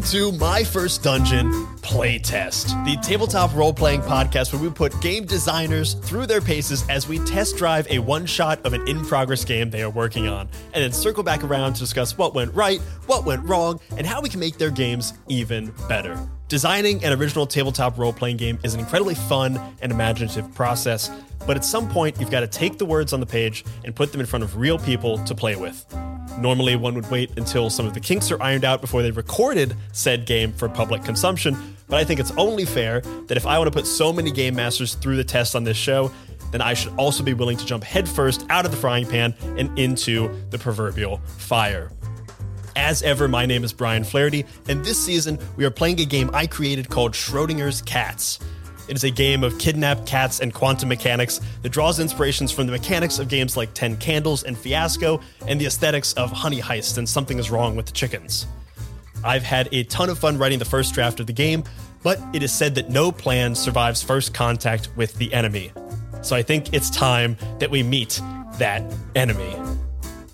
Welcome 0.00 0.12
to 0.12 0.32
My 0.38 0.64
First 0.64 1.02
Dungeon 1.02 1.66
Playtest, 1.90 2.84
the 2.84 2.96
tabletop 3.02 3.52
role 3.52 3.74
playing 3.74 4.02
podcast 4.02 4.52
where 4.52 4.62
we 4.62 4.70
put 4.70 4.98
game 5.00 5.24
designers 5.24 5.94
through 5.94 6.26
their 6.26 6.40
paces 6.40 6.88
as 6.88 7.08
we 7.08 7.18
test 7.18 7.56
drive 7.56 7.84
a 7.90 7.98
one 7.98 8.26
shot 8.26 8.64
of 8.64 8.74
an 8.74 8.86
in 8.86 9.04
progress 9.04 9.44
game 9.44 9.70
they 9.70 9.82
are 9.82 9.90
working 9.90 10.28
on, 10.28 10.48
and 10.72 10.84
then 10.84 10.92
circle 10.92 11.24
back 11.24 11.42
around 11.42 11.72
to 11.72 11.80
discuss 11.80 12.16
what 12.16 12.32
went 12.32 12.54
right, 12.54 12.80
what 13.06 13.24
went 13.24 13.42
wrong, 13.42 13.80
and 13.96 14.06
how 14.06 14.20
we 14.20 14.28
can 14.28 14.38
make 14.38 14.56
their 14.56 14.70
games 14.70 15.14
even 15.28 15.74
better. 15.88 16.16
Designing 16.46 17.04
an 17.04 17.12
original 17.12 17.44
tabletop 17.44 17.98
role 17.98 18.12
playing 18.12 18.36
game 18.36 18.56
is 18.62 18.72
an 18.72 18.78
incredibly 18.78 19.16
fun 19.16 19.60
and 19.82 19.90
imaginative 19.90 20.54
process, 20.54 21.10
but 21.44 21.56
at 21.56 21.64
some 21.64 21.88
point 21.88 22.20
you've 22.20 22.30
got 22.30 22.40
to 22.40 22.46
take 22.46 22.78
the 22.78 22.86
words 22.86 23.12
on 23.12 23.18
the 23.18 23.26
page 23.26 23.64
and 23.84 23.96
put 23.96 24.12
them 24.12 24.20
in 24.20 24.28
front 24.28 24.44
of 24.44 24.56
real 24.56 24.78
people 24.78 25.18
to 25.24 25.34
play 25.34 25.56
with. 25.56 25.84
Normally, 26.38 26.76
one 26.76 26.94
would 26.94 27.10
wait 27.10 27.36
until 27.36 27.68
some 27.68 27.84
of 27.84 27.92
the 27.92 28.00
kinks 28.00 28.30
are 28.30 28.40
ironed 28.40 28.64
out 28.64 28.80
before 28.80 29.02
they 29.02 29.10
recorded 29.10 29.74
said 29.92 30.24
game 30.24 30.52
for 30.52 30.68
public 30.68 31.02
consumption, 31.04 31.76
but 31.90 31.98
I 31.98 32.04
think 32.04 32.20
it's 32.20 32.30
only 32.38 32.64
fair 32.64 33.00
that 33.00 33.36
if 33.36 33.44
I 33.44 33.58
want 33.58 33.70
to 33.70 33.76
put 33.76 33.86
so 33.86 34.12
many 34.12 34.30
game 34.30 34.54
masters 34.54 34.94
through 34.94 35.16
the 35.16 35.24
test 35.24 35.56
on 35.56 35.64
this 35.64 35.76
show, 35.76 36.10
then 36.52 36.62
I 36.62 36.74
should 36.74 36.92
also 36.96 37.22
be 37.22 37.34
willing 37.34 37.56
to 37.58 37.66
jump 37.66 37.84
headfirst 37.84 38.46
out 38.48 38.64
of 38.64 38.70
the 38.70 38.76
frying 38.76 39.06
pan 39.06 39.34
and 39.58 39.76
into 39.78 40.30
the 40.50 40.58
proverbial 40.58 41.18
fire. 41.36 41.90
As 42.76 43.02
ever, 43.02 43.26
my 43.28 43.44
name 43.44 43.64
is 43.64 43.72
Brian 43.72 44.04
Flaherty, 44.04 44.46
and 44.68 44.84
this 44.84 45.04
season 45.04 45.38
we 45.56 45.64
are 45.64 45.70
playing 45.70 46.00
a 46.00 46.04
game 46.04 46.30
I 46.32 46.46
created 46.46 46.88
called 46.88 47.12
Schrodinger's 47.12 47.82
Cats. 47.82 48.38
It 48.88 48.96
is 48.96 49.04
a 49.04 49.10
game 49.10 49.44
of 49.44 49.58
kidnapped 49.58 50.06
cats 50.06 50.40
and 50.40 50.54
quantum 50.54 50.88
mechanics 50.88 51.40
that 51.62 51.68
draws 51.70 52.00
inspirations 52.00 52.50
from 52.50 52.66
the 52.66 52.72
mechanics 52.72 53.18
of 53.18 53.28
games 53.28 53.56
like 53.56 53.74
Ten 53.74 53.96
Candles 53.96 54.44
and 54.44 54.56
Fiasco, 54.56 55.20
and 55.46 55.60
the 55.60 55.66
aesthetics 55.66 56.12
of 56.14 56.30
Honey 56.30 56.60
Heist 56.60 56.98
and 56.98 57.08
Something 57.08 57.38
is 57.38 57.50
Wrong 57.50 57.76
with 57.76 57.86
the 57.86 57.92
Chickens. 57.92 58.46
I've 59.24 59.42
had 59.42 59.68
a 59.72 59.84
ton 59.84 60.08
of 60.08 60.18
fun 60.18 60.38
writing 60.38 60.58
the 60.58 60.64
first 60.64 60.94
draft 60.94 61.20
of 61.20 61.26
the 61.26 61.32
game, 61.32 61.64
but 62.02 62.18
it 62.32 62.42
is 62.42 62.52
said 62.52 62.74
that 62.76 62.90
no 62.90 63.12
plan 63.12 63.54
survives 63.54 64.02
first 64.02 64.32
contact 64.34 64.88
with 64.96 65.14
the 65.16 65.32
enemy. 65.32 65.72
So 66.22 66.36
I 66.36 66.42
think 66.42 66.72
it's 66.72 66.90
time 66.90 67.36
that 67.58 67.70
we 67.70 67.82
meet 67.82 68.20
that 68.58 68.82
enemy. 69.14 69.54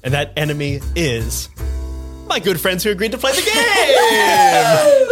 And 0.03 0.15
that 0.15 0.33
enemy 0.37 0.81
is 0.95 1.49
my 2.27 2.39
good 2.39 2.61
friends 2.61 2.85
who 2.85 2.91
agreed 2.91 3.13
to 3.13 3.19
play 3.19 3.33
the 3.33 3.43
game. 3.43 5.07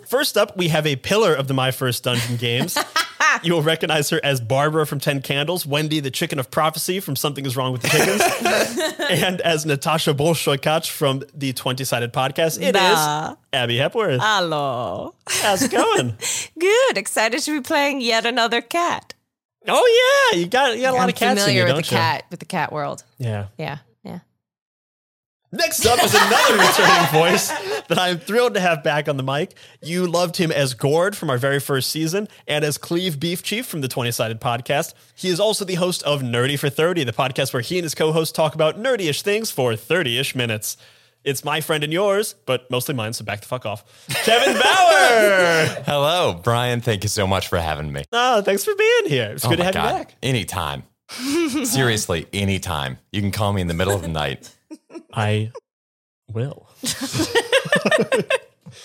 First 0.06 0.36
up, 0.36 0.56
we 0.56 0.68
have 0.68 0.86
a 0.86 0.96
pillar 0.96 1.34
of 1.34 1.48
the 1.48 1.54
My 1.54 1.72
First 1.72 2.04
Dungeon 2.04 2.36
games. 2.36 2.78
you 3.42 3.52
will 3.52 3.62
recognize 3.62 4.10
her 4.10 4.20
as 4.24 4.40
Barbara 4.40 4.86
from 4.86 5.00
Ten 5.00 5.20
Candles, 5.22 5.66
Wendy, 5.66 6.00
the 6.00 6.10
chicken 6.10 6.38
of 6.38 6.50
prophecy 6.50 7.00
from 7.00 7.16
Something 7.16 7.46
is 7.46 7.56
Wrong 7.56 7.72
with 7.72 7.82
the 7.82 7.88
Chickens, 7.88 9.00
and 9.10 9.40
as 9.40 9.64
Natasha 9.66 10.14
Bolshoikach 10.14 10.88
from 10.90 11.22
the 11.34 11.52
20 11.52 11.84
Sided 11.84 12.12
Podcast, 12.12 12.60
it 12.60 12.74
is 12.76 12.82
Nah. 12.82 13.36
Abby 13.52 13.76
Hepworth. 13.78 14.20
Hello. 14.22 15.14
How's 15.28 15.62
it 15.62 15.70
going? 15.70 16.16
Good. 16.58 16.98
Excited 16.98 17.40
to 17.42 17.50
be 17.52 17.60
playing 17.62 18.00
yet 18.00 18.26
another 18.26 18.60
cat. 18.60 19.14
oh, 19.68 20.30
yeah. 20.32 20.38
You 20.40 20.46
got, 20.46 20.76
you 20.76 20.82
got 20.82 20.92
a 20.94 20.96
lot 20.96 21.02
I'm 21.04 21.08
of 21.08 21.14
cats 21.14 21.40
in 21.40 21.44
familiar 21.46 21.66
you, 21.68 21.74
with 21.74 21.84
the 21.86 21.90
you? 21.94 21.96
cat, 21.98 22.24
with 22.30 22.40
the 22.40 22.46
cat 22.46 22.72
world. 22.72 23.02
Yeah. 23.18 23.46
Yeah. 23.58 23.78
Next 25.52 25.86
up 25.86 26.02
is 26.02 26.12
another 26.12 26.54
returning 26.58 27.06
voice 27.12 27.48
that 27.86 27.98
I'm 27.98 28.18
thrilled 28.18 28.54
to 28.54 28.60
have 28.60 28.82
back 28.82 29.08
on 29.08 29.16
the 29.16 29.22
mic. 29.22 29.54
You 29.80 30.06
loved 30.06 30.36
him 30.36 30.50
as 30.50 30.74
Gord 30.74 31.16
from 31.16 31.30
our 31.30 31.38
very 31.38 31.60
first 31.60 31.90
season 31.90 32.28
and 32.48 32.64
as 32.64 32.76
Cleve 32.78 33.20
Beef 33.20 33.42
Chief 33.42 33.64
from 33.64 33.80
the 33.80 33.88
20 33.88 34.10
Sided 34.10 34.40
Podcast. 34.40 34.92
He 35.14 35.28
is 35.28 35.38
also 35.38 35.64
the 35.64 35.76
host 35.76 36.02
of 36.02 36.20
Nerdy 36.20 36.58
for 36.58 36.68
30, 36.68 37.04
the 37.04 37.12
podcast 37.12 37.52
where 37.52 37.62
he 37.62 37.78
and 37.78 37.84
his 37.84 37.94
co 37.94 38.10
host 38.12 38.34
talk 38.34 38.54
about 38.54 38.76
nerdy 38.78 39.08
ish 39.08 39.22
things 39.22 39.50
for 39.50 39.76
30 39.76 40.18
ish 40.18 40.34
minutes. 40.34 40.76
It's 41.24 41.44
my 41.44 41.60
friend 41.60 41.82
and 41.84 41.92
yours, 41.92 42.34
but 42.44 42.70
mostly 42.70 42.94
mine, 42.94 43.12
so 43.12 43.24
back 43.24 43.40
the 43.40 43.46
fuck 43.46 43.66
off. 43.66 43.84
Kevin 44.08 44.54
Bauer! 44.62 45.82
Hello, 45.86 46.40
Brian. 46.42 46.80
Thank 46.80 47.02
you 47.04 47.08
so 47.08 47.26
much 47.26 47.48
for 47.48 47.58
having 47.58 47.92
me. 47.92 48.02
oh, 48.12 48.42
thanks 48.42 48.64
for 48.64 48.74
being 48.74 49.08
here. 49.08 49.30
It's 49.32 49.44
Oh 49.44 49.48
good 49.50 49.56
to 49.58 49.64
have 49.64 49.74
God. 49.74 49.90
you 49.92 49.98
back. 50.04 50.14
Anytime. 50.22 50.82
Seriously, 51.64 52.26
anytime. 52.32 52.98
You 53.12 53.20
can 53.22 53.30
call 53.30 53.52
me 53.52 53.60
in 53.60 53.68
the 53.68 53.74
middle 53.74 53.94
of 53.94 54.02
the 54.02 54.08
night. 54.08 54.52
I 55.12 55.52
will. 56.32 56.68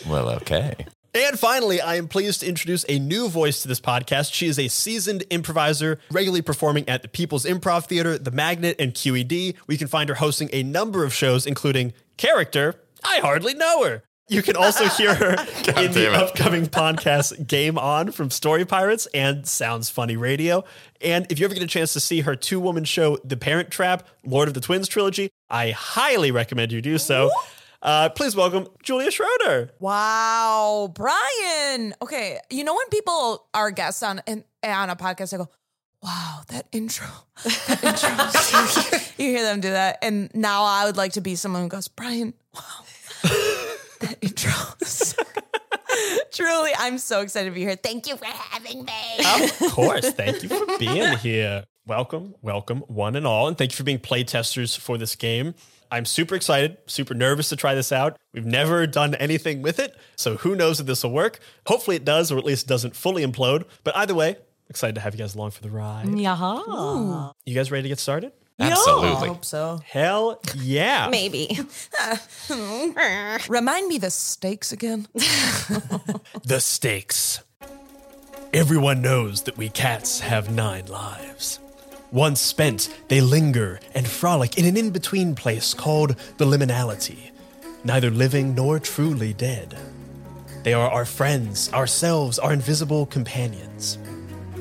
Well, 0.07 0.29
okay. 0.29 0.85
And 1.13 1.37
finally, 1.37 1.81
I 1.81 1.95
am 1.95 2.07
pleased 2.07 2.41
to 2.41 2.47
introduce 2.47 2.85
a 2.87 2.97
new 2.99 3.27
voice 3.27 3.61
to 3.63 3.67
this 3.67 3.81
podcast. 3.81 4.33
She 4.33 4.47
is 4.47 4.57
a 4.57 4.69
seasoned 4.69 5.23
improviser, 5.29 5.99
regularly 6.09 6.41
performing 6.41 6.87
at 6.87 7.01
the 7.01 7.09
People's 7.09 7.45
Improv 7.45 7.85
Theater, 7.87 8.17
The 8.17 8.31
Magnet, 8.31 8.77
and 8.79 8.93
QED. 8.93 9.55
We 9.67 9.77
can 9.77 9.87
find 9.87 10.07
her 10.07 10.15
hosting 10.15 10.49
a 10.53 10.63
number 10.63 11.03
of 11.03 11.13
shows, 11.13 11.45
including 11.45 11.93
Character. 12.15 12.75
I 13.03 13.19
hardly 13.19 13.53
know 13.53 13.83
her. 13.83 14.03
You 14.31 14.41
can 14.41 14.55
also 14.55 14.85
hear 14.87 15.13
her 15.13 15.31
in 15.83 15.91
the 15.91 16.07
it. 16.07 16.13
upcoming 16.13 16.67
podcast 16.67 17.47
Game 17.47 17.77
On 17.77 18.13
from 18.13 18.29
Story 18.29 18.63
Pirates 18.63 19.05
and 19.13 19.45
Sounds 19.45 19.89
Funny 19.89 20.15
Radio. 20.15 20.63
And 21.01 21.29
if 21.29 21.37
you 21.37 21.43
ever 21.43 21.53
get 21.53 21.61
a 21.61 21.67
chance 21.67 21.91
to 21.93 21.99
see 21.99 22.21
her 22.21 22.37
two 22.37 22.57
woman 22.61 22.85
show, 22.85 23.17
The 23.25 23.35
Parent 23.35 23.71
Trap, 23.71 24.07
Lord 24.23 24.47
of 24.47 24.53
the 24.53 24.61
Twins 24.61 24.87
trilogy, 24.87 25.31
I 25.49 25.71
highly 25.71 26.31
recommend 26.31 26.71
you 26.71 26.81
do 26.81 26.97
so. 26.97 27.29
Uh, 27.81 28.07
please 28.07 28.33
welcome 28.33 28.69
Julia 28.81 29.11
Schroeder. 29.11 29.71
Wow, 29.81 30.89
Brian. 30.95 31.93
Okay, 32.01 32.39
you 32.49 32.63
know 32.63 32.73
when 32.73 32.87
people 32.87 33.45
are 33.53 33.69
guests 33.69 34.01
on 34.01 34.21
and 34.27 34.45
on 34.63 34.89
a 34.89 34.95
podcast, 34.95 35.31
they 35.31 35.37
go, 35.37 35.49
"Wow, 36.01 36.43
that 36.47 36.67
intro, 36.71 37.07
that 37.43 37.83
intro." 39.17 39.25
you 39.25 39.31
hear 39.31 39.43
them 39.43 39.59
do 39.59 39.71
that, 39.71 39.97
and 40.01 40.33
now 40.33 40.63
I 40.63 40.85
would 40.85 40.95
like 40.95 41.13
to 41.13 41.21
be 41.21 41.35
someone 41.35 41.63
who 41.63 41.67
goes, 41.67 41.87
"Brian, 41.89 42.33
wow, 42.53 42.61
that 44.01 44.17
intro." 44.21 44.51
Truly, 46.31 46.71
I'm 46.77 46.97
so 46.97 47.21
excited 47.21 47.49
to 47.49 47.53
be 47.53 47.61
here. 47.61 47.75
Thank 47.75 48.07
you 48.07 48.15
for 48.15 48.25
having 48.25 48.85
me. 48.85 48.93
Of 49.19 49.71
course. 49.73 50.11
Thank 50.11 50.43
you 50.43 50.49
for 50.49 50.65
being 50.77 51.17
here. 51.17 51.65
Welcome, 51.85 52.35
welcome, 52.41 52.79
one 52.87 53.15
and 53.15 53.27
all. 53.27 53.47
And 53.47 53.57
thank 53.57 53.71
you 53.71 53.75
for 53.75 53.83
being 53.83 53.99
playtesters 53.99 54.77
for 54.77 54.97
this 54.97 55.15
game. 55.15 55.55
I'm 55.91 56.05
super 56.05 56.35
excited, 56.35 56.77
super 56.87 57.13
nervous 57.13 57.49
to 57.49 57.57
try 57.57 57.75
this 57.75 57.91
out. 57.91 58.17
We've 58.33 58.45
never 58.45 58.87
done 58.87 59.13
anything 59.15 59.61
with 59.61 59.77
it, 59.79 59.93
so 60.15 60.37
who 60.37 60.55
knows 60.55 60.79
if 60.79 60.85
this 60.85 61.03
will 61.03 61.11
work. 61.11 61.39
Hopefully 61.67 61.97
it 61.97 62.05
does, 62.05 62.31
or 62.31 62.37
at 62.37 62.45
least 62.45 62.65
doesn't 62.67 62.95
fully 62.95 63.25
implode. 63.25 63.65
But 63.83 63.97
either 63.97 64.15
way, 64.15 64.37
excited 64.69 64.95
to 64.95 65.01
have 65.01 65.13
you 65.13 65.17
guys 65.19 65.35
along 65.35 65.51
for 65.51 65.61
the 65.63 65.69
ride. 65.69 66.17
Yeah. 66.17 67.31
You 67.45 67.55
guys 67.55 67.71
ready 67.71 67.83
to 67.83 67.89
get 67.89 67.99
started? 67.99 68.31
Absolutely. 68.61 69.27
Hope 69.27 69.45
so. 69.45 69.81
Hell 69.85 70.39
yeah. 70.55 71.07
Maybe. 71.09 71.59
Remind 73.49 73.87
me 73.87 73.97
the 73.97 74.11
stakes 74.11 74.71
again. 74.71 75.07
The 76.43 76.59
stakes. 76.59 77.41
Everyone 78.53 79.01
knows 79.01 79.43
that 79.43 79.57
we 79.57 79.69
cats 79.69 80.19
have 80.19 80.53
nine 80.53 80.87
lives. 80.87 81.59
Once 82.11 82.41
spent, 82.41 82.89
they 83.07 83.21
linger 83.21 83.79
and 83.95 84.05
frolic 84.05 84.57
in 84.57 84.65
an 84.65 84.75
in 84.75 84.89
between 84.89 85.33
place 85.35 85.73
called 85.73 86.15
the 86.37 86.45
liminality, 86.45 87.31
neither 87.85 88.09
living 88.09 88.53
nor 88.53 88.79
truly 88.79 89.33
dead. 89.33 89.77
They 90.63 90.73
are 90.73 90.89
our 90.89 91.05
friends, 91.05 91.71
ourselves, 91.73 92.37
our 92.39 92.51
invisible 92.51 93.05
companions. 93.05 93.97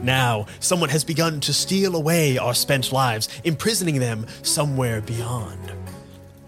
Now, 0.02 0.46
someone 0.60 0.88
has 0.88 1.04
begun 1.04 1.40
to 1.40 1.52
steal 1.52 1.94
away 1.94 2.38
our 2.38 2.54
spent 2.54 2.92
lives, 2.92 3.28
imprisoning 3.44 3.98
them 3.98 4.26
somewhere 4.42 5.00
beyond. 5.00 5.72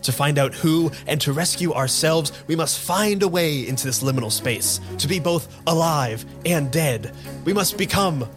To 0.02 0.12
find 0.12 0.38
out 0.38 0.54
who 0.54 0.90
and 1.06 1.20
to 1.20 1.32
rescue 1.32 1.72
ourselves, 1.72 2.32
we 2.48 2.56
must 2.56 2.78
find 2.78 3.22
a 3.22 3.28
way 3.28 3.68
into 3.68 3.86
this 3.86 4.02
liminal 4.02 4.32
space. 4.32 4.80
To 4.98 5.06
be 5.06 5.20
both 5.20 5.54
alive 5.66 6.24
and 6.44 6.72
dead, 6.72 7.14
we 7.44 7.52
must 7.52 7.78
become 7.78 8.28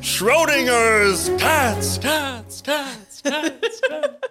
Schrodinger's 0.00 1.28
cats, 1.40 1.98
cats, 1.98 2.60
cats, 2.60 3.22
cats, 3.22 3.80
cats. 3.80 4.28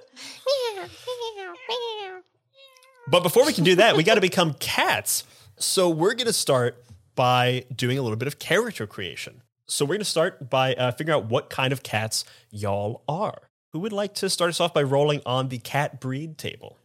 But 3.07 3.23
before 3.23 3.45
we 3.45 3.53
can 3.53 3.63
do 3.63 3.75
that, 3.75 3.95
we 3.95 4.03
got 4.03 4.15
to 4.15 4.21
become 4.21 4.53
cats. 4.55 5.23
So 5.57 5.89
we're 5.89 6.13
going 6.13 6.27
to 6.27 6.33
start 6.33 6.83
by 7.15 7.65
doing 7.73 7.97
a 7.97 8.01
little 8.01 8.17
bit 8.17 8.27
of 8.27 8.39
character 8.39 8.85
creation. 8.85 9.41
So 9.67 9.83
we're 9.85 9.89
going 9.95 9.99
to 9.99 10.05
start 10.05 10.49
by 10.49 10.73
uh, 10.75 10.91
figuring 10.91 11.15
out 11.19 11.25
what 11.29 11.49
kind 11.49 11.73
of 11.73 11.81
cats 11.83 12.23
y'all 12.51 13.03
are. 13.07 13.49
Who 13.73 13.79
would 13.79 13.93
like 13.93 14.13
to 14.15 14.29
start 14.29 14.49
us 14.49 14.59
off 14.59 14.73
by 14.73 14.83
rolling 14.83 15.21
on 15.25 15.49
the 15.49 15.57
cat 15.57 15.99
breed 15.99 16.37
table? 16.37 16.77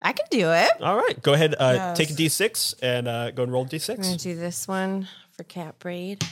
I 0.00 0.12
can 0.12 0.26
do 0.30 0.50
it. 0.50 0.70
All 0.80 0.96
right, 0.96 1.20
go 1.22 1.32
ahead. 1.32 1.54
Uh, 1.54 1.72
Yes. 1.74 1.96
Take 1.96 2.10
a 2.10 2.12
d6 2.14 2.74
and 2.82 3.06
uh, 3.08 3.30
go 3.32 3.42
and 3.44 3.52
roll 3.52 3.62
a 3.62 3.66
I'm 3.90 3.96
going 4.02 4.16
to 4.16 4.22
do 4.22 4.34
this 4.36 4.66
one 4.66 5.08
for 5.30 5.44
cat 5.44 5.78
breed. 5.78 6.24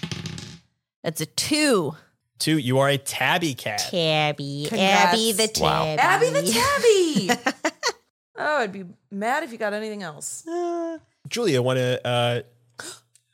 That's 1.05 1.21
a 1.21 1.27
two. 1.27 1.95
Two, 2.39 2.57
you 2.59 2.79
are 2.79 2.89
a 2.89 2.97
tabby 2.99 3.55
cat. 3.55 3.79
Tabby. 3.91 4.67
Congrats. 4.69 5.13
Abby 5.13 5.33
the 5.33 5.51
Wow. 5.61 5.85
tabby. 5.97 6.27
Abby 6.27 6.41
the 6.41 7.33
tabby. 7.33 7.71
oh, 8.39 8.57
I'd 8.59 8.73
be 8.73 8.85
mad 9.11 9.43
if 9.43 9.53
you 9.53 9.59
got 9.59 9.73
anything 9.75 10.03
else. 10.03 10.47
Julia, 11.29 11.61
want 11.63 11.77
to 11.79 12.45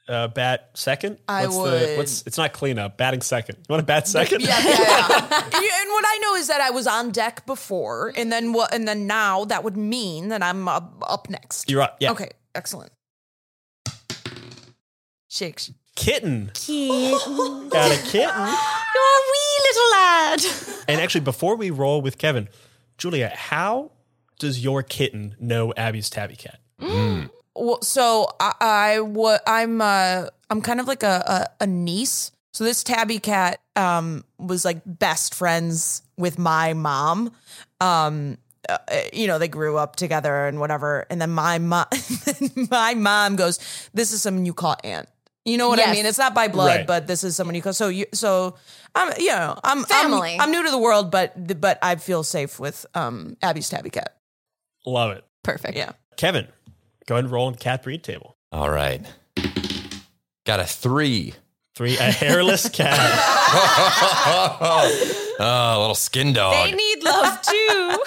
uh, 0.09 0.29
bat 0.29 0.71
second? 0.75 1.19
I 1.29 1.45
what's 1.47 1.57
The, 1.57 1.63
would- 1.63 1.97
what's 1.99 2.23
it's 2.27 2.39
not 2.39 2.53
cleanup. 2.53 2.97
Batting 2.97 3.23
second. 3.23 3.57
You 3.59 3.65
want 3.73 3.81
to 3.81 3.87
bat 3.87 4.07
second? 4.09 4.43
Yeah, 4.43 4.59
yeah, 4.59 4.69
yeah. 4.71 5.81
And 5.81 5.91
what 5.91 6.05
I 6.07 6.19
know 6.23 6.35
is 6.37 6.47
that 6.49 6.61
I 6.61 6.71
was 6.71 6.87
on 6.87 7.11
deck 7.11 7.45
before, 7.47 8.13
and 8.17 8.31
then 8.31 8.53
what? 8.53 8.73
And 8.75 8.87
then 8.87 9.07
now 9.07 9.45
that 9.47 9.65
would 9.65 9.77
mean 9.77 10.29
that 10.29 10.43
I'm 10.43 10.69
up, 10.69 11.03
up 11.07 11.29
next. 11.31 11.71
You're 11.71 11.83
up. 11.83 11.97
Yeah. 12.01 12.13
Okay, 12.13 12.31
excellent. 12.55 12.93
Shakes. 15.29 15.73
Kitten. 15.97 16.51
Kitten. 16.55 17.69
Got 17.69 17.91
a 17.91 17.97
kitten. 18.03 18.47
You're 18.95 19.13
a 19.13 19.23
wee 19.33 19.63
little 19.63 19.91
lad. 19.93 20.41
And 20.89 21.01
actually, 21.01 21.23
before 21.23 21.57
we 21.57 21.71
roll 21.71 22.01
with 22.03 22.19
Kevin, 22.19 22.49
Julia, 22.99 23.33
how 23.35 23.93
does 24.39 24.63
your 24.63 24.83
kitten 24.83 25.35
know 25.41 25.73
Abby's 25.77 26.11
tabby 26.11 26.37
cat? 26.37 26.59
Well, 27.57 27.81
so 27.83 28.29
I, 28.39 28.53
I 28.61 29.01
wa- 29.01 29.39
I'm 29.47 29.81
uh 29.81 30.27
I'm 30.51 30.61
kind 30.63 30.81
of 30.81 30.87
like 30.87 31.03
a, 31.03 31.49
a 31.61 31.65
a 31.65 31.67
niece. 31.67 32.31
So 32.53 32.65
this 32.65 32.85
tabby 32.85 33.19
cat 33.19 33.61
um 33.77 34.25
was 34.39 34.65
like 34.65 34.81
best 34.85 35.35
friends 35.35 36.03
with 36.17 36.39
my 36.39 36.75
mom. 36.75 37.33
Um 37.81 38.39
uh, 38.69 38.79
you 39.13 39.29
know, 39.29 39.39
they 39.39 39.47
grew 39.49 39.77
up 39.77 39.95
together 39.97 40.47
and 40.47 40.59
whatever. 40.59 41.07
And 41.09 41.21
then 41.21 41.31
my 41.31 41.59
mom 41.59 41.87
my 42.71 42.95
mom 42.95 43.37
goes, 43.37 43.59
"This 43.95 44.13
is 44.13 44.23
someone 44.23 44.45
you 44.47 44.55
call 44.55 44.77
aunt." 44.85 45.09
You 45.45 45.57
know 45.59 45.69
what 45.69 45.79
I 45.79 45.93
mean? 45.93 46.05
It's 46.07 46.19
not 46.19 46.35
by 46.35 46.49
blood, 46.49 46.79
Right. 46.79 46.87
but 46.89 47.07
this 47.07 47.23
is 47.23 47.37
someone 47.37 47.55
you 47.55 47.63
call. 47.63 47.73
So 47.73 47.87
you 47.89 48.07
so 48.13 48.57
I'm 48.97 49.13
you 49.21 49.29
know, 49.29 49.57
I'm 49.63 49.85
Family. 49.85 50.35
I'm, 50.35 50.41
I'm 50.41 50.51
new 50.51 50.65
to 50.65 50.71
the 50.73 50.79
world, 50.79 51.13
but 51.13 51.61
but 51.61 51.79
I 51.83 51.95
feel 51.97 52.25
safe 52.25 52.59
with 52.59 52.85
um 52.95 53.37
Abby's 53.43 53.69
tabby 53.69 53.91
cat. 53.91 54.17
Love 54.85 55.13
it. 55.17 55.25
Perfect. 55.45 55.77
Yeah. 55.77 55.93
Kevin, 56.17 56.49
go 57.07 57.15
ahead 57.15 57.25
and 57.25 57.33
roll 57.33 57.47
on 57.47 57.53
the 57.53 57.59
cat 57.59 57.83
breed 57.83 58.03
table. 58.03 58.37
All 58.53 58.71
right. 58.71 59.05
Got 60.45 60.61
a 60.61 60.65
three. 60.65 61.35
Three, 61.75 61.97
a 61.99 62.03
hairless 62.05 62.69
cat. 62.73 62.99
Oh, 65.39 65.77
a 65.77 65.79
little 65.79 65.95
skin 65.95 66.33
dog. 66.33 66.55
They 66.71 66.73
need 66.73 67.03
love 67.05 67.43
too. 67.43 67.99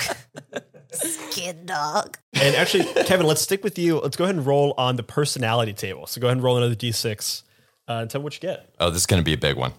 Skin 0.92 1.66
dog. 1.68 2.18
and 2.34 2.56
actually, 2.56 2.86
Kevin, 3.04 3.28
let's 3.28 3.42
stick 3.42 3.64
with 3.64 3.78
you. 3.78 4.00
Let's 4.00 4.18
go 4.18 4.24
ahead 4.24 4.36
and 4.36 4.46
roll 4.46 4.74
on 4.78 4.96
the 4.96 5.04
personality 5.04 5.74
table. 5.74 6.08
So 6.08 6.20
go 6.20 6.28
ahead 6.28 6.38
and 6.38 6.44
roll 6.44 6.58
another 6.58 6.74
d6 6.76 7.44
uh, 7.88 7.94
and 7.94 8.10
tell 8.10 8.22
me 8.22 8.24
what 8.24 8.34
you 8.34 8.40
get. 8.40 8.74
oh, 8.80 8.90
this 8.90 9.02
is 9.02 9.06
going 9.06 9.22
to 9.22 9.26
be 9.26 9.34
a 9.34 9.38
big 9.38 9.56
one. 9.56 9.74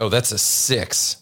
Oh, 0.00 0.08
that's 0.08 0.32
a 0.32 0.38
six. 0.38 1.18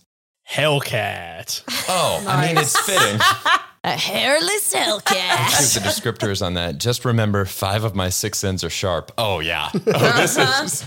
Hellcat. 0.50 1.62
Oh, 1.88 2.24
I 2.26 2.46
mean, 2.46 2.56
it's 2.56 2.78
fitting. 2.80 3.20
A 3.86 3.90
hairless 3.90 4.72
Here's 4.72 4.84
Hellcat. 4.88 5.74
the 5.74 5.80
descriptors 5.80 6.44
on 6.44 6.54
that. 6.54 6.78
Just 6.78 7.04
remember, 7.04 7.44
five 7.44 7.84
of 7.84 7.94
my 7.94 8.08
six 8.08 8.42
ends 8.42 8.64
are 8.64 8.70
sharp. 8.70 9.12
Oh, 9.16 9.38
yeah. 9.38 9.70
Oh, 9.86 10.12
this 10.20 10.36
is, 10.36 10.84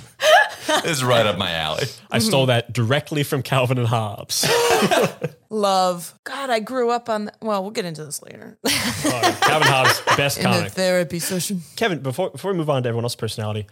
this 0.67 0.85
is 0.85 1.03
right 1.03 1.25
up 1.25 1.37
my 1.37 1.49
alley. 1.51 1.85
I 2.11 2.19
stole 2.19 2.47
that 2.47 2.73
directly 2.73 3.23
from 3.23 3.41
Calvin 3.41 3.77
and 3.77 3.87
Hobbes. 3.87 4.45
Love. 5.49 6.13
God, 6.25 6.49
I 6.49 6.59
grew 6.59 6.89
up 6.89 7.07
on. 7.07 7.31
Well, 7.41 7.61
we'll 7.61 7.71
get 7.71 7.85
into 7.85 8.03
this 8.03 8.21
later. 8.21 8.57
Uh, 8.65 9.35
Calvin 9.41 9.67
Hobbes, 9.69 10.01
best 10.17 10.37
In 10.39 10.43
the 10.43 10.49
comic. 10.49 10.71
therapy 10.73 11.19
session. 11.19 11.61
Kevin, 11.77 11.99
before 11.99 12.29
before 12.31 12.51
we 12.51 12.57
move 12.57 12.69
on 12.69 12.83
to 12.83 12.89
everyone 12.89 13.05
else's 13.05 13.15
personality, 13.15 13.65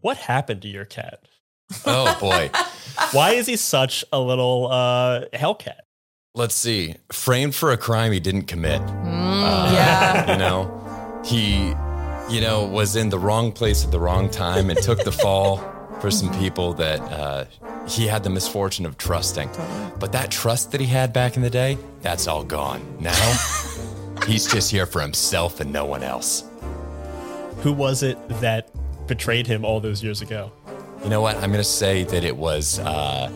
what 0.00 0.16
happened 0.16 0.62
to 0.62 0.68
your 0.68 0.86
cat? 0.86 1.20
Oh, 1.84 2.16
boy. 2.18 2.50
Why 3.12 3.32
is 3.32 3.46
he 3.46 3.56
such 3.56 4.02
a 4.12 4.18
little 4.18 4.68
uh, 4.70 5.26
Hellcat? 5.34 5.76
Let's 6.34 6.54
see. 6.54 6.94
Framed 7.10 7.54
for 7.54 7.72
a 7.72 7.76
crime 7.76 8.10
he 8.10 8.18
didn't 8.18 8.44
commit. 8.44 8.80
Yeah. 9.04 10.32
You 10.32 10.38
know, 10.38 11.20
he, 11.22 11.74
you 12.34 12.40
know, 12.40 12.64
was 12.64 12.96
in 12.96 13.10
the 13.10 13.18
wrong 13.18 13.52
place 13.52 13.84
at 13.84 13.90
the 13.90 14.00
wrong 14.00 14.30
time 14.30 14.70
and 14.70 14.80
took 14.80 15.04
the 15.04 15.12
fall 15.12 15.58
for 16.00 16.10
some 16.10 16.32
people 16.38 16.72
that 16.72 17.00
uh, 17.00 17.44
he 17.86 18.06
had 18.06 18.24
the 18.24 18.30
misfortune 18.30 18.86
of 18.86 18.96
trusting. 18.96 19.50
But 20.00 20.12
that 20.12 20.30
trust 20.30 20.72
that 20.72 20.80
he 20.80 20.86
had 20.86 21.12
back 21.12 21.36
in 21.36 21.42
the 21.42 21.50
day, 21.50 21.76
that's 22.00 22.26
all 22.26 22.44
gone. 22.44 22.80
Now, 22.98 23.36
he's 24.26 24.50
just 24.50 24.70
here 24.70 24.86
for 24.86 25.02
himself 25.02 25.60
and 25.60 25.70
no 25.70 25.84
one 25.84 26.02
else. 26.02 26.44
Who 27.58 27.74
was 27.74 28.02
it 28.02 28.16
that 28.40 28.70
betrayed 29.06 29.46
him 29.46 29.66
all 29.66 29.80
those 29.80 30.02
years 30.02 30.22
ago? 30.22 30.50
You 31.04 31.10
know 31.10 31.20
what? 31.20 31.36
I'm 31.36 31.50
going 31.50 31.58
to 31.58 31.62
say 31.62 32.04
that 32.04 32.24
it 32.24 32.38
was, 32.38 32.78
uh, 32.78 33.30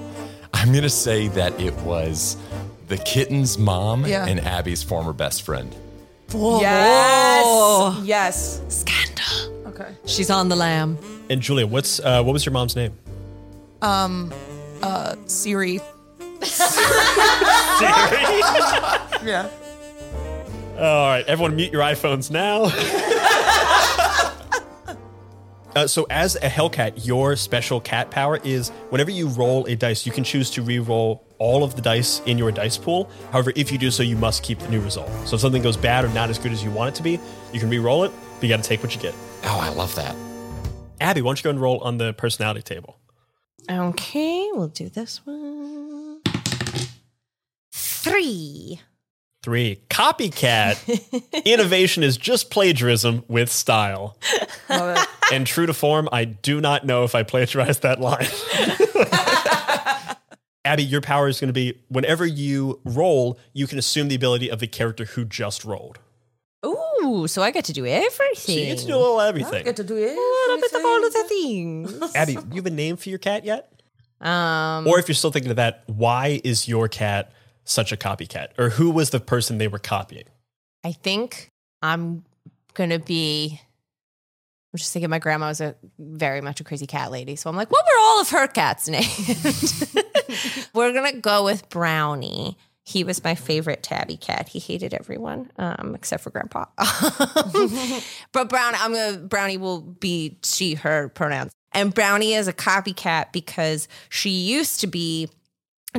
I'm 0.54 0.70
going 0.70 0.82
to 0.82 0.88
say 0.88 1.28
that 1.28 1.60
it 1.60 1.74
was 1.80 2.38
the 2.88 2.96
kitten's 2.98 3.58
mom 3.58 4.04
Yeah. 4.06 4.26
and 4.26 4.40
Abby's 4.40 4.82
former 4.82 5.12
best 5.12 5.42
friend. 5.42 5.74
Yes. 6.34 7.96
Yes. 8.02 8.60
Scandal. 8.68 9.68
Okay. 9.68 9.94
She's 10.06 10.30
on 10.30 10.48
the 10.48 10.56
lam. 10.56 10.98
And 11.30 11.40
Julia, 11.40 11.66
what's 11.66 12.00
uh, 12.00 12.22
what 12.22 12.32
was 12.32 12.44
your 12.44 12.52
mom's 12.52 12.74
name? 12.76 12.92
Um 13.82 14.32
uh 14.82 15.14
Siri 15.26 15.78
Siri. 16.42 16.72
Yeah. 19.24 19.48
All 20.78 21.08
right, 21.08 21.24
everyone, 21.26 21.56
mute 21.56 21.72
your 21.72 21.82
iPhones 21.82 22.30
now. 22.30 22.66
uh, 25.76 25.86
so, 25.86 26.06
as 26.08 26.36
a 26.36 26.48
Hellcat, 26.48 27.06
your 27.06 27.36
special 27.36 27.80
cat 27.80 28.10
power 28.10 28.40
is 28.42 28.70
whenever 28.88 29.10
you 29.10 29.28
roll 29.28 29.66
a 29.66 29.76
dice, 29.76 30.06
you 30.06 30.12
can 30.12 30.24
choose 30.24 30.50
to 30.50 30.62
re-roll 30.62 31.22
all 31.38 31.62
of 31.62 31.76
the 31.76 31.82
dice 31.82 32.20
in 32.24 32.38
your 32.38 32.50
dice 32.50 32.78
pool. 32.78 33.10
However, 33.30 33.52
if 33.54 33.70
you 33.70 33.76
do 33.76 33.90
so, 33.90 34.02
you 34.02 34.16
must 34.16 34.42
keep 34.42 34.58
the 34.58 34.68
new 34.68 34.80
result. 34.80 35.10
So, 35.26 35.36
if 35.36 35.42
something 35.42 35.62
goes 35.62 35.76
bad 35.76 36.04
or 36.04 36.08
not 36.08 36.30
as 36.30 36.38
good 36.38 36.50
as 36.50 36.64
you 36.64 36.70
want 36.70 36.88
it 36.88 36.94
to 36.96 37.02
be, 37.02 37.20
you 37.52 37.60
can 37.60 37.68
re-roll 37.68 38.04
it, 38.04 38.12
but 38.34 38.42
you 38.42 38.48
got 38.48 38.62
to 38.62 38.68
take 38.68 38.82
what 38.82 38.94
you 38.94 39.00
get. 39.00 39.14
Oh, 39.44 39.60
I 39.60 39.68
love 39.68 39.94
that. 39.96 40.16
Abby, 41.00 41.20
why 41.20 41.28
don't 41.28 41.38
you 41.38 41.44
go 41.44 41.50
and 41.50 41.60
roll 41.60 41.78
on 41.80 41.98
the 41.98 42.14
personality 42.14 42.62
table? 42.62 42.98
Okay, 43.70 44.48
we'll 44.52 44.68
do 44.68 44.88
this 44.88 45.20
one. 45.26 46.22
Three. 47.72 48.80
Three, 49.46 49.80
copycat. 49.88 50.74
Innovation 51.44 52.02
is 52.02 52.16
just 52.16 52.50
plagiarism 52.50 53.22
with 53.28 53.48
style. 53.48 54.18
And 55.30 55.46
true 55.46 55.66
to 55.66 55.72
form, 55.72 56.08
I 56.10 56.24
do 56.24 56.60
not 56.60 56.84
know 56.84 57.04
if 57.04 57.14
I 57.14 57.22
plagiarized 57.22 57.82
that 57.82 58.00
line. 58.00 58.26
Abby, 60.64 60.82
your 60.82 61.00
power 61.00 61.28
is 61.28 61.38
going 61.38 61.46
to 61.46 61.52
be 61.52 61.80
whenever 61.86 62.26
you 62.26 62.80
roll, 62.84 63.38
you 63.52 63.68
can 63.68 63.78
assume 63.78 64.08
the 64.08 64.16
ability 64.16 64.50
of 64.50 64.58
the 64.58 64.66
character 64.66 65.04
who 65.04 65.24
just 65.24 65.64
rolled. 65.64 66.00
Ooh, 66.66 67.28
so 67.28 67.40
I 67.40 67.52
get 67.52 67.66
to 67.66 67.72
do 67.72 67.86
everything. 67.86 68.34
So 68.34 68.50
you 68.50 68.64
get 68.66 68.78
to 68.78 68.86
do 68.86 68.96
a 68.96 68.98
little 68.98 69.20
everything. 69.20 69.64
Get 69.64 69.76
to 69.76 69.84
do 69.84 69.96
it. 69.96 70.10
a 70.10 70.48
little 70.48 70.60
bit 70.60 70.72
of 70.72 70.84
all 70.84 71.06
of 71.06 71.12
the 71.12 71.24
things. 71.28 72.16
Abby, 72.16 72.32
you 72.32 72.56
have 72.56 72.66
a 72.66 72.70
name 72.70 72.96
for 72.96 73.10
your 73.10 73.20
cat 73.20 73.44
yet? 73.44 73.72
Um, 74.20 74.88
Or 74.88 74.98
if 74.98 75.06
you're 75.06 75.14
still 75.14 75.30
thinking 75.30 75.50
of 75.52 75.56
that, 75.58 75.84
why 75.86 76.40
is 76.42 76.66
your 76.66 76.88
cat 76.88 77.30
such 77.68 77.92
a 77.92 77.96
copycat? 77.96 78.48
Or 78.58 78.70
who 78.70 78.90
was 78.90 79.10
the 79.10 79.20
person 79.20 79.58
they 79.58 79.68
were 79.68 79.78
copying? 79.78 80.24
I 80.84 80.92
think 80.92 81.50
I'm 81.82 82.24
gonna 82.74 82.98
be. 82.98 83.60
I'm 84.72 84.78
just 84.78 84.92
thinking 84.92 85.10
my 85.10 85.18
grandma 85.18 85.48
was 85.48 85.60
a 85.60 85.74
very 85.98 86.40
much 86.40 86.60
a 86.60 86.64
crazy 86.64 86.86
cat 86.86 87.10
lady, 87.10 87.36
so 87.36 87.48
I'm 87.48 87.56
like, 87.56 87.70
what 87.70 87.84
were 87.84 88.00
all 88.00 88.20
of 88.20 88.30
her 88.30 88.46
cats' 88.46 88.88
names? 88.88 89.96
We're 90.74 90.92
gonna 90.92 91.20
go 91.20 91.44
with 91.44 91.68
Brownie. 91.68 92.56
He 92.84 93.02
was 93.02 93.24
my 93.24 93.34
favorite 93.34 93.82
tabby 93.82 94.16
cat. 94.16 94.48
He 94.48 94.60
hated 94.60 94.94
everyone 94.94 95.50
um, 95.58 95.96
except 95.96 96.22
for 96.22 96.30
Grandpa. 96.30 96.66
but 98.32 98.48
Brownie, 98.48 98.78
I'm 98.80 98.92
gonna 98.92 99.18
Brownie 99.18 99.56
will 99.56 99.80
be 99.80 100.38
she 100.44 100.74
her 100.74 101.08
pronouns, 101.08 101.52
and 101.72 101.92
Brownie 101.92 102.34
is 102.34 102.46
a 102.46 102.52
copycat 102.52 103.32
because 103.32 103.88
she 104.08 104.30
used 104.30 104.80
to 104.80 104.86
be 104.86 105.28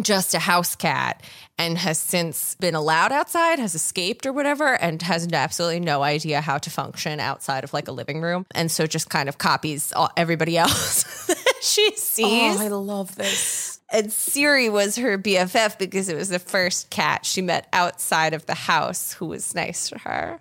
just 0.02 0.34
a 0.34 0.40
house 0.40 0.76
cat 0.76 1.22
and 1.58 1.78
has 1.78 1.98
since 1.98 2.56
been 2.56 2.76
allowed 2.76 3.12
outside, 3.12 3.60
has 3.60 3.76
escaped 3.76 4.26
or 4.26 4.34
whatever, 4.34 4.80
and 4.82 5.02
has 5.02 5.28
absolutely 5.32 5.80
no 5.80 6.04
idea 6.04 6.42
how 6.42 6.58
to 6.60 6.70
function 6.70 7.20
outside 7.20 7.64
of 7.64 7.74
like 7.74 7.88
a 7.88 7.92
living 7.92 8.22
room. 8.22 8.46
And 8.54 8.72
so 8.72 8.86
just 8.86 9.10
kind 9.10 9.28
of 9.28 9.38
copies 9.38 9.92
all, 9.94 10.10
everybody 10.16 10.58
else 10.58 11.26
that 11.28 11.54
she 11.62 11.92
sees. 11.96 12.60
Oh, 12.60 12.64
I 12.64 12.68
love 12.68 13.16
this. 13.16 13.80
and 13.92 14.12
Siri 14.12 14.70
was 14.70 14.96
her 14.98 15.18
BFF 15.18 15.78
because 15.78 16.10
it 16.10 16.16
was 16.16 16.30
the 16.30 16.40
first 16.40 16.90
cat 16.90 17.26
she 17.26 17.42
met 17.42 17.68
outside 17.74 18.34
of 18.34 18.46
the 18.46 18.56
house 18.56 19.14
who 19.14 19.26
was 19.26 19.56
nice 19.56 19.90
to 19.90 19.98
her. 20.00 20.40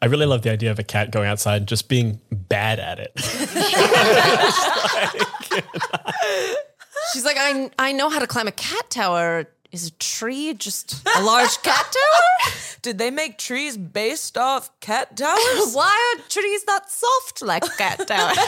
I 0.00 0.06
really 0.06 0.26
love 0.26 0.42
the 0.42 0.52
idea 0.52 0.70
of 0.70 0.78
a 0.78 0.84
cat 0.84 1.10
going 1.10 1.28
outside 1.28 1.56
and 1.56 1.66
just 1.66 1.88
being 1.88 2.20
bad 2.30 2.78
at 2.78 3.00
it. 3.00 3.12
She's 7.12 7.24
like, 7.24 7.36
I, 7.38 7.70
I 7.78 7.92
know 7.92 8.08
how 8.08 8.18
to 8.18 8.26
climb 8.26 8.46
a 8.46 8.52
cat 8.52 8.90
tower. 8.90 9.46
Is 9.70 9.86
a 9.88 9.90
tree 9.92 10.54
just 10.54 11.06
a 11.16 11.22
large 11.22 11.60
cat 11.62 11.84
tower? 11.92 12.52
Did 12.82 12.96
they 12.98 13.10
make 13.10 13.36
trees 13.36 13.76
based 13.76 14.38
off 14.38 14.70
cat 14.80 15.14
towers? 15.16 15.72
Why 15.74 16.14
are 16.16 16.22
trees 16.28 16.64
not 16.66 16.90
soft 16.90 17.42
like 17.42 17.64
cat 17.76 18.06
towers? 18.08 18.38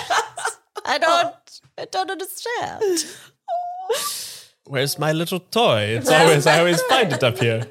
I 0.85 0.97
don't 1.07 1.35
I 1.77 1.85
don't 1.91 2.11
understand. 2.11 3.05
Where's 4.65 4.99
my 4.99 5.13
little 5.13 5.41
toy? 5.41 5.97
It's 5.99 6.09
always 6.11 6.47
I 6.47 6.59
always 6.61 6.81
find 6.83 7.13
it 7.13 7.23
up 7.23 7.39
here. 7.39 7.67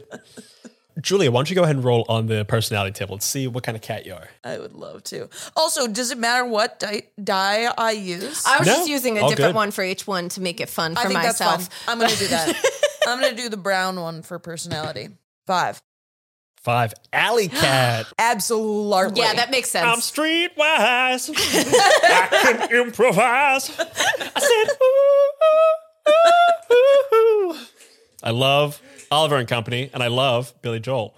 Julia, 1.02 1.32
why 1.32 1.40
don't 1.40 1.50
you 1.50 1.56
go 1.56 1.64
ahead 1.64 1.78
and 1.78 1.86
roll 1.86 2.06
on 2.10 2.28
the 2.28 2.44
personality 2.44 2.92
table? 2.92 3.16
Let's 3.16 3.26
see 3.26 3.48
what 3.48 3.64
kind 3.64 3.78
of 3.78 3.82
cat 3.82 4.06
you 4.06 4.14
are. 4.16 4.28
I 4.44 4.60
would 4.60 4.74
love 4.74 5.02
to. 5.06 5.30
Also, 5.56 5.88
does 5.88 6.12
it 6.12 6.18
matter 6.18 6.44
what 6.46 6.78
die, 6.80 7.04
die 7.24 7.72
I 7.78 7.92
use? 7.92 8.44
I 8.46 8.60
was 8.60 8.68
No, 8.68 8.76
just 8.76 8.90
using 8.90 9.18
a 9.18 9.22
all 9.22 9.30
different 9.30 9.54
good. 9.54 9.56
one 9.56 9.72
for 9.72 9.82
each 9.84 10.06
one 10.06 10.28
to 10.30 10.42
make 10.42 10.60
it 10.60 10.68
fun 10.70 10.96
for 10.96 11.00
I 11.00 11.04
think 11.06 11.14
myself. 11.14 11.38
that's 11.62 11.68
fun. 11.86 11.94
I'm 11.94 12.00
going 12.00 12.12
to 12.12 12.18
do 12.20 12.28
that. 12.28 12.54
I'm 13.10 13.20
going 13.20 13.36
to 13.36 13.42
do 13.42 13.50
the 13.50 13.58
brown 13.58 14.00
one 14.00 14.22
for 14.22 14.40
personality. 14.40 15.10
Five. 15.48 15.82
Five, 16.62 16.94
Alley 17.14 17.48
Cat. 17.48 18.08
Absolutely. 18.20 19.22
Yeah, 19.22 19.34
that 19.34 19.50
makes 19.50 19.70
sense. 19.70 19.86
I'm 19.86 20.00
streetwise. 20.00 21.30
I 22.04 22.28
can 22.68 22.72
improvise. 22.86 23.70
I 23.80 24.40
said, 24.40 24.76
ooh, 24.82 25.30
ooh, 26.10 26.76
ooh, 26.76 27.54
ooh. 27.54 27.58
I 28.22 28.32
love 28.32 28.82
Oliver 29.12 29.38
and 29.38 29.48
Company, 29.48 29.90
and 29.94 30.04
I 30.04 30.08
love 30.08 30.54
Billy 30.62 30.80
Joel. 30.80 31.16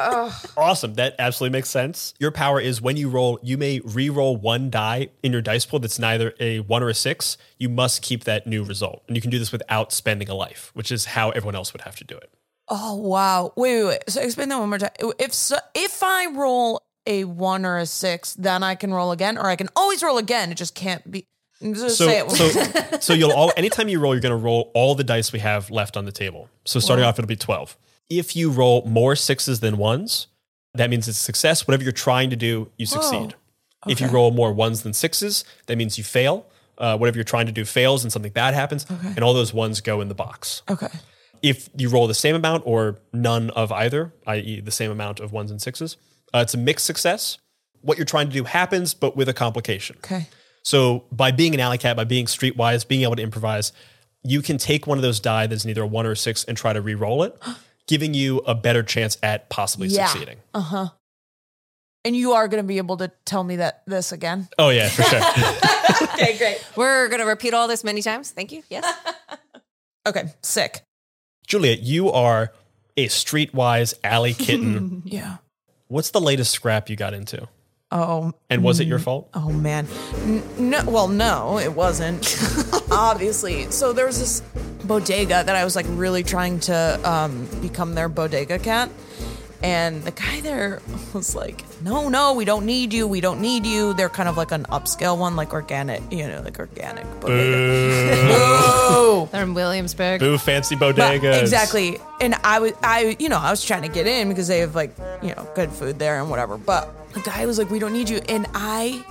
awesome. 0.56 0.94
That 0.94 1.16
absolutely 1.18 1.56
makes 1.56 1.68
sense. 1.68 2.14
Your 2.18 2.30
power 2.30 2.60
is 2.60 2.80
when 2.80 2.96
you 2.96 3.08
roll, 3.08 3.38
you 3.42 3.58
may 3.58 3.80
re-roll 3.80 4.36
one 4.36 4.70
die 4.70 5.08
in 5.22 5.32
your 5.32 5.42
dice 5.42 5.66
pool 5.66 5.80
that's 5.80 5.98
neither 5.98 6.34
a 6.38 6.60
one 6.60 6.82
or 6.82 6.88
a 6.88 6.94
six. 6.94 7.36
You 7.58 7.68
must 7.68 8.02
keep 8.02 8.24
that 8.24 8.46
new 8.46 8.62
result. 8.64 9.02
And 9.08 9.16
you 9.16 9.20
can 9.20 9.30
do 9.30 9.38
this 9.38 9.52
without 9.52 9.92
spending 9.92 10.28
a 10.28 10.34
life, 10.34 10.70
which 10.74 10.92
is 10.92 11.06
how 11.06 11.30
everyone 11.30 11.54
else 11.54 11.72
would 11.72 11.82
have 11.82 11.96
to 11.96 12.04
do 12.04 12.16
it. 12.16 12.30
Oh 12.68 12.94
wow! 12.94 13.52
Wait, 13.56 13.82
wait, 13.82 13.88
wait. 13.88 14.02
So 14.08 14.20
explain 14.20 14.48
that 14.48 14.58
one 14.58 14.68
more 14.68 14.78
time. 14.78 14.90
If 15.18 15.34
so, 15.34 15.56
if 15.74 16.02
I 16.02 16.26
roll 16.26 16.80
a 17.06 17.24
one 17.24 17.66
or 17.66 17.78
a 17.78 17.86
six, 17.86 18.34
then 18.34 18.62
I 18.62 18.76
can 18.76 18.94
roll 18.94 19.12
again, 19.12 19.36
or 19.36 19.46
I 19.46 19.56
can 19.56 19.68
always 19.74 20.02
roll 20.02 20.16
again. 20.16 20.52
It 20.52 20.54
just 20.54 20.74
can't 20.74 21.10
be. 21.10 21.26
Just 21.62 21.96
So, 21.98 22.06
say 22.06 22.18
it. 22.18 22.26
one 22.26 22.36
so, 22.36 22.98
so 23.00 23.12
you'll 23.14 23.32
all 23.32 23.52
anytime 23.56 23.88
you 23.88 24.00
roll, 24.00 24.14
you're 24.14 24.20
going 24.20 24.30
to 24.38 24.44
roll 24.44 24.70
all 24.74 24.94
the 24.94 25.04
dice 25.04 25.32
we 25.32 25.38
have 25.38 25.70
left 25.70 25.96
on 25.96 26.04
the 26.04 26.12
table. 26.12 26.48
So 26.64 26.80
starting 26.80 27.04
off, 27.04 27.18
it'll 27.18 27.28
be 27.28 27.36
twelve. 27.36 27.76
If 28.10 28.36
you 28.36 28.50
roll 28.50 28.84
more 28.86 29.16
sixes 29.16 29.60
than 29.60 29.76
ones, 29.78 30.26
that 30.74 30.90
means 30.90 31.08
it's 31.08 31.18
a 31.18 31.22
success. 31.22 31.66
Whatever 31.66 31.82
you're 31.84 31.92
trying 31.92 32.30
to 32.30 32.36
do, 32.36 32.70
you 32.76 32.86
succeed. 32.86 33.34
If 33.88 34.00
you 34.00 34.06
roll 34.08 34.30
more 34.30 34.52
ones 34.52 34.82
than 34.82 34.92
sixes, 34.92 35.44
that 35.66 35.76
means 35.76 35.98
you 35.98 36.04
fail. 36.04 36.46
Uh, 36.78 36.96
whatever 36.96 37.16
you're 37.16 37.24
trying 37.24 37.46
to 37.46 37.52
do 37.52 37.64
fails, 37.64 38.02
and 38.04 38.12
something 38.12 38.32
bad 38.32 38.54
happens, 38.54 38.86
and 38.88 39.20
all 39.20 39.34
those 39.34 39.52
ones 39.54 39.80
go 39.80 40.00
in 40.00 40.08
the 40.08 40.14
box. 40.14 40.62
okay. 40.70 40.88
If 41.42 41.68
you 41.76 41.88
roll 41.88 42.06
the 42.06 42.14
same 42.14 42.36
amount 42.36 42.62
or 42.66 42.98
none 43.12 43.50
of 43.50 43.72
either, 43.72 44.12
i.e., 44.28 44.60
the 44.60 44.70
same 44.70 44.90
amount 44.92 45.18
of 45.18 45.32
ones 45.32 45.50
and 45.50 45.60
sixes, 45.60 45.96
uh, 46.32 46.38
it's 46.38 46.54
a 46.54 46.58
mixed 46.58 46.86
success. 46.86 47.38
What 47.80 47.98
you're 47.98 48.04
trying 48.04 48.28
to 48.28 48.32
do 48.32 48.44
happens, 48.44 48.94
but 48.94 49.16
with 49.16 49.28
a 49.28 49.34
complication. 49.34 49.96
Okay. 50.04 50.28
So 50.64 51.04
by 51.10 51.30
being 51.32 51.54
an 51.54 51.60
alley 51.60 51.78
cat, 51.78 51.96
by 51.96 52.04
being 52.04 52.26
streetwise, 52.26 52.86
being 52.86 53.02
able 53.02 53.16
to 53.16 53.22
improvise, 53.22 53.72
you 54.22 54.42
can 54.42 54.58
take 54.58 54.86
one 54.86 54.98
of 54.98 55.02
those 55.02 55.18
die 55.20 55.46
that's 55.48 55.64
neither 55.64 55.82
a 55.82 55.86
one 55.86 56.06
or 56.06 56.12
a 56.12 56.16
six 56.16 56.44
and 56.44 56.56
try 56.56 56.72
to 56.72 56.80
re-roll 56.80 57.22
it, 57.24 57.36
giving 57.88 58.14
you 58.14 58.38
a 58.46 58.54
better 58.54 58.82
chance 58.82 59.18
at 59.22 59.48
possibly 59.50 59.88
Yeah. 59.88 60.06
succeeding. 60.06 60.38
Uh 60.54 60.60
huh. 60.60 60.88
And 62.04 62.16
you 62.16 62.32
are 62.32 62.48
going 62.48 62.62
to 62.62 62.66
be 62.66 62.78
able 62.78 62.96
to 62.96 63.12
tell 63.24 63.44
me 63.44 63.56
that 63.56 63.82
this 63.86 64.10
again. 64.12 64.48
Oh 64.58 64.70
yeah, 64.70 64.88
for 64.88 65.02
sure. 65.02 65.20
Okay, 66.14 66.36
great. 66.38 66.64
We're 66.76 67.08
gonna 67.08 67.26
repeat 67.26 67.54
all 67.54 67.68
this 67.68 67.84
many 67.84 68.02
times. 68.02 68.30
Thank 68.30 68.52
you. 68.52 68.62
Yes. 68.68 68.84
Okay, 70.06 70.32
sick. 70.42 70.82
Juliet, 71.46 71.80
you 71.80 72.10
are 72.10 72.52
a 72.96 73.06
streetwise 73.06 73.94
alley 74.02 74.34
kitten. 74.34 75.02
Yeah. 75.04 75.36
What's 75.86 76.10
the 76.10 76.20
latest 76.20 76.50
scrap 76.50 76.90
you 76.90 76.96
got 76.96 77.14
into? 77.14 77.46
Oh, 77.94 78.32
And 78.48 78.64
was 78.64 78.80
it 78.80 78.86
your 78.88 78.98
fault? 78.98 79.28
oh 79.34 79.50
man. 79.50 79.86
No, 80.58 80.82
well, 80.86 81.08
no, 81.08 81.58
it 81.58 81.74
wasn't. 81.74 82.24
Obviously. 82.90 83.70
So 83.70 83.92
there 83.92 84.06
was 84.06 84.18
this 84.18 84.40
bodega 84.84 85.44
that 85.44 85.54
I 85.54 85.62
was 85.64 85.76
like 85.76 85.86
really 85.90 86.22
trying 86.22 86.58
to 86.60 87.00
um, 87.08 87.46
become 87.60 87.94
their 87.94 88.08
bodega 88.08 88.58
cat. 88.58 88.90
And 89.62 90.02
the 90.02 90.10
guy 90.10 90.40
there 90.40 90.80
was 91.14 91.34
like, 91.34 91.64
no, 91.82 92.08
no, 92.08 92.34
we 92.34 92.44
don't 92.44 92.66
need 92.66 92.92
you. 92.92 93.06
We 93.06 93.20
don't 93.20 93.40
need 93.40 93.64
you. 93.64 93.94
They're 93.94 94.08
kind 94.08 94.28
of 94.28 94.36
like 94.36 94.50
an 94.52 94.64
upscale 94.64 95.16
one, 95.16 95.36
like 95.36 95.52
organic, 95.52 96.02
you 96.12 96.26
know, 96.26 96.40
like 96.42 96.58
organic 96.58 97.04
bodega. 97.20 98.26
Boo. 98.90 99.28
They're 99.30 99.42
in 99.44 99.54
Williamsburg. 99.54 100.20
Boo, 100.20 100.38
fancy 100.38 100.74
But- 100.74 100.98
exactly. 100.98 101.98
And 102.20 102.34
I 102.44 102.58
was, 102.58 102.72
I, 102.82 103.16
you 103.18 103.28
know, 103.28 103.38
I 103.38 103.50
was 103.50 103.64
trying 103.64 103.82
to 103.82 103.88
get 103.88 104.06
in 104.06 104.28
because 104.28 104.48
they 104.48 104.58
have 104.60 104.74
like, 104.74 104.94
you 105.22 105.34
know, 105.34 105.48
good 105.54 105.70
food 105.70 105.98
there 105.98 106.20
and 106.20 106.28
whatever. 106.30 106.56
But 106.56 107.12
the 107.12 107.20
guy 107.20 107.46
was 107.46 107.58
like, 107.58 107.70
we 107.70 107.78
don't 107.78 107.92
need 107.92 108.08
you. 108.08 108.20
And 108.28 108.46
I 108.54 109.04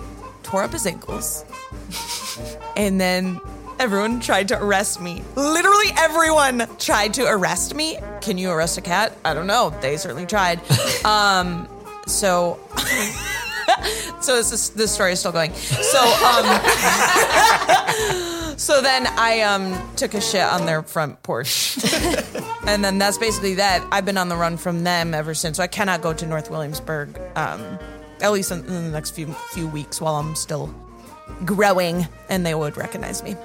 tore 0.43 0.63
up 0.63 0.71
his 0.71 0.85
ankles. 0.85 1.45
and 2.77 2.99
then 2.99 3.39
everyone 3.81 4.19
tried 4.19 4.47
to 4.47 4.63
arrest 4.63 5.01
me. 5.01 5.23
Literally 5.35 5.87
everyone 5.97 6.67
tried 6.77 7.15
to 7.15 7.25
arrest 7.25 7.73
me. 7.73 7.97
Can 8.21 8.37
you 8.37 8.51
arrest 8.51 8.77
a 8.77 8.81
cat? 8.81 9.17
I 9.25 9.33
don't 9.33 9.47
know. 9.47 9.71
They 9.81 9.97
certainly 9.97 10.27
tried. 10.27 10.61
um, 11.05 11.67
so. 12.05 12.59
So 14.19 14.35
this 14.35 14.51
is, 14.51 14.69
this 14.71 14.91
story 14.91 15.13
is 15.13 15.19
still 15.19 15.31
going. 15.31 15.51
So 15.53 15.99
um, 15.99 16.45
so 18.57 18.79
then 18.79 19.07
I 19.07 19.41
um 19.41 19.95
took 19.95 20.13
a 20.13 20.21
shit 20.21 20.43
on 20.43 20.67
their 20.67 20.83
front 20.83 21.23
porch, 21.23 21.79
and 22.67 22.83
then 22.83 22.99
that's 22.99 23.17
basically 23.17 23.55
that. 23.55 23.83
I've 23.91 24.05
been 24.05 24.19
on 24.19 24.29
the 24.29 24.35
run 24.35 24.57
from 24.57 24.83
them 24.83 25.15
ever 25.15 25.33
since. 25.33 25.57
So 25.57 25.63
I 25.63 25.67
cannot 25.67 26.01
go 26.01 26.13
to 26.13 26.27
North 26.27 26.51
Williamsburg, 26.51 27.19
um, 27.35 27.79
at 28.21 28.31
least 28.31 28.51
in, 28.51 28.59
in 28.59 28.83
the 28.83 28.91
next 28.91 29.11
few 29.11 29.33
few 29.53 29.67
weeks 29.67 29.99
while 29.99 30.17
I'm 30.17 30.35
still 30.35 30.71
growing, 31.43 32.07
and 32.29 32.45
they 32.45 32.53
would 32.53 32.77
recognize 32.77 33.23
me. 33.23 33.35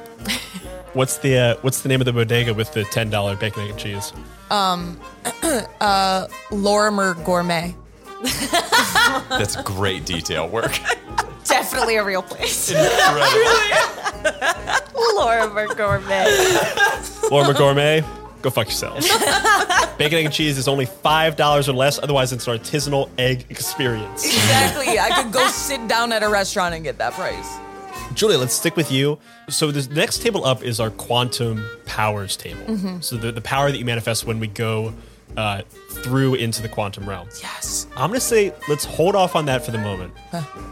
What's 0.92 1.18
the 1.18 1.36
uh, 1.36 1.56
what's 1.60 1.82
the 1.82 1.88
name 1.88 2.00
of 2.00 2.06
the 2.06 2.12
bodega 2.12 2.54
with 2.54 2.72
the 2.72 2.84
ten 2.84 3.10
dollar 3.10 3.36
bacon 3.36 3.64
egg 3.64 3.70
and 3.70 3.78
cheese? 3.78 4.12
Lorimer 6.50 7.14
Gourmet. 7.24 7.74
That's 9.28 9.56
great 9.62 10.04
detail 10.06 10.48
work. 10.48 10.78
Definitely 11.44 11.96
a 11.96 12.04
real 12.04 12.22
place. 12.22 12.70
Incredible. 12.70 13.26
Laura 15.14 15.48
Gourmet. 15.76 16.26
Lorimer 17.30 17.54
Gourmet, 17.54 18.02
go 18.42 18.50
fuck 18.50 18.66
yourself. 18.66 19.00
bacon 19.98 20.18
egg 20.18 20.24
and 20.26 20.34
cheese 20.34 20.56
is 20.58 20.66
only 20.66 20.86
five 20.86 21.36
dollars 21.36 21.68
or 21.68 21.74
less. 21.74 21.98
Otherwise, 21.98 22.32
it's 22.32 22.46
an 22.48 22.58
artisanal 22.58 23.10
egg 23.18 23.44
experience. 23.50 24.24
Exactly. 24.24 24.98
I 24.98 25.22
could 25.22 25.32
go 25.32 25.46
sit 25.48 25.86
down 25.88 26.12
at 26.12 26.22
a 26.22 26.28
restaurant 26.28 26.74
and 26.74 26.82
get 26.82 26.96
that 26.98 27.12
price. 27.12 27.58
Julia, 28.16 28.38
let's 28.38 28.54
stick 28.54 28.76
with 28.76 28.90
you. 28.90 29.18
So 29.48 29.70
the 29.70 29.86
next 29.94 30.22
table 30.22 30.44
up 30.44 30.62
is 30.64 30.80
our 30.80 30.90
quantum 30.90 31.64
powers 31.84 32.36
table. 32.36 32.62
Mm-hmm. 32.64 33.00
So 33.00 33.16
the, 33.16 33.30
the 33.30 33.42
power 33.42 33.70
that 33.70 33.76
you 33.78 33.84
manifest 33.84 34.26
when 34.26 34.40
we 34.40 34.46
go 34.46 34.94
uh, 35.36 35.60
through 36.02 36.34
into 36.36 36.62
the 36.62 36.68
quantum 36.68 37.06
realm. 37.06 37.28
Yes. 37.42 37.86
I'm 37.94 38.08
gonna 38.08 38.18
say 38.20 38.54
let's 38.70 38.84
hold 38.86 39.14
off 39.14 39.36
on 39.36 39.44
that 39.46 39.64
for 39.64 39.70
the 39.70 39.78
moment. 39.78 40.14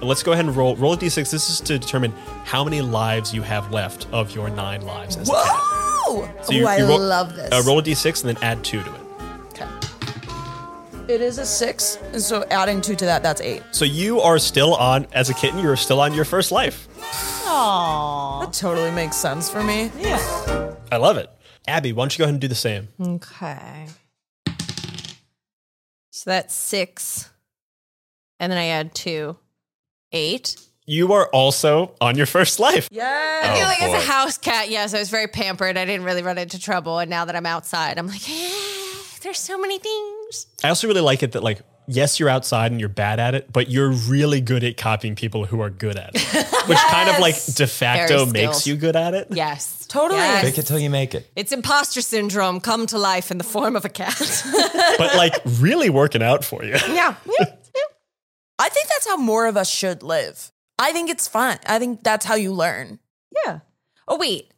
Let's 0.00 0.22
go 0.22 0.32
ahead 0.32 0.46
and 0.46 0.56
roll 0.56 0.74
roll 0.76 0.94
a 0.94 0.96
d6. 0.96 1.30
This 1.30 1.50
is 1.50 1.60
to 1.60 1.78
determine 1.78 2.12
how 2.44 2.64
many 2.64 2.80
lives 2.80 3.34
you 3.34 3.42
have 3.42 3.70
left 3.72 4.06
of 4.10 4.34
your 4.34 4.48
nine 4.48 4.80
lives 4.82 5.16
as 5.16 5.28
a 5.28 5.32
cat. 5.32 5.42
Whoa! 5.44 6.28
So 6.42 6.52
you- 6.52 6.64
Ooh, 6.64 6.66
I 6.66 6.76
you 6.78 6.86
roll- 6.86 6.98
love 6.98 7.36
this. 7.36 7.52
Uh, 7.52 7.62
roll 7.66 7.78
a 7.78 7.82
d6 7.82 8.24
and 8.24 8.34
then 8.36 8.42
add 8.42 8.64
two 8.64 8.82
to 8.82 8.94
it. 8.94 9.00
Okay. 11.04 11.14
It 11.14 11.20
is 11.20 11.38
a 11.38 11.46
six, 11.46 11.98
and 12.12 12.20
so 12.22 12.44
adding 12.50 12.80
two 12.80 12.94
to 12.96 13.04
that, 13.04 13.22
that's 13.22 13.40
eight. 13.40 13.62
So 13.72 13.84
you 13.84 14.20
are 14.20 14.38
still 14.38 14.74
on 14.74 15.06
as 15.12 15.30
a 15.30 15.34
kitten. 15.34 15.58
You're 15.60 15.76
still 15.76 16.00
on 16.00 16.14
your 16.14 16.24
first 16.24 16.50
life. 16.52 16.88
Aww, 17.44 18.44
That 18.44 18.52
totally 18.52 18.90
makes 18.90 19.16
sense 19.16 19.48
for 19.50 19.62
me. 19.62 19.90
Yeah, 19.98 20.74
I 20.90 20.96
love 20.96 21.16
it. 21.18 21.28
Abby, 21.66 21.92
why 21.92 22.02
don't 22.04 22.14
you 22.14 22.18
go 22.18 22.24
ahead 22.24 22.34
and 22.34 22.40
do 22.40 22.48
the 22.48 22.54
same? 22.54 22.88
Okay. 23.00 23.86
So 26.10 26.30
that's 26.30 26.54
six. 26.54 27.30
And 28.40 28.50
then 28.50 28.58
I 28.58 28.66
add 28.66 28.94
two. 28.94 29.36
Eight. 30.12 30.56
You 30.86 31.12
are 31.14 31.26
also 31.28 31.94
on 32.00 32.16
your 32.16 32.26
first 32.26 32.60
life. 32.60 32.88
Yeah. 32.90 33.04
I 33.04 33.46
Yeah. 33.46 33.54
feel 33.54 33.64
like 33.66 33.82
as 33.82 34.04
a 34.04 34.06
house 34.12 34.38
cat, 34.38 34.68
yes, 34.70 34.92
I 34.94 34.98
was 34.98 35.08
very 35.10 35.26
pampered. 35.26 35.76
I 35.78 35.84
didn't 35.84 36.04
really 36.04 36.22
run 36.22 36.36
into 36.38 36.58
trouble. 36.58 36.98
And 36.98 37.08
now 37.10 37.24
that 37.24 37.34
I'm 37.34 37.46
outside, 37.46 37.98
I'm 37.98 38.06
like, 38.06 38.28
eh, 38.28 38.63
there's 39.24 39.38
so 39.38 39.58
many 39.58 39.78
things. 39.78 40.46
I 40.62 40.68
also 40.68 40.86
really 40.86 41.00
like 41.00 41.22
it 41.22 41.32
that 41.32 41.42
like 41.42 41.62
yes, 41.86 42.20
you're 42.20 42.28
outside 42.28 42.70
and 42.70 42.80
you're 42.80 42.88
bad 42.88 43.18
at 43.18 43.34
it, 43.34 43.52
but 43.52 43.70
you're 43.70 43.90
really 43.90 44.40
good 44.40 44.64
at 44.64 44.76
copying 44.76 45.16
people 45.16 45.44
who 45.44 45.60
are 45.60 45.70
good 45.70 45.96
at 45.96 46.10
it, 46.14 46.46
which 46.68 46.78
kind 46.78 47.10
of 47.10 47.18
like 47.18 47.34
de 47.46 47.66
facto 47.66 48.26
makes 48.26 48.66
you 48.66 48.76
good 48.76 48.96
at 48.96 49.14
it. 49.14 49.28
Yes. 49.30 49.86
Totally. 49.88 50.20
Yes. 50.20 50.44
Fake 50.44 50.58
it 50.58 50.66
till 50.66 50.78
you 50.78 50.90
make 50.90 51.14
it. 51.14 51.30
It's 51.36 51.52
imposter 51.52 52.00
syndrome 52.00 52.60
come 52.60 52.86
to 52.86 52.98
life 52.98 53.30
in 53.30 53.38
the 53.38 53.44
form 53.44 53.76
of 53.76 53.84
a 53.84 53.88
cat. 53.88 54.14
But 54.96 55.16
like 55.16 55.34
really 55.58 55.90
working 55.90 56.22
out 56.22 56.44
for 56.44 56.62
you. 56.62 56.72
yeah. 56.88 57.16
yeah. 57.26 57.44
I 58.58 58.68
think 58.68 58.88
that's 58.88 59.06
how 59.08 59.16
more 59.16 59.46
of 59.46 59.56
us 59.56 59.68
should 59.68 60.04
live. 60.04 60.52
I 60.78 60.92
think 60.92 61.10
it's 61.10 61.26
fun. 61.26 61.58
I 61.66 61.80
think 61.80 62.04
that's 62.04 62.24
how 62.24 62.36
you 62.36 62.52
learn. 62.52 63.00
Yeah. 63.44 63.60
Oh, 64.06 64.16
wait. 64.16 64.52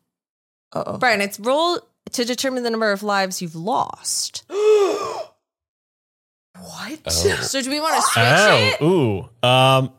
Uh-oh. 0.75 0.99
Brian, 0.99 1.23
it's 1.23 1.41
roll 1.41 1.81
to 2.13 2.25
determine 2.25 2.63
the 2.63 2.71
number 2.71 2.93
of 2.93 3.03
lives 3.03 3.41
you've 3.43 3.57
lost. 3.57 4.45
What? 6.59 7.01
Oh. 7.07 7.11
So 7.11 7.61
do 7.61 7.71
we 7.71 7.81
want 7.81 7.97
to 7.97 8.03
switch 8.03 8.25
Oh, 8.27 8.57
it? 8.81 8.83
ooh. 8.83 9.47
Um, 9.47 9.93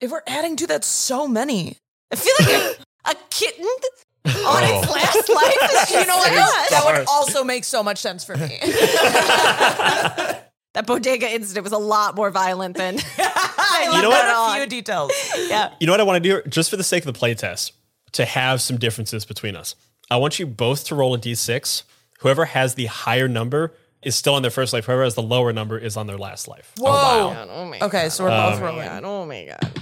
If 0.00 0.10
we're 0.10 0.22
adding 0.26 0.56
to 0.56 0.66
that, 0.68 0.84
so 0.84 1.28
many. 1.28 1.76
I 2.10 2.16
feel 2.16 2.32
like 2.40 2.76
a, 3.04 3.10
a 3.10 3.14
kitten 3.28 3.66
on 3.66 4.62
its 4.64 4.90
last 4.90 5.28
life. 5.28 5.90
You 5.90 6.06
know 6.06 6.16
what? 6.16 6.32
so. 6.32 6.74
That 6.74 6.82
would 6.86 7.06
also 7.08 7.44
make 7.44 7.64
so 7.64 7.82
much 7.82 7.98
sense 7.98 8.24
for 8.24 8.36
me. 8.36 8.58
That 10.74 10.86
bodega 10.86 11.26
incident 11.32 11.64
was 11.64 11.72
a 11.72 11.78
lot 11.78 12.16
more 12.16 12.30
violent 12.30 12.76
than. 12.76 12.98
I 13.18 13.90
You 13.94 14.02
know 14.02 14.10
left 14.10 14.26
what? 14.26 14.34
out 14.34 14.56
A 14.56 14.60
few 14.60 14.66
details. 14.66 15.10
yeah. 15.48 15.72
You 15.80 15.86
know 15.86 15.92
what 15.94 16.00
I 16.00 16.04
want 16.04 16.22
to 16.22 16.42
do? 16.42 16.42
Just 16.50 16.68
for 16.68 16.76
the 16.76 16.84
sake 16.84 17.06
of 17.06 17.14
the 17.14 17.18
playtest, 17.18 17.72
to 18.12 18.26
have 18.26 18.60
some 18.60 18.76
differences 18.76 19.24
between 19.24 19.56
us. 19.56 19.74
I 20.10 20.16
want 20.18 20.38
you 20.38 20.46
both 20.46 20.84
to 20.86 20.94
roll 20.94 21.14
a 21.14 21.18
d6. 21.18 21.82
Whoever 22.20 22.44
has 22.46 22.74
the 22.74 22.86
higher 22.86 23.28
number 23.28 23.74
is 24.02 24.14
still 24.14 24.34
on 24.34 24.42
their 24.42 24.50
first 24.50 24.72
life. 24.72 24.86
Whoever 24.86 25.02
has 25.04 25.14
the 25.14 25.22
lower 25.22 25.52
number 25.52 25.78
is 25.78 25.96
on 25.96 26.06
their 26.06 26.16
last 26.18 26.46
life. 26.48 26.72
Whoa. 26.78 26.88
Oh, 26.90 27.46
oh 27.50 27.64
my 27.66 27.78
Okay, 27.80 28.08
so 28.08 28.24
we're 28.24 28.30
both 28.30 28.60
rolling. 28.60 28.86
god. 28.86 29.02
Oh 29.04 29.26
my 29.26 29.44
god. 29.46 29.80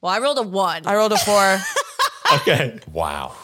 Well, 0.00 0.12
I 0.12 0.18
rolled 0.18 0.38
a 0.38 0.42
one. 0.42 0.86
I 0.86 0.94
rolled 0.94 1.12
a 1.12 1.18
four. 1.18 1.58
Okay. 2.36 2.80
Wow. 2.90 3.36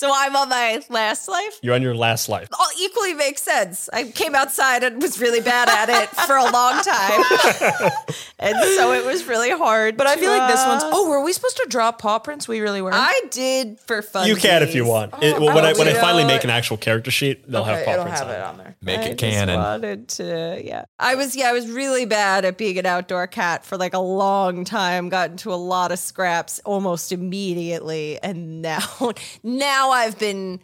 So 0.00 0.10
I'm 0.10 0.34
on 0.34 0.48
my 0.48 0.80
last 0.88 1.28
life. 1.28 1.60
You're 1.60 1.74
on 1.74 1.82
your 1.82 1.94
last 1.94 2.30
life. 2.30 2.48
All 2.58 2.68
equally 2.80 3.12
makes 3.12 3.42
sense. 3.42 3.90
I 3.92 4.04
came 4.04 4.34
outside 4.34 4.82
and 4.82 5.02
was 5.02 5.20
really 5.20 5.42
bad 5.42 5.68
at 5.68 5.90
it 5.90 6.08
for 6.08 6.38
a 6.38 6.50
long 6.50 6.80
time. 6.82 7.90
and 8.38 8.56
so 8.76 8.94
it 8.94 9.04
was 9.04 9.26
really 9.26 9.50
hard. 9.50 9.98
But 9.98 10.06
I 10.06 10.16
feel 10.16 10.30
like 10.30 10.50
this 10.50 10.64
one's. 10.66 10.84
Oh, 10.86 11.10
were 11.10 11.22
we 11.22 11.34
supposed 11.34 11.58
to 11.58 11.66
draw 11.68 11.92
paw 11.92 12.18
prints? 12.18 12.48
We 12.48 12.60
really 12.60 12.80
were. 12.80 12.94
I 12.94 13.20
did 13.30 13.78
for 13.78 14.00
fun. 14.00 14.26
You 14.26 14.36
can 14.36 14.62
if 14.62 14.74
you 14.74 14.86
want. 14.86 15.12
It- 15.22 15.38
well, 15.38 15.50
oh, 15.50 15.54
when 15.54 15.66
I, 15.66 15.74
when 15.74 15.86
I 15.86 15.92
finally 15.92 16.24
make 16.24 16.44
an 16.44 16.50
actual 16.50 16.78
character 16.78 17.10
sheet, 17.10 17.46
they'll 17.46 17.64
have 17.64 17.84
paw 17.84 17.92
it'll 17.92 18.04
prints 18.04 18.20
have 18.20 18.28
on 18.30 18.34
it 18.34 18.38
it. 18.38 18.44
on 18.44 18.56
there. 18.56 18.76
Make 18.80 19.00
I 19.00 19.02
it 19.02 19.18
just 19.18 19.34
canon. 19.34 19.60
wanted 19.60 20.08
to, 20.08 20.62
yeah. 20.64 20.86
I 20.98 21.14
was, 21.14 21.36
yeah, 21.36 21.50
I 21.50 21.52
was 21.52 21.68
really 21.68 22.06
bad 22.06 22.46
at 22.46 22.56
being 22.56 22.78
an 22.78 22.86
outdoor 22.86 23.26
cat 23.26 23.66
for 23.66 23.76
like 23.76 23.92
a 23.92 23.98
long 23.98 24.64
time. 24.64 25.10
Got 25.10 25.32
into 25.32 25.52
a 25.52 25.56
lot 25.56 25.92
of 25.92 25.98
scraps 25.98 26.58
almost 26.64 27.12
immediately, 27.12 28.18
and 28.22 28.62
now, 28.62 28.80
now 29.42 29.89
I've 29.90 30.18
been 30.18 30.60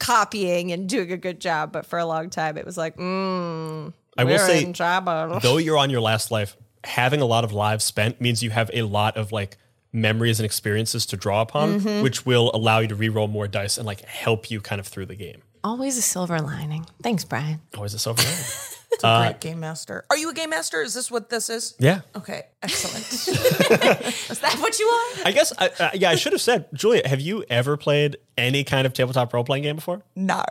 copying 0.00 0.72
and 0.72 0.88
doing 0.88 1.12
a 1.12 1.16
good 1.16 1.40
job. 1.40 1.72
But 1.72 1.86
for 1.86 1.98
a 1.98 2.06
long 2.06 2.30
time, 2.30 2.56
it 2.56 2.64
was 2.64 2.76
like, 2.76 2.96
mm, 2.96 3.92
I 4.16 4.24
will 4.24 4.38
say, 4.38 4.72
trouble. 4.72 5.40
though 5.40 5.56
you're 5.58 5.76
on 5.78 5.90
your 5.90 6.00
last 6.00 6.30
life, 6.30 6.56
having 6.84 7.20
a 7.20 7.26
lot 7.26 7.44
of 7.44 7.52
lives 7.52 7.84
spent 7.84 8.20
means 8.20 8.42
you 8.42 8.50
have 8.50 8.70
a 8.72 8.82
lot 8.82 9.16
of 9.16 9.32
like 9.32 9.56
memories 9.92 10.38
and 10.38 10.44
experiences 10.44 11.06
to 11.06 11.16
draw 11.16 11.40
upon, 11.42 11.80
Mm-hmm. 11.80 12.02
which 12.02 12.24
will 12.26 12.50
allow 12.54 12.78
you 12.80 12.88
to 12.88 12.94
re-roll 12.94 13.26
more 13.28 13.48
dice 13.48 13.78
and 13.78 13.86
like 13.86 14.02
help 14.04 14.50
you 14.50 14.60
kind 14.60 14.80
of 14.80 14.86
through 14.86 15.06
the 15.06 15.16
game. 15.16 15.42
Always 15.64 15.96
a 15.98 16.02
silver 16.02 16.40
lining. 16.40 16.86
Thanks, 17.02 17.24
Brian. 17.24 17.60
Always 17.74 17.94
a 17.94 17.98
silver 17.98 18.22
lining. 18.22 18.36
It's 18.90 19.04
a 19.04 19.18
great 19.20 19.34
uh, 19.36 19.38
game 19.38 19.60
master. 19.60 20.04
Are 20.10 20.16
you 20.16 20.30
a 20.30 20.34
game 20.34 20.50
master? 20.50 20.80
Is 20.80 20.94
this 20.94 21.10
what 21.10 21.28
this 21.28 21.50
is? 21.50 21.74
Yeah. 21.78 22.00
Okay, 22.16 22.44
excellent. 22.62 23.04
Is 24.30 24.38
that 24.40 24.56
what 24.60 24.78
you 24.78 24.86
are? 24.86 25.26
I 25.26 25.32
guess, 25.32 25.52
I, 25.58 25.68
uh, 25.78 25.90
yeah, 25.94 26.10
I 26.10 26.14
should 26.14 26.32
have 26.32 26.40
said, 26.40 26.66
Julia, 26.72 27.06
have 27.06 27.20
you 27.20 27.44
ever 27.50 27.76
played 27.76 28.16
any 28.36 28.64
kind 28.64 28.86
of 28.86 28.94
tabletop 28.94 29.32
role 29.34 29.44
playing 29.44 29.64
game 29.64 29.76
before? 29.76 30.02
No. 30.16 30.42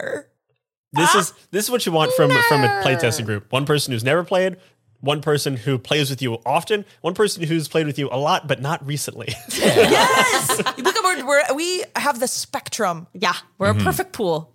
This 0.94 1.10
ah. 1.14 1.20
is 1.20 1.34
this 1.52 1.66
is 1.66 1.72
what 1.72 1.86
you 1.86 1.92
want 1.92 2.14
from 2.14 2.30
from 2.48 2.64
a 2.64 2.68
playtesting 2.84 3.26
group. 3.26 3.52
One 3.52 3.66
person 3.66 3.92
who's 3.92 4.06
never 4.06 4.24
played, 4.24 4.58
one 5.02 5.22
person 5.22 5.58
who 5.58 5.78
plays 5.78 6.10
with 6.10 6.22
you 6.22 6.40
often, 6.46 6.86
one 7.02 7.14
person 7.14 7.44
who's 7.44 7.68
played 7.68 7.86
with 7.86 8.00
you 8.00 8.10
a 8.12 8.18
lot 8.18 8.48
but 8.48 8.62
not 8.62 8.86
recently. 8.86 9.34
Yes. 9.58 10.58
Look 10.78 10.96
at 10.96 11.04
we're, 11.04 11.26
we're, 11.26 11.56
we 11.56 11.84
have 11.96 12.20
the 12.20 12.28
spectrum. 12.28 13.08
Yeah, 13.14 13.34
we're 13.58 13.72
a 13.72 13.74
mm-hmm. 13.74 13.84
perfect 13.84 14.14
pool. 14.14 14.54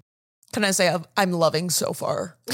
Can 0.52 0.64
I 0.64 0.70
say 0.70 0.88
I'm- 0.88 1.04
I'm 1.16 1.32
loving 1.32 1.70
so 1.70 1.92
far? 1.92 2.36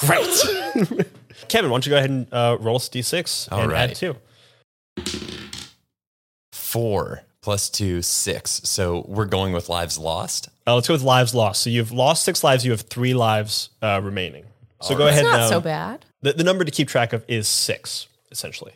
Great. 0.00 1.06
Kevin, 1.48 1.70
why 1.70 1.74
don't 1.74 1.86
you 1.86 1.90
go 1.90 1.96
ahead 1.98 2.10
and 2.10 2.26
uh, 2.32 2.56
roll 2.60 2.76
us 2.76 2.88
d6 2.88 3.50
All 3.52 3.62
and 3.62 3.72
right. 3.72 3.90
add 3.90 3.96
two. 3.96 4.16
Four 6.52 7.22
plus 7.40 7.70
two, 7.70 8.02
six. 8.02 8.60
So 8.64 9.04
we're 9.08 9.24
going 9.24 9.52
with 9.52 9.68
lives 9.68 9.96
lost. 9.98 10.48
Uh, 10.66 10.74
let's 10.74 10.88
go 10.88 10.94
with 10.94 11.02
lives 11.02 11.34
lost. 11.34 11.62
So 11.62 11.70
you've 11.70 11.92
lost 11.92 12.24
six 12.24 12.42
lives. 12.44 12.64
You 12.64 12.72
have 12.72 12.82
three 12.82 13.14
lives 13.14 13.70
uh, 13.80 14.00
remaining. 14.02 14.44
So 14.82 14.96
go 14.96 15.06
ahead. 15.06 15.24
It's 15.24 15.30
not 15.30 15.40
and, 15.40 15.48
so 15.48 15.56
um, 15.58 15.62
bad. 15.62 16.04
The, 16.20 16.32
the 16.34 16.44
number 16.44 16.64
to 16.64 16.70
keep 16.70 16.88
track 16.88 17.12
of 17.12 17.24
is 17.28 17.48
six, 17.48 18.06
essentially, 18.30 18.72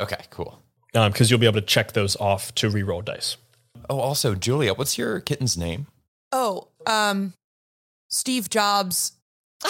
Okay, 0.00 0.24
cool. 0.30 0.60
because 0.92 1.30
you'll 1.30 1.38
be 1.40 1.46
able 1.46 1.60
to 1.60 1.66
check 1.66 1.92
those 1.92 2.16
off 2.16 2.54
to 2.56 2.68
re-roll 2.70 3.02
dice. 3.02 3.36
Oh, 3.88 3.98
also, 4.00 4.34
Julia, 4.34 4.74
what's 4.74 4.98
your 4.98 5.20
kitten's 5.20 5.56
name? 5.56 5.86
Oh, 6.32 6.68
um, 6.88 7.32
Steve 8.08 8.48
Jobs. 8.50 9.12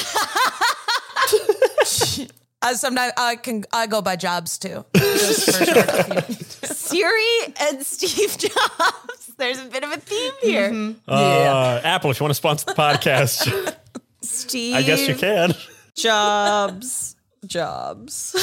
I 2.61 2.75
sometimes 2.75 3.13
I 3.17 3.37
can 3.37 3.65
I 3.73 3.87
go 3.87 4.03
by 4.03 4.17
Jobs 4.17 4.59
too. 4.59 4.85
Just 4.95 5.45
for 5.57 5.65
short, 5.65 5.89
if 5.89 6.29
you- 6.63 6.69
Siri 6.69 7.55
and 7.61 7.85
Steve 7.85 8.37
Jobs. 8.39 9.33
There's 9.39 9.61
a 9.61 9.67
bit 9.67 9.85
of 9.85 9.93
a 9.93 9.99
theme 9.99 10.33
here. 10.43 10.95
Uh, 11.07 11.81
Apple, 11.85 12.11
if 12.11 12.19
you 12.19 12.25
want 12.25 12.31
to 12.31 12.35
sponsor 12.35 12.67
the 12.67 12.73
podcast, 12.75 13.77
Steve 14.23 14.75
I 14.75 14.83
guess 14.83 15.07
you 15.07 15.15
can. 15.15 15.53
Jobs. 15.95 17.15
Jobs. 17.47 18.35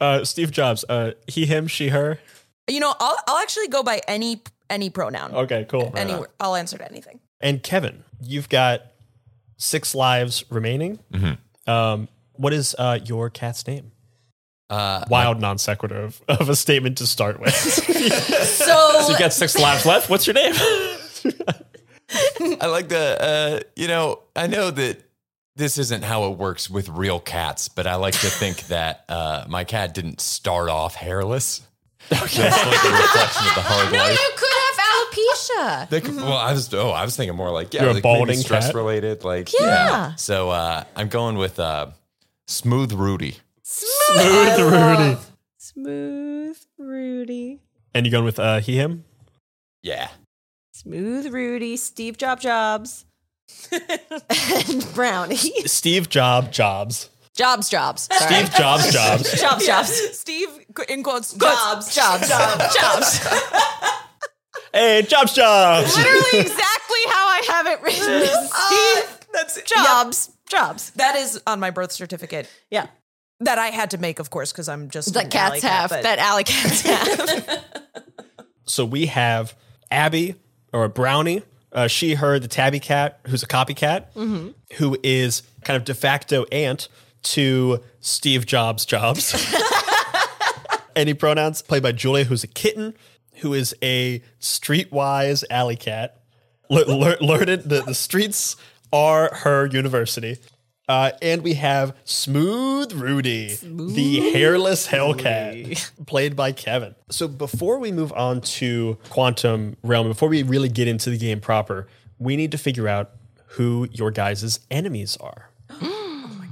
Uh, 0.00 0.24
Steve 0.24 0.50
Jobs. 0.50 0.84
Uh, 0.88 1.12
he, 1.28 1.46
him, 1.46 1.68
she, 1.68 1.88
her. 1.88 2.18
You 2.68 2.80
know, 2.80 2.92
I'll 2.98 3.16
I'll 3.28 3.38
actually 3.38 3.68
go 3.68 3.84
by 3.84 4.00
any 4.08 4.42
any 4.68 4.90
pronoun. 4.90 5.32
Okay, 5.32 5.64
cool. 5.68 5.92
Any, 5.96 6.16
I'll 6.40 6.56
answer 6.56 6.78
to 6.78 6.90
anything. 6.90 7.20
And 7.42 7.62
Kevin, 7.62 8.04
you've 8.20 8.48
got 8.48 8.82
six 9.56 9.94
lives 9.94 10.44
remaining. 10.48 11.00
Um, 11.66 12.08
what 12.34 12.52
is 12.52 12.74
uh, 12.78 13.00
your 13.04 13.30
cat's 13.30 13.66
name? 13.66 13.92
Uh, 14.70 15.04
Wild 15.10 15.38
non 15.38 15.58
sequitur 15.58 16.00
of, 16.00 16.22
of 16.28 16.48
a 16.48 16.56
statement 16.56 16.98
to 16.98 17.06
start 17.06 17.38
with. 17.40 17.54
so 17.54 17.82
So, 19.02 19.08
you've 19.08 19.18
got 19.18 19.32
six 19.32 19.58
lives 19.58 19.84
left. 19.84 20.08
What's 20.08 20.26
your 20.26 20.34
name? 20.34 20.54
I 22.60 22.66
like 22.66 22.88
the, 22.88 23.16
uh, 23.20 23.60
you 23.76 23.88
know, 23.88 24.20
I 24.34 24.46
know 24.46 24.70
that 24.70 25.02
this 25.56 25.76
isn't 25.78 26.04
how 26.04 26.30
it 26.32 26.38
works 26.38 26.70
with 26.70 26.88
real 26.88 27.20
cats, 27.20 27.68
but 27.68 27.86
I 27.86 27.96
like 27.96 28.14
to 28.14 28.28
think 28.28 28.68
that 28.68 29.04
uh, 29.08 29.44
my 29.48 29.64
cat 29.64 29.92
didn't 29.94 30.20
start 30.20 30.70
off 30.70 30.94
hairless. 30.94 31.62
Just 32.08 32.38
like 32.40 32.84
a 32.84 32.90
reflection 32.90 33.46
of 33.46 33.54
the 33.54 33.62
hard 33.62 33.92
no, 33.92 33.98
life. 33.98 34.18
You 35.16 35.34
alopecia. 35.34 35.88
They 35.88 36.00
could- 36.00 36.16
well, 36.16 36.32
I 36.36 36.52
was 36.52 36.72
oh, 36.74 36.90
I 36.90 37.04
was 37.04 37.16
thinking 37.16 37.36
more 37.36 37.50
like 37.50 37.72
yeah, 37.74 37.82
You're 37.82 37.90
a 37.90 37.94
like 37.94 38.04
maybe 38.04 38.18
balding 38.18 38.36
stress 38.38 38.66
cat? 38.66 38.74
related, 38.74 39.24
like 39.24 39.50
Yeah. 39.58 40.14
So 40.16 40.50
uh, 40.50 40.84
I'm 40.96 41.08
going 41.08 41.36
with 41.36 41.58
uh, 41.58 41.88
Smooth 42.46 42.92
Rudy. 42.92 43.36
Smooth 43.62 44.58
Rudy. 44.60 45.16
Smooth 45.58 46.58
Rudy. 46.78 47.60
And 47.94 48.06
you 48.06 48.12
going 48.12 48.24
with 48.24 48.38
uh, 48.38 48.60
he, 48.60 48.76
him? 48.76 49.04
Yeah, 49.82 50.08
Smooth 50.72 51.32
Rudy, 51.32 51.76
Steve 51.76 52.16
Job 52.16 52.40
Jobs, 52.40 53.04
and 53.72 54.86
Brownie. 54.94 55.36
Steve 55.66 56.08
Job 56.08 56.52
Jobs. 56.52 57.10
Jobs 57.34 57.68
Jobs. 57.70 58.08
Sorry. 58.12 58.34
Steve 58.34 58.54
Jobs 58.54 58.92
Jobs. 58.92 59.32
Jobs 59.40 59.66
Jobs. 59.66 60.18
Steve 60.18 60.48
in 60.88 61.02
quotes 61.02 61.32
Jobs. 61.32 61.94
Jobs. 61.94 62.28
Jobs. 62.28 62.74
Jobs. 62.76 63.26
Hey, 64.72 65.02
Jobs 65.02 65.34
Jobs. 65.34 65.96
Literally 65.96 66.40
exactly 66.40 66.98
how 67.08 67.26
I 67.28 67.42
have 67.48 67.66
it 67.66 67.82
written. 67.82 68.24
Steve 69.06 69.26
That's 69.32 69.56
it. 69.58 69.66
Jobs. 69.66 70.30
Jobs. 70.48 70.90
That 70.92 71.16
is 71.16 71.40
on 71.46 71.60
my 71.60 71.70
birth 71.70 71.92
certificate 71.92 72.48
Yeah. 72.70 72.86
that 73.40 73.58
I 73.58 73.66
had 73.68 73.90
to 73.90 73.98
make, 73.98 74.18
of 74.18 74.30
course, 74.30 74.52
because 74.52 74.68
I'm 74.68 74.88
just 74.90 75.12
That 75.14 75.24
an 75.24 75.30
cats 75.30 75.50
alley 75.50 75.60
cat, 75.60 75.90
have. 75.90 76.02
That 76.02 76.18
alley 76.18 76.44
cats 76.44 76.80
have. 76.82 77.64
So 78.64 78.84
we 78.84 79.06
have 79.06 79.54
Abby 79.90 80.36
or 80.72 80.88
Brownie, 80.88 81.42
uh, 81.72 81.86
she, 81.88 82.14
her, 82.14 82.38
the 82.38 82.48
tabby 82.48 82.80
cat, 82.80 83.20
who's 83.26 83.42
a 83.42 83.46
copycat, 83.46 84.06
who 84.76 84.96
is 85.02 85.42
kind 85.64 85.76
of 85.76 85.84
de 85.84 85.94
facto 85.94 86.44
aunt 86.52 86.88
to 87.22 87.82
Steve 88.00 88.46
Jobs 88.46 88.84
Jobs. 88.86 89.34
Any 90.96 91.14
pronouns 91.14 91.62
played 91.62 91.82
by 91.82 91.92
Julia, 91.92 92.24
who's 92.24 92.44
a 92.44 92.46
kitten, 92.48 92.94
who 93.42 93.54
is 93.54 93.74
a 93.82 94.22
streetwise 94.40 95.44
alley 95.50 95.76
cat. 95.76 96.20
Le- 96.70 96.84
lear- 96.84 97.18
learned 97.20 97.62
the, 97.64 97.82
the 97.82 97.94
streets 97.94 98.56
are 98.92 99.34
her 99.34 99.66
university. 99.66 100.38
Uh, 100.88 101.12
and 101.22 101.42
we 101.42 101.54
have 101.54 101.96
Smooth 102.04 102.92
Rudy, 102.92 103.54
the 103.62 104.32
hairless 104.32 104.88
Hellcat, 104.88 105.90
played 106.06 106.34
by 106.34 106.52
Kevin. 106.52 106.94
So 107.08 107.28
before 107.28 107.78
we 107.78 107.92
move 107.92 108.12
on 108.14 108.40
to 108.42 108.98
Quantum 109.08 109.76
Realm, 109.82 110.08
before 110.08 110.28
we 110.28 110.42
really 110.42 110.68
get 110.68 110.88
into 110.88 111.08
the 111.08 111.16
game 111.16 111.40
proper, 111.40 111.86
we 112.18 112.36
need 112.36 112.50
to 112.50 112.58
figure 112.58 112.88
out 112.88 113.12
who 113.46 113.88
your 113.92 114.10
guys' 114.10 114.60
enemies 114.70 115.16
are. 115.18 115.50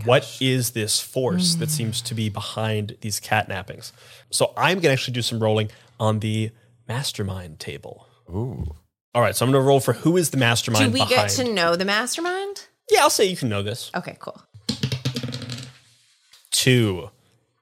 What 0.06 0.38
is 0.40 0.70
this 0.70 0.98
force 0.98 1.56
that 1.56 1.68
seems 1.68 2.00
to 2.00 2.14
be 2.14 2.30
behind 2.30 2.96
these 3.02 3.20
catnappings? 3.20 3.92
So 4.30 4.54
I'm 4.56 4.76
going 4.76 4.84
to 4.84 4.92
actually 4.92 5.12
do 5.12 5.20
some 5.20 5.40
rolling 5.40 5.70
on 5.98 6.20
the 6.20 6.52
mastermind 6.94 7.60
table. 7.60 8.06
ooh, 8.28 8.74
All 9.14 9.22
right, 9.22 9.36
so 9.36 9.46
I'm 9.46 9.52
going 9.52 9.62
to 9.62 9.66
roll 9.66 9.78
for 9.80 9.92
who 9.92 10.16
is 10.16 10.30
the 10.30 10.36
mastermind 10.36 10.86
Do 10.86 10.90
we 10.92 10.98
behind. 11.06 11.28
get 11.30 11.44
to 11.46 11.52
know 11.52 11.76
the 11.76 11.84
mastermind? 11.84 12.66
yeah, 12.90 13.02
I'll 13.02 13.10
say 13.10 13.26
you 13.26 13.36
can 13.36 13.48
know 13.48 13.62
this. 13.62 13.90
Okay, 13.94 14.16
cool. 14.18 14.42
Two, 16.50 17.10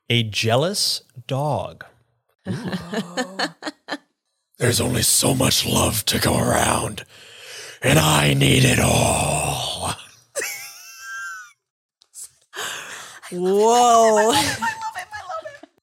a 0.08 0.22
jealous 0.22 1.02
dog. 1.26 1.84
There's 4.58 4.80
only 4.80 5.02
so 5.02 5.34
much 5.34 5.66
love 5.66 6.04
to 6.06 6.18
go 6.18 6.38
around, 6.38 7.04
and 7.82 7.98
I 7.98 8.32
need 8.34 8.64
it 8.64 8.78
all. 8.80 9.92
Whoa. 13.30 14.32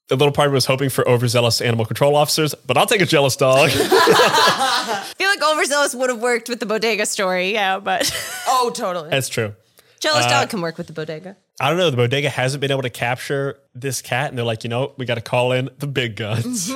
The 0.08 0.16
little 0.16 0.32
party 0.32 0.52
was 0.52 0.66
hoping 0.66 0.90
for 0.90 1.08
overzealous 1.08 1.62
animal 1.62 1.86
control 1.86 2.16
officers, 2.16 2.54
but 2.54 2.78
I'll 2.78 2.86
take 2.86 3.02
a 3.02 3.08
jealous 3.08 3.36
dog. 3.36 3.72
I 3.74 5.14
feel 5.18 5.28
like 5.28 5.42
overzealous 5.44 5.96
would 5.96 6.12
have 6.12 6.22
worked 6.22 6.48
with 6.48 6.60
the 6.60 6.68
bodega 6.68 7.08
story, 7.08 7.54
yeah, 7.54 7.80
but 7.80 8.12
oh, 8.48 8.72
totally. 8.74 9.10
That's 9.10 9.30
true. 9.30 9.56
jealous 10.00 10.28
dog 10.28 10.50
can 10.50 10.62
work 10.62 10.78
with 10.78 10.88
the 10.88 10.94
bodega. 10.94 11.38
I 11.60 11.70
don't 11.70 11.80
know. 11.80 11.90
The 11.90 11.98
bodega 11.98 12.30
hasn't 12.30 12.62
been 12.62 12.72
able 12.72 12.84
to 12.84 12.90
capture 12.92 13.58
this 13.74 14.04
cat, 14.04 14.30
and 14.30 14.38
they're 14.38 14.46
like, 14.46 14.64
you 14.64 14.70
know, 14.70 14.94
we 14.98 15.06
got 15.06 15.16
to 15.16 15.22
call 15.22 15.52
in 15.54 15.70
the 15.80 15.88
big 15.88 16.16
guns 16.18 16.72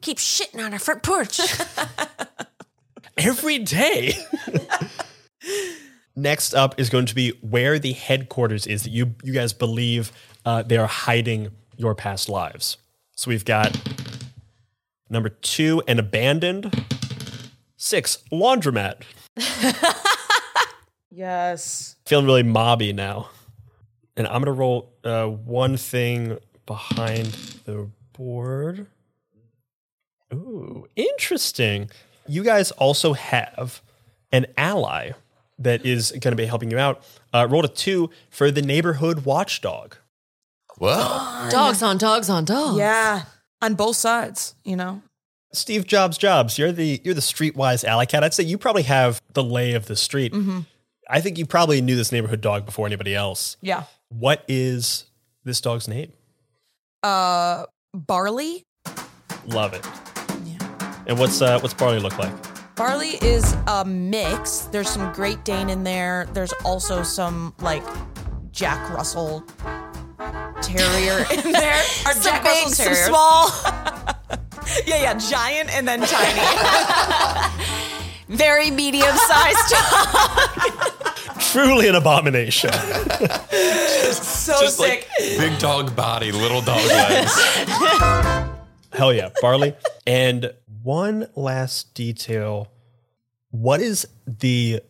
Keep 0.00 0.18
shitting 0.18 0.64
on 0.64 0.72
our 0.72 0.78
front 0.78 1.02
porch. 1.02 1.40
every 3.18 3.58
day. 3.58 4.12
Next 6.16 6.54
up 6.54 6.78
is 6.78 6.90
going 6.90 7.06
to 7.06 7.14
be 7.14 7.30
where 7.40 7.78
the 7.78 7.92
headquarters 7.92 8.66
is 8.66 8.84
that 8.84 8.90
you 8.90 9.14
you 9.22 9.32
guys 9.32 9.52
believe 9.52 10.12
uh, 10.44 10.62
they 10.62 10.76
are 10.76 10.86
hiding 10.86 11.50
your 11.76 11.94
past 11.94 12.28
lives. 12.28 12.76
So 13.12 13.30
we've 13.30 13.44
got 13.44 13.78
number 15.08 15.28
two, 15.28 15.82
an 15.86 15.98
abandoned. 15.98 16.84
Six, 17.76 18.18
laundromat. 18.32 19.02
yes. 21.10 21.96
Feeling 22.06 22.26
really 22.26 22.42
mobby 22.42 22.94
now. 22.94 23.28
And 24.16 24.26
I'm 24.26 24.42
going 24.42 24.46
to 24.46 24.52
roll 24.52 24.92
uh, 25.04 25.26
one 25.26 25.76
thing 25.76 26.38
behind 26.66 27.26
the 27.64 27.90
board. 28.12 28.86
Ooh, 30.32 30.88
interesting. 30.96 31.90
You 32.26 32.42
guys 32.42 32.70
also 32.72 33.12
have 33.12 33.82
an 34.32 34.46
ally 34.56 35.12
that 35.58 35.84
is 35.84 36.10
going 36.10 36.32
to 36.32 36.36
be 36.36 36.46
helping 36.46 36.70
you 36.70 36.78
out. 36.78 37.02
Uh, 37.32 37.46
rolled 37.50 37.64
a 37.64 37.68
two 37.68 38.10
for 38.30 38.50
the 38.50 38.62
neighborhood 38.62 39.24
watchdog. 39.24 39.96
Whoa. 40.78 41.48
dogs 41.50 41.82
on 41.82 41.98
dogs 41.98 42.28
on 42.28 42.44
dogs. 42.44 42.78
Yeah. 42.78 43.22
On 43.62 43.74
both 43.74 43.96
sides, 43.96 44.54
you 44.64 44.76
know? 44.76 45.02
Steve 45.52 45.86
Jobs 45.86 46.18
Jobs, 46.18 46.58
you're 46.58 46.72
the 46.72 47.00
you're 47.04 47.14
the 47.14 47.20
streetwise 47.20 47.84
alley 47.84 48.06
cat. 48.06 48.24
I'd 48.24 48.34
say 48.34 48.42
you 48.42 48.58
probably 48.58 48.82
have 48.82 49.20
the 49.32 49.42
lay 49.44 49.74
of 49.74 49.86
the 49.86 49.96
street. 49.96 50.34
I 51.08 51.20
think 51.20 51.38
you 51.38 51.46
probably 51.46 51.80
knew 51.80 51.96
this 51.96 52.10
neighborhood 52.12 52.40
dog 52.40 52.66
before 52.66 52.86
anybody 52.86 53.14
else. 53.14 53.56
Yeah. 53.60 53.84
What 54.08 54.44
is 54.48 55.04
this 55.44 55.60
dog's 55.60 55.86
name? 55.86 56.12
Uh, 57.02 57.66
barley. 57.92 58.64
Love 59.46 59.74
it. 59.74 59.86
Yeah. 60.44 61.02
And 61.06 61.18
what's 61.18 61.40
uh, 61.40 61.60
what's 61.60 61.74
Barley 61.74 62.00
look 62.00 62.18
like? 62.18 62.32
Barley 62.76 63.18
is 63.22 63.54
a 63.68 63.84
mix. 63.84 64.60
There's 64.72 64.88
some 64.88 65.12
Great 65.12 65.44
Dane 65.44 65.70
in 65.70 65.84
there. 65.84 66.26
There's 66.32 66.52
also 66.64 67.02
some 67.02 67.54
like 67.60 67.84
Jack 68.50 68.90
Russell 68.90 69.44
Terrier 70.62 71.26
in 71.32 71.52
there. 71.52 71.80
Or 72.06 72.12
Some 72.12 72.22
Jack 72.22 72.42
big, 72.42 72.64
Russell 72.64 72.70
some 72.70 72.86
Terriers. 72.86 73.06
small. 73.06 73.50
Yeah, 74.86 74.96
yeah, 75.02 75.14
giant 75.14 75.72
and 75.76 75.86
then 75.86 76.00
tiny. 76.00 76.40
Very 78.28 78.70
medium 78.70 79.14
sized 79.14 79.70
dog. 79.70 81.38
Truly 81.38 81.86
an 81.88 81.94
abomination. 81.94 82.72
so 82.72 84.58
Just 84.60 84.78
sick. 84.78 85.06
like 85.06 85.08
big 85.38 85.58
dog 85.60 85.94
body, 85.94 86.32
little 86.32 86.60
dog 86.62 86.82
legs. 86.88 87.32
Hell 88.92 89.12
yeah, 89.12 89.28
Barley. 89.40 89.74
and 90.06 90.52
one 90.82 91.28
last 91.36 91.94
detail. 91.94 92.68
What 93.50 93.80
is 93.80 94.08
the 94.26 94.80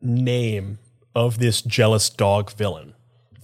name 0.00 0.78
of 1.14 1.38
this 1.38 1.60
jealous 1.62 2.08
dog 2.10 2.50
villain? 2.52 2.93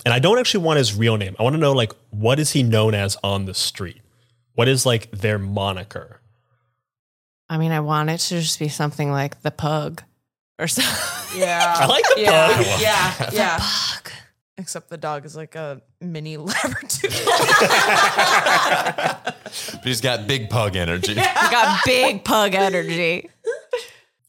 And 0.04 0.14
I 0.14 0.18
don't 0.18 0.38
actually 0.38 0.64
want 0.64 0.78
his 0.78 0.94
real 0.94 1.16
name. 1.16 1.36
I 1.38 1.42
want 1.42 1.54
to 1.54 1.60
know 1.60 1.72
like 1.72 1.92
what 2.10 2.38
is 2.38 2.52
he 2.52 2.62
known 2.62 2.94
as 2.94 3.16
on 3.22 3.44
the 3.44 3.54
street? 3.54 4.00
What 4.54 4.68
is 4.68 4.84
like 4.86 5.10
their 5.10 5.38
moniker? 5.38 6.20
I 7.48 7.58
mean, 7.58 7.72
I 7.72 7.80
want 7.80 8.10
it 8.10 8.18
to 8.18 8.40
just 8.40 8.58
be 8.58 8.68
something 8.68 9.10
like 9.10 9.42
the 9.42 9.50
pug 9.50 10.02
or 10.58 10.68
something. 10.68 11.40
yeah. 11.40 11.74
I 11.78 11.86
like 11.86 12.04
the 12.14 12.20
yeah. 12.22 12.56
pug. 12.56 12.66
Yeah. 12.80 13.30
Yeah. 13.32 13.58
Pug. 13.60 14.12
Except 14.58 14.88
the 14.90 14.98
dog 14.98 15.24
is 15.24 15.34
like 15.34 15.54
a 15.54 15.80
mini 16.00 16.36
Labrador. 16.38 17.10
But 19.72 19.84
he's 19.84 20.00
got 20.00 20.26
big 20.26 20.50
pug 20.50 20.76
energy. 20.76 21.14
Got 21.14 21.80
big 21.84 22.24
pug 22.24 22.54
energy. 22.54 23.30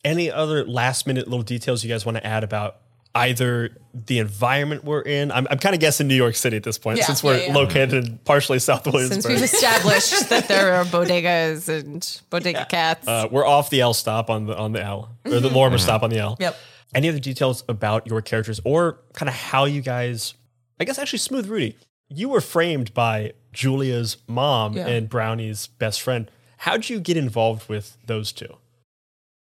Any 0.03 0.31
other 0.31 0.65
last 0.65 1.05
minute 1.05 1.27
little 1.27 1.43
details 1.43 1.83
you 1.83 1.89
guys 1.89 2.05
want 2.05 2.17
to 2.17 2.25
add 2.25 2.43
about 2.43 2.77
either 3.13 3.75
the 3.93 4.19
environment 4.19 4.83
we're 4.83 5.01
in? 5.01 5.31
I'm, 5.31 5.47
I'm 5.49 5.57
kind 5.59 5.75
of 5.75 5.81
guessing 5.81 6.07
New 6.07 6.15
York 6.15 6.35
City 6.35 6.55
at 6.57 6.63
this 6.63 6.77
point 6.77 6.97
Yeah, 6.99 7.05
since 7.05 7.23
we're 7.23 7.37
yeah, 7.37 7.47
yeah. 7.47 7.53
located 7.53 7.93
in 8.07 8.17
partially 8.19 8.59
South 8.59 8.85
Williamsburg. 8.85 9.21
Since 9.23 9.27
we've 9.27 9.43
established 9.43 10.29
that 10.29 10.47
there 10.47 10.73
are 10.75 10.85
bodegas 10.85 11.67
and 11.67 12.21
bodega 12.29 12.65
cats. 12.69 13.07
Uh, 13.07 13.27
we're 13.29 13.45
off 13.45 13.69
the 13.69 13.81
L 13.81 13.93
stop 13.93 14.29
on 14.29 14.45
the 14.45 14.57
on 14.57 14.71
the 14.71 14.81
L 14.81 15.09
or 15.25 15.39
the 15.39 15.49
Lorimer 15.49 15.77
stop 15.77 16.03
on 16.03 16.09
the 16.09 16.19
L. 16.19 16.37
Yep. 16.39 16.55
Any 16.93 17.09
other 17.09 17.19
details 17.19 17.63
about 17.69 18.07
your 18.07 18.21
characters 18.21 18.59
or 18.65 18.99
kind 19.13 19.29
of 19.29 19.35
how 19.35 19.65
you 19.65 19.81
guys? 19.81 20.33
I 20.79 20.83
guess 20.85 20.97
actually, 20.99 21.19
Smooth 21.19 21.47
Rudy, 21.47 21.77
you 22.09 22.29
were 22.29 22.41
framed 22.41 22.93
by 22.93 23.33
Julia's 23.53 24.17
mom 24.27 24.73
Yeah. 24.73 24.87
and 24.87 25.07
Brownie's 25.09 25.67
best 25.67 26.01
friend. 26.01 26.29
How'd 26.57 26.89
you 26.89 26.99
get 26.99 27.17
involved 27.17 27.67
with 27.69 27.97
those 28.05 28.31
two? 28.31 28.55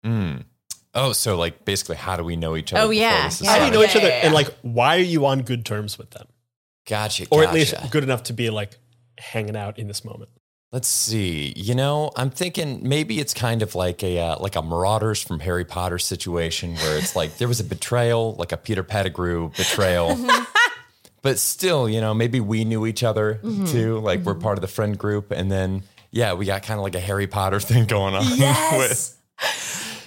Mm. 0.05 0.45
Oh, 0.95 1.13
so 1.13 1.37
like 1.37 1.65
basically, 1.65 1.97
how 1.97 2.17
do 2.17 2.25
we 2.25 2.37
know 2.37 2.57
each 2.57 2.73
other? 2.73 2.83
Oh, 2.83 2.89
before 2.89 3.03
yeah, 3.03 3.25
this 3.25 3.41
is 3.41 3.47
yeah. 3.47 3.53
How 3.53 3.59
do 3.59 3.65
you 3.67 3.71
know 3.71 3.81
Yeah, 3.81 3.89
each 3.89 3.97
other, 3.97 4.09
yeah, 4.09 4.15
and 4.15 4.33
yeah. 4.33 4.35
like 4.35 4.55
why 4.63 4.97
are 4.97 5.01
you 5.01 5.27
on 5.27 5.43
good 5.43 5.65
terms 5.65 5.99
with 5.99 6.11
them, 6.11 6.27
Gotcha. 6.89 7.27
or 7.31 7.45
at 7.45 7.55
least 7.55 7.75
good 7.91 8.03
enough 8.03 8.25
to 8.25 8.33
be 8.33 8.51
like 8.51 8.77
hanging 9.19 9.57
out 9.57 9.79
in 9.79 9.87
this 9.87 10.05
moment? 10.05 10.31
Let's 10.73 10.87
see. 10.87 11.53
You 11.57 11.75
know, 11.75 12.13
I'm 12.15 12.31
thinking 12.31 12.89
maybe 12.89 13.19
it's 13.19 13.35
kind 13.35 13.63
of 13.63 13.75
like 13.75 14.05
a 14.05 14.19
uh, 14.21 14.39
like 14.39 14.55
a 14.55 14.63
Marauders 14.63 15.21
from 15.21 15.41
Harry 15.41 15.65
Potter 15.65 15.99
situation 15.99 16.75
where 16.77 16.97
it's 16.97 17.17
like 17.17 17.39
there 17.39 17.49
was 17.49 17.59
a 17.59 17.65
betrayal, 17.65 18.35
like 18.35 18.53
a 18.53 18.57
Peter 18.57 18.83
Pettigrew 18.83 19.51
betrayal. 19.57 20.17
Mm-hmm. 20.31 20.45
but 21.23 21.39
still, 21.39 21.89
you 21.89 22.01
know, 22.01 22.15
maybe 22.15 22.41
we 22.41 22.65
knew 22.65 22.87
each 22.87 23.03
other 23.03 23.41
mm-hmm. 23.43 23.67
too. 23.67 23.99
Like 23.99 24.21
we're 24.21 24.33
mm-hmm. 24.33 24.43
part 24.43 24.59
of 24.59 24.63
the 24.63 24.69
friend 24.69 24.97
group, 24.97 25.31
and 25.31 25.51
then 25.51 25.83
yeah, 26.11 26.35
we 26.35 26.47
got 26.47 26.63
kind 26.63 26.79
of 26.79 26.85
like 26.85 26.95
a 26.95 27.01
Harry 27.01 27.27
Potter 27.27 27.61
thing 27.61 27.87
going 27.87 28.15
on. 28.15 28.25
Yes. 28.37 29.17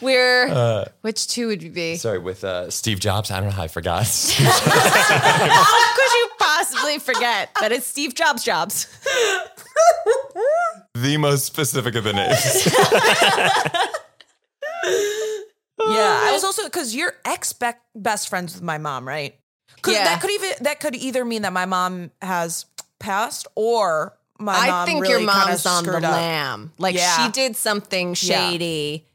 We're 0.04 0.86
which 1.02 1.28
two 1.28 1.48
would 1.48 1.64
you 1.64 1.70
be? 1.72 1.96
sorry, 1.96 2.20
with 2.20 2.44
uh, 2.44 2.70
Steve 2.70 3.00
Jobs. 3.00 3.32
I 3.32 3.38
don't 3.40 3.46
know 3.50 3.56
how 3.56 3.64
I 3.64 3.68
forgot. 3.68 4.06
How 4.38 5.96
could 5.96 6.12
you 6.12 6.30
possibly 6.40 7.00
forget 7.00 7.50
that 7.60 7.72
it's 7.72 7.86
Steve 7.88 8.14
Jobs 8.16 8.44
Jobs? 8.44 8.88
the 10.96 11.18
most 11.18 11.46
specific 11.46 11.96
of 11.96 12.04
the 12.04 12.14
names. 12.14 12.68
Yeah, 15.86 16.20
I 16.24 16.32
was 16.32 16.44
also 16.44 16.64
because 16.64 16.96
you're 16.96 17.14
ex 17.26 17.54
best 17.96 18.30
friends 18.30 18.54
with 18.54 18.64
my 18.64 18.78
mom, 18.78 19.06
right? 19.08 19.36
'Cause 19.82 19.94
Yeah. 19.96 20.04
that 20.06 20.22
could 20.22 20.32
even 20.32 20.52
that 20.62 20.80
could 20.80 20.96
either 20.96 21.26
mean 21.26 21.42
that 21.42 21.52
my 21.52 21.66
mom 21.66 22.12
has 22.22 22.66
passed 23.00 23.48
or 23.56 24.18
my 24.40 24.56
I 24.56 24.68
mom 24.70 24.86
think 24.86 25.02
really 25.02 25.12
your 25.24 25.32
kinda 25.32 25.34
mom's 25.48 25.66
on 25.66 25.84
the 25.84 25.90
screwed 25.92 26.04
up. 26.06 26.12
lam. 26.14 26.72
Like 26.78 26.96
Yeah. 26.96 27.26
she 27.26 27.32
did 27.32 27.58
something 27.58 28.14
shady, 28.14 29.06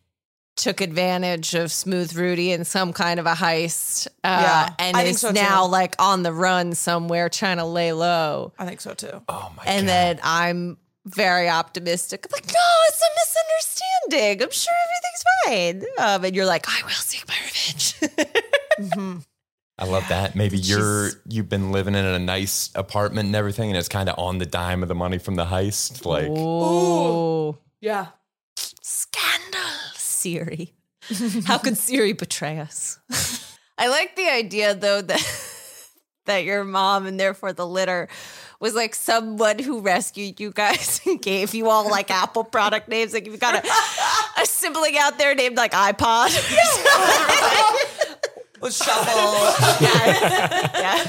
took 0.58 0.80
advantage 0.82 1.54
of 1.54 1.72
Smooth 1.72 2.14
Rudy 2.14 2.52
in 2.52 2.64
some 2.64 2.92
kind 2.92 3.18
of 3.18 3.26
a 3.26 3.32
heist, 3.34 4.06
uh, 4.24 4.42
Yeah, 4.42 4.74
and 4.78 4.96
I 4.96 5.04
think 5.04 5.14
is 5.14 5.20
so, 5.20 5.30
now 5.30 5.64
too. 5.66 5.72
like 5.72 5.94
on 5.98 6.22
the 6.22 6.32
run 6.32 6.74
somewhere 6.74 7.28
trying 7.30 7.56
to 7.56 7.64
lay 7.64 7.92
low. 7.92 8.52
I 8.58 8.66
think 8.66 8.80
so 8.80 8.92
too. 8.94 9.22
oh 9.28 9.52
my 9.56 9.64
God. 9.64 9.70
And 9.70 9.86
god! 9.86 9.92
then 9.92 10.20
I'm 10.22 10.76
very 11.06 11.48
optimistic. 11.48 12.26
I'm 12.26 12.30
like, 12.32 12.46
no, 12.46 12.60
it's 12.88 13.00
a 13.00 13.10
misunderstanding. 14.10 14.42
I'm 14.42 14.50
sure 14.50 14.74
everything's 14.84 15.86
fine. 15.96 16.06
Um, 16.14 16.24
and 16.24 16.36
you're 16.36 16.44
like, 16.44 16.66
I 16.68 16.82
will 16.84 16.90
seek 16.90 17.24
my 17.26 17.34
revenge. 17.46 19.24
I 19.80 19.84
love 19.84 20.08
that. 20.08 20.34
Maybe 20.34 20.58
you're 20.58 21.10
you've 21.28 21.48
been 21.48 21.70
living 21.70 21.94
in 21.94 22.04
a 22.04 22.18
nice 22.18 22.70
apartment 22.74 23.26
and 23.26 23.36
everything, 23.36 23.70
and 23.70 23.78
it's 23.78 23.88
kind 23.88 24.08
of 24.08 24.18
on 24.18 24.38
the 24.38 24.46
dime 24.46 24.82
of 24.82 24.88
the 24.88 24.94
money 24.96 25.18
from 25.18 25.36
the 25.36 25.44
heist. 25.44 26.04
Like, 26.04 26.26
Ooh. 26.28 27.56
Yeah. 27.80 28.06
Scandal, 28.82 29.60
Siri. 30.18 30.74
How 31.46 31.58
could 31.58 31.76
Siri 31.76 32.12
betray 32.12 32.58
us? 32.58 32.98
I 33.78 33.88
like 33.88 34.16
the 34.16 34.28
idea 34.28 34.74
though 34.74 35.00
that 35.00 35.22
that 36.26 36.44
your 36.44 36.64
mom 36.64 37.06
and 37.06 37.18
therefore 37.18 37.52
the 37.52 37.66
litter 37.66 38.08
was 38.60 38.74
like 38.74 38.94
someone 38.94 39.58
who 39.60 39.80
rescued 39.80 40.40
you 40.40 40.50
guys 40.50 41.00
and 41.06 41.22
gave 41.22 41.54
you 41.54 41.70
all 41.70 41.88
like 41.88 42.10
Apple 42.10 42.44
product 42.44 42.88
names. 42.88 43.14
Like 43.14 43.26
you've 43.26 43.40
got 43.40 43.64
a, 43.64 43.68
a 44.42 44.46
sibling 44.46 44.98
out 44.98 45.16
there 45.18 45.34
named 45.34 45.56
like 45.56 45.72
iPod. 45.72 46.34
Let's 48.60 48.84
shuffle. 48.84 49.34
yeah. 49.80 51.04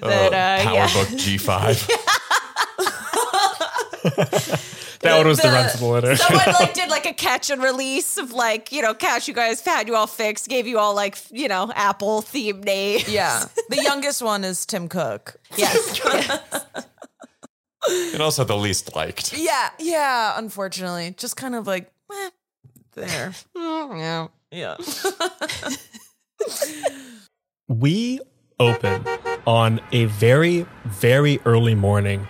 That, 0.00 0.02
uh, 0.02 0.30
yeah. 0.32 0.88
PowerBook 0.88 1.16
G5. 1.16 1.88
That 5.06 5.18
one 5.18 5.26
was 5.26 5.38
the, 5.38 5.48
The- 5.48 5.54
rentable 5.56 5.92
litter. 5.92 6.16
Someone 6.16 6.44
like 6.60 6.74
did 6.80 6.88
like 6.90 7.06
a 7.06 7.12
catch 7.14 7.50
and 7.50 7.62
release 7.62 8.18
of 8.18 8.32
like 8.32 8.72
you 8.72 8.82
know 8.82 8.94
catch 8.94 9.28
you 9.28 9.34
guys 9.34 9.60
had 9.60 9.88
you 9.88 9.96
all 9.96 10.06
fixed 10.06 10.48
gave 10.48 10.66
you 10.66 10.78
all 10.78 10.94
like 10.94 11.16
you 11.30 11.48
know 11.48 11.70
Apple 11.74 12.22
theme 12.22 12.60
names. 12.62 13.08
Yeah. 13.08 13.44
The 13.68 13.82
youngest 13.82 14.22
one 14.22 14.44
is 14.44 14.64
Tim 14.72 14.88
Cook. 14.88 15.36
Yes. 15.56 16.00
And 17.88 18.20
also 18.22 18.44
the 18.44 18.56
least 18.56 18.94
liked. 18.96 19.32
Yeah. 19.36 19.70
Yeah. 19.78 20.34
Unfortunately, 20.38 21.14
just 21.16 21.36
kind 21.36 21.54
of 21.54 21.66
like, 21.66 21.90
eh, 22.12 22.30
there. 22.94 23.32
yeah. 23.54 24.28
Yeah. 24.50 24.76
we 27.68 28.20
open 28.58 29.04
on 29.46 29.80
a 29.92 30.06
very, 30.06 30.66
very 30.84 31.40
early 31.44 31.74
morning 31.74 32.26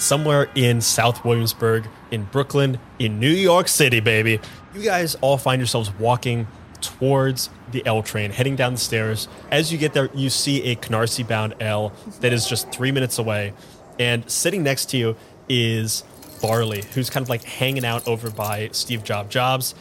somewhere 0.00 0.48
in 0.54 0.80
South 0.80 1.24
Williamsburg, 1.24 1.88
in 2.10 2.24
Brooklyn, 2.24 2.78
in 2.98 3.20
New 3.20 3.30
York 3.30 3.68
City, 3.68 4.00
baby. 4.00 4.40
You 4.74 4.82
guys 4.82 5.14
all 5.16 5.38
find 5.38 5.60
yourselves 5.60 5.90
walking 5.98 6.46
towards 6.80 7.50
the 7.72 7.86
L 7.86 8.02
train, 8.02 8.30
heading 8.30 8.56
down 8.56 8.74
the 8.74 8.80
stairs. 8.80 9.28
As 9.50 9.72
you 9.72 9.78
get 9.78 9.92
there, 9.92 10.08
you 10.14 10.30
see 10.30 10.70
a 10.70 10.76
Canarsie 10.76 11.26
bound 11.26 11.54
L 11.60 11.92
that 12.20 12.32
is 12.32 12.46
just 12.46 12.72
three 12.72 12.92
minutes 12.92 13.18
away. 13.18 13.52
And 13.98 14.28
sitting 14.30 14.62
next 14.62 14.86
to 14.90 14.96
you 14.96 15.16
is 15.48 16.04
Barley, 16.40 16.82
who's 16.94 17.10
kind 17.10 17.22
of 17.22 17.28
like 17.28 17.44
hanging 17.44 17.84
out 17.84 18.08
over 18.08 18.30
by 18.30 18.70
Steve 18.72 19.04
Jobs. 19.04 19.30
Jobs. 19.30 19.74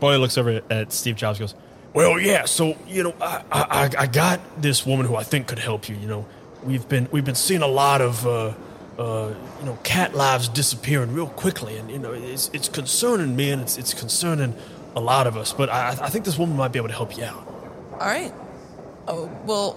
Barley 0.00 0.18
looks 0.18 0.38
over 0.38 0.62
at 0.70 0.92
Steve 0.92 1.16
Jobs 1.16 1.38
goes, 1.38 1.54
well, 1.92 2.18
yeah. 2.20 2.44
So 2.44 2.76
you 2.86 3.02
know, 3.02 3.14
I, 3.20 3.42
I 3.50 3.90
I 4.02 4.06
got 4.06 4.40
this 4.60 4.86
woman 4.86 5.06
who 5.06 5.16
I 5.16 5.22
think 5.22 5.46
could 5.48 5.58
help 5.58 5.88
you. 5.88 5.96
You 5.96 6.06
know, 6.06 6.26
we've 6.62 6.88
been 6.88 7.08
we've 7.10 7.24
been 7.24 7.34
seeing 7.34 7.62
a 7.62 7.66
lot 7.66 8.00
of 8.00 8.26
uh, 8.26 8.54
uh, 8.98 9.34
you 9.60 9.66
know 9.66 9.78
cat 9.84 10.14
lives 10.14 10.48
disappearing 10.48 11.12
real 11.14 11.28
quickly, 11.28 11.76
and 11.76 11.90
you 11.90 11.98
know 11.98 12.12
it's 12.12 12.50
it's 12.52 12.68
concerning 12.68 13.36
me, 13.36 13.50
and 13.50 13.62
it's 13.62 13.78
it's 13.78 13.94
concerning 13.94 14.54
a 14.96 15.00
lot 15.00 15.26
of 15.26 15.36
us. 15.36 15.52
But 15.52 15.70
I 15.70 15.90
I 15.90 16.08
think 16.08 16.24
this 16.24 16.38
woman 16.38 16.56
might 16.56 16.72
be 16.72 16.78
able 16.78 16.88
to 16.88 16.94
help 16.94 17.16
you 17.16 17.24
out. 17.24 17.46
All 17.92 17.98
right. 18.06 18.32
Oh, 19.06 19.30
well, 19.46 19.72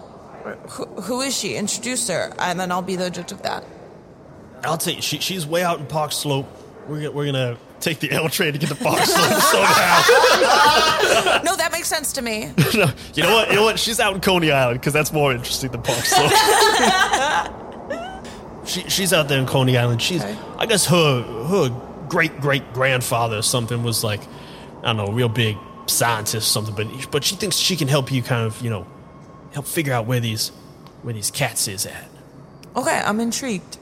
who, 0.70 0.86
who 1.02 1.22
is 1.22 1.36
she? 1.38 1.56
Introduce 1.56 2.08
her, 2.10 2.34
and 2.38 2.60
then 2.60 2.72
I'll 2.72 2.82
be 2.82 2.96
the 2.98 3.10
judge 3.10 3.32
of 3.32 3.42
that. 3.44 3.64
I'll 4.64 4.78
tell 4.78 4.94
you, 4.94 5.02
she, 5.02 5.20
she's 5.20 5.48
way 5.48 5.64
out 5.64 5.80
in 5.80 5.86
Park 5.88 6.12
Slope. 6.12 6.46
We're 6.88 6.98
gonna, 6.98 7.12
we're 7.12 7.26
gonna 7.26 7.58
take 7.80 8.00
the 8.00 8.12
L 8.12 8.28
train 8.30 8.54
to 8.54 8.60
get 8.60 8.70
to 8.70 8.76
Park 8.76 9.00
Slope 9.00 9.42
somehow. 9.42 10.02
No, 11.44 11.56
that 11.56 11.72
makes 11.72 11.88
sense 11.88 12.14
to 12.14 12.22
me. 12.22 12.52
No, 12.74 12.92
you 13.14 13.24
know 13.24 13.34
what? 13.34 13.50
You 13.50 13.56
know 13.56 13.64
what? 13.64 13.80
She's 13.80 14.00
out 14.00 14.14
in 14.14 14.22
Coney 14.22 14.52
Island 14.52 14.80
because 14.80 14.94
that's 14.94 15.12
more 15.14 15.32
interesting 15.32 15.72
than 15.72 15.82
Park 15.82 16.00
Slope. 16.04 16.32
She, 18.72 18.90
she's 18.90 19.14
out 19.14 19.28
there 19.28 19.40
in 19.40 19.46
Coney 19.46 19.78
Island. 19.78 20.02
She's, 20.02 20.24
Okay. 20.24 20.38
I 20.58 20.66
guess 20.66 20.86
her 20.88 21.22
her 21.48 21.70
great 22.10 22.40
great 22.42 22.74
grandfather 22.74 23.38
or 23.38 23.42
something 23.42 23.84
was 23.84 24.04
like, 24.04 24.22
I 24.84 24.88
don't 24.94 24.98
know, 24.98 25.06
a 25.08 25.12
real 25.14 25.30
big 25.30 25.58
scientist 25.88 26.36
or 26.48 26.64
something. 26.66 26.76
But 26.76 27.12
but 27.12 27.24
she 27.24 27.36
thinks 27.36 27.58
she 27.58 27.76
can 27.76 27.88
help 27.88 28.12
you 28.12 28.22
kind 28.22 28.46
of 28.46 28.62
you 28.62 28.70
know 28.70 28.88
help 29.54 29.66
figure 29.68 29.94
out 29.94 30.06
where 30.06 30.20
these 30.20 30.50
where 31.04 31.14
these 31.14 31.32
cats 31.32 31.68
is 31.68 31.86
at. 31.86 32.08
Okay, 32.76 33.02
I'm 33.06 33.20
intrigued. 33.20 33.78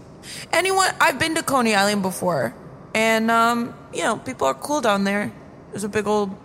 Anyone? 0.51 0.89
I've 0.99 1.19
been 1.19 1.35
to 1.35 1.43
Coney 1.43 1.75
Island 1.75 2.01
before, 2.01 2.53
and 2.93 3.29
um, 3.31 3.73
you 3.93 4.03
know, 4.03 4.17
people 4.17 4.47
are 4.47 4.53
cool 4.53 4.81
down 4.81 5.03
there. 5.03 5.31
There's 5.71 5.83
a 5.83 5.89
big 5.89 6.07
old, 6.07 6.35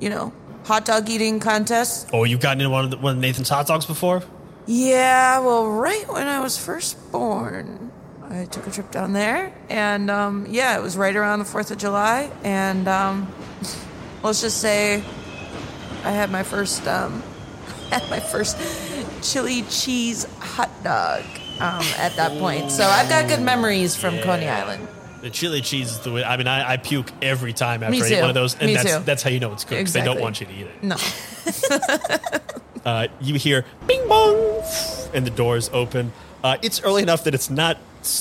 you 0.00 0.10
know, 0.10 0.32
hot 0.64 0.84
dog 0.84 1.08
eating 1.08 1.40
contest. 1.40 2.10
Oh, 2.12 2.24
you've 2.24 2.40
gotten 2.40 2.60
in 2.60 2.70
one 2.70 2.84
of 2.84 2.90
the, 2.90 2.98
one 2.98 3.16
of 3.16 3.20
Nathan's 3.20 3.48
hot 3.48 3.66
dogs 3.66 3.86
before? 3.86 4.22
Yeah, 4.66 5.40
well, 5.40 5.68
right 5.70 6.08
when 6.10 6.26
I 6.26 6.40
was 6.40 6.56
first 6.56 6.96
born, 7.12 7.90
I 8.30 8.46
took 8.46 8.66
a 8.66 8.70
trip 8.70 8.90
down 8.90 9.12
there, 9.12 9.52
and 9.68 10.10
um, 10.10 10.46
yeah, 10.48 10.78
it 10.78 10.82
was 10.82 10.96
right 10.96 11.14
around 11.14 11.40
the 11.40 11.44
Fourth 11.44 11.70
of 11.70 11.78
July, 11.78 12.30
and 12.42 12.88
um, 12.88 13.32
let's 14.22 14.40
just 14.40 14.60
say 14.60 15.02
I 16.02 16.10
had 16.10 16.30
my 16.30 16.42
first 16.42 16.86
um, 16.88 17.22
had 17.90 18.08
my 18.08 18.20
first 18.20 18.56
chili 19.22 19.62
cheese 19.68 20.24
hot 20.40 20.70
dog 20.82 21.22
um, 21.60 21.84
at 21.98 22.16
that 22.16 22.38
point. 22.38 22.70
So 22.70 22.84
I've 22.84 23.08
got 23.10 23.28
good 23.28 23.42
memories 23.42 23.94
from 23.94 24.18
Coney 24.20 24.48
Island. 24.48 24.88
The 25.20 25.30
chili 25.30 25.60
cheese 25.62 25.90
is 25.92 25.98
the 26.00 26.12
way. 26.12 26.24
I 26.24 26.36
mean, 26.38 26.46
I, 26.48 26.72
I 26.72 26.76
puke 26.78 27.10
every 27.22 27.52
time 27.52 27.82
after 27.82 28.02
I 28.04 28.08
eat 28.08 28.20
one 28.20 28.28
of 28.30 28.34
those, 28.34 28.54
and 28.54 28.66
Me 28.66 28.74
that's 28.74 28.96
too. 28.96 29.02
that's 29.04 29.22
how 29.22 29.30
you 29.30 29.40
know 29.40 29.52
it's 29.52 29.64
cooked. 29.64 29.80
'cause 29.82 29.92
They 29.92 30.02
don't 30.02 30.20
want 30.20 30.40
you 30.40 30.46
to 30.46 30.52
eat 30.52 30.66
it. 30.66 30.82
No, 30.82 30.96
Uh, 32.84 33.08
you 33.20 33.34
hear 33.36 33.64
bing 33.86 34.06
bong, 34.08 34.62
and 35.12 35.26
the 35.26 35.30
doors 35.30 35.70
open. 35.72 36.12
Uh, 36.42 36.58
it's 36.60 36.82
early 36.82 37.02
enough 37.02 37.24
that 37.24 37.34
it's 37.34 37.48
not 37.48 37.78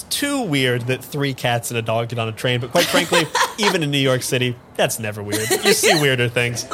too 0.09 0.41
weird 0.41 0.83
that 0.83 1.03
three 1.03 1.33
cats 1.33 1.69
and 1.69 1.77
a 1.77 1.81
dog 1.81 2.07
get 2.09 2.17
on 2.17 2.29
a 2.29 2.31
train. 2.31 2.61
But 2.61 2.71
quite 2.71 2.85
frankly, 2.85 3.23
even 3.57 3.83
in 3.83 3.91
New 3.91 3.97
York 3.97 4.23
City, 4.23 4.55
that's 4.75 4.99
never 4.99 5.21
weird. 5.21 5.49
You 5.49 5.73
see 5.73 5.93
weirder 6.01 6.29
things. 6.29 6.65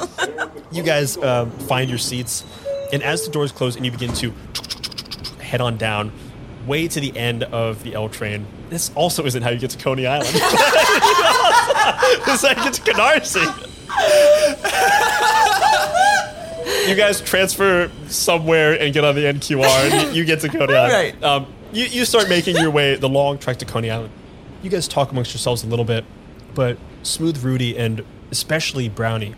You 0.72 0.84
guys 0.84 1.18
um, 1.18 1.50
find 1.52 1.90
your 1.90 1.98
seats, 1.98 2.46
and 2.94 3.02
as 3.02 3.26
the 3.26 3.32
doors 3.32 3.52
close 3.52 3.76
and 3.76 3.86
you 3.86 3.92
begin 3.92 4.14
to 4.14 4.32
head 5.42 5.62
on 5.62 5.78
down, 5.78 6.12
way 6.68 6.88
to 6.88 7.00
the 7.00 7.18
end 7.18 7.44
of 7.44 7.84
the 7.84 7.96
L 7.96 8.10
train. 8.10 8.46
This 8.70 8.92
also 8.94 9.26
isn't 9.26 9.42
how 9.42 9.50
you 9.50 9.58
get 9.58 9.72
to 9.72 9.78
Coney 9.80 10.06
Island. 10.06 10.28
this 10.34 10.44
is 12.36 12.42
how 12.44 12.50
you 12.50 12.64
get 12.64 12.74
to 12.74 12.82
Canarsie. 12.82 13.66
You 16.88 16.96
guys 16.96 17.22
transfer 17.22 17.92
somewhere 18.08 18.80
and 18.80 18.94
get 18.94 19.04
on 19.04 19.16
the 19.16 19.22
NQR, 19.22 19.66
and 19.66 20.08
you, 20.08 20.20
you 20.20 20.26
get 20.26 20.42
to 20.42 20.50
Coney 20.50 20.74
Island. 20.74 20.94
Right. 20.94 21.24
Um, 21.24 21.54
you, 21.72 21.86
you 21.86 22.06
start 22.06 22.30
making 22.30 22.56
your 22.58 22.72
way 22.72 22.96
the 22.96 23.10
long 23.10 23.38
trek 23.38 23.58
to 23.58 23.66
Coney 23.66 23.92
Island. 23.92 24.12
You 24.62 24.70
guys 24.70 24.88
talk 24.88 25.12
amongst 25.12 25.34
yourselves 25.34 25.64
a 25.64 25.68
little 25.68 25.86
bit, 25.86 26.04
but 26.56 26.78
Smooth 27.04 27.44
Rudy 27.44 27.78
and 27.78 28.04
especially 28.32 28.90
Brownie, 28.90 29.36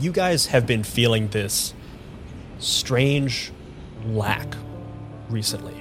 you 0.00 0.12
guys 0.12 0.46
have 0.46 0.66
been 0.66 0.82
feeling 0.82 1.28
this 1.28 1.74
strange 2.58 3.52
lack 4.06 4.56
recently. 5.30 5.74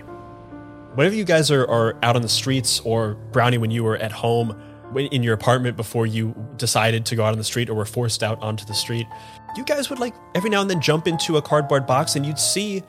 Whenever 0.95 1.15
you 1.15 1.23
guys 1.23 1.49
are, 1.49 1.67
are 1.67 1.95
out 2.03 2.15
on 2.15 2.21
the 2.21 2.29
streets, 2.29 2.79
or 2.81 3.15
Brownie, 3.31 3.57
when 3.57 3.71
you 3.71 3.83
were 3.83 3.97
at 3.97 4.11
home 4.11 4.61
in 4.95 5.23
your 5.23 5.33
apartment 5.33 5.75
before 5.75 6.05
you 6.05 6.35
decided 6.57 7.05
to 7.07 7.15
go 7.15 7.23
out 7.23 7.31
on 7.31 7.39
the 7.39 7.43
street 7.43 7.69
or 7.69 7.73
were 7.73 7.85
forced 7.85 8.21
out 8.21 8.39
onto 8.43 8.63
the 8.65 8.75
street, 8.75 9.07
you 9.55 9.63
guys 9.63 9.89
would 9.89 9.99
like 9.99 10.13
every 10.35 10.49
now 10.49 10.61
and 10.61 10.69
then 10.69 10.81
jump 10.81 11.07
into 11.07 11.37
a 11.37 11.41
cardboard 11.41 11.85
box 11.85 12.15
and 12.15 12.25
you'd 12.25 12.39
see 12.39 12.83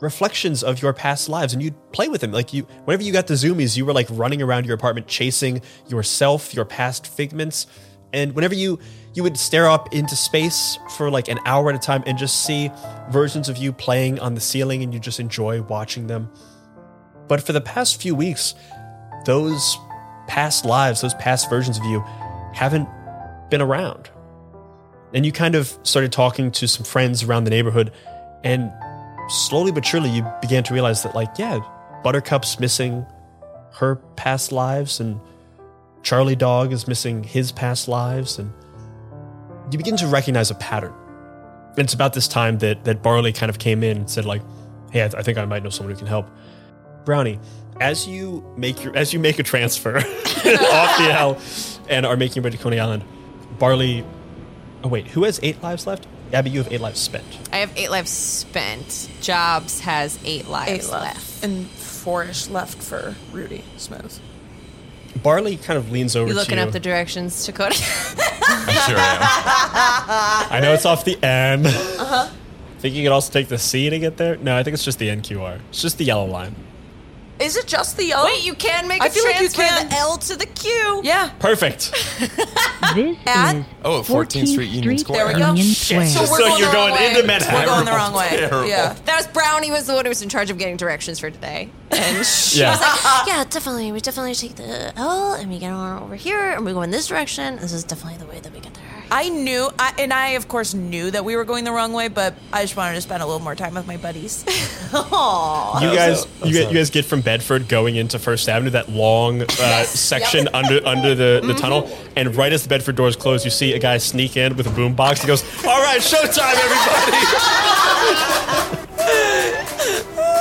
reflections 0.00 0.62
of 0.62 0.80
your 0.80 0.92
past 0.92 1.28
lives 1.28 1.52
and 1.52 1.62
you'd 1.62 1.74
play 1.92 2.08
with 2.08 2.20
them. 2.20 2.32
Like 2.32 2.52
you, 2.52 2.62
whenever 2.84 3.02
you 3.02 3.12
got 3.12 3.26
the 3.26 3.34
zoomies, 3.34 3.76
you 3.76 3.84
were 3.84 3.92
like 3.92 4.08
running 4.10 4.42
around 4.42 4.66
your 4.66 4.74
apartment 4.74 5.06
chasing 5.06 5.62
yourself, 5.88 6.54
your 6.54 6.64
past 6.64 7.06
figments. 7.06 7.66
And 8.12 8.34
whenever 8.34 8.54
you 8.54 8.78
you 9.12 9.24
would 9.24 9.36
stare 9.36 9.68
up 9.68 9.92
into 9.92 10.14
space 10.14 10.78
for 10.96 11.10
like 11.10 11.28
an 11.28 11.38
hour 11.44 11.68
at 11.68 11.74
a 11.74 11.78
time 11.78 12.02
and 12.06 12.16
just 12.16 12.44
see 12.44 12.70
versions 13.10 13.48
of 13.48 13.56
you 13.56 13.72
playing 13.72 14.20
on 14.20 14.34
the 14.34 14.40
ceiling 14.40 14.84
and 14.84 14.94
you 14.94 15.00
just 15.00 15.18
enjoy 15.18 15.62
watching 15.62 16.06
them. 16.06 16.30
But 17.26 17.42
for 17.42 17.52
the 17.52 17.60
past 17.60 18.00
few 18.00 18.14
weeks, 18.14 18.54
those 19.24 19.76
past 20.28 20.64
lives, 20.64 21.00
those 21.00 21.14
past 21.14 21.50
versions 21.50 21.76
of 21.76 21.84
you 21.84 22.00
haven't 22.54 22.88
been 23.50 23.60
around. 23.60 24.10
And 25.12 25.26
you 25.26 25.32
kind 25.32 25.54
of 25.54 25.76
started 25.82 26.12
talking 26.12 26.50
to 26.52 26.68
some 26.68 26.84
friends 26.84 27.22
around 27.22 27.44
the 27.44 27.50
neighborhood, 27.50 27.92
and 28.44 28.72
slowly 29.28 29.72
but 29.72 29.84
surely 29.84 30.10
you 30.10 30.24
began 30.40 30.62
to 30.64 30.74
realize 30.74 31.02
that, 31.02 31.14
like, 31.14 31.38
yeah, 31.38 31.60
Buttercup's 32.04 32.60
missing 32.60 33.04
her 33.74 33.96
past 34.16 34.52
lives, 34.52 35.00
and 35.00 35.20
Charlie 36.02 36.36
Dog 36.36 36.72
is 36.72 36.86
missing 36.86 37.24
his 37.24 37.52
past 37.52 37.88
lives, 37.88 38.38
and 38.38 38.52
you 39.72 39.78
begin 39.78 39.96
to 39.96 40.06
recognize 40.06 40.50
a 40.50 40.54
pattern. 40.54 40.94
And 41.70 41.80
it's 41.80 41.94
about 41.94 42.12
this 42.12 42.28
time 42.28 42.58
that 42.58 42.84
that 42.84 43.02
Barley 43.02 43.32
kind 43.32 43.50
of 43.50 43.58
came 43.58 43.82
in 43.82 43.96
and 43.96 44.10
said, 44.10 44.24
like, 44.24 44.42
hey, 44.90 45.02
I, 45.02 45.06
I 45.06 45.22
think 45.22 45.38
I 45.38 45.44
might 45.44 45.62
know 45.62 45.70
someone 45.70 45.94
who 45.94 45.98
can 45.98 46.08
help. 46.08 46.28
Brownie, 47.04 47.38
as 47.80 48.06
you 48.06 48.44
make 48.56 48.84
your 48.84 48.96
as 48.96 49.12
you 49.12 49.18
make 49.18 49.38
a 49.38 49.42
transfer 49.42 49.96
off 49.98 50.98
the 50.98 51.10
L 51.10 51.40
and 51.88 52.04
are 52.06 52.16
making 52.16 52.36
your 52.36 52.44
way 52.44 52.50
to 52.50 52.58
Coney 52.58 52.78
Island, 52.78 53.04
Barley. 53.58 54.04
Oh 54.82 54.88
wait, 54.88 55.08
who 55.08 55.24
has 55.24 55.38
eight 55.42 55.62
lives 55.62 55.86
left? 55.86 56.06
Abby, 56.32 56.50
you 56.50 56.62
have 56.62 56.72
eight 56.72 56.80
lives 56.80 57.00
spent. 57.00 57.24
I 57.52 57.56
have 57.58 57.72
eight 57.76 57.90
lives 57.90 58.10
spent. 58.10 59.10
Jobs 59.20 59.80
has 59.80 60.18
eight 60.24 60.48
lives 60.48 60.70
eight 60.86 60.90
left. 60.92 61.16
left 61.16 61.44
and 61.44 61.66
four-ish 61.68 62.48
left 62.48 62.80
for 62.82 63.14
Rudy 63.32 63.64
Smith. 63.76 64.20
Barley 65.22 65.56
kind 65.56 65.76
of 65.76 65.90
leans 65.90 66.14
over 66.16 66.28
You 66.28 66.34
to 66.34 66.38
looking 66.38 66.58
you. 66.58 66.64
up 66.64 66.70
the 66.70 66.80
directions 66.80 67.44
to 67.46 67.52
Cody? 67.52 67.74
I 67.76 68.84
sure 68.86 68.96
am. 68.96 70.52
I 70.52 70.60
know 70.62 70.72
it's 70.72 70.86
off 70.86 71.04
the 71.04 71.22
N. 71.22 71.66
Uh-huh. 71.66 72.28
Think 72.78 72.94
you 72.94 73.02
could 73.02 73.12
also 73.12 73.30
take 73.32 73.48
the 73.48 73.58
C 73.58 73.90
to 73.90 73.98
get 73.98 74.16
there? 74.16 74.36
No, 74.36 74.56
I 74.56 74.62
think 74.62 74.74
it's 74.74 74.84
just 74.84 74.98
the 74.98 75.08
NQR. 75.08 75.60
It's 75.70 75.82
just 75.82 75.98
the 75.98 76.04
yellow 76.04 76.24
line. 76.26 76.54
Is 77.40 77.56
it 77.56 77.66
just 77.66 77.96
the 77.96 78.12
O? 78.14 78.24
Wait, 78.24 78.44
you 78.44 78.54
can 78.54 78.86
make 78.86 79.00
a 79.00 79.04
I 79.04 79.08
feel 79.08 79.24
like 79.24 79.40
you 79.40 79.48
transfer 79.48 79.62
can. 79.80 79.88
the 79.88 79.94
L 79.96 80.18
to 80.18 80.36
the 80.36 80.46
Q. 80.46 81.00
Yeah. 81.04 81.30
Perfect. 81.38 81.90
This 82.94 83.16
At- 83.24 83.54
is 83.56 83.64
Oh, 83.84 84.02
14th 84.02 84.48
Street 84.48 84.68
Union 84.68 84.98
Square. 84.98 85.24
There 85.26 85.34
we 85.34 85.40
go. 85.40 85.46
Union 85.48 85.64
Shit, 85.66 85.86
Square. 86.02 86.06
so 86.08 86.20
we're 86.22 86.26
So 86.26 86.48
going 86.48 86.58
you're 86.58 86.70
the 86.70 86.74
wrong 86.76 86.88
going 86.90 87.00
way. 87.00 87.10
into 87.12 87.22
Manhattan. 87.26 87.60
We're 87.60 87.66
going 87.66 87.84
the 87.84 87.92
wrong 87.92 88.12
way. 88.14 88.28
Terrible. 88.30 88.66
Yeah. 88.66 88.94
That 89.04 89.16
was 89.16 89.26
Brownie 89.28 89.70
was 89.70 89.86
the 89.86 89.94
one 89.94 90.04
who 90.04 90.08
was 90.08 90.22
in 90.22 90.28
charge 90.28 90.50
of 90.50 90.58
getting 90.58 90.76
directions 90.76 91.20
for 91.20 91.30
today. 91.30 91.70
And 91.92 92.26
she 92.26 92.60
Yeah. 92.60 92.72
was 92.72 92.80
like, 92.80 93.26
yeah, 93.28 93.44
definitely. 93.48 93.92
We 93.92 94.00
definitely 94.00 94.34
take 94.34 94.56
the 94.56 94.92
L 94.98 95.34
and 95.34 95.48
we 95.50 95.58
get 95.60 95.70
on 95.72 96.02
over 96.02 96.16
here 96.16 96.50
and 96.50 96.64
we 96.64 96.72
go 96.72 96.82
in 96.82 96.90
this 96.90 97.06
direction. 97.06 97.56
This 97.56 97.72
is 97.72 97.84
definitely 97.84 98.18
the 98.18 98.26
way 98.26 98.40
that 98.40 98.52
we 98.52 98.58
get 98.58 98.74
there. 98.74 98.99
I 99.12 99.28
knew, 99.28 99.68
I, 99.78 99.92
and 99.98 100.12
I 100.12 100.30
of 100.30 100.46
course 100.48 100.72
knew 100.74 101.10
that 101.10 101.24
we 101.24 101.34
were 101.36 101.44
going 101.44 101.64
the 101.64 101.72
wrong 101.72 101.92
way, 101.92 102.08
but 102.08 102.34
I 102.52 102.62
just 102.62 102.76
wanted 102.76 102.94
to 102.94 103.00
spend 103.00 103.22
a 103.22 103.26
little 103.26 103.40
more 103.42 103.54
time 103.56 103.74
with 103.74 103.86
my 103.86 103.96
buddies. 103.96 104.44
Aww. 104.92 105.82
You 105.82 105.94
guys, 105.96 106.26
you, 106.44 106.52
so- 106.54 106.60
guys, 106.62 106.72
you 106.72 106.78
guys 106.78 106.90
get 106.90 107.04
from 107.04 107.20
Bedford 107.20 107.68
going 107.68 107.96
into 107.96 108.18
First 108.18 108.48
Avenue, 108.48 108.70
that 108.70 108.88
long 108.88 109.42
uh, 109.42 109.82
section 109.84 110.48
under 110.54 110.80
under 110.86 111.14
the, 111.14 111.40
the 111.44 111.54
tunnel, 111.54 111.90
and 112.16 112.34
right 112.36 112.52
as 112.52 112.62
the 112.62 112.68
Bedford 112.68 112.96
doors 112.96 113.16
close, 113.16 113.44
you 113.44 113.50
see 113.50 113.74
a 113.74 113.78
guy 113.78 113.98
sneak 113.98 114.36
in 114.36 114.56
with 114.56 114.66
a 114.66 114.70
boom 114.70 114.94
box. 114.94 115.20
He 115.20 115.26
goes, 115.26 115.42
"All 115.64 115.82
right, 115.82 116.00
showtime, 116.00 116.54
everybody!" 116.54 117.16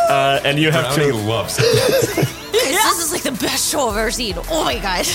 uh, 0.10 0.42
and 0.44 0.60
you 0.60 0.72
have 0.72 0.96
Brownie 0.96 1.12
to. 1.12 1.18
loves 1.18 1.58
it. 1.60 2.28
This 2.70 3.00
is 3.06 3.12
like 3.12 3.24
the 3.24 3.32
best 3.32 3.72
show 3.72 3.90
I've 3.90 3.98
ever 3.98 4.12
seen. 4.12 4.36
Oh 4.50 4.64
my 4.64 4.78
god. 4.80 5.06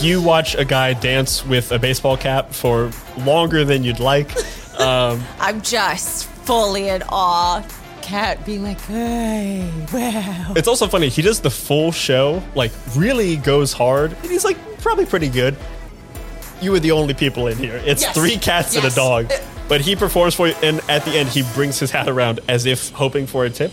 You 0.00 0.22
watch 0.22 0.54
a 0.54 0.64
guy 0.64 0.94
dance 0.94 1.44
with 1.44 1.72
a 1.72 1.78
baseball 1.78 2.16
cap 2.16 2.52
for 2.52 2.90
longer 3.18 3.64
than 3.64 3.84
you'd 3.84 4.00
like. 4.00 4.30
Um, 4.78 5.22
I'm 5.38 5.60
just 5.60 6.24
fully 6.28 6.88
in 6.88 7.02
awe. 7.10 7.62
Cat 8.00 8.44
being 8.46 8.62
like, 8.62 8.80
hey, 8.80 9.70
wow. 9.92 10.54
it's 10.56 10.66
also 10.66 10.88
funny. 10.88 11.10
He 11.10 11.20
does 11.20 11.40
the 11.40 11.50
full 11.50 11.92
show, 11.92 12.42
like 12.54 12.72
really 12.96 13.36
goes 13.36 13.74
hard, 13.74 14.12
and 14.14 14.30
he's 14.30 14.44
like 14.44 14.56
probably 14.80 15.04
pretty 15.04 15.28
good. 15.28 15.56
You 16.62 16.72
were 16.72 16.80
the 16.80 16.90
only 16.92 17.12
people 17.12 17.48
in 17.48 17.58
here. 17.58 17.82
It's 17.84 18.02
Yes. 18.02 18.14
three 18.14 18.38
cats 18.38 18.74
and 18.74 18.86
a 18.86 18.90
dog. 18.90 19.30
But 19.68 19.82
he 19.82 19.94
performs 19.94 20.34
for 20.34 20.48
you, 20.48 20.54
and 20.62 20.80
at 20.88 21.04
the 21.04 21.12
end, 21.12 21.28
he 21.28 21.42
brings 21.54 21.78
his 21.78 21.90
hat 21.90 22.08
around 22.08 22.40
as 22.48 22.64
if 22.64 22.90
hoping 22.92 23.26
for 23.26 23.44
a 23.44 23.50
tip. 23.50 23.72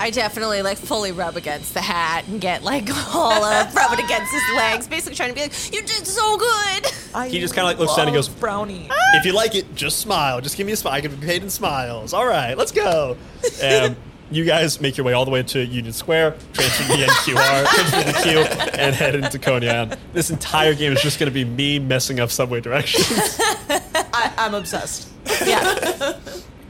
I 0.00 0.08
definitely 0.08 0.62
like 0.62 0.78
fully 0.78 1.12
rub 1.12 1.36
against 1.36 1.74
the 1.74 1.82
hat 1.82 2.26
and 2.26 2.40
get 2.40 2.64
like 2.64 2.88
all 3.14 3.44
of 3.44 3.74
rub 3.74 3.92
it 3.92 4.02
against 4.02 4.32
his 4.32 4.42
legs, 4.56 4.88
basically 4.88 5.14
trying 5.14 5.28
to 5.28 5.34
be 5.34 5.42
like, 5.42 5.74
you 5.74 5.82
did 5.82 6.06
so 6.06 6.38
good. 6.38 6.86
He 7.30 7.38
just 7.38 7.52
kinda, 7.52 7.64
like, 7.64 7.78
looks 7.78 7.94
down 7.94 8.06
and 8.06 8.14
goes, 8.14 8.26
Brownie. 8.26 8.88
If 9.14 9.26
you 9.26 9.32
like 9.32 9.54
it, 9.54 9.74
just 9.74 9.98
smile. 9.98 10.40
Just 10.40 10.56
give 10.56 10.66
me 10.66 10.72
a 10.72 10.76
smile. 10.76 10.94
I 10.94 11.02
can 11.02 11.14
be 11.14 11.26
paid 11.26 11.42
in 11.42 11.50
smiles. 11.50 12.14
All 12.14 12.26
right, 12.26 12.56
let's 12.56 12.72
go. 12.72 13.18
Um, 13.62 13.94
you 14.30 14.46
guys 14.46 14.80
make 14.80 14.96
your 14.96 15.04
way 15.04 15.12
all 15.12 15.26
the 15.26 15.30
way 15.30 15.42
to 15.42 15.62
Union 15.62 15.92
Square, 15.92 16.36
transfer 16.54 16.84
the 16.84 17.04
NQR, 17.04 17.66
transfer 17.74 18.04
the 18.04 18.18
Q, 18.22 18.38
and 18.80 18.94
head 18.94 19.16
into 19.16 19.38
Coney 19.38 19.68
Island. 19.68 19.98
This 20.14 20.30
entire 20.30 20.74
game 20.74 20.92
is 20.92 21.02
just 21.02 21.18
going 21.18 21.28
to 21.30 21.34
be 21.34 21.44
me 21.44 21.78
messing 21.78 22.20
up 22.20 22.30
subway 22.30 22.62
directions. 22.62 23.06
I, 23.68 24.32
I'm 24.38 24.54
obsessed. 24.54 25.10
Yeah. 25.44 26.16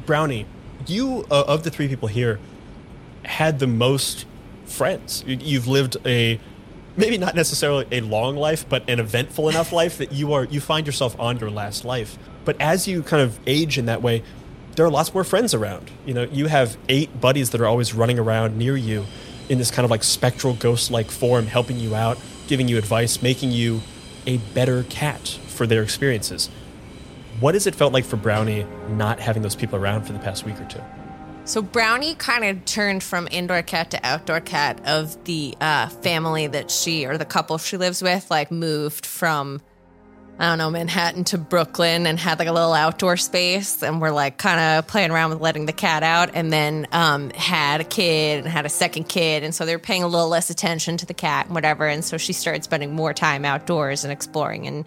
Brownie, 0.05 0.47
you 0.89 1.25
uh, 1.31 1.45
of 1.47 1.63
the 1.63 1.71
three 1.71 1.87
people 1.87 2.09
here 2.09 2.41
had 3.31 3.59
the 3.59 3.67
most 3.67 4.27
friends. 4.67 5.25
You- 5.27 5.39
You've 5.41 5.67
lived 5.67 5.97
a 6.07 6.39
maybe 6.97 7.17
not 7.17 7.35
necessarily 7.35 7.87
a 7.93 8.01
long 8.03 8.37
life, 8.37 8.69
but 8.69 8.89
an 8.91 8.99
eventful 9.01 9.49
enough 9.49 9.73
life 9.81 9.99
that 9.99 10.13
you 10.13 10.33
are 10.33 10.45
you 10.45 10.61
find 10.61 10.87
yourself 10.87 11.19
on 11.19 11.39
your 11.39 11.51
last 11.51 11.85
life. 11.85 12.19
But 12.45 12.61
as 12.61 12.87
you 12.89 13.03
kind 13.03 13.23
of 13.23 13.39
age 13.47 13.79
in 13.79 13.87
that 13.87 14.03
way, 14.03 14.23
there 14.77 14.85
are 14.87 14.91
lots 14.91 15.13
more 15.13 15.25
friends 15.25 15.53
around. 15.55 15.91
You 16.07 16.15
know, 16.15 16.23
you 16.25 16.47
have 16.47 16.77
eight 16.89 17.21
buddies 17.21 17.51
that 17.51 17.61
are 17.61 17.67
always 17.67 17.95
running 17.95 18.19
around 18.19 18.57
near 18.57 18.77
you 18.77 19.05
in 19.49 19.59
this 19.59 19.71
kind 19.71 19.85
of 19.85 19.91
like 19.91 20.03
spectral 20.05 20.55
ghost-like 20.55 21.11
form, 21.11 21.47
helping 21.47 21.79
you 21.79 21.95
out, 21.95 22.19
giving 22.47 22.69
you 22.69 22.79
advice, 22.79 23.21
making 23.21 23.51
you 23.51 23.81
a 24.27 24.37
better 24.55 24.85
cat 24.85 25.27
for 25.49 25.67
their 25.67 25.83
experiences. 25.83 26.49
What 27.41 27.55
has 27.55 27.67
it 27.67 27.75
felt 27.75 27.93
like 27.93 28.05
for 28.05 28.17
Brownie 28.17 28.65
not 28.89 29.19
having 29.21 29.43
those 29.43 29.57
people 29.57 29.79
around 29.79 30.05
for 30.05 30.13
the 30.13 30.19
past 30.19 30.45
week 30.45 30.61
or 30.61 30.65
two? 30.67 30.81
So 31.51 31.63
Brownie 31.63 32.15
kind 32.15 32.45
of 32.45 32.65
turned 32.65 33.03
from 33.03 33.27
indoor 33.29 33.63
cat 33.63 33.91
to 33.91 34.07
outdoor 34.07 34.39
cat 34.39 34.83
of 34.87 35.25
the 35.25 35.57
uh, 35.61 35.89
family 35.89 36.47
that 36.47 36.71
she 36.71 37.07
or 37.07 37.19
the 37.19 37.25
couple 37.25 37.59
she 37.59 37.77
lives 37.77 38.01
with, 38.01 38.31
like 38.31 38.53
moved 38.53 39.05
from 39.05 39.61
I 40.39 40.47
don't 40.47 40.59
know 40.59 40.71
Manhattan 40.71 41.25
to 41.25 41.39
Brooklyn 41.39 42.07
and 42.07 42.21
had 42.21 42.39
like 42.39 42.47
a 42.47 42.53
little 42.53 42.73
outdoor 42.73 43.17
space, 43.17 43.83
and 43.83 44.01
we're 44.01 44.13
like 44.13 44.39
kind 44.39 44.61
of 44.61 44.87
playing 44.87 45.11
around 45.11 45.31
with 45.31 45.41
letting 45.41 45.67
the 45.67 45.73
cat 45.73 46.05
out, 46.05 46.31
and 46.35 46.53
then 46.53 46.87
um, 46.93 47.31
had 47.31 47.81
a 47.81 47.85
kid 47.85 48.39
and 48.39 48.47
had 48.47 48.65
a 48.65 48.69
second 48.71 49.09
kid, 49.09 49.43
and 49.43 49.53
so 49.53 49.67
they 49.67 49.75
were 49.75 49.81
paying 49.81 50.05
a 50.05 50.09
little 50.09 50.29
less 50.29 50.51
attention 50.51 50.99
to 50.99 51.07
the 51.07 51.15
cat 51.15 51.47
and 51.47 51.55
whatever, 51.57 51.85
and 51.85 52.05
so 52.05 52.17
she 52.17 52.33
started 52.33 52.63
spending 52.63 52.95
more 52.95 53.13
time 53.13 53.45
outdoors 53.45 54.05
and 54.05 54.13
exploring 54.13 54.69
and 54.69 54.85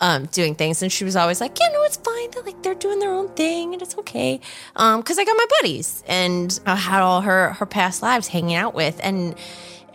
um, 0.00 0.26
doing 0.26 0.54
things. 0.54 0.82
And 0.82 0.92
she 0.92 1.04
was 1.04 1.16
always 1.16 1.40
like, 1.40 1.58
yeah, 1.58 1.68
no, 1.72 1.82
it's 1.82 1.96
fine. 1.96 2.30
They're 2.30 2.42
like, 2.42 2.62
they're 2.62 2.74
doing 2.74 2.98
their 2.98 3.12
own 3.12 3.28
thing 3.30 3.72
and 3.72 3.82
it's 3.82 3.96
okay. 3.98 4.40
Um, 4.74 5.02
cause 5.02 5.18
I 5.18 5.24
got 5.24 5.36
my 5.36 5.46
buddies 5.60 6.02
and 6.06 6.58
I 6.66 6.76
had 6.76 7.00
all 7.02 7.22
her, 7.22 7.54
her 7.54 7.66
past 7.66 8.02
lives 8.02 8.28
hanging 8.28 8.54
out 8.54 8.74
with. 8.74 9.00
And 9.02 9.34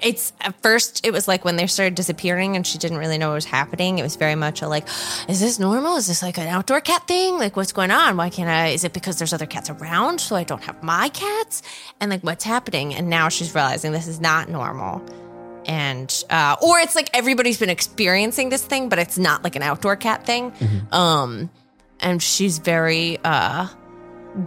it's 0.01 0.33
at 0.41 0.59
first, 0.63 1.05
it 1.05 1.11
was 1.11 1.27
like 1.27 1.45
when 1.45 1.57
they 1.57 1.67
started 1.67 1.93
disappearing 1.93 2.55
and 2.55 2.65
she 2.65 2.79
didn't 2.79 2.97
really 2.97 3.19
know 3.19 3.29
what 3.29 3.35
was 3.35 3.45
happening. 3.45 3.99
It 3.99 4.03
was 4.03 4.15
very 4.15 4.33
much 4.33 4.63
a 4.63 4.67
like, 4.67 4.87
is 5.29 5.39
this 5.39 5.59
normal? 5.59 5.97
Is 5.97 6.07
this 6.07 6.23
like 6.23 6.39
an 6.39 6.47
outdoor 6.47 6.81
cat 6.81 7.07
thing? 7.07 7.37
Like, 7.37 7.55
what's 7.55 7.71
going 7.71 7.91
on? 7.91 8.17
Why 8.17 8.29
can't 8.29 8.49
I? 8.49 8.69
Is 8.69 8.83
it 8.83 8.93
because 8.93 9.19
there's 9.19 9.33
other 9.33 9.45
cats 9.45 9.69
around? 9.69 10.19
So 10.19 10.35
I 10.35 10.43
don't 10.43 10.63
have 10.63 10.81
my 10.81 11.09
cats? 11.09 11.61
And 11.99 12.09
like, 12.09 12.23
what's 12.23 12.43
happening? 12.43 12.95
And 12.95 13.09
now 13.09 13.29
she's 13.29 13.53
realizing 13.53 13.91
this 13.91 14.07
is 14.07 14.19
not 14.19 14.49
normal 14.49 15.03
and 15.65 16.23
uh, 16.29 16.55
or 16.61 16.79
it's 16.79 16.95
like 16.95 17.09
everybody's 17.13 17.59
been 17.59 17.69
experiencing 17.69 18.49
this 18.49 18.63
thing, 18.63 18.89
but 18.89 18.99
it's 18.99 19.17
not 19.17 19.43
like 19.43 19.55
an 19.55 19.63
outdoor 19.63 19.95
cat 19.95 20.25
thing. 20.25 20.53
Um, 20.91 21.49
and 21.99 22.21
she's 22.21 22.57
very 22.57 23.17
uh, 23.23 23.67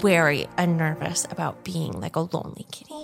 wary 0.03 0.47
and 0.57 0.77
nervous 0.77 1.27
about 1.31 1.65
being 1.65 1.93
like 1.93 2.17
a 2.17 2.21
lonely 2.21 2.67
kitty. 2.71 2.95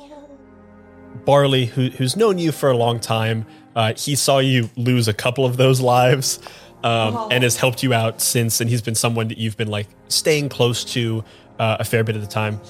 Barley, 1.24 1.66
who, 1.66 1.90
who's 1.90 2.16
known 2.16 2.38
you 2.38 2.52
for 2.52 2.70
a 2.70 2.76
long 2.76 3.00
time, 3.00 3.46
uh, 3.74 3.94
he 3.96 4.14
saw 4.14 4.38
you 4.38 4.70
lose 4.76 5.08
a 5.08 5.12
couple 5.12 5.44
of 5.44 5.56
those 5.56 5.80
lives 5.80 6.40
um, 6.82 7.28
and 7.30 7.42
has 7.42 7.56
helped 7.56 7.82
you 7.82 7.92
out 7.92 8.20
since. 8.20 8.60
And 8.60 8.70
he's 8.70 8.82
been 8.82 8.94
someone 8.94 9.28
that 9.28 9.38
you've 9.38 9.56
been 9.56 9.68
like 9.68 9.88
staying 10.08 10.48
close 10.48 10.84
to 10.86 11.24
uh, 11.58 11.78
a 11.80 11.84
fair 11.84 12.04
bit 12.04 12.16
of 12.16 12.22
the 12.22 12.28
time. 12.28 12.60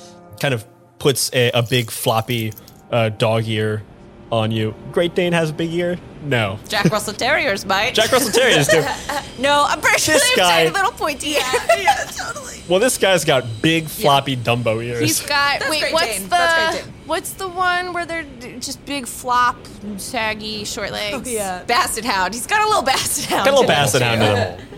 Kind 0.41 0.55
of 0.55 0.67
puts 0.99 1.31
a, 1.33 1.51
a 1.53 1.63
big 1.63 1.91
floppy 1.91 2.53
uh, 2.91 3.11
dog 3.11 3.47
ear 3.47 3.83
on 4.31 4.51
you. 4.51 4.75
Great 4.93 5.15
Dane 5.15 5.33
has 5.33 5.51
a 5.51 5.53
big 5.53 5.73
ear? 5.73 5.99
No. 6.23 6.59
Jack 6.69 6.87
Russell 6.87 7.15
Terriers 7.15 7.65
might. 7.65 7.95
Jack 7.95 8.13
Russell 8.13 8.31
Terriers 8.31 8.69
do. 8.69 8.81
no, 9.39 9.65
I'm 9.67 9.81
pretty 9.81 9.99
sure 10.01 10.15
This 10.15 10.23
they 10.37 10.43
have 10.43 10.51
guy- 10.51 10.65
tiny 10.65 10.71
little 10.71 10.93
pointy 10.93 11.31
ears. 11.31 11.45
yeah, 11.79 11.95
totally. 12.17 12.47
Well, 12.69 12.79
this 12.79 12.99
guy's 12.99 13.25
got 13.25 13.45
big 13.63 13.89
floppy 13.89 14.37
Dumbo 14.37 14.85
ears. 14.85 15.01
He's 15.01 15.21
got 15.23 15.59
That's 15.59 15.71
wait, 15.73 15.81
Great 15.81 15.93
what's 15.93 16.07
Dane. 16.19 16.23
the 16.25 16.29
That's 16.29 16.75
Great 16.77 16.85
Dane. 16.85 16.95
what's 17.07 17.33
the 17.33 17.49
one 17.49 17.93
where 17.93 18.07
they're 18.07 18.25
just 18.61 18.85
big 18.87 19.07
flop, 19.09 19.57
saggy, 19.97 20.65
short 20.65 20.93
legs? 20.93 21.17
Oh, 21.17 21.29
yeah. 21.29 21.65
Basset 21.65 22.05
Hound. 22.05 22.33
He's 22.33 22.47
got 22.47 22.63
a 22.65 22.69
little 22.69 22.85
Basset 22.85 23.25
Hound. 23.25 23.45
got 23.47 23.51
a 23.51 23.57
little 23.57 23.67
basset 23.67 24.03
hound 24.03 24.23
in 24.23 24.37
him. 24.37 24.69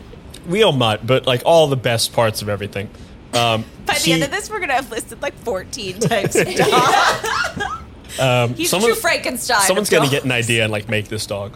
Real 0.47 0.73
mutt, 0.73 1.07
but 1.07 1.27
like 1.27 1.43
all 1.45 1.67
the 1.67 1.77
best 1.77 2.15
parts 2.15 2.41
of 2.41 2.49
everything. 2.49 2.88
Um, 3.35 3.67
By 3.85 3.95
the 3.95 4.01
he- 4.01 4.12
end 4.15 4.23
of 4.23 4.31
this, 4.31 4.49
we're 4.49 4.61
gonna 4.61 4.73
have 4.73 4.91
listed 4.91 5.21
like 5.21 5.35
14 5.41 5.99
types 6.01 6.35
of 6.37 6.47
dog. 6.55 7.82
Um, 8.20 8.55
He's 8.55 8.70
someone- 8.70 8.90
true 8.92 9.01
Frankenstein. 9.01 9.61
Someone's 9.62 9.90
gonna 9.90 10.09
get 10.11 10.25
an 10.25 10.33
idea 10.42 10.64
and 10.64 10.72
like 10.72 10.88
make 10.88 11.09
this 11.09 11.27
dog. 11.27 11.55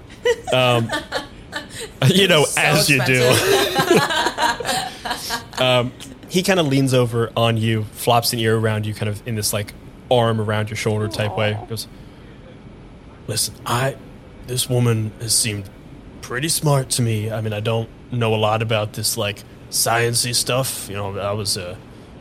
Um, 0.52 0.90
you 2.08 2.28
know, 2.28 2.44
So 2.44 2.60
as 2.60 2.88
you 2.90 3.04
do. 3.04 3.22
um, 5.58 5.92
he 6.28 6.42
kind 6.42 6.58
of 6.60 6.66
leans 6.66 6.92
over 6.92 7.30
on 7.36 7.56
you, 7.56 7.84
flops 7.84 8.32
an 8.32 8.38
ear 8.38 8.56
around 8.58 8.84
you, 8.86 8.94
kind 8.94 9.08
of 9.08 9.26
in 9.26 9.34
this 9.36 9.52
like 9.52 9.72
arm 10.10 10.40
around 10.40 10.70
your 10.70 10.76
shoulder 10.76 11.08
type 11.08 11.36
way. 11.36 11.58
Goes, 11.68 11.86
listen, 13.26 13.54
I, 13.64 13.96
this 14.46 14.68
woman 14.68 15.12
has 15.20 15.34
seemed 15.34 15.68
pretty 16.22 16.48
smart 16.48 16.90
to 16.90 17.02
me. 17.02 17.30
I 17.30 17.40
mean, 17.40 17.52
I 17.52 17.60
don't 17.60 17.88
know 18.12 18.34
a 18.34 18.36
lot 18.36 18.62
about 18.62 18.92
this 18.94 19.16
like 19.16 19.42
sciency 19.70 20.34
stuff. 20.34 20.88
You 20.88 20.96
know, 20.96 21.18
I 21.18 21.32
was 21.32 21.56
a, 21.56 21.76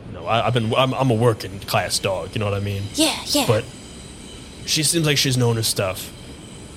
you 0.08 0.12
know, 0.12 0.26
I, 0.26 0.46
I've 0.46 0.54
been, 0.54 0.72
I'm, 0.74 0.94
I'm 0.94 1.10
a 1.10 1.14
working 1.14 1.58
class 1.60 1.98
dog. 1.98 2.30
You 2.34 2.38
know 2.38 2.44
what 2.46 2.54
I 2.54 2.60
mean? 2.60 2.82
Yeah, 2.94 3.16
yeah. 3.26 3.44
but 3.46 3.64
she 4.66 4.82
seems 4.82 5.06
like 5.06 5.16
she's 5.18 5.36
known 5.36 5.56
her 5.56 5.62
stuff. 5.62 6.12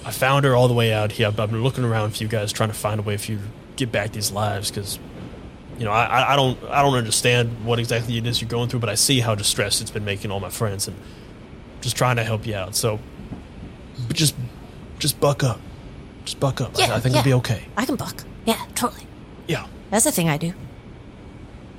I 0.05 0.11
found 0.11 0.45
her 0.45 0.55
all 0.55 0.67
the 0.67 0.73
way 0.73 0.93
out 0.93 1.11
here. 1.11 1.27
I've 1.27 1.39
I've 1.39 1.51
been 1.51 1.63
looking 1.63 1.83
around 1.83 2.15
for 2.15 2.23
you 2.23 2.29
guys, 2.29 2.51
trying 2.53 2.69
to 2.69 2.75
find 2.75 2.99
a 2.99 3.03
way 3.03 3.17
for 3.17 3.31
you 3.33 3.37
to 3.39 3.43
get 3.75 3.91
back 3.91 4.11
these 4.13 4.31
lives, 4.31 4.71
because 4.71 4.97
you 5.77 5.85
know 5.85 5.91
I, 5.91 6.05
I- 6.05 6.33
I 6.33 6.35
don't 6.35 6.61
I 6.65 6.81
don't 6.81 6.95
understand 6.95 7.65
what 7.65 7.79
exactly 7.79 8.17
it 8.17 8.25
is 8.25 8.41
you're 8.41 8.49
going 8.49 8.69
through, 8.69 8.79
but 8.79 8.89
I 8.89 8.95
see 8.95 9.19
how 9.19 9.35
distressed 9.35 9.81
it's 9.81 9.91
been 9.91 10.05
making 10.05 10.31
all 10.31 10.39
my 10.39 10.49
friends, 10.49 10.87
and 10.87 10.95
just 11.81 11.95
trying 11.97 12.15
to 12.15 12.23
help 12.23 12.45
you 12.47 12.55
out. 12.55 12.75
So, 12.75 12.99
but 14.07 14.15
just 14.15 14.35
just 14.99 15.19
buck 15.19 15.43
up, 15.43 15.59
just 16.25 16.39
buck 16.39 16.61
up. 16.61 16.77
I- 16.77 16.87
Yeah, 16.87 16.95
I, 16.95 16.99
think 16.99 17.13
yeah. 17.15 17.19
it'll 17.21 17.29
be 17.29 17.33
okay. 17.35 17.65
I 17.77 17.85
can 17.85 17.95
buck. 17.95 18.23
Yeah, 18.45 18.65
totally. 18.75 19.05
Yeah, 19.47 19.67
That's 19.89 20.05
the 20.05 20.11
thing 20.11 20.29
I 20.29 20.37
do. 20.37 20.53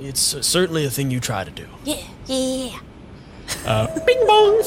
it's 0.01 0.35
uh, 0.35 0.43
certainly 0.43 0.85
a 0.85 0.91
thing 0.91 1.11
you 1.11 1.21
try 1.21 1.45
to 1.45 1.51
do. 1.51 1.67
Yeah, 1.85 2.03
yeah, 2.27 2.79
yeah. 3.65 3.99
Bing 4.07 4.27
bong. 4.27 4.63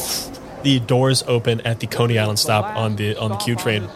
The 0.64 0.80
doors 0.80 1.24
open 1.28 1.62
at 1.62 1.80
the 1.80 1.88
Coney 1.88 2.18
Island 2.18 2.40
stop 2.40 2.76
on 2.76 2.96
the 2.96 3.16
on 3.18 3.32
the 3.32 3.38
Q 3.38 3.56
train, 3.56 3.88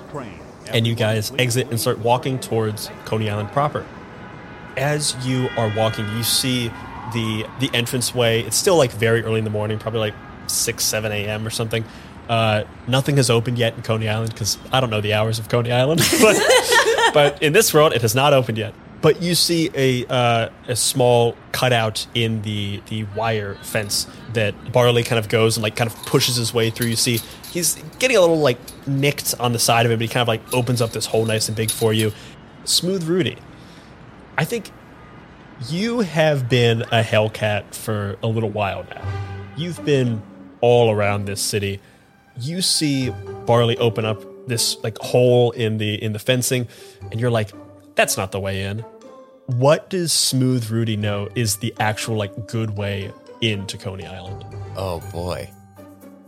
and 0.67 0.85
you 0.85 0.95
guys 0.95 1.31
exit 1.37 1.69
and 1.69 1.79
start 1.79 1.99
walking 1.99 2.39
towards 2.39 2.89
Coney 3.05 3.29
Island 3.29 3.51
proper. 3.51 3.85
As 4.75 5.15
you 5.25 5.49
are 5.57 5.73
walking, 5.75 6.05
you 6.15 6.23
see 6.23 6.69
the 7.13 7.45
the 7.59 7.69
entranceway. 7.73 8.43
It's 8.43 8.57
still 8.57 8.77
like 8.77 8.91
very 8.91 9.23
early 9.23 9.39
in 9.39 9.43
the 9.43 9.49
morning, 9.49 9.79
probably 9.79 9.99
like 10.01 10.13
six 10.47 10.83
seven 10.83 11.11
a.m. 11.11 11.45
or 11.45 11.49
something. 11.49 11.83
Uh, 12.29 12.65
nothing 12.87 13.15
has 13.15 13.29
opened 13.29 13.57
yet 13.57 13.75
in 13.75 13.81
Coney 13.81 14.09
Island 14.09 14.31
because 14.31 14.57
I 14.71 14.81
don't 14.81 14.89
know 14.89 14.99
the 15.01 15.13
hours 15.13 15.39
of 15.39 15.47
Coney 15.49 15.71
Island, 15.71 16.01
but 16.21 16.37
but 17.13 17.41
in 17.41 17.53
this 17.53 17.73
world, 17.73 17.93
it 17.93 18.01
has 18.01 18.13
not 18.13 18.33
opened 18.33 18.57
yet. 18.57 18.73
But 19.01 19.21
you 19.21 19.35
see 19.35 19.69
a 19.75 20.05
uh, 20.07 20.49
a 20.67 20.75
small 20.75 21.35
cutout 21.51 22.07
in 22.15 22.41
the 22.41 22.81
the 22.87 23.03
wire 23.15 23.55
fence 23.61 24.07
that 24.33 24.71
Barley 24.71 25.03
kind 25.03 25.19
of 25.19 25.29
goes 25.29 25.55
and 25.55 25.63
like 25.63 25.75
kind 25.75 25.89
of 25.89 25.95
pushes 26.05 26.35
his 26.35 26.53
way 26.53 26.69
through. 26.69 26.87
You 26.87 26.95
see 26.95 27.19
he's 27.51 27.75
getting 27.99 28.17
a 28.17 28.21
little 28.21 28.39
like 28.39 28.57
nicked 28.87 29.35
on 29.39 29.53
the 29.53 29.59
side 29.59 29.85
of 29.85 29.91
it, 29.91 29.95
but 29.97 30.01
he 30.01 30.07
kind 30.07 30.21
of 30.21 30.27
like 30.27 30.41
opens 30.53 30.81
up 30.81 30.91
this 30.91 31.05
hole 31.05 31.25
nice 31.25 31.47
and 31.47 31.55
big 31.55 31.69
for 31.69 31.93
you. 31.93 32.11
Smooth 32.63 33.03
Rudy, 33.03 33.37
I 34.37 34.45
think 34.45 34.71
you 35.69 36.01
have 36.01 36.49
been 36.49 36.81
a 36.83 37.01
Hellcat 37.01 37.73
for 37.73 38.17
a 38.21 38.27
little 38.27 38.49
while 38.49 38.83
now. 38.83 39.07
You've 39.55 39.83
been 39.85 40.21
all 40.61 40.91
around 40.91 41.25
this 41.25 41.41
city. 41.41 41.79
You 42.39 42.61
see 42.61 43.09
Barley 43.45 43.77
open 43.77 44.05
up 44.05 44.23
this 44.47 44.77
like 44.83 44.97
hole 44.99 45.51
in 45.51 45.77
the 45.77 46.01
in 46.01 46.13
the 46.13 46.19
fencing, 46.19 46.67
and 47.11 47.19
you're 47.19 47.31
like, 47.31 47.51
that's 47.97 48.15
not 48.15 48.31
the 48.31 48.39
way 48.39 48.63
in. 48.63 48.85
What 49.47 49.89
does 49.89 50.13
Smooth 50.13 50.69
Rudy 50.69 50.95
know 50.95 51.27
is 51.35 51.57
the 51.57 51.73
actual 51.79 52.15
like 52.15 52.47
good 52.47 52.77
way 52.77 53.11
into 53.41 53.77
Coney 53.77 54.05
Island? 54.05 54.45
Oh 54.77 55.01
boy. 55.11 55.49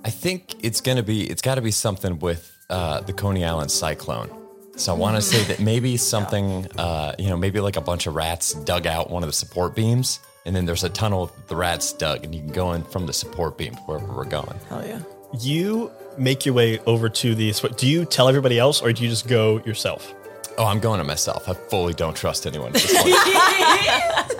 I 0.03 0.09
think 0.09 0.55
it's 0.63 0.81
gonna 0.81 1.03
be 1.03 1.29
it's 1.29 1.41
gotta 1.41 1.61
be 1.61 1.71
something 1.71 2.19
with 2.19 2.57
uh, 2.69 3.01
the 3.01 3.13
Coney 3.13 3.45
Island 3.45 3.71
cyclone. 3.71 4.29
So 4.75 4.93
I 4.93 4.97
wanna 4.97 5.21
say 5.21 5.43
that 5.45 5.59
maybe 5.59 5.95
something 6.13 6.67
uh, 6.77 7.13
you 7.19 7.29
know, 7.29 7.37
maybe 7.37 7.59
like 7.59 7.77
a 7.77 7.81
bunch 7.81 8.07
of 8.07 8.15
rats 8.15 8.53
dug 8.53 8.87
out 8.87 9.09
one 9.09 9.23
of 9.23 9.29
the 9.29 9.33
support 9.33 9.75
beams 9.75 10.19
and 10.45 10.55
then 10.55 10.65
there's 10.65 10.83
a 10.83 10.89
tunnel 10.89 11.31
the 11.47 11.55
rats 11.55 11.93
dug 11.93 12.23
and 12.23 12.33
you 12.33 12.41
can 12.41 12.51
go 12.51 12.73
in 12.73 12.83
from 12.83 13.05
the 13.05 13.13
support 13.13 13.57
beam 13.57 13.75
to 13.75 13.81
wherever 13.81 14.11
we're 14.11 14.25
going. 14.25 14.59
Hell 14.69 14.85
yeah. 14.85 15.01
You 15.39 15.91
make 16.17 16.45
your 16.45 16.55
way 16.55 16.79
over 16.79 17.09
to 17.09 17.35
the. 17.35 17.51
Do 17.77 17.87
you 17.87 18.05
tell 18.05 18.27
everybody 18.27 18.57
else, 18.57 18.81
or 18.81 18.91
do 18.91 19.03
you 19.03 19.09
just 19.09 19.27
go 19.27 19.59
yourself? 19.59 20.15
Oh, 20.59 20.65
I'm 20.65 20.81
going 20.81 20.97
to 20.99 21.05
myself. 21.05 21.47
I 21.47 21.53
fully 21.53 21.93
don't 21.93 22.15
trust 22.15 22.45
anyone. 22.45 22.75
at 22.75 22.81
this 22.81 23.01
point. 23.01 23.15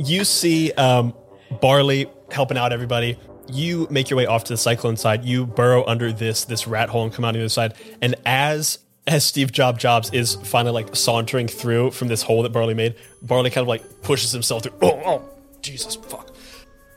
You 0.00 0.24
see 0.24 0.70
um, 0.74 1.12
Barley 1.60 2.08
helping 2.30 2.56
out 2.56 2.72
everybody. 2.72 3.18
You 3.48 3.88
make 3.90 4.10
your 4.10 4.16
way 4.16 4.26
off 4.26 4.44
to 4.44 4.52
the 4.52 4.56
cyclone 4.56 4.96
side. 4.96 5.24
You 5.24 5.44
burrow 5.44 5.84
under 5.86 6.12
this 6.12 6.44
this 6.44 6.68
rat 6.68 6.88
hole 6.88 7.02
and 7.02 7.12
come 7.12 7.24
out 7.24 7.28
on 7.28 7.34
the 7.34 7.40
other 7.40 7.48
side. 7.48 7.74
And 8.00 8.14
as 8.24 8.78
as 9.08 9.24
Steve 9.24 9.50
Job 9.50 9.76
Jobs 9.76 10.12
is 10.12 10.36
finally 10.36 10.72
like 10.72 10.94
sauntering 10.94 11.48
through 11.48 11.90
from 11.90 12.06
this 12.06 12.22
hole 12.22 12.44
that 12.44 12.52
Barley 12.52 12.74
made, 12.74 12.94
Barley 13.22 13.50
kind 13.50 13.62
of 13.62 13.68
like 13.68 14.02
pushes 14.02 14.30
himself 14.30 14.62
through. 14.62 14.74
Oh, 14.82 15.02
oh 15.04 15.28
Jesus, 15.62 15.96
fuck. 15.96 16.28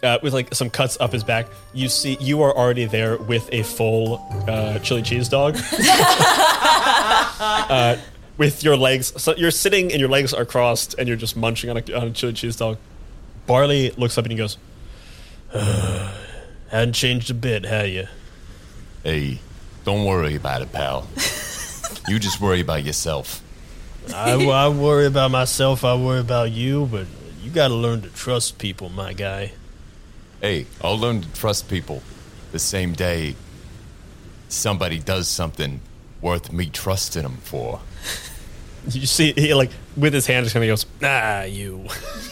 Uh, 0.03 0.19
with 0.21 0.33
like 0.33 0.53
some 0.53 0.69
cuts 0.69 0.95
up 0.99 1.11
his 1.11 1.23
back, 1.23 1.47
you 1.73 1.89
see 1.89 2.17
you 2.19 2.43
are 2.43 2.55
already 2.55 2.85
there 2.85 3.17
with 3.17 3.49
a 3.51 3.63
full 3.63 4.23
uh, 4.47 4.77
chili 4.79 5.01
cheese 5.01 5.27
dog. 5.27 5.57
uh, 7.39 7.97
with 8.41 8.63
your 8.63 8.75
legs, 8.75 9.13
so 9.21 9.35
you're 9.35 9.51
sitting 9.51 9.91
and 9.91 9.99
your 9.99 10.09
legs 10.09 10.33
are 10.33 10.45
crossed, 10.45 10.95
and 10.97 11.07
you're 11.07 11.15
just 11.15 11.37
munching 11.37 11.69
on 11.69 11.77
a, 11.77 11.93
on 11.93 12.07
a 12.07 12.11
chili 12.11 12.33
cheese 12.33 12.55
dog. 12.55 12.79
Barley 13.45 13.91
looks 13.91 14.17
up 14.17 14.25
and 14.25 14.31
he 14.31 14.37
goes, 14.37 14.57
"Uh, 15.53 16.11
"Hadn't 16.69 16.93
changed 16.93 17.29
a 17.29 17.35
bit, 17.35 17.65
have 17.65 17.87
you?" 17.87 18.07
hey, 19.03 19.37
don't 19.85 20.05
worry 20.05 20.35
about 20.35 20.63
it, 20.63 20.71
pal. 20.71 21.07
you 22.07 22.17
just 22.17 22.41
worry 22.41 22.61
about 22.61 22.83
yourself. 22.83 23.43
I, 24.11 24.33
I 24.43 24.69
worry 24.69 25.05
about 25.05 25.29
myself. 25.29 25.85
I 25.85 25.93
worry 25.95 26.19
about 26.19 26.49
you, 26.49 26.87
but 26.91 27.05
you 27.43 27.51
got 27.51 27.67
to 27.67 27.75
learn 27.75 28.01
to 28.01 28.09
trust 28.09 28.57
people, 28.57 28.89
my 28.89 29.13
guy. 29.13 29.51
Hey, 30.41 30.65
I'll 30.83 30.97
learn 30.97 31.21
to 31.21 31.31
trust 31.33 31.69
people 31.69 32.01
the 32.51 32.57
same 32.57 32.93
day 32.93 33.35
somebody 34.49 34.97
does 34.97 35.27
something 35.27 35.79
worth 36.21 36.51
me 36.51 36.65
trusting 36.65 37.21
them 37.21 37.37
for. 37.43 37.81
You 38.89 39.05
see, 39.05 39.33
he 39.33 39.53
like 39.53 39.69
with 39.95 40.13
his 40.13 40.25
hand 40.25 40.43
just 40.43 40.53
kind 40.53 40.63
of 40.63 40.69
goes, 40.69 40.85
"Ah, 41.03 41.43
you," 41.43 41.87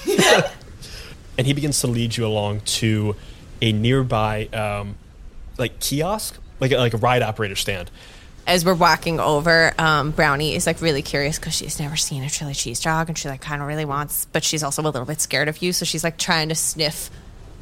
and 1.37 1.45
he 1.45 1.53
begins 1.53 1.79
to 1.81 1.87
lead 1.87 2.17
you 2.17 2.25
along 2.25 2.61
to 2.61 3.15
a 3.61 3.71
nearby, 3.71 4.47
um, 4.47 4.95
like 5.57 5.79
kiosk, 5.79 6.39
like 6.59 6.71
a, 6.71 6.77
like 6.77 6.93
a 6.93 6.97
ride 6.97 7.21
operator 7.21 7.55
stand. 7.55 7.91
As 8.47 8.65
we're 8.65 8.73
walking 8.73 9.19
over, 9.19 9.73
um, 9.77 10.09
Brownie 10.11 10.55
is 10.55 10.65
like 10.65 10.81
really 10.81 11.03
curious 11.03 11.37
because 11.37 11.53
she's 11.53 11.79
never 11.79 11.95
seen 11.95 12.23
a 12.23 12.29
chili 12.29 12.53
cheese 12.55 12.79
dog 12.79 13.09
and 13.09 13.17
she 13.17 13.29
like 13.29 13.41
kind 13.41 13.61
of 13.61 13.67
really 13.67 13.85
wants, 13.85 14.25
but 14.31 14.43
she's 14.43 14.63
also 14.63 14.81
a 14.81 14.85
little 14.89 15.05
bit 15.05 15.21
scared 15.21 15.47
of 15.47 15.61
you. 15.61 15.71
So 15.71 15.85
she's 15.85 16.03
like 16.03 16.17
trying 16.17 16.49
to 16.49 16.55
sniff. 16.55 17.11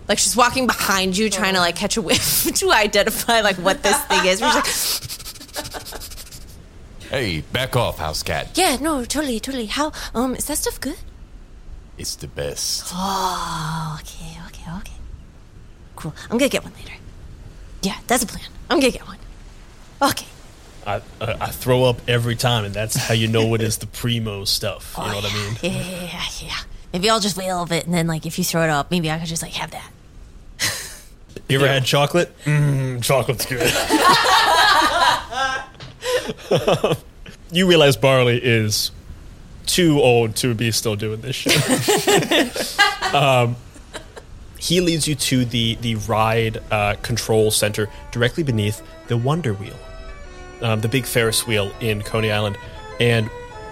Like 0.08 0.18
she's 0.18 0.38
walking 0.38 0.66
behind 0.66 1.18
you, 1.18 1.30
trying 1.30 1.56
to 1.56 1.60
like 1.60 1.76
catch 1.76 1.98
a 1.98 2.02
whiff 2.02 2.44
to 2.56 2.72
identify 2.72 3.42
like 3.42 3.58
what 3.58 3.84
this 3.84 4.02
thing 4.06 4.26
is. 4.28 4.40
She's 4.40 4.56
like, 6.02 6.17
Hey, 7.10 7.42
back 7.54 7.76
off, 7.76 8.00
house 8.00 8.22
cat. 8.24 8.50
yeah, 8.56 8.78
no, 8.82 9.06
totally, 9.06 9.40
totally. 9.40 9.68
How 9.68 9.92
um 10.14 10.36
is 10.36 10.46
that 10.46 10.58
stuff 10.58 10.80
good? 10.80 10.98
It's 11.98 12.16
the 12.16 12.28
best. 12.28 12.84
Oh, 12.94 13.98
okay, 14.02 14.38
okay, 14.48 14.72
okay. 14.80 14.94
Cool. 15.96 16.14
I'm 16.30 16.38
gonna 16.38 16.50
get 16.50 16.64
one 16.64 16.74
later. 16.74 16.94
Yeah, 17.82 17.98
that's 18.08 18.24
a 18.24 18.28
plan. 18.28 18.44
I'm 18.70 18.80
gonna 18.80 18.92
get 18.92 19.08
one. 19.08 19.18
Okay. 20.02 20.28
I, 20.86 21.02
I 21.22 21.34
I 21.42 21.48
throw 21.48 21.84
up 21.86 21.98
every 22.08 22.36
time, 22.36 22.66
and 22.66 22.74
that's 22.74 22.96
how 22.96 23.14
you 23.14 23.28
know 23.28 23.54
it 23.56 23.62
is 23.62 23.78
the 23.78 23.88
primo 23.88 24.44
stuff. 24.46 24.94
You 24.98 25.06
know 25.08 25.16
what 25.16 25.26
I 25.26 25.34
mean? 25.34 25.58
Yeah, 25.62 25.72
yeah, 25.72 26.02
yeah, 26.12 26.24
yeah. 26.42 26.58
Maybe 26.94 27.10
I'll 27.10 27.20
just 27.20 27.36
wait 27.38 27.48
a 27.48 27.54
little 27.54 27.66
bit, 27.66 27.86
and 27.86 27.94
then 27.94 28.08
like 28.08 28.26
if 28.26 28.38
you 28.38 28.44
throw 28.44 28.64
it 28.64 28.70
up, 28.70 28.92
maybe 28.92 29.10
I 29.10 29.18
could 29.18 29.28
just 29.28 29.42
like 29.42 29.54
have 29.54 29.72
that. 29.72 29.92
You 31.50 31.58
ever 31.60 31.68
had 31.68 31.86
chocolate? 31.86 32.36
Mmm, 32.44 33.02
chocolate's 33.02 33.46
good. 33.46 33.62
you 37.52 37.68
realize 37.68 37.98
Barley 37.98 38.40
is 38.42 38.92
too 39.66 40.00
old 40.00 40.36
to 40.38 40.54
be 40.54 40.72
still 40.72 40.96
doing 40.96 41.22
this 41.22 41.36
shit. 41.36 42.80
um, 43.14 43.56
he 44.58 44.82
leads 44.82 45.08
you 45.08 45.16
to 45.16 45.46
the 45.46 45.76
the 45.82 45.96
ride 45.96 46.62
uh, 46.72 46.96
control 47.02 47.52
center 47.52 47.90
directly 48.12 48.44
beneath 48.44 48.82
the 49.08 49.18
Wonder 49.18 49.54
Wheel, 49.54 49.76
um, 50.62 50.82
the 50.82 50.88
big 50.88 51.06
Ferris 51.06 51.46
wheel 51.46 51.72
in 51.80 52.02
Coney 52.02 52.32
Island, 52.32 52.58
and 53.00 53.30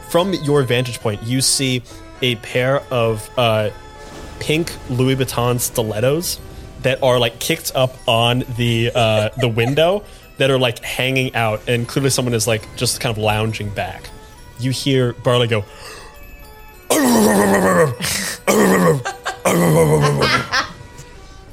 from 0.10 0.34
your 0.34 0.64
vantage 0.64 1.00
point, 1.00 1.24
you 1.24 1.42
see 1.42 1.82
a 2.22 2.36
pair 2.38 2.82
of 2.92 3.30
uh, 3.38 3.70
pink 4.40 4.74
Louis 4.90 5.16
Vuitton 5.16 5.60
stilettos 5.60 6.40
that 6.84 7.02
are 7.02 7.20
like 7.20 7.40
kicked 7.40 7.72
up 7.76 7.96
on 8.08 8.44
the 8.58 8.92
uh, 8.94 9.30
the 9.38 9.48
window 9.48 10.04
that 10.38 10.52
are 10.52 10.60
like 10.60 10.80
hanging 10.80 11.34
out, 11.36 11.68
and 11.68 11.88
clearly 11.88 12.10
someone 12.10 12.34
is 12.34 12.48
like 12.48 12.64
just 12.76 13.00
kind 13.00 13.16
of 13.16 13.22
lounging 13.22 13.70
back. 13.70 14.10
You 14.60 14.72
hear 14.72 15.14
Barley 15.14 15.48
go. 15.48 15.64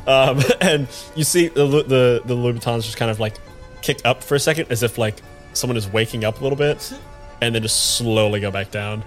um, 0.07 0.41
and 0.61 0.89
you 1.15 1.25
see 1.25 1.49
the, 1.49 1.67
the 1.67 2.23
the 2.25 2.35
Louis 2.35 2.55
Vuittons 2.55 2.85
just 2.85 2.97
kind 2.97 3.11
of 3.11 3.21
like 3.21 3.37
kick 3.81 4.01
up 4.05 4.23
for 4.23 4.35
a 4.35 4.41
second, 4.41 4.71
as 4.71 4.83
if 4.83 4.99
like 4.99 5.17
someone 5.53 5.77
is 5.77 5.89
waking 5.89 6.25
up 6.25 6.41
a 6.41 6.43
little 6.43 6.59
bit, 6.59 6.93
and 7.41 7.55
then 7.55 7.63
just 7.63 7.97
slowly 7.97 8.41
go 8.41 8.51
back 8.51 8.71
down. 8.71 9.05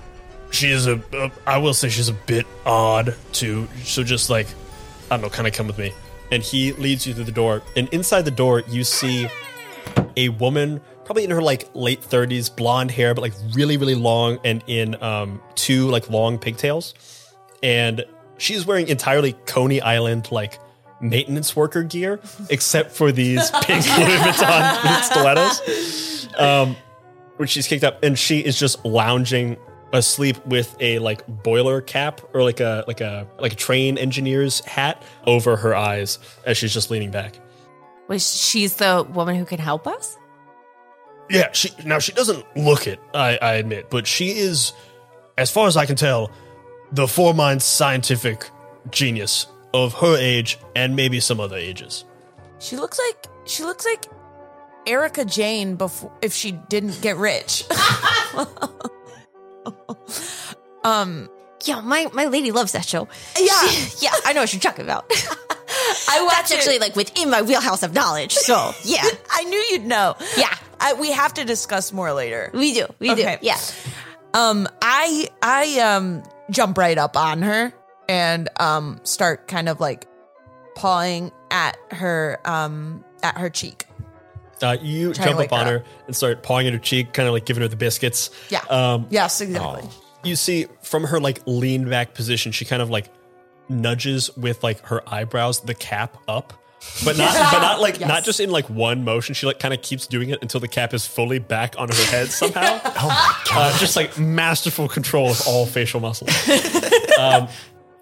She 0.52 0.70
is 0.72 0.88
a, 0.88 1.02
a 1.14 1.32
I 1.46 1.58
will 1.58 1.74
say 1.74 1.90
she's 1.90 2.10
a 2.10 2.14
bit 2.14 2.46
odd 2.66 3.16
too. 3.34 3.68
So 3.84 4.04
just 4.04 4.30
like 4.30 4.48
I 5.12 5.18
don't 5.18 5.22
know, 5.22 5.30
kind 5.30 5.48
of 5.48 5.54
come 5.54 5.68
with 5.68 5.78
me. 5.78 5.94
And 6.32 6.42
he 6.42 6.72
leads 6.74 7.06
you 7.06 7.14
through 7.14 7.26
the 7.26 7.32
door, 7.32 7.62
and 7.76 7.88
inside 7.90 8.24
the 8.24 8.32
door 8.32 8.64
you 8.68 8.84
see 8.84 9.28
a 10.18 10.30
woman, 10.30 10.82
probably 11.04 11.24
in 11.24 11.32
her 11.32 11.42
like 11.42 11.70
late 11.74 12.04
thirties, 12.04 12.50
blonde 12.50 12.92
hair, 12.92 13.14
but 13.14 13.22
like 13.22 13.34
really 13.54 13.78
really 13.78 13.96
long, 13.96 14.40
and 14.44 14.64
in 14.68 15.02
um 15.02 15.42
two 15.56 15.90
like 15.90 16.10
long 16.10 16.38
pigtails, 16.38 16.94
and 17.64 18.06
she's 18.38 18.66
wearing 18.66 18.88
entirely 18.88 19.34
Coney 19.46 19.82
Island 19.82 20.32
like 20.32 20.60
maintenance 21.02 21.56
worker 21.56 21.84
gear, 21.84 22.20
except 22.50 22.92
for 22.92 23.12
these 23.12 23.52
pink 23.62 23.86
Louis 23.98 24.18
Vuitton 24.18 25.04
stilettos. 25.04 26.28
Um, 26.38 26.76
when 27.38 27.48
she's 27.48 27.68
kicked 27.68 27.84
up, 27.84 28.04
and 28.04 28.18
she 28.18 28.40
is 28.40 28.58
just 28.58 28.84
lounging 28.86 29.58
asleep 29.94 30.44
with 30.46 30.76
a 30.80 31.00
like 31.00 31.26
boiler 31.28 31.82
cap 31.82 32.22
or 32.34 32.44
like 32.44 32.60
a 32.60 32.84
like 32.88 33.02
a 33.02 33.28
like 33.40 33.54
a 33.54 33.56
train 33.56 33.98
engineer's 33.98 34.60
hat 34.62 35.02
over 35.26 35.56
her 35.58 35.76
eyes 35.76 36.20
as 36.46 36.58
she's 36.58 36.74
just 36.74 36.92
leaning 36.92 37.12
back. 37.12 37.40
Wait, 38.08 38.22
she's 38.22 38.76
the 38.76 39.06
woman 39.14 39.36
who 39.36 39.46
can 39.46 39.60
help 39.60 39.88
us. 39.88 40.18
Yeah, 41.30 41.52
she 41.54 41.72
now 41.84 42.00
she 42.00 42.12
doesn't 42.12 42.46
look 42.56 42.88
it, 42.88 43.00
I, 43.14 43.38
I 43.42 43.54
admit, 43.56 43.90
but 43.90 44.06
she 44.06 44.38
is, 44.38 44.74
as 45.38 45.50
far 45.50 45.68
as 45.68 45.76
I 45.76 45.86
can 45.88 45.96
tell, 45.96 46.32
the 46.92 47.08
foremost 47.08 47.74
scientific 47.74 48.50
genius 48.92 49.48
of 49.74 49.94
her 49.96 50.16
age 50.18 50.60
and 50.76 50.96
maybe 50.96 51.20
some 51.20 51.40
other 51.40 51.58
ages. 51.58 52.06
She 52.60 52.78
looks 52.78 53.00
like 53.00 53.28
she 53.46 53.64
looks 53.64 53.86
like 53.86 54.06
Erika 54.86 55.26
Jayne 55.26 55.76
before 55.76 56.12
if 56.22 56.34
she 56.34 56.52
didn't 56.52 57.02
get 57.02 57.18
rich. 57.18 57.66
um, 60.84 61.30
Yeah, 61.66 61.82
my, 61.82 62.08
my 62.14 62.26
lady 62.26 62.52
loves 62.52 62.72
that 62.74 62.86
show. 62.86 63.08
Yeah. 63.40 63.46
yeah, 64.02 64.12
I 64.26 64.34
know 64.34 64.42
what 64.42 64.54
you're 64.54 64.60
talking 64.62 64.86
about. 64.86 65.06
I 66.10 66.22
watch 66.24 66.34
That's 66.34 66.52
actually 66.54 66.80
like 66.80 66.96
within 66.96 67.30
my 67.30 67.42
wheelhouse 67.42 67.84
of 67.84 67.94
knowledge. 67.94 68.34
So 68.34 68.72
yeah, 68.84 69.04
I 69.32 69.44
knew 69.44 69.58
you'd 69.72 69.86
know. 69.86 70.16
Yeah. 70.38 70.54
I, 70.80 70.94
we 70.94 71.12
have 71.12 71.34
to 71.36 71.46
discuss 71.46 71.92
more 71.92 72.14
later. 72.14 72.52
we 72.54 72.74
do, 72.74 72.86
we 73.00 73.12
Okay. 73.12 73.38
do. 73.42 73.46
Yeah, 73.48 73.58
Um, 74.34 74.68
I 74.82 75.28
I 75.42 75.80
um 75.80 76.24
jump 76.52 76.78
right 76.78 76.98
up 76.98 77.18
on 77.18 77.42
her 77.42 77.74
and 78.08 78.48
um 78.60 79.00
start 79.04 79.48
kind 79.48 79.68
of 79.70 79.80
like 79.80 80.08
pawing 80.76 81.32
at 81.50 81.78
her 81.92 82.40
um 82.46 83.04
at 83.24 83.38
her 83.38 83.50
cheek. 83.50 83.86
Uh, 84.62 84.78
you 84.82 85.14
Trying 85.14 85.30
jump 85.30 85.40
up 85.42 85.54
on 85.54 85.66
her 85.66 85.80
her 85.80 85.86
and 86.08 86.16
start 86.16 86.44
pawing 86.44 86.68
at 86.68 86.74
her 86.74 86.80
cheek, 86.80 87.14
kind 87.14 87.28
of 87.28 87.34
like 87.34 87.46
giving 87.46 87.62
her 87.62 87.68
the 87.68 87.76
biscuits. 87.76 88.30
Yeah. 88.50 88.62
Um, 88.70 89.08
yes, 89.10 89.42
exactly. 89.42 89.84
You 90.26 90.36
see 90.36 90.68
from 90.82 91.06
her 91.06 91.20
like 91.20 91.42
lean 91.46 91.90
back 91.90 92.14
position, 92.14 92.52
she 92.52 92.66
kind 92.66 92.82
of 92.82 92.90
like 92.90 93.08
nudges 93.70 94.36
with 94.38 94.64
like 94.64 94.80
her 94.86 95.02
eyebrows 95.08 95.62
the 95.62 95.76
cap 95.76 96.18
up. 96.28 96.54
But 97.04 97.18
not, 97.18 97.34
but 97.52 97.60
not 97.60 97.82
like 97.82 98.00
not 98.00 98.24
just 98.24 98.40
in 98.40 98.52
like 98.52 98.70
one 98.70 99.04
motion. 99.04 99.34
She 99.34 99.48
like 99.48 99.58
kind 99.60 99.74
of 99.74 99.82
keeps 99.82 100.06
doing 100.06 100.30
it 100.30 100.40
until 100.44 100.60
the 100.60 100.68
cap 100.68 100.94
is 100.94 101.08
fully 101.08 101.40
back 101.40 101.76
on 101.80 101.90
her 101.90 102.04
head 102.06 102.28
somehow. 102.28 102.80
oh 102.86 103.08
my 103.08 103.36
god! 103.52 103.80
just 103.80 103.96
like 103.96 104.20
masterful 104.20 104.88
control 104.88 105.32
of 105.32 105.42
all 105.48 105.66
facial 105.66 106.00
muscles. 106.00 106.30
um, 107.20 107.48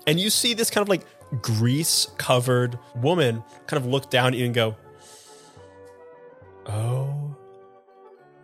and 0.06 0.20
you 0.20 0.30
see 0.30 0.54
this 0.54 0.70
kind 0.70 0.82
of 0.82 0.90
like 0.90 1.06
grease 1.42 2.08
covered 2.18 2.78
woman 2.96 3.42
kind 3.68 3.82
of 3.82 3.90
look 3.90 4.10
down 4.10 4.34
at 4.34 4.40
you 4.40 4.46
and 4.46 4.54
go, 4.54 4.76
"Oh 6.66 7.23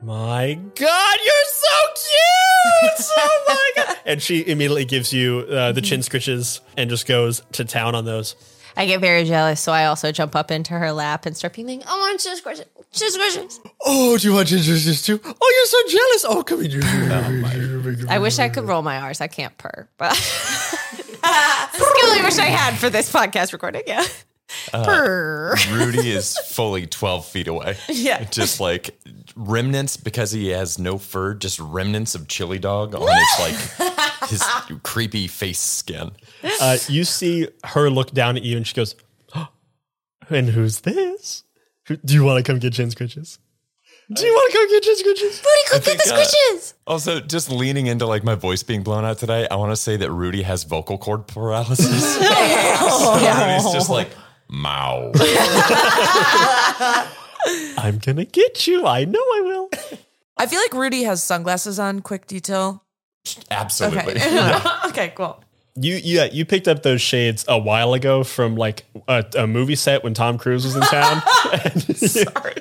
my 0.01 0.53
god, 0.75 1.17
you're 1.25 1.45
so 1.47 1.77
cute! 1.95 3.05
Oh 3.17 3.43
my 3.47 3.83
god!" 3.83 3.97
And 4.05 4.21
she 4.21 4.45
immediately 4.47 4.85
gives 4.85 5.13
you 5.13 5.45
uh, 5.49 5.71
the 5.71 5.81
chin 5.81 6.01
scritches 6.01 6.59
and 6.77 6.89
just 6.89 7.07
goes 7.07 7.41
to 7.53 7.65
town 7.65 7.95
on 7.95 8.05
those. 8.05 8.35
I 8.77 8.85
get 8.85 9.01
very 9.01 9.25
jealous, 9.25 9.59
so 9.59 9.71
I 9.71 9.85
also 9.85 10.11
jump 10.11 10.35
up 10.35 10.51
into 10.51 10.73
her 10.73 10.91
lap 10.91 11.25
and 11.25 11.35
start 11.35 11.53
being 11.53 11.83
"I 11.85 11.97
want 11.97 12.19
chin 12.19 12.37
squishes, 12.37 12.65
just 12.91 13.17
squishes." 13.17 13.59
Oh, 13.85 14.17
do 14.17 14.27
you 14.27 14.33
want 14.33 14.47
ginger 14.47 14.77
juice 14.77 15.05
too? 15.05 15.19
Oh, 15.23 15.53
you're 15.55 15.65
so 15.65 15.97
jealous. 15.97 16.25
Oh, 16.25 16.43
come 16.43 16.61
here. 16.63 18.07
I 18.09 18.19
wish 18.19 18.39
I 18.39 18.49
could 18.49 18.65
roll 18.65 18.81
my 18.81 18.97
R's. 18.99 19.21
I 19.21 19.27
can't 19.27 19.57
purr, 19.57 19.87
but 19.97 20.13
skill 20.13 21.19
I 21.23 22.21
wish 22.23 22.37
I 22.37 22.45
had 22.45 22.77
for 22.77 22.89
this 22.89 23.11
podcast 23.11 23.53
recording. 23.53 23.83
Yeah, 23.87 24.05
purr. 24.71 25.55
Rudy 25.71 26.09
is 26.11 26.37
fully 26.37 26.87
12 26.87 27.25
feet 27.25 27.47
away. 27.47 27.77
Yeah. 27.87 28.23
Just 28.25 28.59
like 28.59 28.99
remnants 29.35 29.97
because 29.97 30.31
he 30.31 30.49
has 30.49 30.77
no 30.79 30.97
fur, 30.97 31.33
just 31.33 31.59
remnants 31.59 32.15
of 32.15 32.27
chili 32.27 32.59
dog 32.59 32.95
on 32.95 33.01
his 33.01 33.39
like 33.79 34.29
his 34.29 34.43
creepy 34.83 35.27
face 35.27 35.59
skin. 35.59 36.11
Uh, 36.61 36.77
you 36.87 37.03
see 37.03 37.47
her 37.63 37.89
look 37.89 38.11
down 38.11 38.37
at 38.37 38.43
you 38.43 38.57
and 38.57 38.65
she 38.67 38.73
goes, 38.73 38.95
"Oh, 39.35 39.47
And 40.29 40.49
who's 40.49 40.81
this? 40.81 41.43
Who- 41.87 41.97
Do 41.97 42.13
you 42.13 42.23
want 42.23 42.43
to 42.43 42.49
come 42.51 42.59
get 42.59 42.73
chin 42.73 42.89
scritches? 42.89 43.37
Do 44.11 44.25
you 44.25 44.33
want 44.33 44.51
to 44.51 44.57
come 44.57 44.69
get 44.71 44.83
chin 44.83 44.95
scritches? 44.95 45.43
Rudy, 45.43 45.69
go 45.71 45.77
get 45.77 45.83
think, 45.85 46.03
the 46.03 46.09
uh. 46.15 46.73
Also, 46.87 47.19
just 47.19 47.51
leaning 47.51 47.85
into 47.85 48.07
like 48.07 48.23
my 48.23 48.33
voice 48.33 48.63
being 48.63 48.81
blown 48.81 49.05
out 49.05 49.19
today, 49.19 49.47
I 49.49 49.55
want 49.55 49.71
to 49.71 49.75
say 49.75 49.97
that 49.97 50.09
Rudy 50.11 50.41
has 50.41 50.63
vocal 50.63 50.97
cord 50.97 51.27
paralysis. 51.27 52.17
Rudy's 52.19 53.71
just 53.71 53.89
like, 53.89 54.09
Mao. 54.49 55.11
I'm 57.77 57.99
going 57.99 58.17
to 58.17 58.25
get 58.25 58.67
you. 58.67 58.85
I 58.85 59.05
know 59.05 59.19
I 59.19 59.41
will. 59.43 59.69
I 60.37 60.45
feel 60.47 60.59
like 60.59 60.73
Rudy 60.73 61.03
has 61.03 61.23
sunglasses 61.23 61.79
on. 61.79 62.01
Quick 62.01 62.27
detail. 62.27 62.83
Absolutely. 63.51 64.15
Okay. 64.15 64.59
okay. 64.85 65.13
Cool. 65.15 65.41
You 65.81 65.95
yeah, 66.03 66.25
you 66.25 66.43
picked 66.45 66.67
up 66.67 66.83
those 66.83 67.01
shades 67.01 67.45
a 67.47 67.57
while 67.57 67.93
ago 67.93 68.23
from 68.25 68.55
like 68.55 68.83
a, 69.07 69.23
a 69.37 69.47
movie 69.47 69.75
set 69.75 70.03
when 70.03 70.13
Tom 70.13 70.37
Cruise 70.37 70.65
was 70.65 70.75
in 70.75 70.81
town. 70.81 71.21
Sorry. 71.95 72.55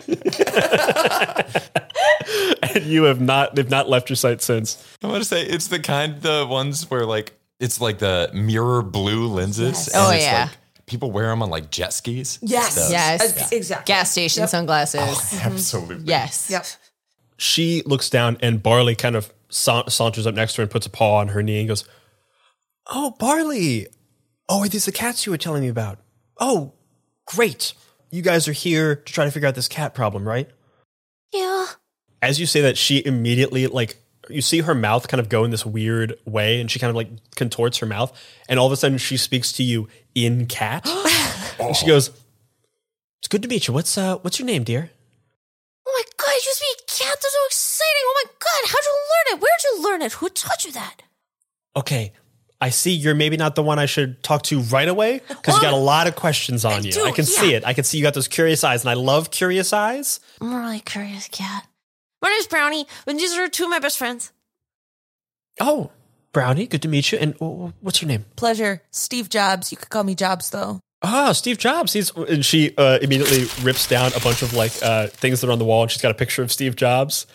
And 2.62 2.84
you 2.84 3.04
have 3.04 3.20
not 3.20 3.54
they've 3.56 3.68
not 3.68 3.88
left 3.88 4.08
your 4.10 4.16
sight 4.16 4.40
since. 4.42 4.84
I 5.02 5.08
want 5.08 5.22
to 5.22 5.28
say 5.28 5.42
it's 5.42 5.68
the 5.68 5.80
kind 5.80 6.20
the 6.20 6.46
ones 6.48 6.88
where 6.90 7.06
like 7.06 7.32
it's 7.58 7.80
like 7.80 7.98
the 7.98 8.30
mirror 8.34 8.82
blue 8.82 9.26
lenses. 9.26 9.68
Yes. 9.68 9.88
and 9.88 9.96
Oh, 9.96 10.10
it's 10.10 10.24
yeah. 10.24 10.44
like 10.44 10.52
people 10.88 11.10
wear 11.12 11.26
them 11.28 11.42
on 11.42 11.50
like 11.50 11.70
jet 11.70 11.92
skis. 11.92 12.38
Yes. 12.42 12.74
Those. 12.74 12.90
Yes. 12.90 13.20
Uh, 13.42 13.48
exactly. 13.56 13.92
Gas 13.92 14.10
station 14.12 14.48
sunglasses. 14.48 15.00
Oh, 15.02 15.40
Absolutely. 15.42 16.04
yes. 16.06 16.48
Yep. 16.50 16.66
She 17.36 17.82
looks 17.86 18.10
down 18.10 18.36
and 18.40 18.62
Barley 18.62 18.94
kind 18.96 19.14
of 19.14 19.32
sa- 19.48 19.86
saunters 19.88 20.26
up 20.26 20.34
next 20.34 20.54
to 20.54 20.58
her 20.58 20.62
and 20.62 20.70
puts 20.70 20.86
a 20.86 20.90
paw 20.90 21.18
on 21.18 21.28
her 21.28 21.42
knee 21.42 21.60
and 21.60 21.68
goes, 21.68 21.84
"Oh, 22.88 23.14
Barley. 23.18 23.86
Oh, 24.48 24.60
are 24.62 24.68
these 24.68 24.86
the 24.86 24.92
cats 24.92 25.24
you 25.26 25.32
were 25.32 25.38
telling 25.38 25.62
me 25.62 25.68
about? 25.68 25.98
Oh, 26.40 26.72
great. 27.26 27.74
You 28.10 28.22
guys 28.22 28.48
are 28.48 28.52
here 28.52 28.96
to 28.96 29.12
try 29.12 29.24
to 29.24 29.30
figure 29.30 29.46
out 29.48 29.54
this 29.54 29.68
cat 29.68 29.94
problem, 29.94 30.26
right?" 30.26 30.48
Yeah. 31.32 31.66
as 32.22 32.40
you 32.40 32.46
say 32.46 32.60
that, 32.62 32.76
she 32.78 33.04
immediately 33.04 33.66
like 33.68 33.98
you 34.30 34.42
see 34.42 34.60
her 34.60 34.74
mouth 34.74 35.08
kind 35.08 35.20
of 35.20 35.28
go 35.28 35.44
in 35.44 35.50
this 35.50 35.64
weird 35.66 36.18
way, 36.24 36.60
and 36.60 36.70
she 36.70 36.78
kind 36.78 36.90
of 36.90 36.96
like 36.96 37.08
contorts 37.34 37.78
her 37.78 37.86
mouth, 37.86 38.12
and 38.48 38.58
all 38.58 38.66
of 38.66 38.72
a 38.72 38.76
sudden 38.76 38.98
she 38.98 39.16
speaks 39.16 39.52
to 39.52 39.62
you 39.62 39.88
in 40.14 40.46
cat, 40.46 40.86
and 41.60 41.76
she 41.76 41.86
goes, 41.86 42.10
"It's 43.20 43.28
good 43.28 43.42
to 43.42 43.48
meet 43.48 43.68
you. 43.68 43.74
What's 43.74 43.96
uh, 43.98 44.16
what's 44.18 44.38
your 44.38 44.46
name, 44.46 44.64
dear?" 44.64 44.90
Oh 45.86 45.92
my 45.94 46.24
god, 46.24 46.34
you 46.34 46.52
speak 46.52 46.86
cat. 46.86 47.16
That's 47.20 47.32
so 47.32 47.46
exciting. 47.46 48.02
Oh 48.04 48.24
my 48.24 48.30
god, 48.38 48.70
how'd 48.70 48.84
you 48.84 48.96
learn 49.10 49.38
it? 49.38 49.42
Where'd 49.42 49.64
you 49.64 49.90
learn 49.90 50.02
it? 50.02 50.12
Who 50.14 50.28
taught 50.28 50.64
you 50.64 50.72
that? 50.72 51.02
Okay, 51.76 52.12
I 52.60 52.70
see 52.70 52.92
you're 52.92 53.14
maybe 53.14 53.36
not 53.36 53.54
the 53.54 53.62
one 53.62 53.78
I 53.78 53.86
should 53.86 54.22
talk 54.22 54.42
to 54.44 54.60
right 54.60 54.88
away 54.88 55.22
because 55.28 55.54
you 55.56 55.62
got 55.62 55.72
a 55.72 55.76
lot 55.76 56.06
of 56.08 56.16
questions 56.16 56.64
on 56.64 56.84
you. 56.84 56.92
do, 56.92 57.04
I 57.04 57.12
can 57.12 57.24
see 57.24 57.54
it. 57.54 57.64
I 57.64 57.72
can 57.72 57.84
see 57.84 57.98
you 57.98 58.02
got 58.02 58.14
those 58.14 58.28
curious 58.28 58.64
eyes, 58.64 58.82
and 58.82 58.90
I 58.90 58.94
love 58.94 59.30
curious 59.30 59.72
eyes. 59.72 60.18
I'm 60.40 60.52
a 60.52 60.58
really 60.60 60.80
curious 60.80 61.28
cat. 61.28 61.66
My 62.20 62.30
name's 62.30 62.46
Brownie, 62.46 62.86
and 63.06 63.18
these 63.18 63.36
are 63.36 63.48
two 63.48 63.64
of 63.64 63.70
my 63.70 63.78
best 63.78 63.98
friends. 63.98 64.32
Oh, 65.60 65.90
Brownie, 66.32 66.66
good 66.66 66.82
to 66.82 66.88
meet 66.88 67.12
you. 67.12 67.18
And 67.18 67.34
uh, 67.40 67.72
what's 67.80 68.02
your 68.02 68.08
name? 68.08 68.24
Pleasure. 68.36 68.82
Steve 68.90 69.28
Jobs. 69.28 69.70
You 69.70 69.78
could 69.78 69.90
call 69.90 70.04
me 70.04 70.14
Jobs 70.14 70.50
though. 70.50 70.80
Oh, 71.02 71.32
Steve 71.32 71.58
Jobs. 71.58 71.92
He's 71.92 72.10
and 72.10 72.44
she 72.44 72.74
uh, 72.76 72.98
immediately 73.00 73.46
rips 73.62 73.86
down 73.86 74.12
a 74.16 74.20
bunch 74.20 74.42
of 74.42 74.52
like 74.52 74.72
uh, 74.82 75.06
things 75.08 75.40
that 75.40 75.48
are 75.48 75.52
on 75.52 75.58
the 75.58 75.64
wall, 75.64 75.82
and 75.82 75.90
she's 75.90 76.02
got 76.02 76.10
a 76.10 76.14
picture 76.14 76.42
of 76.42 76.50
Steve 76.50 76.74
Jobs 76.74 77.26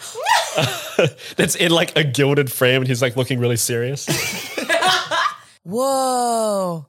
that's 1.38 1.56
in 1.56 1.72
like 1.72 1.98
a 1.98 2.04
gilded 2.04 2.52
frame, 2.52 2.82
and 2.82 2.88
he's 2.88 3.02
like 3.02 3.16
looking 3.16 3.40
really 3.40 3.58
serious. 3.58 4.08
Whoa. 5.64 6.88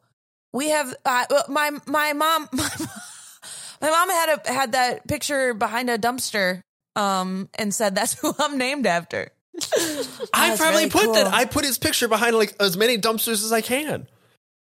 We 0.52 0.70
have 0.70 0.94
uh, 1.04 1.24
my 1.48 1.70
my 1.86 2.12
mom 2.12 2.48
my, 2.52 3.90
mom 3.90 4.10
had 4.10 4.38
a 4.38 4.52
had 4.52 4.72
that 4.72 5.06
picture 5.06 5.54
behind 5.54 5.90
a 5.90 5.98
dumpster 5.98 6.60
um 6.96 7.48
and 7.58 7.74
said 7.74 7.94
that's 7.94 8.14
who 8.20 8.32
I'm 8.38 8.58
named 8.58 8.86
after. 8.86 9.30
I 10.34 10.56
probably 10.56 10.76
really 10.86 10.90
put 10.90 11.12
that. 11.14 11.26
I 11.28 11.44
put 11.44 11.64
his 11.64 11.78
picture 11.78 12.08
behind 12.08 12.36
like 12.36 12.54
as 12.60 12.76
many 12.76 12.98
dumpsters 12.98 13.44
as 13.44 13.52
I 13.52 13.60
can. 13.60 14.06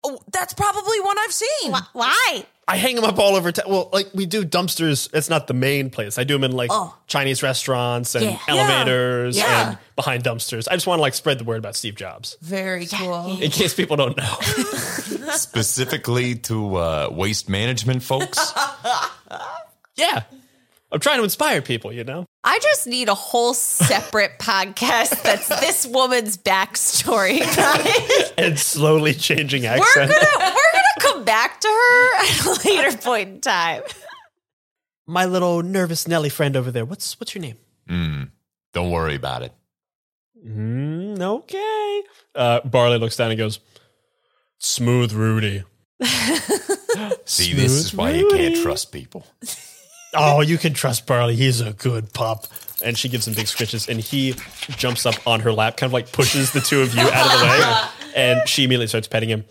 Oh, 0.04 0.20
that's 0.32 0.54
probably 0.54 1.00
one 1.02 1.18
I've 1.18 1.32
seen. 1.34 1.74
Why? 1.94 2.46
I 2.68 2.78
hang 2.78 2.96
them 2.96 3.04
up 3.06 3.18
all 3.18 3.36
over 3.36 3.52
town. 3.52 3.66
Well, 3.68 3.90
like 3.92 4.08
we 4.14 4.28
do 4.28 4.44
dumpsters. 4.46 5.10
It's 5.14 5.30
not 5.30 5.48
the 5.48 5.54
main 5.56 5.90
place. 5.90 6.20
I 6.20 6.24
do 6.24 6.36
them 6.36 6.44
in 6.44 6.52
like 6.52 6.70
Oh. 6.72 6.96
Chinese 7.08 7.42
restaurants 7.42 8.14
and 8.14 8.26
Yeah. 8.26 8.40
elevators 8.48 9.38
Yeah. 9.38 9.70
and 9.70 9.78
behind 9.96 10.24
dumpsters. 10.24 10.68
I 10.70 10.76
just 10.76 10.86
want 10.86 11.00
to 11.00 11.02
like 11.02 11.16
spread 11.16 11.40
the 11.40 11.44
word 11.44 11.58
about 11.58 11.76
Steve 11.76 11.96
Jobs 11.96 12.38
Very 12.42 12.86
cool. 12.86 13.40
in 13.42 13.50
case 13.50 13.74
people 13.74 13.96
don't 13.98 14.16
know. 14.18 14.38
Specifically 15.36 16.36
to 16.36 16.76
uh, 16.76 17.10
waste 17.12 17.50
management 17.50 18.04
folks. 18.04 18.54
yeah, 19.96 20.24
I'm 20.92 21.00
trying 21.00 21.18
to 21.18 21.24
inspire 21.24 21.62
people. 21.62 21.92
You 21.92 22.04
know. 22.04 22.26
I 22.44 22.60
just 22.62 22.86
need 22.88 23.10
a 23.10 23.16
whole 23.16 23.54
separate 23.54 24.34
podcast 24.40 25.22
that's 25.24 25.48
this 25.60 25.86
woman's 25.88 26.38
backstory. 26.38 27.40
guys. 27.56 28.34
and 28.38 28.60
slowly 28.60 29.14
changing 29.14 29.64
we're 29.64 29.70
accent. 29.70 30.12
gonna 30.12 30.28
we're 30.38 30.52
gonna 30.52 31.00
come 31.00 31.24
back 31.24 31.60
to 31.62 31.68
her 31.68 32.16
at 32.24 32.46
a 32.46 32.68
later 32.68 32.98
point 32.98 33.30
in 33.30 33.42
time. 33.42 33.82
My 35.08 35.26
little 35.26 35.62
nervous 35.64 36.08
Nelly 36.08 36.30
friend 36.30 36.56
over 36.56 36.72
there. 36.72 36.86
What's 36.86 37.20
what's 37.20 37.34
your 37.36 37.42
name? 37.42 37.58
Mm, 37.90 38.32
don't 38.74 38.92
worry 38.92 39.16
about 39.16 39.44
it. 39.44 39.54
Mm, 40.46 41.20
okay. 41.20 42.04
Uh, 42.36 42.60
Barley 42.62 42.98
looks 43.00 43.16
down 43.16 43.32
and 43.32 43.38
goes, 43.38 43.60
"Smooth 44.60 45.14
Rudy." 45.14 45.64
See, 47.26 47.54
this 47.54 47.72
is 47.72 47.88
Smooth 47.90 48.00
why 48.00 48.12
you 48.12 48.30
can't 48.30 48.58
trust 48.62 48.92
people. 48.92 49.26
Oh, 50.16 50.42
you 50.42 50.58
can 50.58 50.74
trust 50.74 51.06
Barley. 51.06 51.36
He's 51.36 51.62
a 51.62 51.74
good 51.74 52.14
pup. 52.14 52.48
And 52.84 52.98
she 52.98 53.10
gives 53.10 53.28
him 53.28 53.34
big 53.34 53.46
scritches, 53.46 53.88
and 53.88 54.00
he 54.00 54.36
jumps 54.78 55.06
up 55.06 55.16
on 55.26 55.40
her 55.40 55.52
lap, 55.52 55.78
kind 55.78 55.90
of 55.90 55.94
like 55.94 56.12
pushes 56.12 56.52
the 56.52 56.60
two 56.60 56.82
of 56.82 56.94
you 56.94 57.02
out 57.02 57.34
of 57.34 57.40
the 57.40 57.46
way, 57.46 58.14
and 58.16 58.48
she 58.48 58.66
immediately 58.66 58.88
starts 58.88 59.08
petting 59.08 59.30
him. 59.30 59.46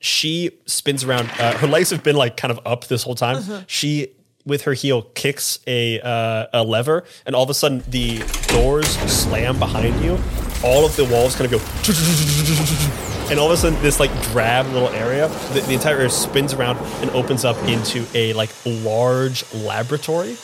She 0.00 0.50
spins 0.66 1.04
around. 1.04 1.30
Uh, 1.38 1.56
her 1.58 1.66
legs 1.66 1.90
have 1.90 2.02
been 2.02 2.16
like 2.16 2.36
kind 2.36 2.50
of 2.50 2.60
up 2.66 2.86
this 2.88 3.04
whole 3.04 3.14
time. 3.14 3.64
She 3.68 4.08
with 4.44 4.62
her 4.62 4.72
heel 4.72 5.02
kicks 5.02 5.60
a 5.66 6.00
uh, 6.00 6.46
a 6.52 6.62
lever, 6.64 7.04
and 7.26 7.34
all 7.36 7.44
of 7.44 7.50
a 7.50 7.54
sudden 7.54 7.82
the 7.88 8.18
doors 8.48 8.88
slam 9.10 9.58
behind 9.58 10.02
you. 10.04 10.18
All 10.64 10.84
of 10.84 10.96
the 10.96 11.04
walls 11.04 11.36
kind 11.36 11.52
of 11.52 11.60
go, 11.60 13.17
and 13.30 13.38
all 13.38 13.46
of 13.46 13.52
a 13.52 13.56
sudden 13.56 13.80
this 13.82 14.00
like 14.00 14.10
drab 14.24 14.66
little 14.66 14.88
area, 14.90 15.28
the, 15.52 15.60
the 15.60 15.74
entire 15.74 15.96
area 15.96 16.10
spins 16.10 16.54
around 16.54 16.78
and 17.02 17.10
opens 17.10 17.44
up 17.44 17.56
into 17.68 18.04
a 18.14 18.32
like 18.32 18.50
large 18.64 19.44
laboratory. 19.54 20.36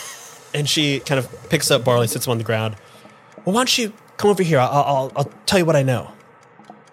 and 0.54 0.68
she 0.68 1.00
kind 1.00 1.18
of 1.18 1.50
picks 1.50 1.70
up 1.70 1.84
Barley, 1.84 2.06
sits 2.06 2.26
him 2.26 2.32
on 2.32 2.38
the 2.38 2.44
ground. 2.44 2.76
Well, 3.44 3.54
why 3.54 3.60
don't 3.60 3.78
you 3.78 3.92
come 4.16 4.30
over 4.30 4.42
here? 4.42 4.58
I'll, 4.58 4.70
I'll, 4.70 5.12
I'll 5.16 5.32
tell 5.46 5.58
you 5.58 5.64
what 5.64 5.76
I 5.76 5.82
know 5.82 6.12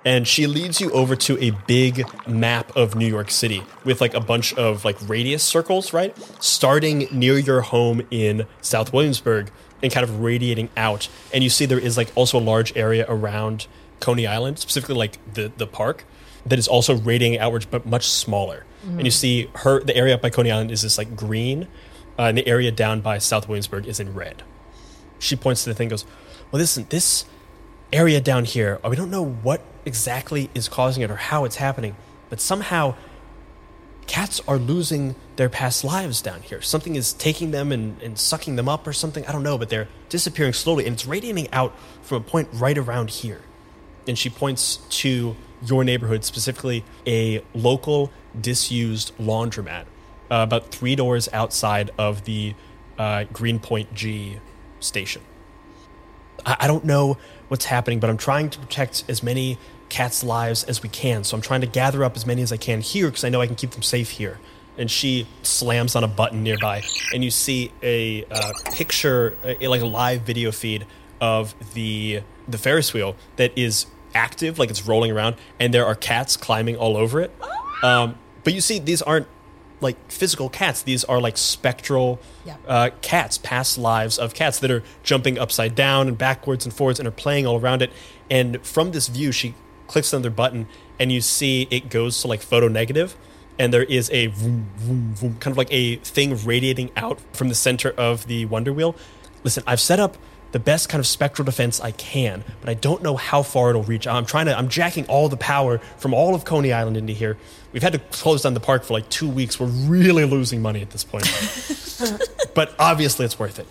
and 0.06 0.28
she 0.28 0.46
leads 0.46 0.80
you 0.80 0.92
over 0.92 1.16
to 1.16 1.38
a 1.44 1.50
big 1.50 2.06
map 2.28 2.74
of 2.78 2.96
New 2.96 3.08
York 3.08 3.32
City 3.32 3.64
with 3.84 4.00
like 4.00 4.14
a 4.14 4.20
bunch 4.20 4.54
of 4.54 4.86
like 4.86 4.96
radius 5.10 5.44
circles, 5.44 5.92
right? 5.92 6.16
Starting 6.40 7.08
near 7.12 7.40
your 7.40 7.62
home 7.62 8.04
in 8.12 8.46
South 8.62 8.94
Williamsburg 8.94 9.50
and 9.82 9.92
kind 9.92 10.04
of 10.04 10.20
radiating 10.22 10.70
out. 10.78 11.10
And 11.34 11.44
you 11.44 11.50
see 11.50 11.66
there 11.66 11.80
is 11.80 11.98
like 11.98 12.12
also 12.16 12.38
a 12.38 12.40
large 12.40 12.78
area 12.78 13.06
around 13.10 13.66
Coney 14.00 14.28
Island, 14.28 14.60
specifically 14.60 14.96
like 14.96 15.18
the 15.34 15.52
the 15.56 15.68
park, 15.68 16.06
that 16.46 16.60
is 16.60 16.68
also 16.68 16.96
radiating 16.96 17.40
outwards 17.40 17.66
but 17.66 17.86
much 17.86 18.08
smaller. 18.08 18.66
And 18.84 19.06
you 19.06 19.12
see 19.12 19.50
her 19.56 19.84
the 19.84 19.96
area 19.96 20.14
up 20.14 20.22
by 20.22 20.30
Coney 20.30 20.52
Island 20.52 20.70
is 20.70 20.84
this 20.84 20.98
like 21.00 21.16
green, 21.16 21.68
uh, 22.20 22.24
and 22.24 22.38
the 22.38 22.48
area 22.48 22.72
down 22.72 23.02
by 23.02 23.18
South 23.18 23.48
Williamsburg 23.48 23.88
is 23.88 24.00
in 24.00 24.14
red. 24.14 24.44
She 25.18 25.36
points 25.36 25.64
to 25.64 25.72
the 25.72 25.74
thing, 25.74 25.90
goes, 25.90 26.06
"Well, 26.52 26.60
listen, 26.60 26.86
this 26.90 27.26
area 27.92 28.22
down 28.22 28.46
here, 28.46 28.80
we 28.88 28.96
don't 28.96 29.10
know 29.10 29.26
what 29.26 29.62
exactly 29.86 30.50
is 30.54 30.70
causing 30.70 31.02
it 31.02 31.10
or 31.10 31.16
how 31.16 31.46
it's 31.46 31.56
happening, 31.56 31.96
but 32.30 32.40
somehow 32.40 32.96
cats 34.08 34.42
are 34.48 34.58
losing 34.58 35.16
their 35.36 35.50
past 35.50 35.84
lives 35.84 36.22
down 36.22 36.42
here. 36.42 36.62
Something 36.62 36.96
is 36.96 37.14
taking 37.14 37.52
them 37.52 37.72
and, 37.72 38.02
and 38.02 38.18
sucking 38.18 38.56
them 38.56 38.70
up 38.70 38.86
or 38.86 38.94
something. 38.94 39.26
I 39.26 39.32
don't 39.32 39.44
know, 39.44 39.58
but 39.58 39.70
they're 39.70 39.88
disappearing 40.10 40.54
slowly 40.54 40.86
and 40.86 40.94
it's 40.94 41.06
radiating 41.06 41.52
out 41.52 41.78
from 42.02 42.18
a 42.18 42.26
point 42.26 42.50
right 42.54 42.78
around 42.78 43.10
here. 43.10 43.42
And 44.08 44.18
she 44.18 44.30
points 44.30 44.78
to 45.02 45.36
your 45.66 45.84
neighborhood, 45.84 46.24
specifically 46.24 46.84
a 47.08 47.44
local 47.54 48.12
disused 48.40 49.18
laundromat, 49.18 49.84
uh, 50.30 50.44
about 50.44 50.72
three 50.72 50.96
doors 50.96 51.30
outside 51.34 51.92
of 51.98 52.26
the 52.26 52.54
uh, 52.98 53.26
Greenpoint 53.34 53.94
G 53.94 54.40
station. 54.80 55.22
I, 56.46 56.58
I 56.62 56.68
don't 56.68 56.86
know 56.86 57.18
what's 57.48 57.66
happening, 57.66 58.00
but 58.00 58.10
I'm 58.10 58.18
trying 58.18 58.50
to 58.52 58.60
protect 58.60 59.04
as 59.08 59.24
many 59.24 59.58
cats' 59.90 60.24
lives 60.24 60.64
as 60.64 60.82
we 60.82 60.90
can. 60.90 61.24
So 61.24 61.36
I'm 61.36 61.42
trying 61.42 61.62
to 61.62 61.68
gather 61.68 62.04
up 62.04 62.16
as 62.16 62.26
many 62.26 62.42
as 62.42 62.52
I 62.52 62.58
can 62.58 62.82
here 62.82 63.08
because 63.08 63.24
I 63.24 63.30
know 63.30 63.42
I 63.42 63.48
can 63.48 63.56
keep 63.56 63.72
them 63.72 63.84
safe 63.84 64.12
here. 64.12 64.40
And 64.78 64.92
she 64.92 65.26
slams 65.42 65.96
on 65.96 66.04
a 66.04 66.08
button 66.08 66.44
nearby, 66.44 66.84
and 67.14 67.24
you 67.24 67.32
see 67.32 67.72
a 67.82 68.26
uh, 68.26 68.52
picture, 68.74 69.38
a, 69.46 69.70
like 69.70 69.82
a 69.82 69.86
live 69.86 70.24
video 70.24 70.52
feed 70.52 70.86
of 71.22 71.56
the 71.74 72.22
the 72.46 72.58
Ferris 72.58 72.94
wheel 72.94 73.16
that 73.38 73.58
is 73.58 73.86
active, 74.16 74.58
like 74.58 74.70
it's 74.72 74.88
rolling 74.88 75.12
around, 75.12 75.36
and 75.60 75.74
there 75.74 75.86
are 75.86 75.94
cats 75.96 76.38
climbing 76.38 76.76
all 76.78 76.98
over 76.98 77.22
it. 77.22 77.32
Um, 77.84 78.18
but 78.44 78.54
you 78.54 78.62
see, 78.62 78.80
these 78.80 79.02
aren't 79.02 79.28
like 79.82 79.98
physical 80.10 80.50
cats. 80.50 80.82
These 80.82 81.04
are 81.04 81.20
like 81.20 81.38
spectral 81.38 82.20
Yeah. 82.46 82.56
uh, 82.68 82.90
cats, 83.02 83.38
past 83.38 83.78
lives 83.78 84.18
of 84.18 84.34
cats 84.34 84.60
that 84.60 84.72
are 84.72 84.82
jumping 85.04 85.38
upside 85.38 85.76
down 85.76 86.08
and 86.08 86.18
backwards 86.18 86.66
and 86.66 86.74
forwards 86.74 86.98
and 87.00 87.08
are 87.08 87.12
playing 87.12 87.46
all 87.46 87.60
around 87.60 87.82
it. 87.82 87.92
And 88.32 88.66
from 88.66 88.92
this 88.92 89.08
view, 89.10 89.32
she 89.32 89.54
clicks 89.88 90.14
another 90.14 90.30
button 90.32 90.68
and 90.98 91.12
you 91.12 91.20
see 91.22 91.68
it 91.70 91.90
goes 91.90 92.22
to 92.22 92.28
like 92.28 92.42
photo 92.42 92.70
negative, 92.70 93.18
and 93.60 93.74
there 93.74 93.84
is 93.84 94.10
a 94.12 94.28
vroom, 94.28 94.70
vroom, 94.78 95.14
vroom, 95.14 95.38
kind 95.42 95.52
of 95.54 95.58
like 95.58 95.68
a 95.72 95.98
thing 95.98 96.38
radiating 96.46 96.90
out 96.96 97.20
from 97.34 97.50
the 97.50 97.56
center 97.56 97.92
of 97.92 98.28
the 98.28 98.46
Wonder 98.46 98.72
Wheel. 98.72 98.96
Listen, 99.44 99.62
I've 99.68 99.82
set 99.82 100.00
up 100.00 100.18
the 100.56 100.60
best 100.60 100.88
kind 100.88 101.02
of 101.02 101.06
spectral 101.06 101.46
defense 101.46 101.82
I 101.82 101.92
can, 101.92 102.42
but 102.62 102.70
I 102.70 102.76
don't 102.76 103.04
know 103.04 103.18
how 103.18 103.44
far 103.44 103.72
it'll 103.72 103.84
reach. 103.84 104.08
I'm 104.08 104.26
trying 104.26 104.46
to, 104.46 104.58
I'm 104.58 104.70
jacking 104.70 105.06
all 105.08 105.28
the 105.28 105.36
power 105.36 105.80
from 105.98 106.14
all 106.14 106.34
of 106.34 106.46
Coney 106.46 106.72
Island 106.72 106.96
into 106.96 107.12
here. 107.12 107.38
We've 107.74 107.84
had 107.84 107.92
to 107.92 108.00
close 108.00 108.44
down 108.44 108.54
the 108.54 108.62
park 108.62 108.86
for 108.86 108.94
like 108.94 109.10
two 109.10 109.28
weeks. 109.28 109.60
We're 109.60 109.68
really 109.68 110.24
losing 110.24 110.62
money 110.62 110.82
at 110.82 110.92
this 110.92 111.04
point. 111.04 111.26
but 112.56 112.74
obviously 112.80 113.26
it's 113.26 113.38
worth 113.38 113.60
it. 113.60 113.68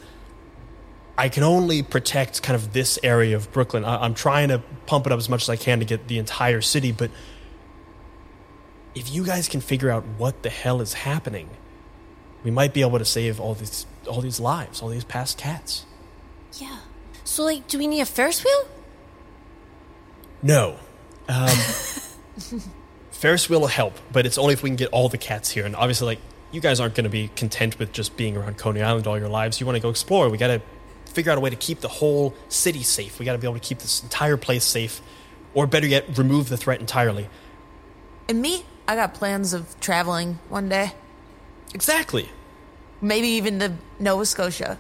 I 1.17 1.31
can 1.31 1.43
only 1.43 1.83
protect 1.83 2.43
kind 2.43 2.55
of 2.55 2.75
this 2.75 2.99
area 3.03 3.35
of 3.35 3.51
Brooklyn. 3.51 3.87
I, 3.87 4.05
I'm 4.05 4.13
trying 4.13 4.51
to 4.51 4.59
pump 4.85 5.07
it 5.07 5.13
up 5.13 5.17
as 5.17 5.31
much 5.31 5.45
as 5.45 5.49
I 5.49 5.57
can 5.57 5.79
to 5.79 5.87
get 5.87 6.07
the 6.07 6.19
entire 6.19 6.61
city, 6.61 6.93
but 6.93 7.11
if 8.95 9.11
you 9.11 9.25
guys 9.25 9.49
can 9.49 9.63
figure 9.63 9.91
out 9.91 10.05
what 10.19 10.43
the 10.43 10.51
hell 10.51 10.83
is 10.83 10.93
happening, 10.93 11.49
we 12.43 12.51
might 12.51 12.75
be 12.75 12.83
able 12.83 12.99
to 12.99 13.07
save 13.07 13.41
all 13.41 13.55
these 13.55 13.87
all 14.07 14.21
these 14.21 14.39
lives, 14.39 14.83
all 14.83 14.91
these 14.91 15.03
past 15.03 15.39
cats. 15.39 15.87
Yeah. 16.59 16.79
So, 17.25 17.45
like, 17.45 17.67
do 17.69 17.79
we 17.79 17.87
need 17.87 18.01
a 18.01 18.07
Ferris 18.07 18.45
wheel? 18.45 18.69
No. 20.43 20.77
Um, 21.29 21.49
Ferris 23.11 23.49
wheel 23.49 23.61
will 23.61 23.67
help, 23.67 23.95
but 24.13 24.27
it's 24.27 24.37
only 24.37 24.53
if 24.53 24.63
we 24.63 24.69
can 24.69 24.77
get 24.77 24.91
all 24.91 25.09
the 25.09 25.19
cats 25.19 25.51
here. 25.51 25.65
And 25.65 25.75
obviously, 25.75 26.07
like, 26.07 26.19
you 26.53 26.61
guys 26.61 26.81
aren't 26.81 26.95
going 26.95 27.05
to 27.05 27.11
be 27.11 27.29
content 27.35 27.79
with 27.79 27.93
just 27.93 28.17
being 28.17 28.37
around 28.37 28.59
Coney 28.59 28.83
Island 28.83 29.07
all 29.07 29.19
your 29.19 29.29
lives. 29.29 29.59
You 29.59 29.67
want 29.67 29.77
to 29.77 29.81
go 29.81 29.89
explore. 29.89 30.29
We 30.29 30.39
got 30.39 30.49
to 30.49 30.63
figure 31.07 31.33
out 31.33 31.39
a 31.39 31.41
way 31.41 31.51
to 31.51 31.57
keep 31.57 31.81
the 31.81 31.89
whole 31.89 32.35
city 32.49 32.83
safe. 32.83 33.19
We 33.19 33.25
got 33.25 33.33
to 33.33 33.39
be 33.39 33.47
able 33.47 33.59
to 33.59 33.67
keep 33.67 33.79
this 33.79 34.03
entire 34.03 34.37
place 34.37 34.65
safe, 34.65 35.01
or 35.55 35.67
better 35.67 35.87
yet, 35.87 36.19
remove 36.19 36.49
the 36.49 36.57
threat 36.57 36.81
entirely. 36.81 37.29
And 38.29 38.41
me, 38.41 38.65
I 38.87 38.97
got 38.97 39.15
plans 39.15 39.53
of 39.53 39.79
traveling 39.81 40.39
one 40.49 40.69
day. 40.69 40.93
Exactly. 41.75 42.29
Maybe 43.01 43.29
even 43.29 43.59
to 43.61 43.73
Nova 43.99 44.27
Scotia. 44.27 44.79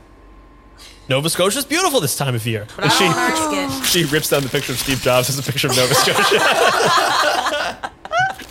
Nova 1.08 1.28
Scotia's 1.28 1.64
beautiful 1.64 2.00
this 2.00 2.16
time 2.16 2.34
of 2.34 2.46
year. 2.46 2.66
But 2.76 2.84
And 2.84 2.92
I 2.92 2.96
she, 2.96 3.04
don't 3.04 3.68
wanna 3.68 3.84
she 3.84 4.04
rips 4.04 4.30
down 4.30 4.42
the 4.42 4.48
picture 4.48 4.72
of 4.72 4.78
Steve 4.78 5.00
Jobs 5.02 5.28
as 5.28 5.38
a 5.38 5.42
picture 5.42 5.68
of 5.68 5.76
Nova 5.76 5.94
Scotia. 5.94 6.40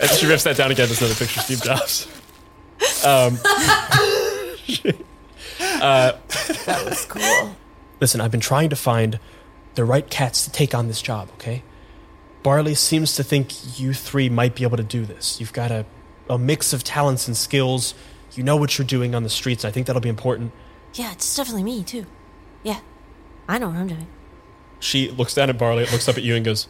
and 0.00 0.10
she 0.10 0.26
rips 0.26 0.44
that 0.44 0.56
down 0.56 0.70
again 0.70 0.88
as 0.88 1.00
another 1.00 1.14
picture 1.14 1.40
of 1.40 1.44
Steve 1.46 1.62
Jobs. 1.62 2.06
Um, 3.04 3.38
uh, 5.82 6.12
that 6.66 6.84
was 6.84 7.04
cool. 7.06 7.56
Listen, 8.00 8.20
I've 8.20 8.30
been 8.30 8.40
trying 8.40 8.70
to 8.70 8.76
find 8.76 9.18
the 9.74 9.84
right 9.84 10.08
cats 10.08 10.44
to 10.44 10.50
take 10.50 10.74
on 10.74 10.86
this 10.88 11.02
job, 11.02 11.30
okay? 11.34 11.62
Barley 12.42 12.74
seems 12.74 13.16
to 13.16 13.24
think 13.24 13.78
you 13.80 13.94
three 13.94 14.28
might 14.28 14.54
be 14.54 14.64
able 14.64 14.76
to 14.76 14.82
do 14.82 15.04
this. 15.06 15.40
You've 15.40 15.52
got 15.52 15.70
a, 15.70 15.86
a 16.28 16.38
mix 16.38 16.72
of 16.72 16.84
talents 16.84 17.26
and 17.26 17.36
skills. 17.36 17.94
You 18.34 18.42
know 18.44 18.56
what 18.56 18.78
you're 18.78 18.86
doing 18.86 19.14
on 19.14 19.22
the 19.22 19.30
streets. 19.30 19.64
I 19.64 19.70
think 19.70 19.86
that'll 19.86 20.02
be 20.02 20.08
important. 20.08 20.52
Yeah, 20.94 21.12
it's 21.12 21.34
definitely 21.34 21.64
me, 21.64 21.82
too. 21.82 22.06
Yeah. 22.64 22.80
I 23.48 23.58
know 23.58 23.68
what 23.68 23.76
I'm 23.76 23.86
doing. 23.86 24.06
She 24.80 25.08
looks 25.10 25.34
down 25.34 25.48
at 25.50 25.56
Barley, 25.58 25.84
looks 25.86 26.08
up 26.08 26.16
at 26.16 26.22
you, 26.24 26.34
and 26.34 26.44
goes, 26.44 26.66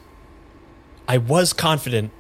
I 1.09 1.17
was 1.19 1.53
confident 1.53 2.11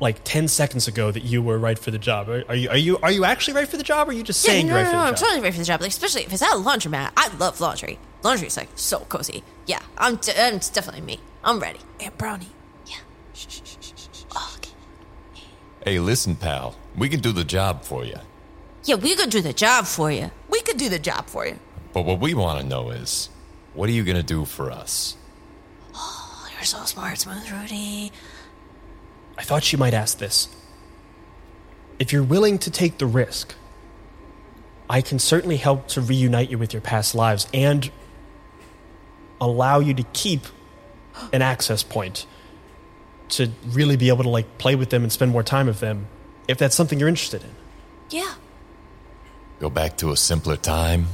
like 0.00 0.24
10 0.24 0.48
seconds 0.48 0.88
ago 0.88 1.10
that 1.10 1.24
you 1.24 1.42
were 1.42 1.58
right 1.58 1.78
for 1.78 1.90
the 1.90 1.98
job. 1.98 2.28
Are, 2.28 2.42
are 2.48 2.54
you 2.56 2.68
are 2.70 2.76
you 2.76 2.98
are 2.98 3.10
you 3.10 3.24
actually 3.24 3.54
right 3.54 3.68
for 3.68 3.76
the 3.76 3.82
job 3.82 4.08
or 4.08 4.10
are 4.10 4.14
you 4.14 4.22
just 4.22 4.44
Yeah, 4.44 4.52
saying 4.52 4.66
no, 4.68 4.74
you're 4.76 4.82
no, 4.84 4.90
right 4.90 4.92
no, 4.92 4.98
for 4.98 5.02
the 5.02 5.08
I'm 5.08 5.14
job? 5.14 5.20
totally 5.20 5.40
ready 5.42 5.52
for 5.52 5.58
the 5.58 5.64
job. 5.66 5.80
Like, 5.82 5.90
especially 5.90 6.22
if 6.22 6.32
it's 6.32 6.42
at 6.42 6.52
a 6.52 6.56
laundromat. 6.56 7.12
I 7.16 7.28
love 7.36 7.60
laundry. 7.60 7.98
Laundry's 8.22 8.56
like 8.56 8.68
so 8.76 9.00
cozy. 9.00 9.42
Yeah, 9.66 9.80
I'm. 9.98 10.16
De- 10.16 10.40
I'm 10.42 10.54
it's 10.54 10.70
definitely 10.70 11.02
me. 11.02 11.20
I'm 11.44 11.60
ready. 11.60 11.80
And 12.00 12.16
Brownie. 12.16 12.48
Yeah. 12.86 12.96
Oh, 14.34 14.56
Hey, 15.84 15.98
listen, 15.98 16.34
pal. 16.36 16.76
We 16.96 17.08
can 17.10 17.20
do 17.20 17.32
the 17.32 17.44
job 17.44 17.82
for 17.84 18.04
you. 18.04 18.16
Yeah, 18.84 18.94
we 18.96 19.14
could 19.14 19.30
do 19.30 19.40
the 19.42 19.52
job 19.52 19.84
for 19.86 20.10
you. 20.10 20.30
We 20.50 20.60
could 20.62 20.76
do 20.78 20.88
the 20.88 20.98
job 20.98 21.26
for 21.26 21.46
you. 21.46 21.58
But 21.94 22.04
what 22.04 22.18
we 22.18 22.34
want 22.34 22.60
to 22.60 22.66
know 22.66 22.90
is, 22.90 23.30
what 23.72 23.88
are 23.88 23.92
you 23.92 24.02
going 24.02 24.16
to 24.16 24.22
do 24.22 24.44
for 24.44 24.70
us? 24.70 25.16
Oh, 25.94 26.48
you're 26.52 26.64
so 26.64 26.84
smart, 26.84 27.18
smooth, 27.18 27.48
Rudy. 27.48 28.10
I 29.38 29.42
thought 29.44 29.72
you 29.72 29.78
might 29.78 29.94
ask 29.94 30.18
this. 30.18 30.48
If 32.00 32.12
you're 32.12 32.24
willing 32.24 32.58
to 32.58 32.70
take 32.70 32.98
the 32.98 33.06
risk, 33.06 33.54
I 34.90 35.00
can 35.00 35.20
certainly 35.20 35.56
help 35.56 35.86
to 35.88 36.00
reunite 36.00 36.50
you 36.50 36.58
with 36.58 36.72
your 36.72 36.82
past 36.82 37.14
lives 37.14 37.46
and 37.54 37.90
allow 39.40 39.78
you 39.78 39.94
to 39.94 40.02
keep 40.12 40.42
an 41.32 41.42
access 41.42 41.84
point 41.84 42.26
to 43.28 43.50
really 43.68 43.96
be 43.96 44.08
able 44.08 44.24
to 44.24 44.28
like 44.28 44.58
play 44.58 44.74
with 44.74 44.90
them 44.90 45.04
and 45.04 45.12
spend 45.12 45.30
more 45.30 45.44
time 45.44 45.66
with 45.66 45.78
them 45.78 46.08
if 46.48 46.58
that's 46.58 46.74
something 46.74 46.98
you're 46.98 47.08
interested 47.08 47.42
in. 47.42 47.50
Yeah. 48.10 48.34
Go 49.60 49.70
back 49.70 49.96
to 49.98 50.10
a 50.10 50.16
simpler 50.16 50.56
time? 50.56 51.06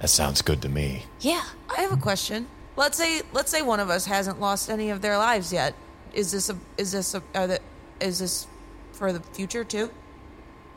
That 0.00 0.08
sounds 0.08 0.42
good 0.42 0.62
to 0.62 0.68
me. 0.68 1.04
Yeah. 1.20 1.44
I 1.76 1.82
have 1.82 1.92
a 1.92 1.96
question. 1.96 2.46
Let's 2.76 2.96
say 2.96 3.22
let's 3.32 3.50
say 3.50 3.62
one 3.62 3.80
of 3.80 3.90
us 3.90 4.04
hasn't 4.06 4.40
lost 4.40 4.70
any 4.70 4.90
of 4.90 5.00
their 5.00 5.18
lives 5.18 5.52
yet. 5.52 5.74
Is 6.12 6.30
this 6.30 6.48
a 6.50 6.56
is 6.76 6.92
this 6.92 7.14
a 7.14 7.22
are 7.34 7.46
the, 7.46 7.60
is 8.00 8.20
this 8.20 8.46
for 8.92 9.12
the 9.12 9.20
future 9.20 9.64
too? 9.64 9.90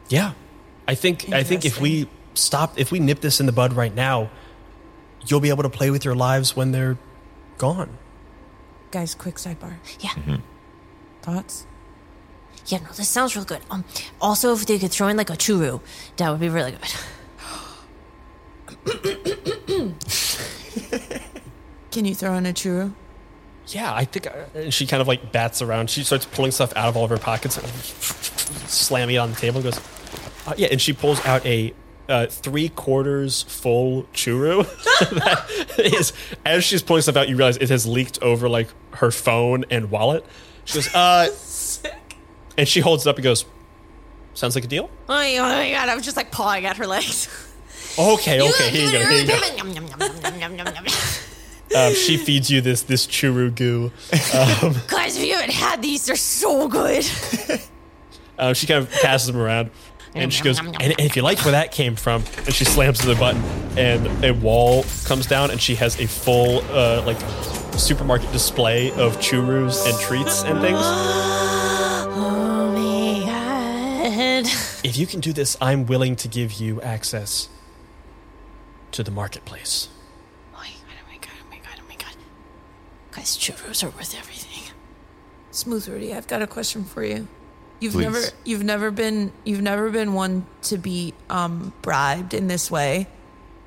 Yeah. 0.10 0.34
I 0.88 0.96
think 0.96 1.32
I 1.32 1.44
think 1.44 1.66
if 1.66 1.80
we 1.80 2.10
stop 2.34 2.80
if 2.80 2.92
we 2.92 3.00
nip 3.00 3.22
this 3.22 3.40
in 3.40 3.46
the 3.46 3.52
bud 3.52 3.74
right 3.74 3.94
now, 3.94 4.32
you'll 5.28 5.40
be 5.40 5.50
able 5.50 5.64
to 5.64 5.70
play 5.70 5.92
with 5.92 6.04
your 6.04 6.16
lives 6.16 6.56
when 6.56 6.72
they're 6.72 6.98
gone. 7.58 7.98
Guys, 8.90 9.14
quick 9.14 9.36
sidebar. 9.36 9.76
Yeah. 10.00 10.40
Thoughts? 11.22 11.66
Yeah, 12.66 12.80
no, 12.80 12.92
this 12.92 13.08
sounds 13.08 13.36
real 13.36 13.46
good. 13.46 13.62
Um, 13.70 13.86
also, 14.20 14.54
if 14.54 14.66
they 14.66 14.80
could 14.80 14.92
throw 14.92 15.08
in 15.08 15.18
like 15.18 15.30
a 15.30 15.34
churu, 15.34 15.82
that 16.18 16.30
would 16.30 16.40
be 16.40 16.50
really 16.50 16.72
good. 16.72 16.82
Can 21.92 22.06
you 22.06 22.16
throw 22.16 22.34
in 22.36 22.46
a 22.46 22.54
churro? 22.54 22.94
Yeah, 23.68 23.94
I 23.94 24.06
think. 24.06 24.28
uh, 24.28 24.32
And 24.56 24.74
she 24.74 24.88
kind 24.88 25.02
of 25.02 25.08
like 25.08 25.32
bats 25.32 25.62
around. 25.62 25.90
She 25.90 26.04
starts 26.04 26.26
pulling 26.26 26.52
stuff 26.52 26.74
out 26.76 26.88
of 26.90 26.98
all 26.98 27.04
of 27.06 27.10
her 27.10 27.18
pockets, 27.18 27.58
and 27.58 27.68
slamming 28.70 29.16
it 29.16 29.20
on 29.20 29.32
the 29.32 29.36
table. 29.36 29.58
And 29.58 29.66
goes, 29.72 29.80
uh, 30.48 30.54
yeah, 30.58 30.70
and 30.72 30.82
she 30.82 30.94
pulls 30.94 31.24
out 31.26 31.46
a 31.46 31.74
uh, 32.10 32.26
three 32.28 32.70
quarters 32.70 33.44
full 33.44 34.04
churro. 34.14 34.64
that 35.12 35.80
is, 35.80 36.14
as 36.46 36.64
she's 36.64 36.82
pulling 36.82 37.02
stuff 37.02 37.18
out, 37.18 37.30
you 37.30 37.36
realize 37.36 37.58
it 37.58 37.70
has 37.70 37.86
leaked 37.86 38.22
over 38.22 38.50
like 38.50 38.70
her 38.96 39.12
phone 39.12 39.66
and 39.70 39.92
wallet. 39.92 40.26
She 40.66 40.76
goes, 40.76 40.94
uh, 40.96 41.30
and 42.58 42.68
she 42.68 42.80
holds 42.80 43.06
it 43.06 43.10
up 43.10 43.18
and 43.18 43.24
goes, 43.24 43.46
"Sounds 44.34 44.56
like 44.56 44.64
a 44.64 44.68
deal." 44.68 44.90
Oh 45.10 45.14
my, 45.14 45.38
oh 45.38 45.44
my 45.44 45.72
god, 45.72 45.90
I 45.90 45.96
was 45.96 46.06
just 46.06 46.18
like 46.18 46.32
pawing 46.32 46.66
at 46.66 46.78
her 46.78 46.88
legs. 46.88 47.48
Okay, 48.00 48.42
okay, 48.42 48.70
here 48.70 48.86
you 48.86 48.92
go, 48.92 49.00
here 49.06 49.20
you 49.20 49.28
go. 49.28 49.38
Um, 51.76 51.94
she 51.94 52.18
feeds 52.18 52.50
you 52.50 52.60
this 52.62 52.82
this 52.84 53.08
churro 53.08 53.54
goo. 53.54 53.92
Guys, 54.90 55.18
if 55.18 55.26
you 55.26 55.34
haven't 55.36 55.52
had 55.52 55.82
these, 55.82 56.06
they're 56.06 56.16
so 56.16 56.68
good. 56.68 57.10
Uh, 58.38 58.54
she 58.54 58.68
kind 58.68 58.80
of 58.84 58.92
passes 58.92 59.28
them 59.28 59.38
around, 59.38 59.72
and 60.14 60.34
she 60.34 60.44
goes, 60.44 60.60
and, 60.60 60.82
and 60.82 61.00
if 61.00 61.16
you 61.16 61.22
like 61.22 61.40
where 61.46 61.54
that 61.54 61.72
came 61.72 61.96
from, 61.96 62.24
and 62.46 62.54
she 62.54 62.66
slams 62.66 63.00
the 63.00 63.16
button, 63.16 63.42
and 63.78 64.26
a 64.26 64.34
wall 64.34 64.84
comes 65.06 65.26
down, 65.28 65.52
and 65.52 65.62
she 65.62 65.76
has 65.76 66.00
a 66.00 66.08
full 66.08 66.60
uh, 66.72 67.04
like 67.06 67.20
supermarket 67.78 68.32
display 68.34 68.92
of 68.92 69.18
churros 69.18 69.88
and 69.90 70.00
treats 70.00 70.44
and 70.44 70.60
things. 70.62 70.80
Oh 72.14 72.74
my 72.74 73.26
god. 73.26 74.46
If 74.84 74.98
you 74.98 75.08
can 75.08 75.20
do 75.20 75.32
this, 75.32 75.56
I'm 75.62 75.86
willing 75.86 76.16
to 76.18 76.28
give 76.28 76.54
you 76.54 76.82
access 76.82 77.48
to 78.92 79.04
the 79.04 79.12
marketplace. 79.12 79.90
Oh 80.54 80.58
my 80.58 80.68
god, 80.68 80.96
oh 81.00 81.12
my 81.12 81.18
god, 81.18 81.32
oh 81.42 81.50
my 81.50 81.58
god, 81.58 81.80
oh 81.80 81.84
my 81.88 81.96
god. 81.96 82.16
Guys, 83.12 83.38
churros 83.38 83.84
are 83.84 83.90
worth 83.90 84.18
everything. 84.18 84.72
Smooth 85.52 85.88
Rudy, 85.88 86.14
I've 86.14 86.28
got 86.28 86.42
a 86.42 86.48
question 86.48 86.84
for 86.84 87.04
you. 87.04 87.28
You've 87.80 87.94
Please. 87.94 88.04
never 88.04 88.20
you've 88.46 88.64
never 88.64 88.92
been 88.92 89.34
you've 89.44 89.62
never 89.62 89.90
been 89.90 90.14
one 90.14 90.46
to 90.64 90.78
be 90.78 91.14
um 91.30 91.74
bribed 91.82 92.34
in 92.34 92.48
this 92.48 92.70
way. 92.70 93.08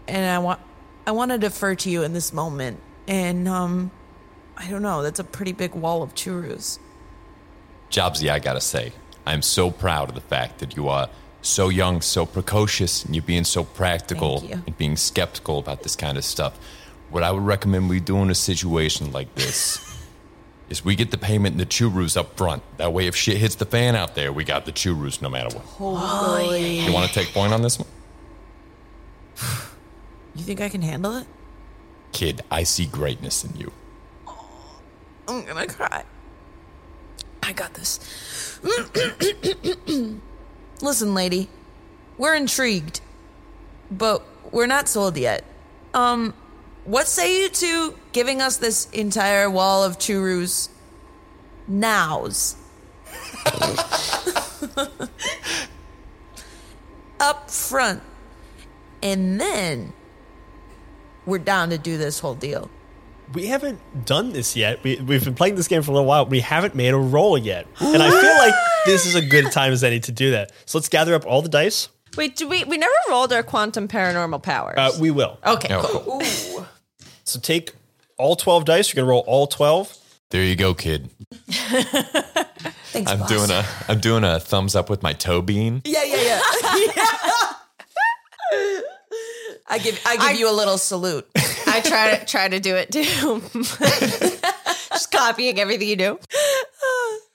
And 0.07 0.25
I 0.25 0.39
want 0.39 0.61
I 1.07 1.11
want 1.11 1.33
to 1.33 1.39
defer 1.39 1.75
to 1.75 1.91
you 1.91 2.05
in 2.05 2.13
this 2.13 2.33
moment. 2.33 2.79
And 3.09 3.49
um 3.49 3.91
I 4.57 4.71
don't 4.71 4.83
know, 4.83 5.03
that's 5.03 5.19
a 5.19 5.25
pretty 5.25 5.53
big 5.53 5.75
wall 5.75 6.03
of 6.03 6.15
churros. 6.15 6.79
Jobsy, 7.91 8.31
I 8.31 8.39
gotta 8.39 8.61
say, 8.61 8.93
I'm 9.27 9.43
so 9.43 9.71
proud 9.71 10.09
of 10.11 10.15
the 10.15 10.21
fact 10.21 10.61
that 10.61 10.77
you 10.77 10.89
are 10.89 11.11
so 11.45 11.69
young, 11.69 12.01
so 12.01 12.25
precocious, 12.27 13.05
and 13.05 13.15
you're 13.15 13.23
being 13.23 13.45
so 13.45 13.65
practical 13.65 14.43
you. 14.45 14.63
and 14.67 14.77
being 14.79 14.97
skeptical 14.97 15.59
about 15.59 15.83
this 15.83 15.95
kind 15.95 16.17
of 16.17 16.25
stuff. 16.25 16.59
What 17.11 17.23
I 17.23 17.31
would 17.31 17.43
recommend 17.45 17.89
we 17.89 18.01
do 18.01 18.19
in 18.19 18.31
a 18.31 18.35
situation 18.35 19.13
like 19.13 19.35
this 19.35 19.79
is 20.71 20.85
we 20.85 20.97
get 20.97 21.11
the 21.11 21.19
payment 21.19 21.53
in 21.53 21.59
the 21.59 21.67
churros 21.67 22.17
up 22.17 22.37
front. 22.37 22.63
That 22.79 22.93
way, 22.93 23.07
if 23.07 23.15
shit 23.15 23.37
hits 23.37 23.57
the 23.57 23.67
fan 23.67 23.95
out 23.95 24.15
there, 24.15 24.33
we 24.33 24.45
got 24.45 24.65
the 24.65 24.73
churros 24.73 25.21
no 25.21 25.29
matter 25.29 25.55
what. 25.55 25.65
Holy. 25.65 26.81
You 26.81 26.93
want 26.93 27.09
to 27.09 27.15
take 27.15 27.33
point 27.33 27.53
on 27.53 27.63
this 27.63 27.79
one? 27.79 27.89
You 30.37 30.43
think 30.43 30.61
I 30.61 30.69
can 30.69 30.83
handle 30.83 31.17
it? 31.17 31.27
Kid, 32.13 32.43
I 32.51 32.63
see 32.63 32.87
greatness 32.87 33.45
in 33.45 33.57
you. 33.57 33.73
I'm 35.29 35.45
gonna 35.45 35.67
cry. 35.67 36.05
I 37.43 37.53
got 37.53 37.75
this. 37.75 38.01
Listen, 40.81 41.15
lady, 41.15 41.49
we're 42.19 42.35
intrigued, 42.35 43.01
but 43.91 44.23
we're 44.51 44.67
not 44.67 44.89
sold 44.89 45.17
yet. 45.17 45.45
Um, 45.93 46.35
what 46.85 47.07
say 47.07 47.43
you 47.43 47.49
to 47.49 47.99
giving 48.13 48.43
us 48.43 48.57
this 48.57 48.91
entire 48.91 49.49
wall 49.49 49.85
of 49.85 49.99
churros 49.99 50.69
nows? 51.67 52.57
Up 57.21 57.51
front. 57.51 58.03
And 59.03 59.41
then 59.41 59.93
we're 61.27 61.39
down 61.39 61.71
to 61.71 61.79
do 61.79 61.97
this 61.97 62.19
whole 62.21 62.35
deal. 62.35 62.71
We 63.33 63.47
haven't 63.47 63.81
done 64.05 64.33
this 64.33 64.55
yet. 64.55 64.83
We, 64.85 64.97
we've 65.01 65.25
been 65.25 65.35
playing 65.35 65.55
this 65.57 65.67
game 65.67 65.83
for 65.83 65.91
a 65.91 65.95
little 65.95 66.07
while. 66.07 66.27
We 66.27 66.41
haven't 66.41 66.75
made 66.75 66.93
a 66.95 66.97
roll 66.99 67.37
yet. 67.39 67.67
And 67.81 68.03
I 68.03 68.11
feel 68.11 68.37
like 68.39 68.55
this 68.87 69.07
is 69.07 69.15
a 69.15 69.23
good 69.23 69.51
time 69.51 69.73
as 69.73 69.83
any 69.83 69.99
to 70.01 70.13
do 70.13 70.31
that. 70.33 70.53
So 70.67 70.79
let's 70.79 70.89
gather 70.89 71.15
up 71.15 71.27
all 71.27 71.43
the 71.43 71.49
dice. 71.49 71.89
Wait, 72.17 72.37
do 72.37 72.47
we 72.49 72.63
we 72.65 72.77
never 72.79 72.93
rolled 73.11 73.33
our 73.33 73.43
quantum 73.43 73.89
paranormal 73.89 74.43
powers. 74.43 74.75
Uh, 74.77 74.93
we 75.01 75.11
will. 75.11 75.39
okay, 75.45 75.69
No. 75.69 75.83
cool. 75.83 76.23
So 77.25 77.41
take 77.41 77.73
all 78.19 78.37
12 78.37 78.65
dice. 78.67 78.93
You're 78.93 79.03
going 79.03 79.07
to 79.07 79.11
roll 79.11 79.25
all 79.27 79.47
12. 79.49 79.99
There 80.31 80.45
you 80.45 80.55
go, 80.55 80.75
kid. 80.75 81.11
Thanks, 81.49 83.11
I'm 83.11 83.19
boss. 83.21 83.29
doing 83.29 83.51
a 83.51 83.65
I'm 83.89 83.99
doing 83.99 84.23
a 84.23 84.39
thumbs 84.39 84.77
up 84.77 84.89
with 84.89 85.03
my 85.03 85.13
toe 85.13 85.43
bean. 85.43 85.83
Yeah, 85.85 86.05
yeah, 86.05 86.23
yeah. 86.23 86.41
I 89.67 89.79
give 89.83 90.01
I 90.07 90.29
give 90.29 90.39
you 90.39 90.49
a 90.51 90.53
little 90.55 90.79
salute. 90.79 91.27
I 91.77 91.81
try 91.81 92.17
to 92.17 92.25
try 92.27 92.49
to 92.49 92.61
do 92.61 92.77
it 92.77 92.91
too. 92.93 93.43
Just 94.91 95.11
copying 95.11 95.59
everything 95.59 95.89
you 95.89 95.97
do. 95.97 96.19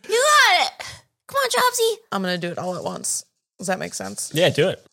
You 0.07 0.23
got 0.25 0.67
it. 0.67 0.85
Come 1.27 1.35
on, 1.37 1.49
Jobsy. 1.49 1.95
I'm 2.11 2.21
gonna 2.21 2.37
do 2.37 2.49
it 2.49 2.57
all 2.57 2.75
at 2.75 2.83
once. 2.83 3.25
Does 3.57 3.67
that 3.67 3.79
make 3.79 3.93
sense? 3.93 4.31
Yeah, 4.33 4.49
do 4.49 4.69
it. 4.69 4.85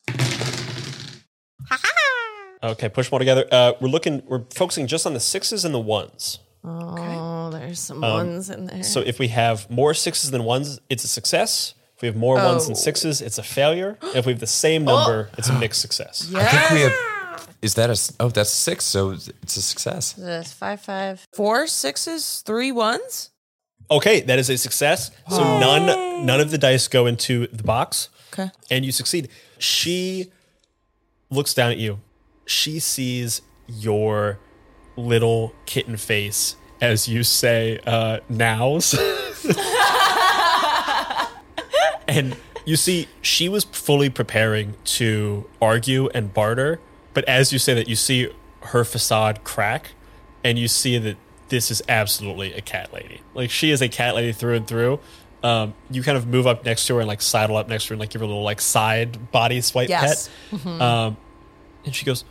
Okay, 2.63 2.89
push 2.89 3.07
them 3.09 3.15
all 3.15 3.19
together. 3.21 3.47
Uh, 3.53 3.73
we're 3.81 3.89
looking, 3.89 4.23
we're 4.27 4.43
focusing 4.55 4.87
just 4.89 5.07
on 5.07 5.15
the 5.15 5.21
sixes 5.21 5.65
and 5.65 5.73
the 5.75 5.79
ones. 5.81 6.41
Oh, 6.65 7.51
there's 7.53 7.79
some 7.79 8.01
ones 8.01 8.51
in 8.51 8.67
there. 8.67 8.83
So 8.83 9.01
if 9.01 9.19
we 9.21 9.29
have 9.29 9.71
more 9.71 9.95
sixes 9.95 10.33
than 10.33 10.43
ones, 10.43 10.81
it's 10.91 11.05
a 11.05 11.09
success. 11.09 11.75
If 11.95 12.03
we 12.03 12.07
have 12.09 12.17
more 12.17 12.35
ones 12.37 12.65
than 12.67 12.73
Oh. 12.73 12.77
sixes, 12.79 13.23
it's 13.23 13.39
a 13.39 13.43
failure. 13.45 13.99
And 14.03 14.17
if 14.17 14.27
we 14.27 14.33
have 14.33 14.41
the 14.41 14.47
same 14.49 14.85
number, 14.85 15.31
it's 15.39 15.49
a 15.49 15.57
mixed 15.59 15.81
success. 15.81 16.29
I 16.35 16.45
think 16.45 16.71
we 16.71 16.81
have. 16.81 16.93
Is 17.63 17.75
that 17.75 17.91
a 17.91 18.15
Oh, 18.21 18.29
that's 18.29 18.51
six. 18.51 18.85
So 18.85 19.11
it's 19.11 19.57
a 19.57 19.63
success. 19.63 20.13
This 20.13 20.53
five 20.53 20.81
five. 20.81 21.27
Four 21.35 21.67
sixes, 21.67 22.43
three 22.47 22.73
ones. 22.73 23.31
Okay, 23.91 24.21
that 24.23 24.39
is 24.39 24.51
a 24.51 24.57
success. 24.57 25.11
So 25.29 25.43
none 25.61 26.27
none 26.27 26.41
of 26.41 26.51
the 26.51 26.59
dice 26.59 26.89
go 26.89 27.07
into 27.07 27.47
the 27.49 27.63
box. 27.63 28.09
Okay. 28.33 28.51
and 28.71 28.85
you 28.85 28.93
succeed. 28.93 29.29
She 29.59 30.31
looks 31.31 31.55
down 31.55 31.71
at 31.71 31.79
you. 31.79 32.01
She 32.45 32.79
sees 32.81 33.41
your 33.67 34.39
little 34.97 35.55
kitten 35.65 35.97
face 35.97 36.57
as 36.81 37.09
you 37.09 37.23
say 37.23 37.81
uh, 37.87 38.19
nows. 38.29 38.95
and 42.09 42.37
you 42.65 42.77
see, 42.77 43.09
she 43.23 43.49
was 43.49 43.65
fully 43.65 44.11
preparing 44.11 44.75
to 44.85 45.49
argue 45.61 46.09
and 46.09 46.33
barter. 46.35 46.81
But 47.17 47.25
as 47.25 47.51
you 47.51 47.59
say 47.59 47.73
that, 47.73 47.89
you 47.89 47.97
see 47.97 48.29
her 48.61 48.85
facade 48.85 49.43
crack 49.43 49.93
and 50.45 50.59
you 50.59 50.69
see 50.69 50.99
that 50.99 51.17
this 51.49 51.71
is 51.71 51.81
absolutely 51.89 52.53
a 52.53 52.61
cat 52.61 52.93
lady. 52.93 53.23
Like 53.33 53.49
she 53.51 53.71
is 53.71 53.81
a 53.81 53.89
cat 53.89 54.15
lady 54.15 54.33
through 54.33 54.55
and 54.57 54.67
through. 54.67 55.01
Um, 55.43 55.73
you 55.91 56.03
kind 56.03 56.19
of 56.19 56.27
move 56.27 56.47
up 56.47 56.67
next 56.67 56.87
to 56.89 56.95
her 56.97 57.01
and 57.01 57.09
like 57.09 57.23
sidle 57.23 57.57
up 57.57 57.69
next 57.69 57.85
to 57.85 57.89
her 57.91 57.95
and 57.95 58.01
like 58.01 58.11
give 58.11 58.21
her 58.21 58.25
a 58.27 58.29
little 58.29 58.43
like 58.43 58.61
side 58.61 59.31
body 59.33 59.63
swipe 59.63 59.89
Yes. 59.89 60.29
pet. 60.51 60.67
Um, 60.67 61.17
and 61.87 61.95
she 61.95 62.05
goes, 62.05 62.25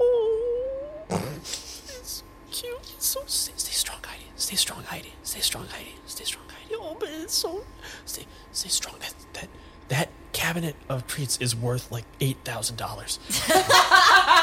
"Oh, 0.00 1.04
it's 1.10 2.22
cute. 2.50 2.74
It's 2.96 3.06
so 3.06 3.20
stay, 3.26 3.52
stay 3.56 3.72
strong, 3.72 3.98
Heidi. 4.04 4.24
Stay 4.36 4.56
strong, 4.56 4.84
Heidi. 4.84 5.12
Stay 5.22 5.40
strong, 5.40 5.66
Heidi. 5.66 5.94
Stay 6.06 6.24
strong, 6.24 6.46
Heidi. 6.48 6.76
Oh, 6.80 6.96
but 6.98 7.08
it's 7.10 7.34
so 7.34 7.62
stay 8.06 8.24
stay 8.52 8.68
strong. 8.70 8.94
That 9.00 9.14
that 9.34 9.48
that 9.88 10.08
cabinet 10.32 10.74
of 10.88 11.06
treats 11.06 11.36
is 11.38 11.54
worth 11.54 11.90
like 11.92 12.04
eight 12.20 12.38
thousand 12.44 12.76
dollars. 12.76 13.18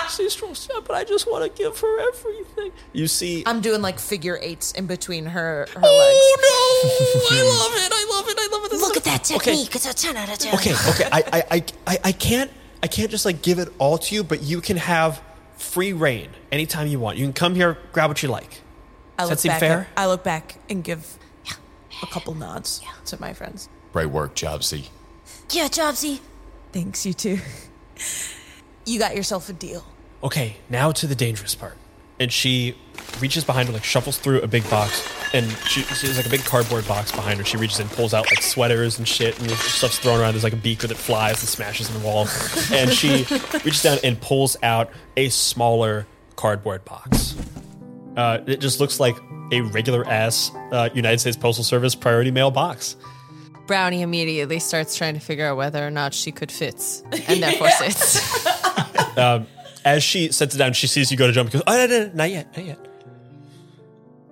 stay 0.07 0.27
strong, 0.29 0.55
yeah, 0.69 0.79
but 0.85 0.95
I 0.95 1.03
just 1.03 1.29
want 1.29 1.43
to 1.43 1.61
give 1.63 1.79
her 1.79 2.07
everything. 2.09 2.71
You 2.93 3.07
see, 3.07 3.43
I'm 3.45 3.61
doing 3.61 3.81
like 3.81 3.99
figure 3.99 4.37
eights 4.41 4.71
in 4.73 4.87
between 4.87 5.25
her 5.25 5.67
her 5.73 5.79
legs. 5.79 5.85
oh 5.85 7.27
no, 7.31 7.35
I 7.37 7.41
love 7.43 7.73
it. 7.75 7.91
I 7.93 8.05
love 8.17 8.29
it. 8.29 8.37
I 8.39 8.47
love 8.55 8.65
it. 8.65 8.71
This 8.71 8.81
Look 8.81 8.91
is- 8.91 8.97
at 8.97 9.03
that 9.05 9.23
technique. 9.23 9.75
It's 9.75 9.85
a 9.89 9.93
ten 9.93 10.15
out 10.17 10.29
of 10.31 10.37
ten. 10.37 10.53
okay 10.55 10.73
okay 10.89 11.09
I, 11.11 11.23
I 11.33 11.43
i 11.57 11.63
i 11.87 11.97
I 12.05 12.11
can't 12.11 12.51
i 12.83 12.87
can't 12.87 13.11
just 13.11 13.25
like 13.25 13.41
give 13.41 13.59
it 13.59 13.69
all 13.77 13.97
to 13.97 14.15
you 14.15 14.23
but 14.23 14.41
you 14.41 14.61
can 14.61 14.77
have 14.77 15.21
free 15.57 15.91
reign 15.93 16.29
anytime 16.51 16.87
you 16.87 16.99
want 16.99 17.17
you 17.17 17.25
can 17.25 17.33
come 17.33 17.55
here 17.55 17.77
grab 17.91 18.09
what 18.09 18.23
you 18.23 18.29
like 18.29 18.61
I 19.17 19.23
Does 19.23 19.29
that 19.31 19.39
seem 19.41 19.51
fair? 19.59 19.79
At, 19.97 20.03
I 20.03 20.07
look 20.07 20.23
back 20.23 20.55
and 20.69 20.81
give 20.81 21.17
a 22.01 22.05
couple 22.07 22.33
nods 22.35 22.81
to 23.07 23.19
my 23.19 23.33
friends. 23.33 23.67
Great 23.91 24.05
work, 24.05 24.33
Jobsy. 24.33 24.87
Yeah, 25.51 25.67
Jobsy. 25.67 26.19
Thanks, 26.71 27.05
you 27.05 27.13
too. 27.13 27.39
You 28.85 28.97
got 28.97 29.15
yourself 29.15 29.49
a 29.49 29.53
deal. 29.53 29.83
okay 30.23 30.55
now 30.67 30.91
to 30.91 31.05
the 31.05 31.13
dangerous 31.13 31.53
part 31.53 31.77
and 32.19 32.31
she 32.33 32.75
reaches 33.19 33.43
behind 33.43 33.67
her 33.67 33.73
like 33.73 33.83
shuffles 33.83 34.17
through 34.17 34.41
a 34.41 34.47
big 34.47 34.67
box 34.67 35.07
and 35.33 35.45
she, 35.67 35.83
there's 35.83 36.17
like 36.17 36.25
a 36.25 36.29
big 36.29 36.43
cardboard 36.43 36.87
box 36.87 37.11
behind 37.11 37.37
her. 37.37 37.45
She 37.45 37.57
reaches 37.57 37.79
in, 37.79 37.87
pulls 37.89 38.15
out 38.15 38.25
like 38.31 38.41
sweaters 38.41 38.97
and 38.97 39.07
shit, 39.07 39.39
and 39.39 39.51
stuff's 39.51 39.99
thrown 39.99 40.19
around. 40.19 40.33
There's 40.33 40.43
like 40.43 40.53
a 40.53 40.57
beaker 40.57 40.87
that 40.87 40.97
flies 40.97 41.39
and 41.41 41.47
smashes 41.47 41.87
in 41.93 42.01
the 42.01 42.05
wall. 42.07 42.27
And 42.73 42.91
she 42.91 43.25
reaches 43.63 43.83
down 43.83 43.99
and 44.03 44.19
pulls 44.19 44.57
out 44.63 44.89
a 45.17 45.29
smaller 45.29 46.07
cardboard 46.35 46.83
box. 46.83 47.35
Uh, 48.17 48.39
it 48.47 48.59
just 48.59 48.79
looks 48.79 48.99
like 48.99 49.15
a 49.51 49.61
regular 49.61 50.03
ass 50.07 50.51
uh, 50.71 50.89
United 50.95 51.19
States 51.19 51.37
Postal 51.37 51.63
Service 51.63 51.93
priority 51.93 52.31
mail 52.31 52.49
box. 52.49 52.95
Brownie 53.69 54.01
immediately 54.01 54.57
starts 54.57 54.97
trying 54.97 55.13
to 55.13 55.19
figure 55.19 55.45
out 55.45 55.55
whether 55.55 55.85
or 55.85 55.91
not 55.91 56.15
she 56.15 56.31
could 56.31 56.51
fit, 56.51 57.03
and 57.27 57.43
therefore 57.43 57.69
sits. 57.77 58.47
Um, 59.17 59.47
as 59.83 60.01
she 60.01 60.31
sets 60.31 60.55
it 60.55 60.59
down, 60.59 60.71
she 60.71 60.87
sees 60.87 61.11
you 61.11 61.17
go 61.17 61.27
to 61.27 61.33
jump. 61.33 61.53
and 61.53 61.61
Goes, 61.61 61.63
oh, 61.67 61.75
no, 61.75 61.87
no, 61.87 62.05
no, 62.05 62.11
not 62.13 62.29
yet, 62.29 62.55
not 62.55 62.65
yet. 62.65 62.87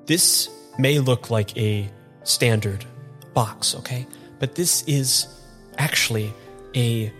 This 0.05 0.49
may 0.79 0.99
look 0.99 1.29
like 1.29 1.57
a 1.57 1.91
standard 2.23 2.85
box, 3.33 3.75
okay? 3.75 4.07
But 4.39 4.55
this 4.55 4.83
is 4.87 5.27
actually 5.77 6.31
a 6.73 7.11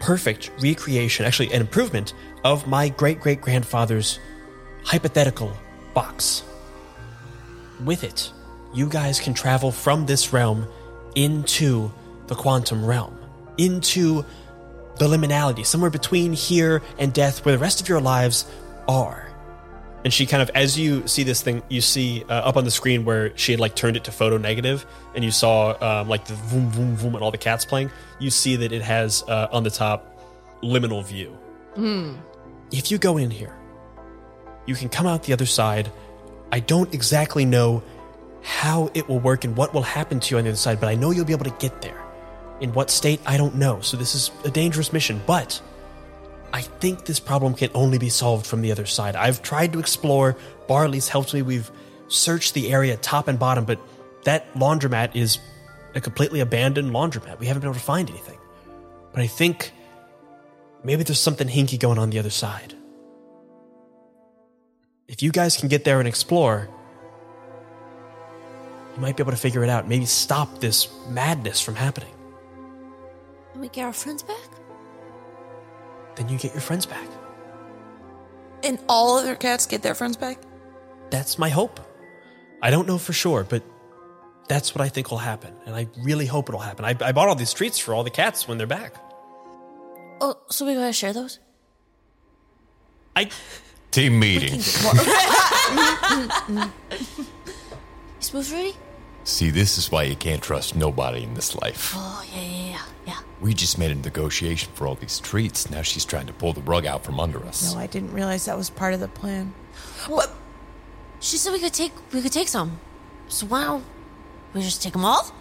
perfect 0.00 0.50
recreation, 0.58 1.26
actually 1.26 1.52
an 1.52 1.60
improvement 1.60 2.14
of 2.44 2.66
my 2.66 2.88
great 2.88 3.20
great 3.20 3.42
grandfather's 3.42 4.18
hypothetical 4.84 5.52
box. 5.92 6.44
With 7.84 8.04
it, 8.04 8.32
you 8.72 8.88
guys 8.88 9.20
can 9.20 9.34
travel 9.34 9.70
from 9.70 10.06
this 10.06 10.32
realm 10.32 10.66
into 11.14 11.90
the 12.26 12.34
quantum 12.34 12.84
realm, 12.84 13.18
into 13.58 14.24
the 14.98 15.06
liminality, 15.06 15.64
somewhere 15.64 15.90
between 15.90 16.32
here 16.32 16.82
and 16.98 17.12
death, 17.12 17.44
where 17.44 17.54
the 17.54 17.58
rest 17.58 17.80
of 17.80 17.88
your 17.88 18.00
lives 18.00 18.46
are. 18.88 19.28
And 20.04 20.12
she 20.12 20.26
kind 20.26 20.42
of, 20.42 20.50
as 20.50 20.76
you 20.78 21.06
see 21.06 21.22
this 21.22 21.42
thing, 21.42 21.62
you 21.68 21.80
see 21.80 22.24
uh, 22.28 22.32
up 22.32 22.56
on 22.56 22.64
the 22.64 22.70
screen 22.70 23.04
where 23.04 23.36
she 23.36 23.52
had 23.52 23.60
like 23.60 23.76
turned 23.76 23.96
it 23.96 24.04
to 24.04 24.12
photo 24.12 24.36
negative, 24.36 24.84
and 25.14 25.24
you 25.24 25.30
saw 25.30 25.76
um, 25.80 26.08
like 26.08 26.24
the 26.24 26.34
boom, 26.50 26.70
boom, 26.70 26.96
boom, 26.96 27.14
and 27.14 27.22
all 27.22 27.30
the 27.30 27.38
cats 27.38 27.64
playing. 27.64 27.90
You 28.18 28.30
see 28.30 28.56
that 28.56 28.72
it 28.72 28.82
has 28.82 29.22
uh, 29.28 29.48
on 29.52 29.62
the 29.62 29.70
top 29.70 30.18
liminal 30.62 31.04
view. 31.04 31.38
If 32.72 32.90
you 32.90 32.98
go 32.98 33.16
in 33.16 33.30
here, 33.30 33.56
you 34.66 34.74
can 34.74 34.88
come 34.88 35.06
out 35.06 35.22
the 35.22 35.32
other 35.32 35.46
side. 35.46 35.90
I 36.50 36.60
don't 36.60 36.92
exactly 36.92 37.44
know 37.44 37.82
how 38.42 38.90
it 38.94 39.08
will 39.08 39.20
work 39.20 39.44
and 39.44 39.56
what 39.56 39.72
will 39.72 39.82
happen 39.82 40.20
to 40.20 40.34
you 40.34 40.38
on 40.38 40.44
the 40.44 40.50
other 40.50 40.56
side, 40.56 40.80
but 40.80 40.88
I 40.88 40.94
know 40.94 41.10
you'll 41.10 41.24
be 41.24 41.32
able 41.32 41.44
to 41.44 41.56
get 41.58 41.80
there. 41.80 42.00
In 42.60 42.72
what 42.72 42.90
state, 42.90 43.20
I 43.26 43.36
don't 43.36 43.56
know. 43.56 43.80
So 43.80 43.96
this 43.96 44.14
is 44.14 44.30
a 44.44 44.50
dangerous 44.50 44.92
mission, 44.92 45.20
but 45.26 45.60
I 46.52 46.60
think 46.60 47.06
this 47.06 47.18
problem 47.18 47.54
can 47.54 47.70
only 47.74 47.98
be 47.98 48.08
solved 48.08 48.46
from 48.46 48.60
the 48.60 48.70
other 48.70 48.86
side. 48.86 49.16
I've 49.16 49.42
tried 49.42 49.72
to 49.72 49.78
explore. 49.78 50.36
Barley's 50.68 51.08
helped 51.08 51.34
me. 51.34 51.42
We've 51.42 51.70
searched 52.08 52.54
the 52.54 52.72
area 52.72 52.96
top 52.96 53.26
and 53.26 53.38
bottom, 53.38 53.64
but 53.64 53.80
that 54.24 54.52
laundromat 54.54 55.16
is 55.16 55.38
a 55.94 56.00
completely 56.00 56.40
abandoned 56.40 56.90
laundromat. 56.90 57.38
We 57.38 57.46
haven't 57.46 57.62
been 57.62 57.70
able 57.70 57.78
to 57.78 57.84
find 57.84 58.08
anything. 58.10 58.38
But 59.12 59.22
I 59.22 59.26
think 59.26 59.72
maybe 60.84 61.02
there's 61.02 61.20
something 61.20 61.48
hinky 61.48 61.78
going 61.78 61.98
on 61.98 62.10
the 62.10 62.18
other 62.18 62.30
side. 62.30 62.74
If 65.08 65.22
you 65.22 65.32
guys 65.32 65.56
can 65.56 65.68
get 65.68 65.84
there 65.84 65.98
and 65.98 66.08
explore, 66.08 66.68
you 68.94 69.00
might 69.00 69.16
be 69.16 69.22
able 69.22 69.32
to 69.32 69.38
figure 69.38 69.64
it 69.64 69.70
out. 69.70 69.88
Maybe 69.88 70.06
stop 70.06 70.60
this 70.60 70.88
madness 71.08 71.60
from 71.60 71.74
happening. 71.74 72.14
Can 73.52 73.60
we 73.60 73.68
get 73.68 73.84
our 73.84 73.92
friends 73.92 74.22
back? 74.22 74.48
Then 76.16 76.28
you 76.28 76.38
get 76.38 76.52
your 76.52 76.60
friends 76.60 76.86
back. 76.86 77.08
And 78.62 78.78
all 78.88 79.18
other 79.18 79.34
cats 79.34 79.66
get 79.66 79.82
their 79.82 79.94
friends 79.94 80.16
back? 80.16 80.38
That's 81.10 81.38
my 81.38 81.48
hope. 81.48 81.80
I 82.60 82.70
don't 82.70 82.86
know 82.86 82.98
for 82.98 83.12
sure, 83.12 83.44
but 83.44 83.62
that's 84.48 84.74
what 84.74 84.82
I 84.82 84.88
think 84.88 85.10
will 85.10 85.18
happen. 85.18 85.54
And 85.66 85.74
I 85.74 85.88
really 85.98 86.26
hope 86.26 86.48
it'll 86.48 86.60
happen. 86.60 86.84
I, 86.84 86.94
I 87.00 87.12
bought 87.12 87.28
all 87.28 87.34
these 87.34 87.52
treats 87.52 87.78
for 87.78 87.94
all 87.94 88.04
the 88.04 88.10
cats 88.10 88.46
when 88.46 88.58
they're 88.58 88.66
back. 88.66 88.94
Oh, 90.20 90.36
so 90.48 90.66
we 90.66 90.74
gotta 90.74 90.92
share 90.92 91.12
those? 91.12 91.40
I 93.16 93.30
Team 93.90 94.18
meeting. 94.18 94.60
You 98.22 98.26
smooth 98.26 98.52
ready? 98.52 98.74
See, 99.24 99.50
this 99.50 99.78
is 99.78 99.90
why 99.92 100.04
you 100.04 100.16
can't 100.16 100.42
trust 100.42 100.74
nobody 100.74 101.22
in 101.22 101.34
this 101.34 101.54
life. 101.62 101.92
Oh 101.94 102.24
yeah, 102.34 102.42
yeah, 102.42 102.66
yeah, 102.70 102.82
yeah. 103.06 103.18
We 103.40 103.54
just 103.54 103.78
made 103.78 103.90
a 103.90 103.94
negotiation 103.94 104.72
for 104.74 104.86
all 104.86 104.96
these 104.96 105.20
treats. 105.20 105.70
Now 105.70 105.82
she's 105.82 106.04
trying 106.04 106.26
to 106.26 106.32
pull 106.32 106.52
the 106.52 106.60
rug 106.62 106.86
out 106.86 107.04
from 107.04 107.20
under 107.20 107.44
us. 107.46 107.72
No, 107.72 107.80
I 107.80 107.86
didn't 107.86 108.12
realize 108.12 108.46
that 108.46 108.56
was 108.56 108.70
part 108.70 108.94
of 108.94 109.00
the 109.00 109.08
plan. 109.08 109.54
What? 110.08 110.34
She 111.20 111.36
said 111.36 111.52
we 111.52 111.60
could 111.60 111.72
take 111.72 111.92
we 112.12 112.20
could 112.20 112.32
take 112.32 112.48
some. 112.48 112.80
So 113.28 113.46
why 113.46 113.64
don't 113.64 113.84
we 114.54 114.62
just 114.62 114.82
take 114.82 114.92
them 114.92 115.04
all? 115.04 115.32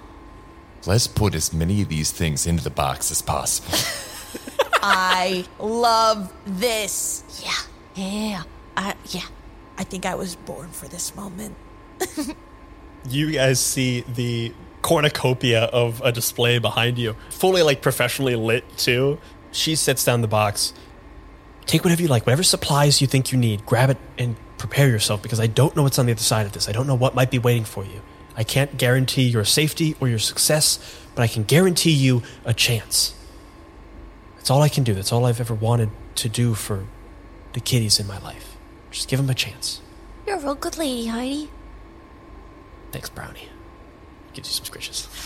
Let's 0.86 1.08
put 1.08 1.36
as 1.36 1.54
many 1.54 1.82
of 1.82 1.90
these 1.90 2.12
things 2.12 2.48
into 2.48 2.64
the 2.64 2.70
box 2.70 3.12
as 3.12 3.22
possible. 3.22 3.78
I 4.84 5.46
love 5.60 6.34
this. 6.46 7.24
Yeah, 7.44 8.04
yeah, 8.04 8.44
I, 8.76 8.96
yeah. 9.10 9.26
I 9.78 9.84
think 9.84 10.06
I 10.06 10.16
was 10.16 10.36
born 10.36 10.70
for 10.70 10.88
this 10.88 11.16
moment. 11.16 11.56
you 13.10 13.32
guys 13.32 13.60
see 13.60 14.02
the 14.02 14.54
cornucopia 14.82 15.64
of 15.66 16.02
a 16.04 16.12
display 16.12 16.60
behind 16.60 16.98
you, 16.98 17.16
fully 17.30 17.62
like 17.62 17.82
professionally 17.82 18.36
lit 18.36 18.66
too. 18.78 19.20
She 19.52 19.76
sets 19.76 20.04
down 20.04 20.22
the 20.22 20.28
box. 20.28 20.74
Take 21.66 21.84
whatever 21.84 22.02
you 22.02 22.08
like, 22.08 22.26
whatever 22.26 22.44
supplies 22.44 23.02
you 23.02 23.08
think 23.08 23.32
you 23.32 23.38
need, 23.38 23.66
grab 23.66 23.90
it 23.90 23.98
and 24.18 24.36
prepare 24.58 24.90
yourself 24.90 25.22
because 25.22 25.40
I 25.40 25.48
don't 25.48 25.76
know 25.76 25.84
what's 25.84 26.00
on 26.00 26.06
the 26.06 26.12
other 26.12 26.22
side 26.22 26.46
of 26.46 26.52
this. 26.52 26.68
I 26.68 26.72
don't 26.72 26.88
know 26.88 26.96
what 26.96 27.16
might 27.16 27.32
be 27.32 27.40
waiting 27.40 27.66
for 27.66 27.84
you. 27.84 28.02
I 28.36 28.44
can't 28.44 28.78
guarantee 28.78 29.24
your 29.24 29.44
safety 29.44 29.96
or 30.00 30.08
your 30.08 30.20
success, 30.20 30.80
but 31.16 31.22
I 31.22 31.28
can 31.28 31.44
guarantee 31.44 31.92
you 31.92 32.24
a 32.46 32.54
chance. 32.54 33.14
That's 34.38 34.50
all 34.50 34.62
I 34.62 34.70
can 34.70 34.84
do. 34.84 34.94
That's 34.94 35.12
all 35.12 35.26
I've 35.26 35.40
ever 35.40 35.54
wanted 35.54 35.90
to 36.16 36.30
do 36.30 36.56
for 36.56 36.86
the 37.54 37.60
kiddies 37.60 38.00
in 38.00 38.08
my 38.08 38.18
life. 38.20 38.58
Just 38.90 39.08
give 39.08 39.20
them 39.20 39.30
a 39.30 39.36
chance. 39.36 39.82
You're 40.26 40.38
a 40.38 40.40
real 40.40 40.56
good 40.56 40.78
lady, 40.78 41.08
Heidi. 41.08 41.50
Thanks, 42.92 43.10
Brownie. 43.10 43.48
Gives 44.34 44.50
you 44.50 44.64
some 44.64 44.66
scritches. 44.66 45.08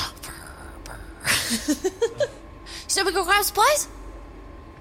So 2.88 3.03
we 3.03 3.11
go 3.11 3.26
grab 3.26 3.43
supplies? 3.43 3.88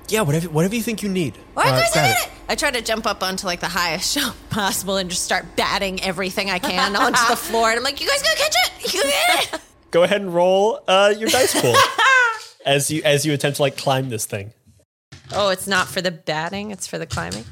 Yeah, 0.09 0.21
whatever, 0.21 0.49
whatever 0.51 0.75
you 0.75 0.83
think 0.83 1.03
you 1.03 1.09
need. 1.09 1.37
All 1.57 1.63
right, 1.65 1.73
Uh, 1.73 1.81
guys, 1.81 1.91
I 1.91 1.93
grab 1.95 2.17
did 2.17 2.27
it. 2.27 2.31
I 2.51 2.55
try 2.55 2.71
to 2.71 2.83
jump 2.83 3.07
up 3.07 3.23
onto 3.23 3.47
like 3.47 3.61
the 3.61 3.69
highest 3.69 4.13
shelf 4.15 4.39
possible 4.51 4.97
and 4.99 5.09
just 5.11 5.25
start 5.25 5.57
batting 5.57 6.03
everything 6.03 6.51
I 6.51 6.59
can 6.59 6.95
onto 6.97 7.19
the 7.29 7.37
floor. 7.37 7.71
And 7.71 7.79
I'm 7.79 7.83
like, 7.83 8.01
you 8.01 8.07
guys 8.07 8.23
gonna 8.23 8.37
catch 8.37 8.55
it? 8.57 8.93
You 8.95 9.03
gonna 9.03 9.13
get 9.15 9.55
it? 9.55 9.61
Go 9.91 10.03
ahead 10.03 10.21
and 10.21 10.33
roll 10.35 10.81
uh, 10.87 11.15
your 11.19 11.31
dice 11.31 11.59
pool 11.61 11.75
as 12.67 12.91
you 12.91 13.03
as 13.05 13.25
you 13.25 13.33
attempt 13.33 13.57
to 13.57 13.63
like 13.63 13.77
climb 13.79 14.11
this 14.11 14.27
thing. 14.27 14.53
Oh, 15.33 15.49
it's 15.49 15.67
not 15.67 15.89
for 15.89 16.03
the 16.03 16.11
batting, 16.11 16.71
it's 16.71 16.87
for 16.87 16.99
the 16.99 17.07
climbing. 17.07 17.45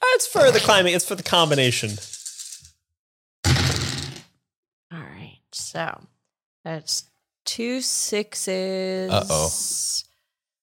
Uh, 0.00 0.06
It's 0.14 0.26
for 0.26 0.50
the 0.50 0.60
climbing. 0.60 0.94
It's 0.94 1.04
for 1.06 1.16
the 1.16 1.22
combination. 1.22 1.90
All 4.90 4.98
right. 4.98 5.37
So 5.52 6.00
that's 6.64 7.04
two 7.44 7.80
sixes. 7.80 9.10
Uh-oh. 9.10 9.50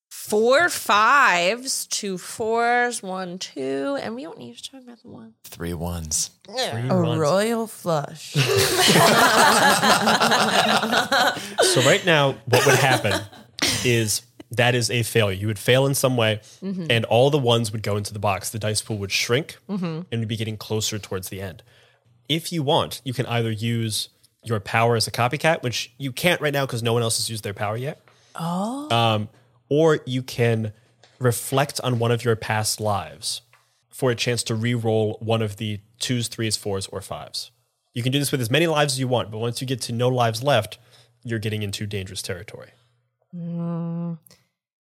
Four 0.10 0.70
fives, 0.70 1.86
two 1.86 2.18
fours, 2.18 3.04
one, 3.04 3.38
two, 3.38 3.96
and 4.02 4.16
we 4.16 4.24
don't 4.24 4.40
need 4.40 4.58
to 4.58 4.72
talk 4.72 4.82
about 4.82 5.00
the 5.04 5.10
one. 5.10 5.36
Three 5.44 5.76
ones. 5.76 6.32
Three 6.48 6.88
A 6.90 6.96
runs. 6.96 7.20
royal 7.20 7.68
flush. 7.68 8.36
So 11.76 11.82
right 11.82 12.04
now, 12.06 12.38
what 12.46 12.66
would 12.66 12.76
happen 12.76 13.22
is 13.84 14.22
that 14.52 14.76
is 14.76 14.90
a 14.90 15.04
failure. 15.04 15.38
You 15.38 15.48
would 15.48 15.60
fail 15.60 15.86
in 15.86 15.94
some 15.94 16.16
way, 16.16 16.40
mm-hmm. 16.64 16.88
and 16.90 17.06
all 17.06 17.30
the 17.30 17.38
ones 17.38 17.72
would 17.72 17.84
go 17.84 17.98
into 17.98 18.14
the 18.14 18.20
box. 18.20 18.50
The 18.50 18.60
dice 18.60 18.82
pool 18.82 18.98
would 19.00 19.12
shrink, 19.12 19.58
mm-hmm. 19.70 20.02
and 20.12 20.20
would 20.20 20.28
be 20.28 20.38
getting 20.38 20.58
closer 20.58 20.98
towards 20.98 21.30
the 21.30 21.42
end. 21.42 21.64
If 22.30 22.52
you 22.52 22.64
want, 22.64 23.02
you 23.04 23.14
can 23.14 23.26
either 23.26 23.52
use 23.52 24.10
your 24.46 24.60
power 24.60 24.96
as 24.96 25.08
a 25.08 25.12
copycat, 25.12 25.64
which 25.64 25.92
you 25.98 26.12
can't 26.12 26.42
right 26.42 26.54
now 26.54 26.66
because 26.66 26.84
no 26.84 26.94
one 26.94 27.02
else 27.02 27.18
has 27.18 27.30
used 27.30 27.44
their 27.44 27.54
power 27.54 27.78
yet. 27.78 28.02
Oh. 28.36 28.90
Um, 28.96 29.30
or 29.70 30.00
you 30.06 30.22
can 30.22 30.74
reflect 31.20 31.80
on 31.84 32.00
one 32.00 32.12
of 32.12 32.24
your 32.24 32.36
past 32.36 32.80
lives 32.80 33.42
for 33.90 34.12
a 34.12 34.16
chance 34.16 34.44
to 34.44 34.56
re-roll 34.56 35.18
one 35.22 35.42
of 35.42 35.58
the 35.58 35.80
twos, 36.00 36.28
threes, 36.28 36.58
fours, 36.58 36.88
or 36.88 37.02
fives. 37.02 37.52
You 37.94 38.04
can 38.04 38.12
do 38.12 38.20
this 38.20 38.32
with 38.32 38.42
as 38.42 38.52
many 38.52 38.68
lives 38.68 38.94
as 38.94 39.00
you 39.00 39.08
want, 39.08 39.32
but 39.32 39.38
once 39.38 39.62
you 39.62 39.68
get 39.68 39.82
to 39.82 39.94
no 39.94 40.10
lives 40.10 40.44
left, 40.44 40.78
you're 41.24 41.40
getting 41.40 41.64
into 41.64 41.88
dangerous 41.88 42.22
territory. 42.22 42.72
And 43.34 44.18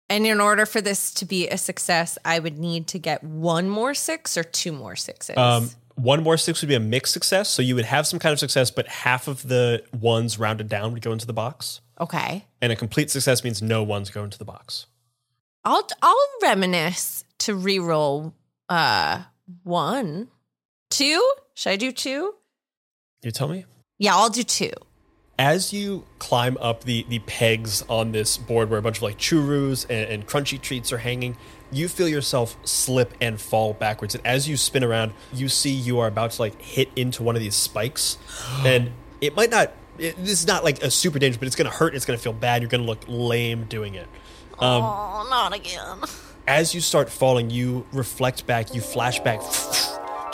in 0.09 0.39
order 0.39 0.65
for 0.65 0.81
this 0.81 1.13
to 1.15 1.25
be 1.25 1.47
a 1.47 1.57
success, 1.57 2.17
I 2.25 2.39
would 2.39 2.57
need 2.57 2.87
to 2.87 2.99
get 2.99 3.23
one 3.23 3.69
more 3.69 3.93
six 3.93 4.37
or 4.37 4.43
two 4.43 4.71
more 4.71 4.95
sixes. 4.95 5.37
Um, 5.37 5.69
one 5.95 6.23
more 6.23 6.37
six 6.37 6.61
would 6.61 6.67
be 6.67 6.75
a 6.75 6.79
mixed 6.79 7.13
success, 7.13 7.49
so 7.49 7.61
you 7.61 7.75
would 7.75 7.85
have 7.85 8.05
some 8.05 8.19
kind 8.19 8.33
of 8.33 8.39
success, 8.39 8.69
but 8.71 8.87
half 8.87 9.27
of 9.27 9.47
the 9.47 9.83
ones 9.97 10.37
rounded 10.37 10.69
down 10.69 10.93
would 10.93 11.01
go 11.01 11.11
into 11.11 11.25
the 11.25 11.33
box, 11.33 11.81
okay. 11.99 12.45
and 12.61 12.71
a 12.71 12.75
complete 12.75 13.09
success 13.09 13.43
means 13.43 13.61
no 13.61 13.81
ones 13.83 14.09
go 14.09 14.23
into 14.23 14.37
the 14.37 14.45
box. 14.45 14.87
I'll 15.63 15.87
I'll 16.01 16.27
reminisce 16.41 17.23
to 17.39 17.55
re-roll 17.55 18.33
uh 18.69 19.23
one. 19.63 20.27
Two? 20.89 21.33
Should 21.53 21.69
I 21.71 21.75
do 21.75 21.91
two? 21.91 22.35
You 23.23 23.31
tell 23.31 23.47
me. 23.47 23.65
Yeah, 23.97 24.15
I'll 24.15 24.29
do 24.29 24.43
two. 24.43 24.71
as 25.37 25.73
you 25.73 26.05
climb 26.19 26.57
up 26.61 26.83
the 26.83 27.05
the 27.09 27.19
pegs 27.19 27.83
on 27.89 28.11
this 28.11 28.37
board 28.37 28.69
where 28.69 28.79
a 28.79 28.81
bunch 28.81 28.97
of 28.97 29.03
like 29.03 29.17
churros 29.17 29.85
and, 29.89 30.09
and 30.09 30.27
crunchy 30.27 30.61
treats 30.61 30.91
are 30.91 30.97
hanging 30.97 31.35
you 31.75 31.87
feel 31.87 32.07
yourself 32.07 32.57
slip 32.63 33.13
and 33.19 33.39
fall 33.39 33.73
backwards 33.73 34.15
and 34.15 34.25
as 34.25 34.47
you 34.47 34.55
spin 34.57 34.83
around 34.83 35.13
you 35.33 35.49
see 35.49 35.71
you 35.71 35.99
are 35.99 36.07
about 36.07 36.31
to 36.31 36.41
like 36.41 36.59
hit 36.61 36.89
into 36.95 37.23
one 37.23 37.35
of 37.35 37.41
these 37.41 37.55
spikes 37.55 38.17
and 38.65 38.91
it 39.21 39.35
might 39.35 39.49
not 39.49 39.71
it, 39.97 40.15
this 40.17 40.41
is 40.41 40.47
not 40.47 40.61
like 40.65 40.83
a 40.83 40.91
super 40.91 41.19
danger, 41.19 41.39
but 41.39 41.47
it's 41.47 41.55
gonna 41.55 41.69
hurt 41.69 41.95
it's 41.95 42.05
gonna 42.05 42.17
feel 42.17 42.33
bad 42.33 42.61
you're 42.61 42.69
gonna 42.69 42.83
look 42.83 43.03
lame 43.07 43.65
doing 43.65 43.95
it 43.95 44.07
oh, 44.59 45.27
not 45.29 45.53
again. 45.55 45.99
as 46.47 46.73
you 46.75 46.81
start 46.81 47.09
falling, 47.09 47.49
you 47.49 47.85
reflect 47.91 48.45
back, 48.45 48.73
you 48.73 48.81
flash 48.81 49.19
back 49.19 49.41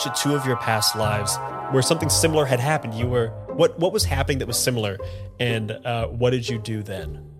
to 0.00 0.12
two 0.16 0.34
of 0.34 0.46
your 0.46 0.56
past 0.56 0.96
lives 0.96 1.36
where 1.72 1.82
something 1.82 2.08
similar 2.08 2.44
had 2.44 2.60
happened. 2.60 2.94
You 2.94 3.06
were 3.06 3.28
what 3.48 3.78
what 3.78 3.92
was 3.92 4.04
happening 4.04 4.38
that 4.38 4.46
was 4.46 4.58
similar, 4.58 4.98
and 5.38 5.70
uh, 5.70 6.06
what 6.08 6.30
did 6.30 6.48
you 6.48 6.58
do 6.58 6.82
then? 6.82 7.31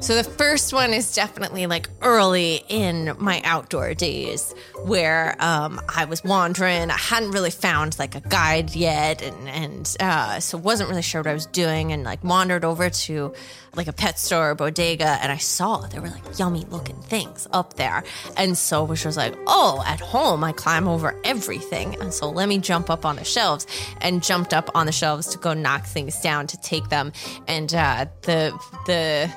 So 0.00 0.14
the 0.14 0.22
first 0.22 0.72
one 0.72 0.92
is 0.92 1.12
definitely 1.12 1.66
like 1.66 1.88
early 2.02 2.62
in 2.68 3.16
my 3.18 3.42
outdoor 3.44 3.94
days 3.94 4.54
where 4.84 5.34
um, 5.40 5.80
I 5.92 6.04
was 6.04 6.22
wandering. 6.22 6.90
I 6.90 6.96
hadn't 6.96 7.32
really 7.32 7.50
found 7.50 7.98
like 7.98 8.14
a 8.14 8.20
guide 8.20 8.76
yet, 8.76 9.22
and 9.22 9.48
and 9.48 9.96
uh, 9.98 10.38
so 10.38 10.56
wasn't 10.56 10.88
really 10.88 11.02
sure 11.02 11.20
what 11.20 11.26
I 11.26 11.34
was 11.34 11.46
doing, 11.46 11.92
and 11.92 12.04
like 12.04 12.22
wandered 12.22 12.64
over 12.64 12.88
to 12.88 13.34
like 13.74 13.88
a 13.88 13.92
pet 13.92 14.20
store 14.20 14.50
or 14.50 14.54
bodega, 14.54 15.18
and 15.20 15.32
I 15.32 15.36
saw 15.36 15.78
there 15.78 16.00
were 16.00 16.10
like 16.10 16.38
yummy 16.38 16.64
looking 16.70 16.96
things 17.02 17.48
up 17.52 17.74
there, 17.74 18.04
and 18.36 18.56
so 18.56 18.84
which 18.84 19.04
was 19.04 19.16
like, 19.16 19.34
oh, 19.48 19.82
at 19.84 19.98
home 19.98 20.44
I 20.44 20.52
climb 20.52 20.86
over 20.86 21.20
everything, 21.24 22.00
and 22.00 22.14
so 22.14 22.30
let 22.30 22.48
me 22.48 22.58
jump 22.58 22.88
up 22.88 23.04
on 23.04 23.16
the 23.16 23.24
shelves, 23.24 23.66
and 24.00 24.22
jumped 24.22 24.54
up 24.54 24.70
on 24.76 24.86
the 24.86 24.92
shelves 24.92 25.26
to 25.28 25.38
go 25.38 25.54
knock 25.54 25.86
things 25.86 26.20
down 26.20 26.46
to 26.46 26.60
take 26.60 26.88
them, 26.88 27.12
and 27.48 27.74
uh, 27.74 28.06
the 28.22 28.56
the 28.86 29.28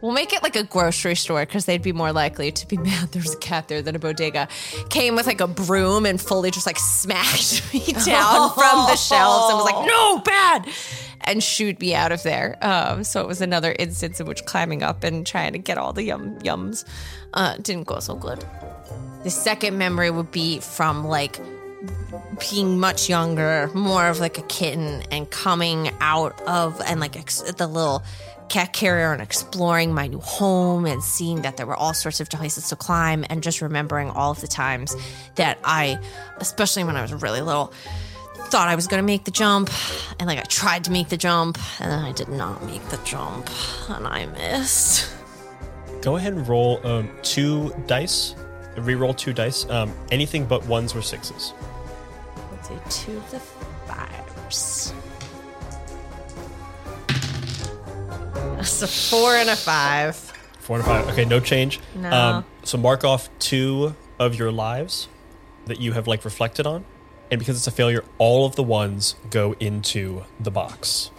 We'll 0.00 0.12
make 0.12 0.32
it 0.32 0.42
like 0.42 0.56
a 0.56 0.62
grocery 0.62 1.16
store 1.16 1.44
because 1.44 1.64
they'd 1.64 1.82
be 1.82 1.92
more 1.92 2.12
likely 2.12 2.52
to 2.52 2.68
be 2.68 2.76
mad 2.88 3.10
there's 3.12 3.34
a 3.34 3.38
cat 3.38 3.68
there 3.68 3.82
than 3.82 3.96
a 3.96 3.98
bodega. 3.98 4.48
Came 4.90 5.16
with 5.16 5.26
like 5.26 5.40
a 5.40 5.48
broom 5.48 6.06
and 6.06 6.20
fully 6.20 6.50
just 6.50 6.66
like 6.66 6.78
smashed 6.78 7.72
me 7.74 7.80
down 7.80 8.50
from 8.52 8.86
the 8.86 8.96
shelves 8.96 9.50
and 9.50 9.58
was 9.58 9.64
like, 9.72 9.86
no, 9.86 10.18
bad. 10.20 10.68
And 11.22 11.42
shooed 11.42 11.80
me 11.80 11.94
out 11.94 12.12
of 12.12 12.22
there. 12.22 12.56
Um, 12.62 13.04
so 13.04 13.20
it 13.20 13.26
was 13.26 13.40
another 13.40 13.74
instance 13.78 14.20
in 14.20 14.26
which 14.26 14.44
climbing 14.44 14.82
up 14.82 15.04
and 15.04 15.26
trying 15.26 15.52
to 15.52 15.58
get 15.58 15.76
all 15.76 15.92
the 15.92 16.04
yum 16.04 16.38
yums 16.38 16.84
uh, 17.34 17.56
didn't 17.56 17.86
go 17.86 17.98
so 17.98 18.14
good. 18.14 18.44
The 19.24 19.30
second 19.30 19.76
memory 19.76 20.10
would 20.10 20.30
be 20.30 20.60
from 20.60 21.04
like 21.04 21.38
being 22.50 22.78
much 22.80 23.08
younger, 23.08 23.70
more 23.74 24.08
of 24.08 24.20
like 24.20 24.38
a 24.38 24.42
kitten, 24.42 25.02
and 25.10 25.30
coming 25.30 25.90
out 26.00 26.40
of 26.42 26.80
and 26.86 27.00
like 27.00 27.16
ex- 27.16 27.42
the 27.52 27.66
little 27.66 28.02
cat 28.48 28.72
carrier 28.72 29.12
and 29.12 29.22
exploring 29.22 29.92
my 29.92 30.06
new 30.06 30.20
home 30.20 30.86
and 30.86 31.02
seeing 31.02 31.42
that 31.42 31.56
there 31.56 31.66
were 31.66 31.76
all 31.76 31.94
sorts 31.94 32.20
of 32.20 32.28
places 32.30 32.68
to 32.68 32.76
climb 32.76 33.24
and 33.28 33.42
just 33.42 33.60
remembering 33.60 34.10
all 34.10 34.30
of 34.30 34.40
the 34.40 34.48
times 34.48 34.96
that 35.36 35.58
I, 35.64 35.98
especially 36.38 36.84
when 36.84 36.96
I 36.96 37.02
was 37.02 37.12
really 37.12 37.40
little, 37.40 37.72
thought 38.34 38.68
I 38.68 38.74
was 38.74 38.86
going 38.86 39.02
to 39.02 39.06
make 39.06 39.24
the 39.24 39.30
jump 39.30 39.70
and 40.18 40.26
like 40.26 40.38
I 40.38 40.42
tried 40.42 40.84
to 40.84 40.90
make 40.90 41.08
the 41.10 41.16
jump 41.16 41.58
and 41.80 41.90
then 41.90 41.98
I 41.98 42.12
did 42.12 42.28
not 42.28 42.64
make 42.64 42.82
the 42.88 42.98
jump 43.04 43.50
and 43.90 44.06
I 44.06 44.26
missed. 44.26 45.14
Go 46.00 46.16
ahead 46.16 46.32
and 46.32 46.46
roll 46.48 46.84
um, 46.86 47.10
two 47.22 47.74
dice. 47.86 48.34
Reroll 48.76 49.16
two 49.16 49.32
dice. 49.32 49.68
Um, 49.68 49.92
anything 50.10 50.46
but 50.46 50.64
ones 50.66 50.94
or 50.94 51.02
sixes. 51.02 51.52
Let's 52.52 52.68
do 52.68 52.80
two 52.90 53.16
of 53.18 53.30
the 53.30 53.40
fives. 53.40 54.94
That's 58.56 58.82
a 58.82 58.86
four 58.88 59.34
and 59.34 59.48
a 59.50 59.56
five. 59.56 60.16
Four 60.60 60.76
and 60.76 60.84
a 60.84 60.88
five. 60.88 61.08
Okay, 61.10 61.24
no 61.24 61.40
change. 61.40 61.80
No. 61.94 62.10
Um, 62.10 62.44
so 62.64 62.78
mark 62.78 63.04
off 63.04 63.28
two 63.38 63.94
of 64.18 64.38
your 64.38 64.52
lives 64.52 65.08
that 65.66 65.80
you 65.80 65.92
have 65.92 66.06
like 66.06 66.24
reflected 66.24 66.66
on, 66.66 66.84
and 67.30 67.38
because 67.38 67.56
it's 67.56 67.66
a 67.66 67.70
failure, 67.70 68.04
all 68.18 68.46
of 68.46 68.56
the 68.56 68.62
ones 68.62 69.14
go 69.30 69.54
into 69.60 70.24
the 70.40 70.50
box. 70.50 71.10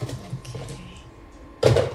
Okay. 1.63 1.89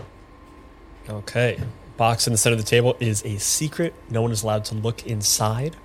Okay. 1.09 1.61
Box 1.97 2.27
in 2.27 2.33
the 2.33 2.39
center 2.39 2.55
of 2.55 2.61
the 2.61 2.67
table 2.69 2.97
is 2.99 3.25
a 3.25 3.39
secret. 3.39 3.95
No 4.11 4.23
one 4.23 4.33
is 4.33 4.43
allowed 4.43 4.65
to 4.67 4.75
look 4.75 5.07
inside. 5.07 5.77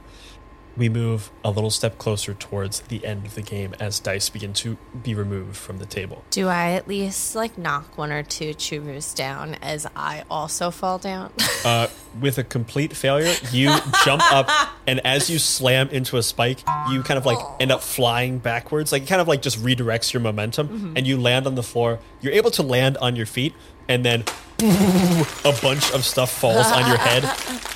We 0.79 0.87
move 0.87 1.29
a 1.43 1.51
little 1.51 1.69
step 1.69 1.97
closer 1.97 2.33
towards 2.33 2.79
the 2.79 3.05
end 3.05 3.25
of 3.25 3.35
the 3.35 3.41
game 3.41 3.75
as 3.81 3.99
dice 3.99 4.29
begin 4.29 4.53
to 4.53 4.77
be 5.03 5.13
removed 5.13 5.57
from 5.57 5.77
the 5.77 5.85
table. 5.85 6.23
Do 6.31 6.47
I 6.47 6.71
at 6.71 6.87
least 6.87 7.35
like 7.35 7.57
knock 7.57 7.97
one 7.97 8.13
or 8.13 8.23
two 8.23 8.53
churus 8.53 9.13
down 9.13 9.55
as 9.61 9.85
I 9.93 10.23
also 10.31 10.71
fall 10.71 10.97
down? 10.97 11.31
Uh, 11.65 11.89
with 12.21 12.37
a 12.37 12.43
complete 12.45 12.95
failure, 12.95 13.33
you 13.51 13.69
jump 14.05 14.23
up, 14.31 14.49
and 14.87 15.05
as 15.05 15.29
you 15.29 15.37
slam 15.37 15.89
into 15.89 16.15
a 16.15 16.23
spike, 16.23 16.59
you 16.89 17.03
kind 17.03 17.17
of 17.17 17.25
like 17.25 17.37
end 17.59 17.69
up 17.69 17.83
flying 17.83 18.39
backwards. 18.39 18.93
Like 18.93 19.03
it 19.03 19.07
kind 19.07 19.19
of 19.19 19.27
like 19.27 19.41
just 19.41 19.61
redirects 19.61 20.13
your 20.13 20.21
momentum, 20.21 20.93
and 20.95 21.05
you 21.05 21.19
land 21.19 21.47
on 21.47 21.55
the 21.55 21.63
floor. 21.63 21.99
You're 22.21 22.31
able 22.31 22.49
to 22.51 22.63
land 22.63 22.95
on 22.99 23.17
your 23.17 23.25
feet, 23.25 23.53
and 23.89 24.05
then 24.05 24.23
a 24.61 25.53
bunch 25.61 25.91
of 25.91 26.03
stuff 26.05 26.31
falls 26.31 26.71
on 26.71 26.87
your 26.87 26.97
head. 26.97 27.23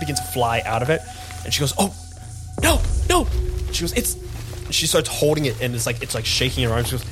begin 0.00 0.16
to 0.16 0.22
fly 0.34 0.60
out 0.66 0.82
of 0.82 0.90
it 0.90 1.00
and 1.44 1.54
she 1.54 1.60
goes 1.60 1.72
oh 1.78 1.94
no 2.62 2.80
no! 3.08 3.26
She 3.72 3.82
goes 3.82 3.92
it's 3.92 4.16
she 4.70 4.86
starts 4.86 5.08
holding 5.08 5.46
it 5.46 5.60
and 5.60 5.74
it's 5.74 5.86
like 5.86 6.02
it's 6.02 6.14
like 6.14 6.24
shaking 6.24 6.64
her 6.64 6.70
arms. 6.70 6.88
She 6.88 6.96
goes 6.96 7.04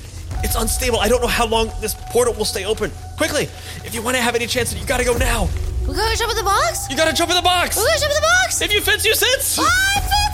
it's 0.43 0.57
unstable. 0.57 0.99
I 0.99 1.09
don't 1.09 1.21
know 1.21 1.29
how 1.29 1.47
long 1.47 1.71
this 1.81 1.95
portal 2.11 2.33
will 2.35 2.47
stay 2.47 2.65
open. 2.65 2.91
Quickly 3.17 3.45
if 3.85 3.95
you 3.95 4.03
want 4.03 4.17
to 4.17 4.23
have 4.23 4.35
any 4.35 4.47
chance 4.47 4.75
you 4.75 4.87
gotta 4.87 5.05
go 5.05 5.17
now. 5.17 5.49
We 5.87 5.95
gotta 5.95 6.17
jump 6.17 6.31
in 6.31 6.37
the 6.37 6.43
box? 6.43 6.89
you 6.91 6.97
gotta 6.97 7.15
jump 7.15 7.31
in 7.31 7.37
the 7.37 7.43
box! 7.43 7.77
We 7.77 7.85
gotta 7.85 8.01
jump 8.01 8.13
in 8.13 8.23
the 8.23 8.29
box? 8.45 8.61
if 8.61 8.73
you 8.73 8.81
fence, 8.81 9.05
you 9.05 9.15
sits 9.15 9.59
I 9.59 10.30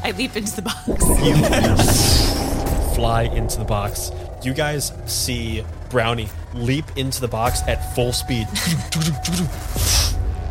I 0.04 0.12
leap 0.12 0.36
into 0.36 0.56
the 0.56 0.62
box. 0.62 0.86
You 0.86 1.34
fly 2.94 3.22
into 3.24 3.58
the 3.58 3.64
box. 3.64 4.10
You 4.42 4.54
guys 4.54 4.92
see 5.06 5.64
Brownie 5.90 6.28
leap 6.54 6.84
into 6.96 7.20
the 7.20 7.28
box 7.28 7.60
at 7.66 7.94
full 7.94 8.12
speed. 8.12 8.46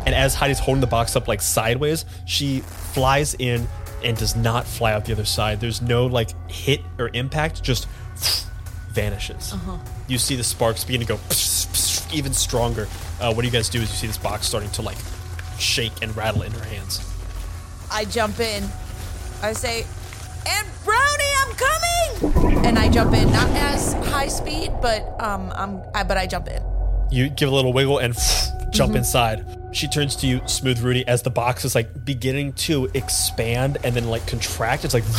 And 0.06 0.14
as 0.14 0.34
Heidi's 0.34 0.58
holding 0.58 0.80
the 0.80 0.86
box 0.86 1.16
up 1.16 1.28
like 1.28 1.42
sideways, 1.42 2.04
she 2.24 2.60
flies 2.60 3.34
in 3.38 3.66
and 4.02 4.16
does 4.16 4.36
not 4.36 4.66
fly 4.66 4.92
out 4.92 5.04
the 5.04 5.12
other 5.12 5.24
side. 5.24 5.60
There's 5.60 5.82
no 5.82 6.06
like 6.06 6.30
hit 6.50 6.80
or 6.98 7.10
impact, 7.12 7.62
just 7.62 7.86
vanishes. 8.90 9.54
You 10.08 10.18
see 10.18 10.36
the 10.36 10.44
sparks 10.44 10.84
begin 10.84 11.00
to 11.00 11.06
go 11.06 11.18
even 12.12 12.32
stronger. 12.32 12.88
Uh, 13.20 13.32
what 13.32 13.42
do 13.42 13.46
you 13.46 13.52
guys 13.52 13.68
do 13.68 13.80
as 13.80 13.90
you 13.90 13.96
see 13.96 14.06
this 14.06 14.18
box 14.18 14.46
starting 14.46 14.70
to 14.70 14.82
like 14.82 14.98
shake 15.58 15.92
and 16.02 16.16
rattle 16.16 16.42
in 16.42 16.52
her 16.52 16.64
hands? 16.64 17.06
I 17.90 18.04
jump 18.04 18.40
in. 18.40 18.64
I 19.42 19.54
say, 19.54 19.86
and 20.46 20.68
Brownie, 20.84 21.34
I'm 21.40 21.54
coming! 21.54 22.66
And 22.66 22.78
I 22.78 22.90
jump 22.90 23.14
in, 23.14 23.32
not 23.32 23.48
as 23.50 23.94
high 24.10 24.28
speed, 24.28 24.70
but 24.82 25.02
um, 25.20 25.50
I'm, 25.54 25.82
I, 25.94 26.04
but 26.04 26.18
I 26.18 26.26
jump 26.26 26.48
in. 26.48 26.62
You 27.10 27.30
give 27.30 27.48
a 27.48 27.54
little 27.54 27.72
wiggle 27.72 27.98
and 27.98 28.14
jump 28.70 28.94
inside. 28.94 29.46
She 29.72 29.88
turns 29.88 30.16
to 30.16 30.26
you, 30.26 30.42
Smooth 30.46 30.80
Rudy, 30.80 31.06
as 31.08 31.22
the 31.22 31.30
box 31.30 31.64
is 31.64 31.74
like 31.74 32.04
beginning 32.04 32.52
to 32.54 32.90
expand 32.92 33.78
and 33.82 33.94
then 33.94 34.08
like 34.08 34.26
contract. 34.26 34.84
It's 34.84 34.92
like 34.92 35.04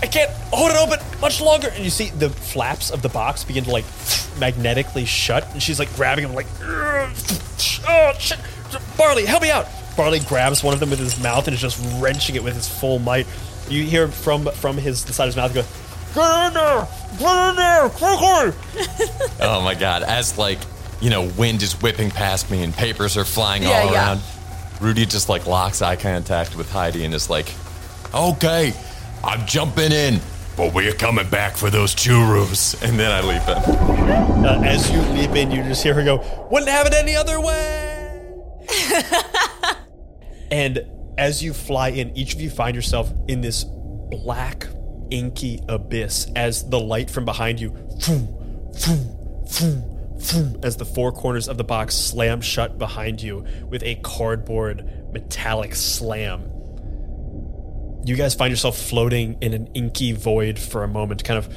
I 0.00 0.08
can't 0.10 0.30
hold 0.52 0.70
it 0.70 0.76
open 0.76 1.00
much 1.20 1.40
longer. 1.40 1.68
And 1.68 1.84
you 1.84 1.90
see 1.90 2.10
the 2.10 2.30
flaps 2.30 2.90
of 2.90 3.02
the 3.02 3.08
box 3.08 3.44
begin 3.44 3.64
to 3.64 3.70
like 3.70 3.84
magnetically 4.38 5.04
shut. 5.04 5.46
And 5.52 5.62
she's 5.62 5.78
like 5.78 5.94
grabbing 5.94 6.24
them, 6.24 6.34
like, 6.34 6.46
oh 7.88 8.14
shit, 8.18 8.38
Barley, 8.96 9.26
help 9.26 9.42
me 9.42 9.50
out. 9.50 9.66
Barley 9.96 10.20
grabs 10.20 10.62
one 10.62 10.74
of 10.74 10.80
them 10.80 10.90
with 10.90 10.98
his 10.98 11.20
mouth 11.22 11.46
and 11.46 11.54
is 11.54 11.60
just 11.60 11.80
wrenching 12.00 12.34
it 12.36 12.42
with 12.44 12.54
his 12.54 12.68
full 12.68 12.98
might. 12.98 13.26
You 13.68 13.84
hear 13.84 14.08
from 14.08 14.46
from 14.46 14.76
his 14.76 15.04
the 15.04 15.12
side 15.12 15.28
of 15.28 15.34
his 15.34 15.36
mouth 15.36 15.54
go, 15.54 15.62
Get 16.14 16.46
in 16.48 16.54
there! 16.54 16.88
Get 17.18 17.50
in 17.50 17.56
there! 17.56 17.88
Quickly! 17.88 18.52
Oh 19.40 19.60
my 19.62 19.74
god! 19.74 20.02
As 20.02 20.36
like 20.38 20.58
you 21.00 21.10
know, 21.10 21.28
wind 21.36 21.62
is 21.62 21.80
whipping 21.82 22.10
past 22.10 22.50
me 22.50 22.62
and 22.62 22.72
papers 22.72 23.16
are 23.16 23.24
flying 23.24 23.62
Yeah, 23.62 23.70
all 23.70 23.92
yeah. 23.92 23.94
around. 24.08 24.20
Rudy 24.80 25.06
just 25.06 25.28
like 25.28 25.46
locks 25.46 25.82
eye 25.82 25.96
contact 25.96 26.56
with 26.56 26.70
Heidi 26.70 27.04
and 27.04 27.14
is 27.14 27.28
like, 27.30 27.52
"Okay, 28.14 28.72
I'm 29.22 29.44
jumping 29.46 29.92
in, 29.92 30.20
but 30.56 30.72
we're 30.74 30.92
coming 30.94 31.28
back 31.28 31.56
for 31.56 31.70
those 31.70 31.94
churros." 31.94 32.80
And 32.82 32.98
then 32.98 33.10
I 33.10 33.20
leap 33.22 33.42
in. 33.48 34.44
Uh, 34.44 34.62
as 34.64 34.90
you 34.90 35.00
leap 35.18 35.30
in, 35.36 35.50
you 35.50 35.62
just 35.62 35.82
hear 35.82 35.94
her 35.94 36.04
go, 36.04 36.46
Wouldn't 36.50 36.70
have 36.70 36.86
it 36.86 36.94
any 36.94 37.16
other 37.16 37.40
way! 37.40 38.00
and 40.54 40.86
as 41.18 41.42
you 41.42 41.52
fly 41.52 41.88
in, 41.88 42.16
each 42.16 42.32
of 42.32 42.40
you 42.40 42.48
find 42.48 42.76
yourself 42.76 43.12
in 43.26 43.40
this 43.40 43.64
black, 43.64 44.68
inky 45.10 45.60
abyss 45.68 46.28
as 46.36 46.70
the 46.70 46.78
light 46.78 47.10
from 47.10 47.24
behind 47.24 47.58
you, 47.58 47.70
vroom, 47.98 48.28
vroom, 48.78 49.46
vroom, 50.16 50.60
as 50.62 50.76
the 50.76 50.84
four 50.84 51.10
corners 51.10 51.48
of 51.48 51.58
the 51.58 51.64
box 51.64 51.96
slam 51.96 52.40
shut 52.40 52.78
behind 52.78 53.20
you 53.20 53.44
with 53.68 53.82
a 53.82 53.96
cardboard 53.96 54.88
metallic 55.12 55.74
slam. 55.74 56.48
You 58.04 58.14
guys 58.14 58.36
find 58.36 58.52
yourself 58.52 58.78
floating 58.78 59.36
in 59.40 59.54
an 59.54 59.66
inky 59.74 60.12
void 60.12 60.56
for 60.56 60.84
a 60.84 60.88
moment, 60.88 61.24
kind 61.24 61.38
of 61.38 61.52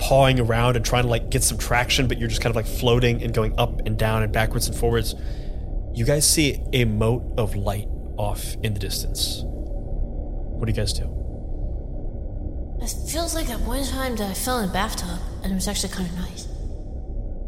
pawing 0.00 0.40
around 0.40 0.74
and 0.74 0.84
trying 0.84 1.04
to 1.04 1.08
like 1.08 1.30
get 1.30 1.44
some 1.44 1.56
traction, 1.56 2.08
but 2.08 2.18
you're 2.18 2.28
just 2.28 2.40
kind 2.40 2.50
of 2.50 2.56
like 2.56 2.66
floating 2.66 3.22
and 3.22 3.32
going 3.32 3.56
up 3.60 3.86
and 3.86 3.96
down 3.96 4.24
and 4.24 4.32
backwards 4.32 4.66
and 4.66 4.76
forwards. 4.76 5.14
You 5.94 6.04
guys 6.04 6.26
see 6.26 6.60
a 6.72 6.84
mote 6.84 7.22
of 7.38 7.54
light 7.54 7.86
off 8.20 8.54
in 8.62 8.74
the 8.74 8.80
distance. 8.80 9.42
What 9.44 10.66
do 10.66 10.72
you 10.72 10.76
guys 10.76 10.92
do? 10.92 11.06
It 12.82 12.92
feels 13.10 13.34
like 13.34 13.48
at 13.48 13.60
one 13.60 13.84
time 13.84 14.14
that 14.16 14.30
I 14.30 14.34
fell 14.34 14.58
in 14.60 14.68
a 14.68 14.72
bathtub 14.72 15.18
and 15.42 15.50
it 15.52 15.54
was 15.54 15.66
actually 15.66 15.92
kind 15.92 16.08
of 16.08 16.14
nice. 16.16 16.44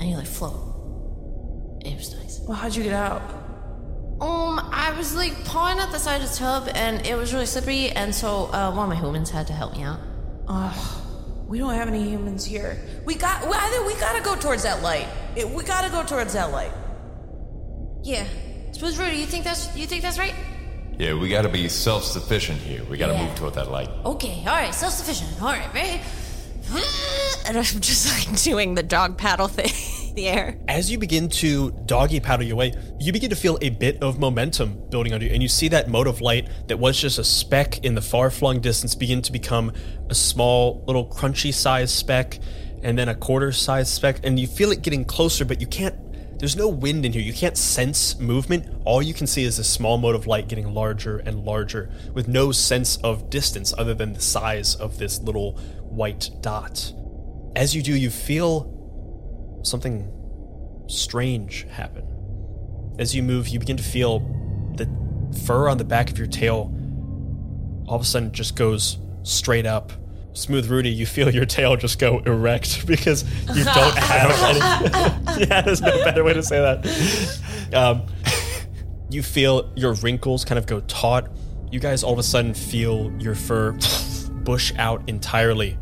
And 0.00 0.08
you 0.10 0.16
like 0.16 0.26
float. 0.26 0.60
It 1.84 1.96
was 1.96 2.14
nice. 2.14 2.40
Well, 2.40 2.56
how'd 2.56 2.74
you 2.74 2.84
get 2.84 2.94
out? 2.94 3.22
Um, 4.20 4.60
I 4.72 4.94
was 4.96 5.14
like 5.14 5.44
pawing 5.44 5.78
at 5.78 5.90
the 5.90 5.98
side 5.98 6.22
of 6.22 6.30
the 6.30 6.36
tub 6.36 6.70
and 6.74 7.04
it 7.06 7.16
was 7.16 7.32
really 7.34 7.46
slippery, 7.46 7.90
and 7.90 8.14
so 8.14 8.46
uh, 8.52 8.72
one 8.72 8.84
of 8.84 8.88
my 8.88 8.96
humans 8.96 9.30
had 9.30 9.46
to 9.48 9.52
help 9.52 9.76
me 9.76 9.82
out. 9.82 10.00
We 11.48 11.58
don't 11.58 11.74
have 11.74 11.88
any 11.88 12.04
humans 12.08 12.44
here. 12.44 12.78
We 13.04 13.14
got, 13.14 13.42
well, 13.42 13.60
either 13.60 13.86
we 13.86 13.94
gotta 14.00 14.22
go 14.22 14.36
towards 14.36 14.62
that 14.62 14.82
light. 14.82 15.08
It, 15.36 15.48
we 15.48 15.64
gotta 15.64 15.90
go 15.90 16.02
towards 16.02 16.32
that 16.32 16.50
light. 16.50 16.72
Yeah. 18.02 18.26
Suppose 18.72 18.98
Rudy, 18.98 19.16
you 19.16 19.26
think 19.26 19.44
that's 19.44 19.76
you 19.76 19.86
think 19.86 20.02
that's 20.02 20.18
right? 20.18 20.34
Yeah, 21.03 21.14
we 21.14 21.28
got 21.28 21.42
to 21.42 21.48
be 21.48 21.68
self-sufficient 21.68 22.61
here. 22.61 22.84
We 22.84 22.96
got 22.96 23.09
to 23.09 23.14
Yeah. 23.14 23.26
move 23.26 23.34
toward 23.34 23.55
that 23.55 23.72
light. 23.72 23.90
Okay, 24.05 24.38
all 24.46 24.55
right, 24.55 24.72
self-sufficient. 24.72 25.42
All 25.42 25.48
right, 25.48 25.74
ready? 25.74 26.00
and 27.44 27.57
I'm 27.57 27.64
just 27.64 28.07
like 28.09 28.40
doing 28.40 28.76
the 28.76 28.84
dog 28.84 29.18
paddle 29.18 29.48
thing 29.48 29.72
in 30.11 30.14
the 30.14 30.28
air. 30.28 30.59
As 30.68 30.92
you 30.92 30.98
begin 30.98 31.28
to 31.30 31.72
doggy 31.86 32.20
paddle 32.20 32.46
your 32.46 32.55
way, 32.55 32.72
you 33.00 33.12
begin 33.12 33.30
to 33.30 33.36
feel 33.36 33.59
a 33.61 33.70
bit 33.70 34.00
of 34.00 34.20
momentum 34.20 34.80
building 34.90 35.12
on 35.12 35.20
you, 35.20 35.30
and 35.30 35.42
you 35.42 35.48
see 35.48 35.66
that 35.70 35.88
mote 35.88 36.07
of 36.07 36.20
light 36.20 36.48
that 36.68 36.78
was 36.78 37.00
just 37.00 37.18
a 37.18 37.24
speck 37.24 37.84
in 37.84 37.96
the 37.96 38.00
far 38.00 38.30
flung 38.30 38.61
distance 38.61 38.94
begin 38.94 39.22
to 39.22 39.32
become 39.32 39.72
a 40.09 40.14
small, 40.14 40.84
little 40.86 41.09
crunchy 41.09 41.53
sized 41.53 41.96
speck, 41.96 42.38
and 42.84 42.96
then 42.96 43.09
a 43.09 43.14
quarter 43.16 43.50
sized 43.50 43.88
speck, 43.88 44.20
and 44.22 44.38
you 44.38 44.46
feel 44.46 44.70
it 44.70 44.82
getting 44.82 45.05
closer, 45.05 45.44
but 45.44 45.61
you 45.61 45.66
can't. 45.66 45.96
There's 46.43 46.57
no 46.57 46.66
wind 46.66 47.07
in 47.07 47.12
here. 47.12 47.22
You 47.22 47.32
can't 47.32 47.57
sense 47.57 48.18
movement. 48.18 48.66
All 48.84 49.01
you 49.01 49.14
can 49.14 49.28
see 49.28 49.45
is 49.45 49.61
a 49.61 49.64
small 49.64 49.97
mote 49.97 50.16
of 50.16 50.26
light 50.26 50.49
getting 50.49 50.74
larger 50.74 51.18
and 51.18 51.45
larger, 51.45 51.88
with 52.14 52.26
no 52.26 52.51
sense 52.51 52.97
of 52.97 53.30
distance 53.30 53.72
other 53.78 53.95
than 53.95 54.12
the 54.12 54.20
size 54.20 54.74
of 54.74 54.99
this 54.99 55.20
little 55.20 55.53
white 55.82 56.30
dot. 56.40 56.93
As 57.55 57.76
you 57.76 57.80
do, 57.80 57.97
you 57.97 58.11
feel 58.11 59.61
something 59.62 60.12
strange 60.88 61.64
happen. 61.70 62.09
As 62.99 63.14
you 63.14 63.22
move, 63.22 63.47
you 63.47 63.61
begin 63.61 63.76
to 63.76 63.84
feel 63.84 64.18
the 64.74 64.88
fur 65.47 65.68
on 65.68 65.78
the 65.78 65.84
back 65.84 66.11
of 66.11 66.18
your 66.18 66.26
tail 66.26 66.74
all 67.86 67.95
of 67.95 68.03
a 68.03 68.05
sudden 68.05 68.32
just 68.32 68.57
goes 68.57 68.99
straight 69.22 69.64
up. 69.64 69.93
Smooth 70.35 70.66
Rudy, 70.66 70.91
you 70.91 71.05
feel 71.05 71.30
your 71.30 71.45
tail 71.45 71.76
just 71.76 71.99
go 71.99 72.20
erect 72.20 72.87
because 72.87 73.24
you 73.55 73.64
don't 73.74 73.97
have 73.97 74.30
any. 74.43 74.59
yeah, 75.47 75.61
there's 75.61 75.80
no 75.80 76.03
better 76.05 76.24
way 76.24 76.33
to 76.33 76.43
say 76.43 76.61
that. 76.61 77.74
Um, 77.74 78.07
you 79.11 79.22
feel 79.22 79.70
your 79.76 79.95
wrinkles 79.95 80.45
kind 80.45 80.59
of 80.59 80.66
go 80.66 80.80
taut. 80.80 81.30
You 81.70 81.80
guys 81.80 82.03
all 82.03 82.12
of 82.12 82.18
a 82.18 82.22
sudden 82.22 82.55
feel 82.55 83.12
your 83.18 83.35
fur 83.35 83.76
bush 84.45 84.72
out 84.76 85.09
entirely. 85.09 85.78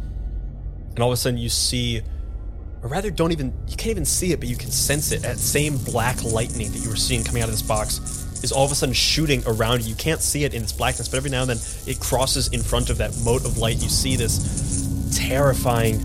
And 0.91 0.99
all 1.01 1.09
of 1.09 1.15
a 1.15 1.17
sudden 1.17 1.39
you 1.39 1.49
see 1.49 2.03
or 2.83 2.89
rather 2.89 3.11
don't 3.11 3.33
even 3.33 3.53
you 3.69 3.77
can't 3.77 3.91
even 3.91 4.05
see 4.05 4.33
it 4.33 4.41
but 4.41 4.49
you 4.49 4.57
can 4.57 4.71
sense 4.71 5.13
it 5.13 5.23
that 5.23 5.39
same 5.39 5.77
black 5.79 6.23
lightning 6.25 6.71
that 6.73 6.79
you 6.79 6.89
were 6.89 6.97
seeing 6.97 7.23
coming 7.23 7.43
out 7.43 7.49
of 7.49 7.55
this 7.55 7.63
box 7.63 8.20
is 8.43 8.53
all 8.53 8.65
of 8.65 8.73
a 8.73 8.75
sudden 8.75 8.95
shooting 8.95 9.43
around 9.47 9.83
you 9.83 9.89
you 9.91 9.95
can't 9.95 10.21
see 10.21 10.45
it 10.45 10.55
in 10.55 10.63
its 10.63 10.73
blackness 10.73 11.09
but 11.09 11.17
every 11.17 11.31
now 11.31 11.43
and 11.43 11.51
then 11.51 11.59
it 11.87 12.01
crosses 12.01 12.49
in 12.49 12.63
front 12.63 12.91
of 12.91 12.99
that 12.99 13.17
mote 13.25 13.45
of 13.45 13.59
light 13.59 13.77
you 13.83 13.89
see 13.89 14.17
this 14.17 15.11
terrifying 15.17 16.01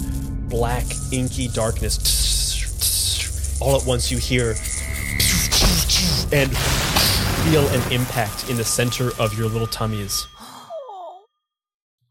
black 0.50 0.86
inky 1.12 1.48
darkness 1.50 2.00
all 3.62 3.76
at 3.76 3.86
once 3.86 4.12
you 4.12 4.18
hear 4.18 4.50
and 6.32 6.56
feel 7.46 7.68
an 7.68 7.92
impact 7.92 8.50
in 8.50 8.58
the 8.58 8.64
center 8.64 9.12
of 9.20 9.38
your 9.38 9.48
little 9.48 9.68
tummies 9.68 10.28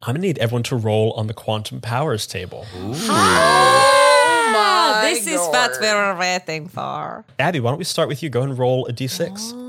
I'm 0.06 0.14
gonna 0.14 0.18
need 0.18 0.38
everyone 0.38 0.64
to 0.64 0.76
roll 0.76 1.12
on 1.12 1.28
the 1.28 1.32
quantum 1.32 1.80
powers 1.80 2.26
table. 2.26 2.66
Ah, 3.08 5.00
this 5.02 5.26
is 5.26 5.38
what 5.38 5.78
we're 5.80 6.18
waiting 6.18 6.68
for. 6.68 7.24
Abby, 7.38 7.58
why 7.58 7.70
don't 7.70 7.78
we 7.78 7.84
start 7.84 8.08
with 8.08 8.22
you? 8.22 8.28
Go 8.28 8.42
and 8.42 8.58
roll 8.58 8.86
a 8.86 8.92
d6. 8.92 9.63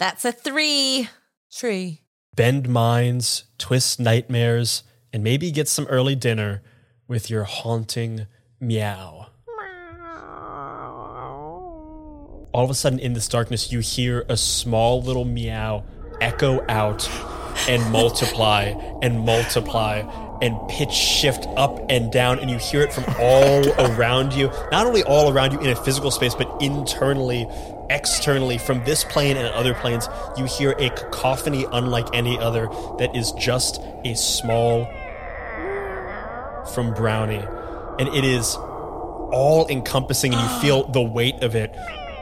Man. 0.00 0.08
That's 0.08 0.24
a 0.24 0.32
three. 0.32 1.08
Tree. 1.52 2.00
Bend 2.34 2.68
minds, 2.68 3.44
twist 3.58 4.00
nightmares, 4.00 4.82
and 5.12 5.22
maybe 5.22 5.50
get 5.50 5.68
some 5.68 5.86
early 5.86 6.14
dinner 6.14 6.62
with 7.08 7.28
your 7.28 7.44
haunting 7.44 8.26
meow. 8.60 9.26
All 12.52 12.64
of 12.64 12.70
a 12.70 12.74
sudden, 12.74 12.98
in 12.98 13.12
this 13.12 13.28
darkness, 13.28 13.70
you 13.72 13.80
hear 13.80 14.24
a 14.28 14.36
small 14.36 15.02
little 15.02 15.24
meow 15.24 15.84
echo 16.20 16.64
out 16.68 17.08
and 17.68 17.92
multiply 17.92 18.74
and 19.02 19.20
multiply 19.20 20.02
and 20.42 20.56
pitch 20.68 20.92
shift 20.92 21.46
up 21.56 21.78
and 21.88 22.10
down, 22.10 22.38
and 22.38 22.50
you 22.50 22.58
hear 22.58 22.80
it 22.80 22.92
from 22.92 23.04
all 23.18 23.68
around 23.92 24.32
you. 24.32 24.50
Not 24.70 24.86
only 24.86 25.02
all 25.02 25.32
around 25.32 25.52
you 25.52 25.60
in 25.60 25.68
a 25.68 25.76
physical 25.76 26.10
space, 26.10 26.34
but 26.34 26.50
internally, 26.60 27.46
externally, 27.90 28.58
from 28.58 28.84
this 28.84 29.04
plane 29.04 29.36
and 29.36 29.46
other 29.48 29.74
planes, 29.74 30.08
you 30.36 30.44
hear 30.44 30.72
a 30.78 30.90
cacophony 30.90 31.66
unlike 31.72 32.06
any 32.14 32.38
other 32.38 32.68
that 32.98 33.14
is 33.14 33.32
just 33.32 33.80
a 34.04 34.14
small 34.14 34.86
from 36.72 36.94
Brownie. 36.94 37.44
And 37.98 38.08
it 38.08 38.24
is 38.24 38.56
all 38.56 39.66
encompassing, 39.68 40.32
and 40.32 40.42
you 40.42 40.60
feel 40.60 40.84
the 40.92 41.02
weight 41.02 41.42
of 41.42 41.54
it, 41.54 41.74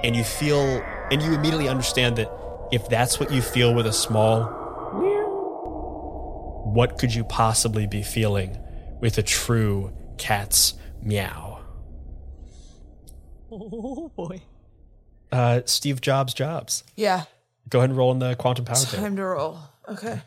and 0.03 0.17
you 0.17 0.25
feel, 0.25 0.83
and 1.11 1.23
you 1.23 1.33
immediately 1.35 1.69
understand 1.69 2.17
that 2.17 2.33
if 2.73 2.89
that's 2.89 3.19
what 3.19 3.33
you 3.33 3.41
feel 3.41 3.75
with 3.75 3.87
a 3.87 3.93
small 3.93 4.58
what 6.75 6.99
could 6.99 7.15
you 7.15 7.25
possibly 7.25 7.87
be 7.87 8.03
feeling 8.03 8.59
with 9.01 9.19
a 9.19 9.23
true 9.23 9.93
cat's 10.19 10.75
meow? 11.03 11.55
Oh 13.51 14.11
boy. 14.15 14.43
Uh, 15.33 15.63
Steve 15.65 16.03
Jobs 16.03 16.35
Jobs. 16.35 16.85
Yeah. 16.97 17.25
Go 17.71 17.79
ahead 17.79 17.89
and 17.89 17.97
roll 17.97 18.13
in 18.13 18.19
the 18.19 18.35
quantum 18.37 18.67
power 18.67 18.77
table. 18.77 19.03
Time 19.03 19.17
to 19.17 19.25
roll. 19.25 19.59
Okay. 19.89 20.21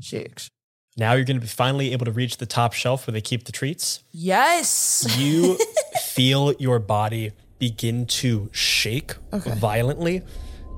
Six. 0.00 0.48
Now 0.96 1.12
you're 1.12 1.24
going 1.24 1.36
to 1.36 1.40
be 1.42 1.46
finally 1.46 1.92
able 1.92 2.06
to 2.06 2.10
reach 2.12 2.38
the 2.38 2.46
top 2.46 2.72
shelf 2.72 3.06
where 3.06 3.12
they 3.12 3.20
keep 3.20 3.44
the 3.44 3.52
treats. 3.52 4.02
Yes. 4.12 5.06
You 5.18 5.58
feel 6.02 6.54
your 6.58 6.78
body 6.78 7.32
begin 7.58 8.06
to 8.06 8.48
shake 8.52 9.14
violently. 9.32 10.22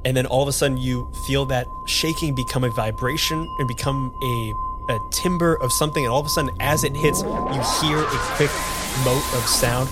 And 0.05 0.16
then 0.16 0.27
all 0.27 0.43
of 0.43 0.49
a 0.49 0.53
sudden, 0.53 0.77
you 0.77 1.11
feel 1.27 1.47
that 1.47 1.66
shaking 1.87 2.35
become 2.35 2.65
a 2.65 2.70
vibration 2.70 3.49
and 3.59 3.69
become 3.69 4.12
a, 4.23 4.93
a 4.93 4.99
timber 5.12 5.57
of 5.62 5.73
something. 5.73 6.05
And 6.05 6.12
all 6.12 6.20
of 6.20 6.27
a 6.27 6.31
sudden, 6.31 6.51
as 6.61 6.83
it 6.85 6.95
hits, 6.97 7.23
you 7.23 7.62
hear 7.81 7.99
a 7.99 8.19
quick 8.37 8.51
mote 9.05 9.24
of 9.35 9.47
sound. 9.47 9.89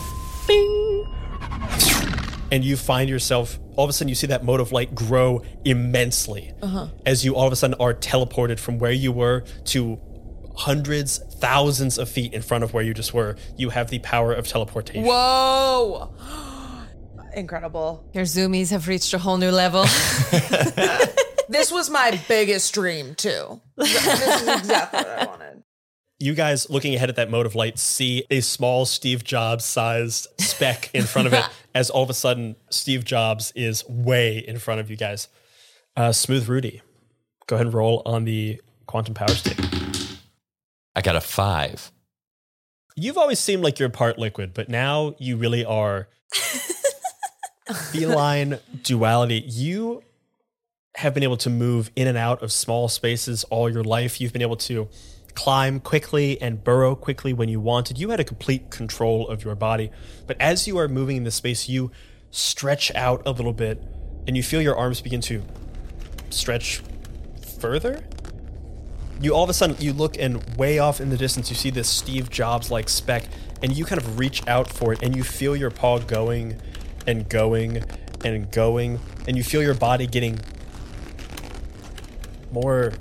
Bing! 0.49 1.07
And 2.53 2.65
you 2.65 2.77
find 2.77 3.09
yourself, 3.09 3.61
all 3.77 3.85
of 3.85 3.91
a 3.91 3.93
sudden, 3.93 4.09
you 4.09 4.16
see 4.16 4.27
that 4.27 4.43
mote 4.45 4.61
of 4.61 4.73
light 4.73 4.95
grow 4.95 5.43
immensely 5.65 6.53
uh-huh. 6.61 6.89
as 7.07 7.24
you 7.24 7.37
all 7.37 7.47
of 7.47 7.53
a 7.53 7.57
sudden 7.57 7.77
are 7.78 7.95
teleported 7.95 8.59
from 8.59 8.78
where 8.81 8.91
you 8.91 9.12
were 9.12 9.45
to 9.66 10.01
hundreds, 10.57 11.19
thousands 11.19 11.97
of 11.97 12.09
feet 12.09 12.35
in 12.35 12.43
front 12.43 12.65
of 12.65 12.74
where 12.74 12.82
you 12.82 12.93
just 12.93 13.15
were. 13.15 13.37
You 13.57 13.70
have 13.70 13.91
the 13.91 14.01
power 14.01 14.32
of 14.32 14.49
teleportation. 14.49 15.05
Whoa. 15.05 16.12
Incredible. 17.35 18.05
Your 18.12 18.24
zoomies 18.24 18.70
have 18.70 18.89
reached 18.89 19.12
a 19.15 19.19
whole 19.19 19.36
new 19.36 19.51
level. 19.51 19.85
This 21.51 21.73
was 21.73 21.90
my 21.90 22.19
biggest 22.28 22.73
dream 22.73 23.16
too. 23.16 23.61
This 23.77 24.07
is 24.07 24.48
exactly 24.48 25.01
what 25.01 25.09
I 25.09 25.27
wanted. 25.27 25.65
You 26.20 26.35
guys 26.35 26.70
looking 26.70 26.94
ahead 26.94 27.09
at 27.09 27.16
that 27.16 27.28
mode 27.28 27.44
of 27.44 27.57
light 27.57 27.77
see 27.77 28.24
a 28.31 28.40
small 28.40 28.86
Steve 28.86 29.24
Jobs 29.24 29.65
sized 29.65 30.28
speck 30.39 30.90
in 30.94 31.02
front 31.02 31.27
of 31.27 31.35
it 31.35 31.44
as 31.74 31.90
all 31.90 32.05
of 32.05 32.11
a 32.11 32.15
sudden 32.15 32.55
Steve 32.70 33.05
Jobs 33.05 33.52
is 33.57 33.89
way 33.89 34.39
in 34.39 34.61
front 34.61 34.81
of 34.81 34.90
you 34.90 34.97
guys. 34.97 35.27
Uh, 35.97 36.12
Smooth 36.12 36.48
Rudy, 36.48 36.82
go 37.48 37.57
ahead 37.57 37.66
and 37.66 37.74
roll 37.74 38.02
on 38.07 38.24
the 38.24 38.61
quantum 38.86 39.15
power 39.15 39.35
stick. 39.35 39.59
I 40.94 41.01
got 41.01 41.16
a 41.16 41.20
five. 41.20 41.90
You've 42.94 43.19
always 43.19 43.40
seemed 43.40 43.65
like 43.65 43.81
you're 43.81 43.89
part 43.89 44.19
liquid, 44.20 44.55
but 44.55 44.69
now 44.69 45.16
you 45.19 45.36
really 45.36 45.65
are 45.65 46.07
feline 47.75 48.59
duality. 48.83 49.45
You 49.47 50.03
have 50.97 51.15
been 51.15 51.23
able 51.23 51.37
to 51.39 51.51
move 51.51 51.91
in 51.97 52.09
and 52.09 52.19
out 52.19 52.43
of 52.43 52.53
small 52.53 52.89
spaces 52.89 53.45
all 53.45 53.71
your 53.71 53.85
life. 53.85 54.21
You've 54.21 54.33
been 54.33 54.43
able 54.43 54.57
to 54.57 54.89
climb 55.35 55.81
quickly 55.81 56.41
and 56.43 56.63
burrow 56.63 56.95
quickly 56.95 57.33
when 57.33 57.49
you 57.49 57.61
wanted. 57.61 57.99
You 57.99 58.11
had 58.11 58.21
a 58.21 58.25
complete 58.25 58.71
control 58.71 59.29
of 59.29 59.45
your 59.45 59.55
body. 59.55 59.91
But 60.27 60.41
as 60.41 60.67
you 60.67 60.79
are 60.79 60.89
moving 60.89 61.17
in 61.17 61.25
this 61.25 61.37
space, 61.37 61.69
you 61.69 61.91
stretch 62.31 62.95
out 62.95 63.23
a 63.27 63.31
little 63.31 63.53
bit 63.53 63.83
and 64.27 64.37
you 64.37 64.43
feel 64.43 64.61
your 64.61 64.77
arms 64.77 65.01
begin 65.01 65.21
to 65.21 65.43
stretch 66.31 66.83
further 67.59 68.05
you 69.21 69.35
all 69.35 69.45
of 69.45 69.51
a 69.51 69.55
sudden 69.55 69.77
you 69.79 69.93
look 69.93 70.17
and 70.19 70.43
way 70.57 70.79
off 70.79 71.01
in 71.01 71.11
the 71.11 71.17
distance 71.17 71.51
you 71.51 71.57
see 71.57 71.71
this 71.71 71.89
Steve 71.89 72.31
Jobs 72.31 72.71
like 72.71 72.89
speck 72.89 73.25
and 73.63 73.77
you 73.77 73.85
kind 73.85 74.01
of 74.01 74.19
reach 74.19 74.47
out 74.47 74.71
for 74.71 74.93
it 74.93 75.03
and 75.03 75.15
you 75.15 75.23
feel 75.23 75.55
your 75.55 75.71
paw 75.71 75.99
going 75.99 76.61
and 77.11 77.28
going 77.28 77.85
and 78.24 78.51
going 78.53 78.99
and 79.27 79.37
you 79.37 79.43
feel 79.43 79.62
your 79.62 79.74
body 79.74 80.07
getting 80.07 80.39
more 82.53 82.93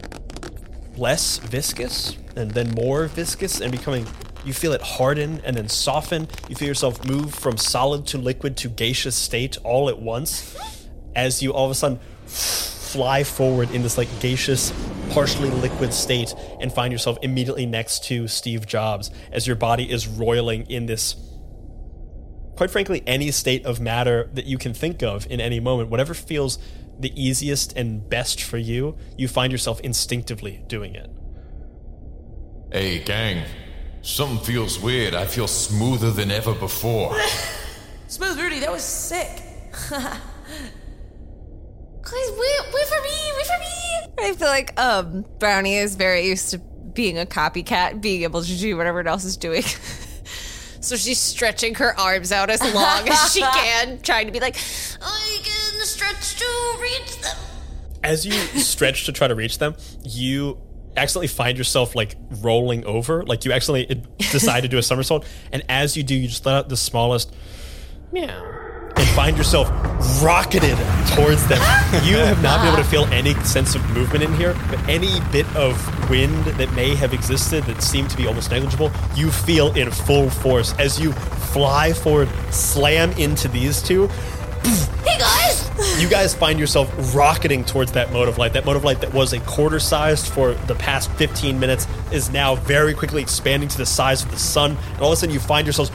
less 0.98 1.38
viscous 1.38 2.18
and 2.36 2.52
then 2.52 2.72
more 2.72 3.07
viscous 3.07 3.61
and 3.61 3.72
becoming 3.72 4.06
you 4.45 4.53
feel 4.53 4.72
it 4.72 4.81
harden 4.81 5.41
and 5.44 5.56
then 5.57 5.68
soften. 5.68 6.27
You 6.48 6.56
feel 6.56 6.68
yourself 6.68 7.06
move 7.06 7.34
from 7.34 7.57
solid 7.57 8.07
to 8.07 8.18
liquid 8.18 8.56
to 8.57 8.69
gaseous 8.69 9.15
state 9.15 9.57
all 9.64 9.90
at 9.90 9.99
once 9.99 10.57
as 11.15 11.44
you 11.44 11.53
all 11.53 11.65
of 11.65 11.72
a 11.72 11.76
sudden 11.76 11.99
fly 12.26 13.23
forward 13.23 13.69
in 13.72 13.84
this 13.84 13.98
like 13.98 14.07
gaseous, 14.19 14.73
partially 15.11 15.49
liquid 15.49 15.94
state 15.94 16.34
and 16.60 16.72
find 16.72 16.91
yourself 16.91 17.18
immediately 17.22 17.65
next 17.65 18.06
to 18.06 18.27
Steve 18.27 18.65
Jobs 18.65 19.11
as 19.31 19.45
your 19.45 19.56
body 19.56 19.91
is 19.91 20.07
roiling 20.07 20.65
in 20.69 20.86
this 20.86 21.15
quite 22.60 22.69
frankly 22.69 23.02
any 23.07 23.31
state 23.31 23.65
of 23.65 23.80
matter 23.80 24.30
that 24.34 24.45
you 24.45 24.57
can 24.57 24.73
think 24.73 25.02
of 25.02 25.26
in 25.31 25.40
any 25.40 25.60
moment 25.60 25.90
whatever 25.90 26.14
feels 26.14 26.60
the 26.99 27.11
easiest 27.15 27.72
and 27.77 28.10
best 28.10 28.44
for 28.44 28.57
you 28.57 28.98
you 29.18 29.27
find 29.27 29.52
yourself 29.52 29.80
instinctively 29.81 30.64
doing 30.68 30.94
it 30.94 31.10
Hey, 32.72 32.99
gang. 32.99 33.45
Something 34.03 34.38
feels 34.45 34.80
weird. 34.80 35.15
I 35.15 35.26
feel 35.26 35.48
smoother 35.48 36.11
than 36.11 36.30
ever 36.30 36.53
before. 36.53 37.19
Smooth 38.07 38.40
Rudy, 38.40 38.60
that 38.60 38.72
was 38.72 38.84
sick. 38.84 39.27
Guys, 39.90 40.11
wait, 42.11 42.60
wait 42.73 42.88
for 42.88 43.02
me, 43.02 43.31
wait 43.36 43.48
for 43.48 43.60
me. 43.60 44.14
I 44.19 44.34
feel 44.38 44.48
like 44.48 44.80
um, 44.80 45.26
Brownie 45.40 45.77
is 45.77 45.95
very 45.95 46.27
used 46.27 46.52
to 46.52 46.60
being 46.60 47.18
a 47.18 47.26
copycat, 47.26 48.02
being 48.02 48.22
able 48.22 48.44
to 48.44 48.56
do 48.56 48.77
whatever 48.77 49.07
else 49.07 49.23
is 49.23 49.36
doing. 49.36 49.64
so 50.81 50.95
she's 50.95 51.19
stretching 51.19 51.76
her 51.76 51.97
arms 51.99 52.31
out 52.31 52.49
as 52.49 52.61
long 52.73 53.07
as 53.07 53.34
she 53.34 53.41
can, 53.53 53.99
trying 54.01 54.26
to 54.27 54.31
be 54.31 54.39
like, 54.39 54.56
I 55.01 55.39
can 55.43 55.85
stretch 55.85 56.35
to 56.39 56.45
reach 56.81 57.22
them. 57.22 57.38
as 58.03 58.26
you 58.26 58.34
stretch 58.34 59.06
to 59.06 59.11
try 59.11 59.27
to 59.27 59.35
reach 59.35 59.57
them, 59.57 59.76
you 60.03 60.57
accidentally 60.97 61.27
find 61.27 61.57
yourself 61.57 61.95
like 61.95 62.15
rolling 62.41 62.85
over. 62.85 63.23
Like 63.23 63.45
you 63.45 63.51
accidentally 63.51 64.03
decide 64.18 64.61
to 64.61 64.68
do 64.68 64.77
a 64.77 64.84
somersault, 64.84 65.26
and 65.51 65.64
as 65.69 65.95
you 65.95 66.03
do, 66.03 66.15
you 66.15 66.27
just 66.27 66.45
let 66.45 66.56
out 66.56 66.69
the 66.69 66.77
smallest 66.77 67.34
meow 68.11 68.69
and 68.95 69.07
find 69.10 69.38
yourself 69.38 69.70
rocketed 70.22 70.78
towards 71.10 71.45
them. 71.48 71.60
You 72.03 72.18
have 72.18 72.41
not 72.41 72.60
been 72.61 72.74
able 72.74 72.84
to 72.84 72.90
feel 72.90 73.06
any 73.06 73.34
sense 73.44 73.76
of 73.76 73.88
movement 73.91 74.24
in 74.24 74.34
here, 74.36 74.56
but 74.70 74.80
any 74.88 75.20
bit 75.32 75.45
of 75.56 76.10
wind 76.10 76.45
that 76.45 76.72
may 76.74 76.95
have 76.95 77.14
existed 77.14 77.64
that 77.66 77.82
seemed 77.82 78.10
to 78.11 78.18
be 78.18 78.28
almost 78.28 78.52
negligible, 78.52 78.91
you 79.16 79.32
feel 79.32 79.76
in 79.76 79.91
full 79.91 80.30
force 80.30 80.74
as 80.80 80.99
you 80.99 81.11
fly 81.11 81.94
forward, 81.94 82.30
slam 82.52 83.11
into 83.14 83.48
these 83.48 83.82
two. 83.82 84.07
Hey 84.64 85.18
guys! 85.18 86.02
You 86.02 86.10
guys 86.10 86.34
find 86.34 86.60
yourself 86.60 87.16
rocketing 87.16 87.64
towards 87.64 87.94
that 87.94 88.11
mode 88.11 88.28
of 88.28 88.38
light. 88.38 88.53
That 88.53 88.66
mode 88.66 88.76
of 88.76 88.84
light 88.84 89.02
that 89.02 89.14
was 89.14 89.34
a 89.34 89.40
quarter 89.41 89.80
sized 89.80 90.28
for 90.28 90.53
the 90.53 90.76
past 90.76 91.10
15 91.11 91.60
minutes 91.60 91.88
is 92.11 92.30
now 92.30 92.56
very 92.56 92.94
quickly 92.94 93.22
expanding 93.22 93.70
to 93.70 93.78
the 93.78 93.86
size 93.86 94.24
of 94.24 94.32
the 94.32 94.38
sun. 94.38 94.78
And 94.94 95.02
all 95.02 95.11
of 95.11 95.14
a 95.14 95.16
sudden, 95.18 95.34
you 95.34 95.40
find 95.40 95.66
yourselves. 95.66 95.91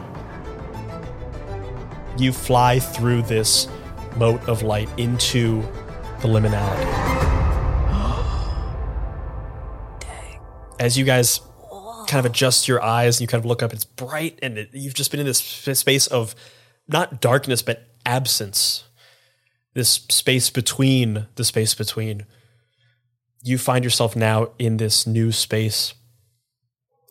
You 2.20 2.34
fly 2.34 2.78
through 2.78 3.22
this 3.22 3.66
mote 4.16 4.46
of 4.46 4.62
light 4.62 4.90
into 4.98 5.62
the 6.20 6.28
liminality. 6.28 6.84
As 10.78 10.98
you 10.98 11.06
guys 11.06 11.40
kind 12.06 12.18
of 12.18 12.26
adjust 12.26 12.68
your 12.68 12.82
eyes 12.82 13.16
and 13.16 13.22
you 13.22 13.26
kind 13.26 13.40
of 13.40 13.46
look 13.46 13.62
up, 13.62 13.72
it's 13.72 13.86
bright 13.86 14.38
and 14.42 14.58
it, 14.58 14.68
you've 14.74 14.92
just 14.92 15.10
been 15.10 15.20
in 15.20 15.24
this 15.24 15.38
space 15.38 16.06
of 16.08 16.34
not 16.86 17.22
darkness, 17.22 17.62
but 17.62 17.88
absence. 18.04 18.84
This 19.72 19.88
space 20.10 20.50
between 20.50 21.26
the 21.36 21.44
space 21.44 21.74
between. 21.74 22.26
You 23.42 23.56
find 23.56 23.82
yourself 23.82 24.14
now 24.14 24.50
in 24.58 24.76
this 24.76 25.06
new 25.06 25.32
space. 25.32 25.94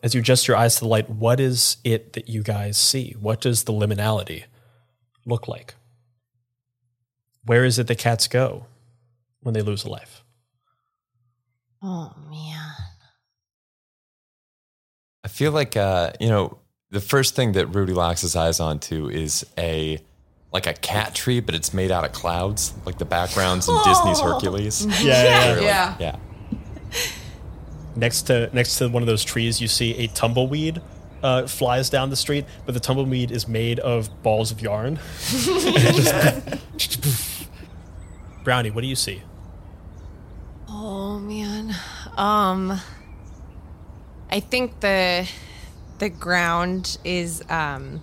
As 0.04 0.14
you 0.14 0.20
adjust 0.20 0.46
your 0.46 0.56
eyes 0.56 0.76
to 0.76 0.82
the 0.82 0.88
light, 0.88 1.10
what 1.10 1.40
is 1.40 1.78
it 1.82 2.12
that 2.12 2.28
you 2.28 2.44
guys 2.44 2.78
see? 2.78 3.16
What 3.18 3.40
does 3.40 3.64
the 3.64 3.72
liminality 3.72 4.44
look 5.26 5.48
like? 5.48 5.74
Where 7.44 7.64
is 7.64 7.78
it 7.78 7.86
that 7.86 7.98
cats 7.98 8.28
go 8.28 8.66
when 9.40 9.54
they 9.54 9.62
lose 9.62 9.84
a 9.84 9.88
life? 9.90 10.22
"Oh 11.82 12.12
man." 12.30 12.72
I 15.24 15.28
feel 15.28 15.52
like 15.52 15.76
uh, 15.76 16.12
you 16.20 16.28
know 16.28 16.58
the 16.90 17.00
first 17.00 17.34
thing 17.36 17.52
that 17.52 17.66
Rudy 17.68 17.92
locks 17.92 18.22
his 18.22 18.36
eyes 18.36 18.60
onto 18.60 19.08
is 19.08 19.44
a 19.58 19.98
like 20.52 20.66
a 20.66 20.72
cat 20.74 21.14
tree, 21.14 21.40
but 21.40 21.54
it's 21.54 21.72
made 21.72 21.90
out 21.92 22.04
of 22.04 22.12
clouds, 22.12 22.74
like 22.84 22.98
the 22.98 23.04
backgrounds 23.04 23.68
in 23.68 23.76
Disney's 23.84 24.20
Hercules. 24.20 24.84
Yeah, 25.00 25.22
yeah, 25.22 25.44
They're 25.46 25.54
like- 25.56 25.64
Yeah. 25.64 25.96
yeah. 26.00 26.16
next 27.96 28.22
to 28.22 28.50
next 28.52 28.76
to 28.78 28.88
one 28.88 29.02
of 29.02 29.06
those 29.06 29.22
trees 29.24 29.60
you 29.60 29.68
see 29.68 29.94
a 29.98 30.06
tumbleweed 30.08 30.80
uh, 31.22 31.46
flies 31.46 31.90
down 31.90 32.10
the 32.10 32.16
street 32.16 32.44
but 32.66 32.74
the 32.74 32.80
tumbleweed 32.80 33.30
is 33.30 33.46
made 33.48 33.78
of 33.80 34.22
balls 34.22 34.50
of 34.50 34.60
yarn 34.60 34.94
brownie 38.44 38.70
what 38.70 38.80
do 38.80 38.86
you 38.86 38.96
see 38.96 39.22
Oh 40.72 41.18
man. 41.18 41.74
Um 42.16 42.80
I 44.30 44.40
think 44.40 44.80
the 44.80 45.28
the 45.98 46.08
ground 46.08 46.96
is 47.04 47.42
um 47.50 48.00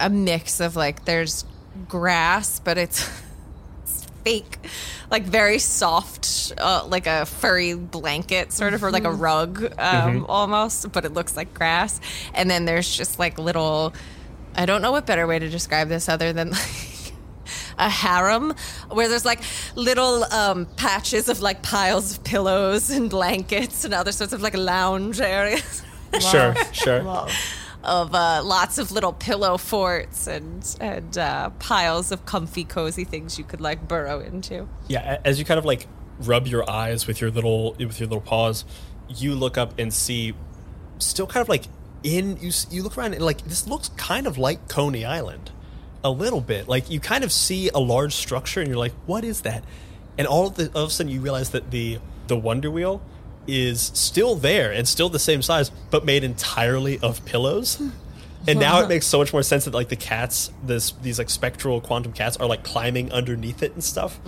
a 0.00 0.08
mix 0.08 0.60
of 0.60 0.74
like 0.74 1.04
there's 1.04 1.44
grass, 1.86 2.60
but 2.60 2.78
it's 2.78 3.08
fake, 4.28 4.58
like 5.10 5.22
very 5.22 5.58
soft, 5.58 6.52
uh, 6.58 6.84
like 6.86 7.06
a 7.06 7.24
furry 7.24 7.74
blanket, 7.74 8.52
sort 8.52 8.74
of, 8.74 8.84
or 8.84 8.90
like 8.90 9.04
a 9.04 9.12
rug 9.12 9.72
um, 9.78 10.26
almost, 10.28 10.92
but 10.92 11.04
it 11.06 11.14
looks 11.14 11.34
like 11.34 11.54
grass. 11.54 11.98
And 12.34 12.50
then 12.50 12.66
there's 12.66 12.94
just 12.94 13.18
like 13.18 13.38
little, 13.38 13.94
I 14.54 14.66
don't 14.66 14.82
know 14.82 14.92
what 14.92 15.06
better 15.06 15.26
way 15.26 15.38
to 15.38 15.48
describe 15.48 15.88
this 15.88 16.08
other 16.10 16.34
than 16.34 16.50
like 16.60 17.12
a 17.78 17.88
harem 17.88 18.54
where 18.90 19.08
there's 19.08 19.24
like 19.24 19.40
little 19.76 20.24
um, 20.24 20.66
patches 20.76 21.30
of 21.30 21.40
like 21.40 21.62
piles 21.62 22.18
of 22.18 22.24
pillows 22.24 22.90
and 22.90 23.08
blankets 23.08 23.86
and 23.86 23.94
other 23.94 24.12
sorts 24.12 24.34
of 24.34 24.42
like 24.42 24.56
lounge 24.56 25.20
areas 25.20 25.82
Sure, 26.20 26.54
sure. 26.72 27.28
Of 27.84 28.14
uh, 28.14 28.42
lots 28.44 28.78
of 28.78 28.90
little 28.90 29.12
pillow 29.12 29.56
forts 29.56 30.26
and 30.26 30.76
and 30.80 31.16
uh, 31.16 31.50
piles 31.58 32.12
of 32.12 32.24
comfy, 32.26 32.64
cozy 32.64 33.04
things 33.04 33.38
you 33.38 33.44
could 33.44 33.60
like 33.60 33.86
burrow 33.86 34.20
into. 34.20 34.68
Yeah, 34.88 35.20
as 35.24 35.38
you 35.38 35.44
kind 35.44 35.58
of 35.58 35.64
like 35.64 35.86
rub 36.20 36.46
your 36.46 36.68
eyes 36.68 37.06
with 37.06 37.20
your 37.20 37.30
little 37.30 37.74
with 37.78 38.00
your 38.00 38.08
little 38.08 38.20
paws, 38.20 38.64
you 39.08 39.34
look 39.34 39.56
up 39.56 39.78
and 39.78 39.92
see 39.92 40.34
still 40.98 41.26
kind 41.26 41.42
of 41.42 41.48
like 41.48 41.64
in 42.02 42.36
you 42.38 42.50
you 42.70 42.82
look 42.82 42.96
around 42.98 43.14
and 43.14 43.24
like 43.24 43.42
this 43.44 43.66
looks 43.66 43.88
kind 43.90 44.26
of 44.26 44.38
like 44.38 44.68
Coney 44.68 45.04
Island 45.04 45.50
a 46.04 46.10
little 46.10 46.40
bit. 46.40 46.68
Like 46.68 46.90
you 46.90 47.00
kind 47.00 47.24
of 47.24 47.32
see 47.32 47.70
a 47.70 47.78
large 47.78 48.14
structure 48.14 48.60
and 48.60 48.68
you're 48.68 48.78
like, 48.78 48.94
"What 49.06 49.24
is 49.24 49.42
that?" 49.42 49.64
And 50.16 50.26
all 50.26 50.48
of, 50.48 50.56
the, 50.56 50.70
all 50.74 50.84
of 50.84 50.88
a 50.88 50.92
sudden 50.92 51.12
you 51.12 51.20
realize 51.20 51.50
that 51.50 51.70
the 51.70 51.98
the 52.26 52.36
Wonder 52.36 52.70
Wheel 52.70 53.00
is 53.48 53.90
still 53.94 54.36
there 54.36 54.70
and 54.70 54.86
still 54.86 55.08
the 55.08 55.18
same 55.18 55.42
size, 55.42 55.70
but 55.90 56.04
made 56.04 56.22
entirely 56.22 56.98
of 57.00 57.24
pillows. 57.24 57.82
And 58.46 58.60
now 58.60 58.80
it 58.80 58.88
makes 58.94 59.06
so 59.06 59.18
much 59.18 59.32
more 59.32 59.42
sense 59.42 59.64
that 59.64 59.74
like 59.74 59.88
the 59.88 59.96
cats, 59.96 60.52
this 60.62 60.92
these 61.02 61.18
like 61.18 61.30
spectral 61.30 61.80
quantum 61.80 62.12
cats, 62.12 62.36
are 62.36 62.46
like 62.46 62.62
climbing 62.62 63.10
underneath 63.10 63.62
it 63.62 63.72
and 63.72 63.82
stuff. 63.82 64.20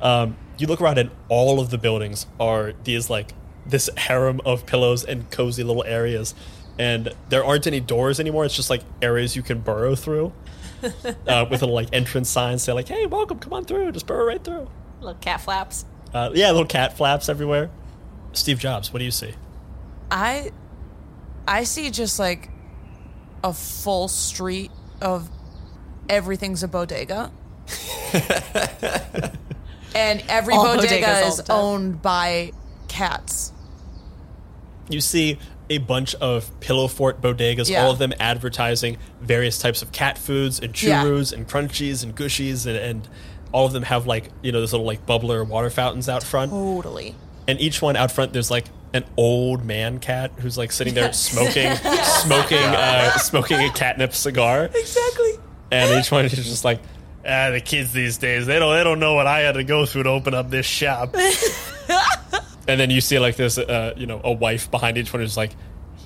Um, 0.00 0.36
you 0.58 0.66
look 0.66 0.80
around 0.80 0.98
and 0.98 1.10
all 1.28 1.58
of 1.58 1.70
the 1.70 1.78
buildings 1.78 2.26
are 2.38 2.74
these 2.84 3.10
like 3.10 3.32
this 3.64 3.90
harem 3.96 4.40
of 4.44 4.64
pillows 4.66 5.04
and 5.04 5.28
cozy 5.30 5.64
little 5.64 5.84
areas, 5.84 6.34
and 6.78 7.12
there 7.30 7.44
aren't 7.44 7.66
any 7.66 7.80
doors 7.80 8.20
anymore. 8.20 8.44
It's 8.44 8.54
just 8.54 8.70
like 8.70 8.82
areas 9.02 9.34
you 9.34 9.42
can 9.42 9.60
burrow 9.60 9.94
through, 9.96 10.32
uh, 11.26 11.46
with 11.50 11.62
little 11.62 11.74
like 11.74 11.88
entrance 11.92 12.28
signs 12.28 12.62
say 12.62 12.72
like, 12.72 12.88
"Hey, 12.88 13.06
welcome, 13.06 13.38
come 13.38 13.52
on 13.52 13.64
through, 13.64 13.90
just 13.92 14.06
burrow 14.06 14.26
right 14.26 14.42
through." 14.42 14.68
Little 15.00 15.18
cat 15.20 15.40
flaps. 15.40 15.84
Uh, 16.14 16.30
yeah, 16.34 16.50
little 16.50 16.66
cat 16.66 16.96
flaps 16.96 17.28
everywhere. 17.28 17.70
Steve 18.36 18.58
Jobs, 18.58 18.92
what 18.92 18.98
do 19.00 19.04
you 19.04 19.10
see? 19.10 19.34
I 20.10 20.50
I 21.48 21.64
see 21.64 21.90
just 21.90 22.18
like 22.18 22.48
a 23.42 23.52
full 23.52 24.08
street 24.08 24.70
of 25.00 25.28
everything's 26.08 26.62
a 26.62 26.68
bodega. 26.68 27.30
and 29.94 30.22
every 30.28 30.54
All 30.54 30.76
bodega 30.76 31.26
is 31.26 31.42
owned 31.50 32.02
by 32.02 32.52
cats. 32.88 33.52
you 34.88 35.00
see 35.00 35.38
a 35.68 35.78
bunch 35.78 36.14
of 36.16 36.48
pillow 36.60 36.86
fort 36.86 37.20
bodegas, 37.20 37.68
Yeah. 37.68 37.84
all 37.84 37.90
of 37.90 37.98
them 37.98 38.12
advertising 38.20 38.98
various 39.20 39.58
types 39.58 39.82
of 39.82 39.90
cat 39.90 40.16
foods 40.16 40.60
and 40.60 40.80
Yeah. 40.80 41.02
churros 41.04 41.32
and 41.32 41.48
crunchies 41.48 42.04
and 42.04 42.14
gushies, 42.14 42.66
and, 42.66 42.76
and 42.76 43.08
all 43.52 43.66
of 43.66 43.72
them 43.72 43.82
have 43.84 44.06
like 44.06 44.30
you 44.42 44.52
know 44.52 44.60
those 44.60 44.72
little 44.72 44.86
like 44.86 45.04
bubbler 45.06 45.44
water 45.46 45.70
fountains 45.70 46.08
out 46.08 46.22
front, 46.22 46.52
Totally. 46.52 47.16
And 47.48 47.60
each 47.60 47.80
one 47.82 47.96
out 47.96 48.10
front 48.12 48.32
there's 48.32 48.50
like 48.50 48.66
an 48.92 49.04
old 49.16 49.64
man 49.64 49.98
cat 49.98 50.32
who's 50.38 50.56
like 50.56 50.72
sitting 50.72 50.94
there 50.94 51.12
smoking, 51.12 51.74
smoking, 52.04 52.58
uh, 52.58 53.16
smoking 53.18 53.58
a 53.60 53.70
catnip 53.72 54.14
cigar, 54.14 54.70
Exactly. 54.74 55.32
and 55.70 55.98
each 56.00 56.10
one 56.10 56.24
is 56.24 56.32
just 56.32 56.64
like. 56.64 56.80
Ah, 57.28 57.50
the 57.50 57.60
kids 57.60 57.92
these 57.92 58.18
days, 58.18 58.46
they 58.46 58.56
don't 58.60 58.72
they 58.76 58.84
don't 58.84 59.00
know 59.00 59.14
what 59.14 59.26
I 59.26 59.40
had 59.40 59.54
to 59.56 59.64
go 59.64 59.84
through 59.84 60.04
to 60.04 60.10
open 60.10 60.32
up 60.32 60.48
this 60.48 60.64
shop. 60.64 61.16
And 62.68 62.80
then 62.80 62.90
you 62.90 63.00
see 63.00 63.18
like 63.18 63.36
there's 63.36 63.58
uh, 63.58 63.94
you 63.96 64.06
know 64.06 64.20
a 64.24 64.32
wife 64.32 64.70
behind 64.70 64.98
each 64.98 65.12
one 65.12 65.20
who's 65.20 65.36
like, 65.36 65.52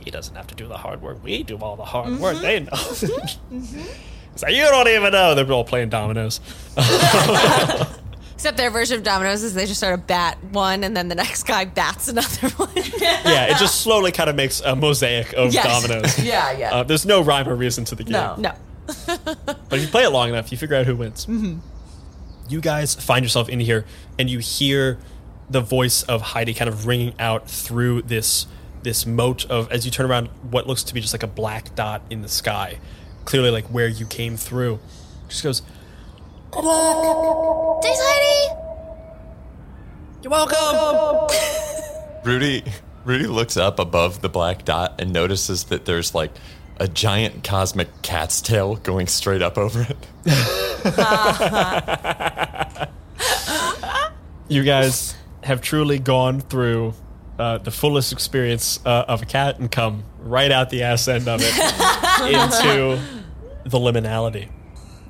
he 0.05 0.11
doesn't 0.11 0.35
have 0.35 0.47
to 0.49 0.55
do 0.55 0.69
the 0.69 0.77
hard 0.77 1.01
work. 1.01 1.23
We 1.23 1.43
do 1.43 1.57
all 1.59 1.77
the 1.77 1.85
hard 1.85 2.19
work. 2.19 2.39
They 2.39 2.61
know. 2.61 2.69
it's 2.73 4.43
like 4.43 4.55
you 4.55 4.63
don't 4.65 4.89
even 4.89 5.13
know. 5.13 5.35
They're 5.35 5.51
all 5.53 5.65
playing 5.65 5.89
dominoes. 5.89 6.41
Except 8.41 8.57
their 8.57 8.71
version 8.71 8.97
of 8.97 9.03
dominoes 9.03 9.43
is 9.43 9.53
they 9.53 9.67
just 9.67 9.81
sort 9.81 9.93
of 9.93 10.07
bat 10.07 10.43
one 10.45 10.83
and 10.83 10.97
then 10.97 11.09
the 11.09 11.15
next 11.15 11.43
guy 11.43 11.67
bats 11.67 12.09
another 12.09 12.49
one. 12.57 12.71
yeah, 12.75 13.49
it 13.55 13.59
just 13.59 13.83
slowly 13.83 14.13
kind 14.13 14.31
of 14.31 14.35
makes 14.37 14.63
a 14.63 14.75
mosaic 14.75 15.35
of 15.35 15.53
Yes. 15.53 15.67
dominoes. 15.67 16.19
Yeah, 16.25 16.51
yeah. 16.53 16.75
Uh, 16.77 16.83
there's 16.83 17.05
no 17.05 17.21
rhyme 17.21 17.47
or 17.51 17.55
reason 17.55 17.85
to 17.85 17.95
the 17.95 18.03
game. 18.03 18.13
No. 18.15 18.37
no. 18.39 18.53
But 19.27 19.73
if 19.73 19.83
you 19.83 19.89
play 19.89 20.05
it 20.05 20.09
long 20.09 20.31
enough, 20.31 20.51
you 20.51 20.57
figure 20.57 20.75
out 20.75 20.87
who 20.87 20.97
wins. 20.97 21.27
You 22.49 22.63
guys 22.63 22.95
find 22.95 23.27
yourself 23.27 23.51
in 23.51 23.61
here, 23.61 23.85
and 24.19 24.31
you 24.31 24.39
hear 24.39 24.97
the 25.51 25.61
voice 25.61 26.03
of 26.05 26.23
Heidi 26.23 26.55
kind 26.55 26.71
of 26.71 26.87
ringing 26.87 27.13
out 27.19 27.47
through 27.47 28.03
this 28.03 28.47
this 28.83 29.05
moat 29.05 29.45
of 29.51 29.71
as 29.71 29.85
you 29.85 29.91
turn 29.93 30.11
around 30.11 30.29
what 30.51 30.67
looks 30.67 30.83
to 30.85 30.95
be 30.95 31.01
just 31.03 31.13
like 31.13 31.23
a 31.23 31.27
black 31.27 31.75
dot 31.75 32.01
in 32.09 32.23
the 32.23 32.29
sky, 32.29 32.79
clearly 33.27 33.51
like 33.51 33.67
where 33.67 33.87
you 33.87 34.07
came 34.07 34.39
through. 34.39 34.79
Just 35.29 35.43
goes, 35.43 35.63
Thanks, 36.53 38.01
Heidi! 38.03 38.55
"You're 40.23 40.31
welcome." 40.31 41.37
Rudy 42.25 42.65
Rudy 43.05 43.27
looks 43.27 43.57
up 43.57 43.79
above 43.79 44.21
the 44.21 44.29
black 44.29 44.65
dot 44.65 45.01
and 45.01 45.13
notices 45.13 45.65
that 45.65 45.85
there's 45.87 46.15
like 46.15 46.33
a 46.79 46.89
giant 46.89 47.45
cosmic 47.45 47.89
cat's 48.03 48.41
tail 48.41 48.77
going 48.77 49.07
straight 49.07 49.43
up 49.43 49.59
over 49.59 49.87
it. 49.89 49.97
you 54.49 54.63
guys 54.65 55.15
have 55.43 55.61
truly 55.61 55.99
gone 55.99 56.41
through 56.41 56.95
uh, 57.39 57.59
the 57.59 57.71
fullest 57.71 58.13
experience 58.13 58.81
uh, 58.85 59.05
of 59.09 59.23
a 59.23 59.27
cat 59.27 59.59
and 59.59 59.71
come 59.71 60.05
right 60.21 60.51
out 60.51 60.71
the 60.71 60.83
ass 60.83 61.09
end 61.09 61.29
of 61.29 61.41
it 61.43 61.55
into 62.27 63.01
the 63.65 63.79
liminality. 63.79 64.51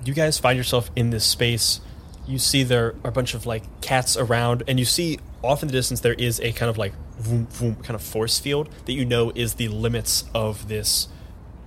You 0.05 0.15
guys 0.15 0.39
find 0.39 0.57
yourself 0.57 0.91
in 0.97 1.11
this 1.11 1.25
space. 1.25 1.81
You 2.27 2.39
see 2.39 2.63
there 2.63 2.95
are 3.05 3.09
a 3.09 3.13
bunch 3.13 3.35
of 3.35 3.47
like 3.47 3.65
cats 3.81 4.17
around, 4.17 4.63
and 4.69 4.79
you 4.79 4.85
see 4.85 5.19
off 5.43 5.63
in 5.63 5.69
the 5.69 5.73
distance 5.73 6.01
there 6.01 6.15
is 6.15 6.41
a 6.41 6.53
kind 6.53 6.71
of 6.71 6.79
like 6.79 6.93
vroom, 7.19 7.47
vroom, 7.47 7.77
kind 7.77 7.95
of 7.95 8.03
force 8.03 8.39
field 8.39 8.69
that 8.87 8.93
you 8.93 9.05
know 9.05 9.33
is 9.35 9.55
the 9.55 9.69
limits 9.69 10.25
of 10.35 10.69
this 10.69 11.09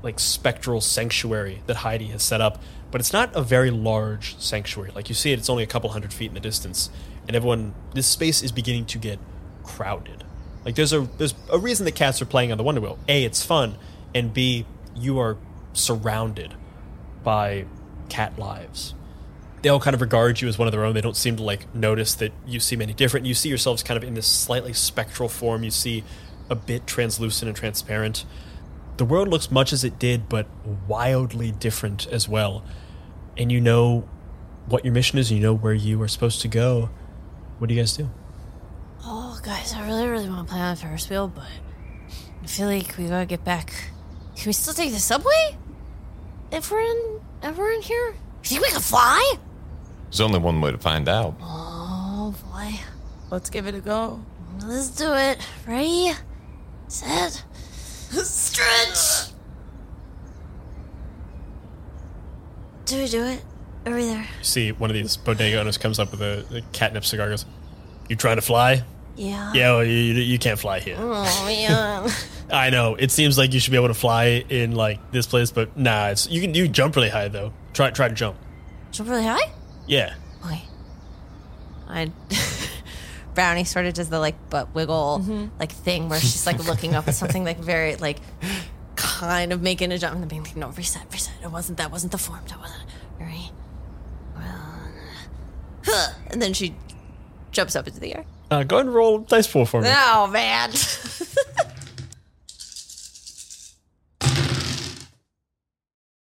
like 0.02 0.20
spectral 0.20 0.82
sanctuary 0.82 1.62
that 1.66 1.78
Heidi 1.78 2.08
has 2.08 2.24
set 2.24 2.42
up, 2.42 2.62
but 2.92 3.00
it's 3.00 3.14
not 3.14 3.36
a 3.36 3.42
very 3.42 3.72
large 3.72 4.38
sanctuary. 4.38 4.92
Like 4.94 5.10
you 5.10 5.16
see 5.16 5.32
it, 5.32 5.40
it's 5.40 5.50
only 5.50 5.64
a 5.64 5.68
couple 5.68 5.90
hundred 5.92 6.14
feet 6.14 6.28
in 6.28 6.34
the 6.34 6.40
distance, 6.40 6.90
and 7.28 7.36
everyone, 7.36 7.74
this 7.94 8.08
space 8.08 8.44
is 8.44 8.52
beginning 8.52 8.86
to 8.88 8.98
get 8.98 9.20
crowded. 9.64 10.24
Like 10.66 10.76
there's 10.76 10.94
a 10.94 11.02
there's 11.18 11.36
a 11.52 11.58
reason 11.58 11.86
that 11.86 11.96
cats 11.96 12.22
are 12.22 12.26
playing 12.26 12.52
on 12.52 12.58
the 12.58 12.64
Wonder 12.64 12.82
Wheel. 12.82 13.00
A, 13.08 13.24
it's 13.24 13.46
fun, 13.46 13.78
and 14.14 14.34
B, 14.34 14.66
you 14.96 15.20
are 15.20 15.38
surrounded 15.74 16.54
by 17.24 17.66
cat 18.10 18.38
lives. 18.38 18.94
They 19.62 19.70
all 19.70 19.80
kind 19.80 19.94
of 19.94 20.02
regard 20.02 20.42
you 20.42 20.48
as 20.48 20.58
one 20.58 20.68
of 20.68 20.72
their 20.72 20.84
own. 20.84 20.94
They 20.94 21.02
don't 21.02 21.16
seem 21.16 21.38
to 21.38 21.44
like 21.44 21.74
notice 21.74 22.16
that 22.16 22.34
you 22.46 22.60
seem 22.60 22.82
any 22.82 22.94
different. 22.94 23.26
You 23.26 23.34
see 23.34 23.50
yourselves 23.50 23.82
kind 23.82 23.98
of 23.98 24.04
in 24.04 24.14
this 24.14 24.28
slightly 24.28 24.74
spectral 24.74 25.30
form. 25.30 25.64
You 25.64 25.72
see 25.72 26.04
a 26.50 26.56
bit 26.56 26.86
translucent 26.86 27.48
and 27.48 27.56
transparent 27.56 28.26
the 28.98 29.06
world 29.06 29.28
looks 29.28 29.50
much 29.50 29.74
as 29.74 29.84
it 29.84 29.98
did, 29.98 30.30
but 30.30 30.48
wildly 30.88 31.52
different 31.52 32.08
as 32.08 32.30
well. 32.30 32.64
And 33.38 33.52
you 33.52 33.60
know 33.60 34.08
what 34.68 34.86
your 34.86 34.94
mission 34.94 35.18
is, 35.18 35.32
and 35.32 35.40
you 35.40 35.44
know 35.46 35.54
where 35.54 35.74
you 35.74 36.02
are 36.02 36.08
supposed 36.08 36.42
to 36.42 36.48
go. 36.48 36.90
What 37.58 37.68
do 37.68 37.76
you 37.76 37.82
guys 37.82 37.98
do? 37.98 38.10
Oh, 39.04 39.40
guys, 39.44 39.74
I 39.74 39.86
really, 39.86 40.08
really 40.08 40.30
want 40.30 40.48
to 40.48 40.54
play 40.54 40.62
on 40.62 40.76
Ferris 40.76 41.10
wheel, 41.10 41.28
but 41.28 41.48
I 42.42 42.48
feel 42.48 42.68
like 42.68 42.96
we 42.98 43.08
gotta 43.08 43.26
get 43.26 43.44
back. 43.44 43.74
Can 44.36 44.48
we 44.48 44.54
still 44.54 44.74
take 44.74 44.92
the 44.92 45.00
subway? 45.00 45.58
If 46.52 46.72
we're 46.72 46.82
in, 46.82 47.22
if 47.44 47.58
we're 47.58 47.72
in 47.72 47.82
here? 47.82 48.16
You 48.44 48.50
think 48.50 48.62
we 48.62 48.72
can 48.72 48.82
fly? 48.82 49.36
There's 50.06 50.22
only 50.22 50.40
one 50.40 50.62
way 50.62 50.72
to 50.72 50.78
find 50.78 51.08
out. 51.10 51.36
Oh 51.42 52.36
boy. 52.52 52.80
Let's 53.32 53.50
give 53.50 53.68
it 53.68 53.76
a 53.76 53.80
go. 53.82 54.24
Let's 54.64 54.90
do 54.90 55.14
it. 55.14 55.40
Ready? 55.68 56.12
Set. 56.88 57.44
Stretch! 58.12 59.32
Do 62.86 62.98
we 62.98 63.08
do 63.08 63.24
it? 63.24 63.44
Are 63.86 63.96
we 63.96 64.06
there? 64.06 64.28
See 64.42 64.72
one 64.72 64.90
of 64.90 64.94
these 64.94 65.18
bodega 65.18 65.60
owners 65.60 65.78
comes 65.78 66.00
up 66.00 66.12
with 66.12 66.22
a, 66.22 66.46
a 66.58 66.62
catnip 66.74 67.04
cigar. 67.06 67.30
Goes, 67.30 67.46
"You 68.08 68.16
trying 68.16 68.36
to 68.36 68.42
fly? 68.42 68.84
Yeah. 69.16 69.52
Yeah, 69.54 69.72
well, 69.74 69.84
you, 69.84 69.94
you 69.94 70.40
can't 70.40 70.60
fly 70.60 70.80
here. 70.80 70.96
Oh, 70.98 71.46
man. 71.46 72.10
I 72.52 72.70
know. 72.70 72.96
It 72.96 73.12
seems 73.12 73.38
like 73.38 73.54
you 73.54 73.60
should 73.60 73.72
be 73.72 73.78
able 73.78 73.88
to 73.88 73.94
fly 73.94 74.44
in 74.50 74.76
like 74.76 75.12
this 75.12 75.28
place, 75.28 75.52
but 75.52 75.78
nah. 75.78 76.10
It's 76.10 76.28
you 76.30 76.42
can 76.42 76.54
you 76.54 76.66
can 76.66 76.74
jump 76.74 76.96
really 76.96 77.10
high 77.10 77.28
though. 77.28 77.54
Try 77.74 77.90
try 77.92 78.08
to 78.08 78.14
jump. 78.14 78.38
Jump 78.92 79.10
really 79.10 79.24
high? 79.24 79.52
Yeah. 79.88 80.16
Okay. 80.46 80.62
I 81.88 82.12
Brownie 83.34 83.64
sort 83.64 83.86
of 83.86 83.94
does 83.94 84.10
the 84.10 84.20
like 84.20 84.50
butt 84.50 84.74
wiggle 84.76 85.22
mm-hmm. 85.22 85.60
like 85.60 85.72
thing 85.72 86.10
where 86.10 86.20
she's 86.20 86.46
like 86.46 86.64
looking 86.66 86.94
up 86.96 87.08
at 87.08 87.16
something 87.16 87.44
like 87.44 87.58
very 87.58 87.96
like 87.96 88.20
kind 88.96 89.52
of 89.52 89.62
making 89.62 89.92
a 89.92 89.98
jump 89.98 90.14
and 90.14 90.22
then 90.22 90.30
being 90.30 90.44
like, 90.44 90.56
no, 90.56 90.70
reset, 90.70 91.06
reset. 91.12 91.34
It 91.44 91.52
wasn't 91.52 91.78
that 91.78 91.92
wasn't 91.92 92.12
the 92.12 92.18
form. 92.18 92.42
That 92.50 92.60
wasn't 92.60 92.84
right. 93.20 93.52
Well, 94.36 94.80
huh. 95.86 96.14
And 96.28 96.42
then 96.42 96.54
she 96.54 96.76
jumps 97.52 97.76
up 97.76 97.88
into 97.88 98.00
the 98.00 98.16
air. 98.16 98.26
Uh, 98.54 98.62
go 98.62 98.76
ahead 98.76 98.86
and 98.86 98.94
roll 98.94 99.18
dice 99.18 99.48
pool 99.48 99.66
for 99.66 99.82
me. 99.82 99.90
Oh 99.92 100.28
man. 100.28 100.70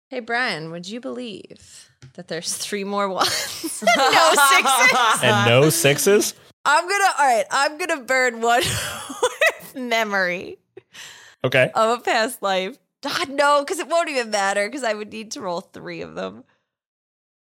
hey 0.08 0.20
Brian, 0.20 0.70
would 0.70 0.88
you 0.88 1.00
believe 1.00 1.88
that 2.14 2.28
there's 2.28 2.56
three 2.56 2.84
more 2.84 3.08
ones? 3.08 3.82
no 3.96 4.32
sixes. 4.50 5.22
And 5.22 5.46
no 5.46 5.70
sixes. 5.70 6.34
I'm 6.64 6.88
gonna 6.88 7.04
all 7.18 7.26
right, 7.26 7.44
I'm 7.50 7.78
gonna 7.78 8.02
burn 8.02 8.40
one 8.40 8.62
memory 9.74 10.58
Okay. 11.44 11.70
of 11.74 11.98
a 11.98 12.02
past 12.02 12.42
life. 12.42 12.78
God 13.02 13.30
no, 13.30 13.60
because 13.62 13.80
it 13.80 13.88
won't 13.88 14.08
even 14.08 14.30
matter 14.30 14.68
because 14.68 14.84
I 14.84 14.94
would 14.94 15.12
need 15.12 15.32
to 15.32 15.40
roll 15.40 15.60
three 15.60 16.02
of 16.02 16.14
them. 16.14 16.44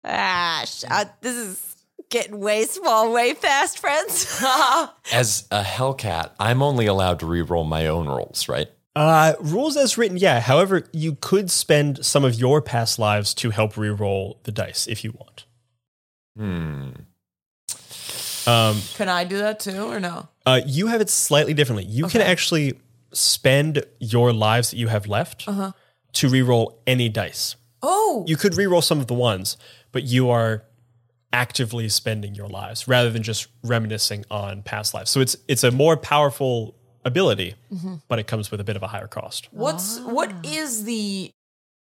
Ah, 0.04 0.62
sh- 0.66 0.84
uh, 0.88 1.06
this 1.20 1.34
is 1.34 1.76
getting 2.10 2.40
way 2.40 2.64
small, 2.64 3.12
way 3.12 3.34
fast, 3.34 3.78
friends. 3.78 4.40
As 5.12 5.46
a 5.50 5.62
Hellcat, 5.62 6.30
I'm 6.40 6.62
only 6.62 6.86
allowed 6.86 7.20
to 7.20 7.26
re-roll 7.26 7.64
my 7.64 7.86
own 7.86 8.06
rolls, 8.08 8.48
right? 8.48 8.68
Uh, 8.96 9.34
rules 9.40 9.76
as 9.76 9.96
written, 9.96 10.16
yeah. 10.16 10.40
However, 10.40 10.82
you 10.92 11.14
could 11.20 11.52
spend 11.52 12.04
some 12.04 12.24
of 12.24 12.34
your 12.34 12.60
past 12.60 12.98
lives 12.98 13.32
to 13.34 13.50
help 13.50 13.76
re-roll 13.76 14.40
the 14.42 14.50
dice 14.50 14.88
if 14.88 15.04
you 15.04 15.12
want. 15.12 15.44
Hmm. 16.36 16.88
Um, 18.50 18.80
Can 18.96 19.08
I 19.08 19.24
do 19.24 19.38
that 19.38 19.60
too 19.60 19.82
or 19.84 20.00
no? 20.00 20.28
uh, 20.46 20.60
you 20.66 20.86
have 20.88 21.00
it 21.00 21.10
slightly 21.10 21.52
differently. 21.54 21.84
You 21.84 22.06
can 22.06 22.22
actually 22.22 22.78
spend 23.12 23.84
your 24.00 24.32
lives 24.32 24.70
that 24.70 24.78
you 24.78 24.88
have 24.88 25.06
left 25.06 25.46
to 26.14 26.28
re-roll 26.28 26.80
any 26.86 27.08
dice. 27.08 27.56
Oh, 27.82 28.24
You 28.26 28.36
could 28.36 28.56
re-roll 28.56 28.82
some 28.82 28.98
of 29.00 29.06
the 29.06 29.14
ones, 29.14 29.56
but 29.92 30.04
you 30.04 30.30
are 30.30 30.64
actively 31.32 31.88
spending 31.88 32.34
your 32.34 32.48
lives 32.48 32.88
rather 32.88 33.10
than 33.10 33.22
just 33.22 33.48
reminiscing 33.62 34.24
on 34.30 34.62
past 34.62 34.94
lives. 34.94 35.10
So 35.10 35.20
it's 35.20 35.36
it's 35.46 35.64
a 35.64 35.70
more 35.70 35.96
powerful 35.96 36.74
ability, 37.04 37.54
mm-hmm. 37.72 37.96
but 38.08 38.18
it 38.18 38.26
comes 38.26 38.50
with 38.50 38.60
a 38.60 38.64
bit 38.64 38.76
of 38.76 38.82
a 38.82 38.88
higher 38.88 39.06
cost. 39.06 39.48
what's 39.50 39.98
what 40.00 40.30
ah. 40.32 40.40
is 40.44 40.84
the 40.84 41.30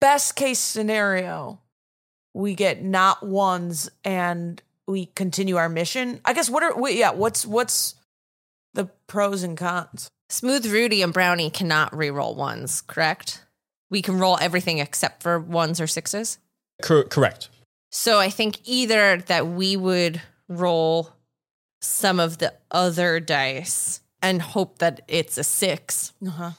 best 0.01 0.35
case 0.35 0.59
scenario? 0.59 1.59
We 2.33 2.53
get 2.53 2.83
not 2.83 3.25
ones 3.25 3.89
and 4.03 4.61
we 4.87 5.07
continue 5.15 5.55
our 5.55 5.69
mission. 5.69 6.19
I 6.25 6.33
guess 6.33 6.49
what 6.49 6.63
are 6.63 6.79
wait, 6.79 6.97
yeah, 6.97 7.11
what's 7.11 7.45
what's 7.45 7.95
the 8.73 8.85
pros 9.07 9.43
and 9.43 9.57
cons? 9.57 10.09
Smooth 10.29 10.65
Rudy 10.65 11.01
and 11.01 11.13
Brownie 11.13 11.49
cannot 11.51 11.95
re-roll 11.95 12.35
ones, 12.35 12.81
correct? 12.81 13.43
We 13.91 14.01
can 14.01 14.17
roll 14.17 14.37
everything 14.41 14.79
except 14.79 15.21
for 15.21 15.39
ones 15.39 15.79
or 15.79 15.87
sixes. 15.87 16.39
Cor- 16.81 17.03
correct. 17.03 17.49
So 17.97 18.19
I 18.19 18.29
think 18.29 18.59
either 18.65 19.19
that 19.27 19.47
we 19.47 19.77
would 19.77 20.21
roll 20.49 21.11
some 21.79 22.19
of 22.19 22.39
the 22.39 22.53
other 22.69 23.21
dice 23.21 24.01
and 24.21 24.41
hope 24.41 24.79
that 24.79 24.99
it's 25.07 25.37
a 25.37 25.45
six, 25.45 26.11
Uh-huh. 26.27 26.51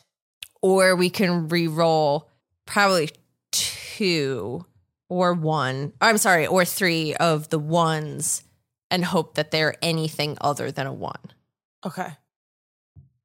or 0.62 0.96
we 0.96 1.10
can 1.10 1.48
re-roll 1.48 2.30
probably 2.64 3.10
two 3.52 4.64
or 5.10 5.34
one. 5.34 5.92
I'm 6.00 6.16
sorry, 6.16 6.46
or 6.46 6.64
three 6.64 7.14
of 7.16 7.50
the 7.50 7.58
ones 7.58 8.42
and 8.90 9.04
hope 9.04 9.34
that 9.34 9.50
they're 9.50 9.76
anything 9.82 10.38
other 10.40 10.70
than 10.72 10.86
a 10.86 10.92
one. 10.92 11.20
Okay. 11.84 12.16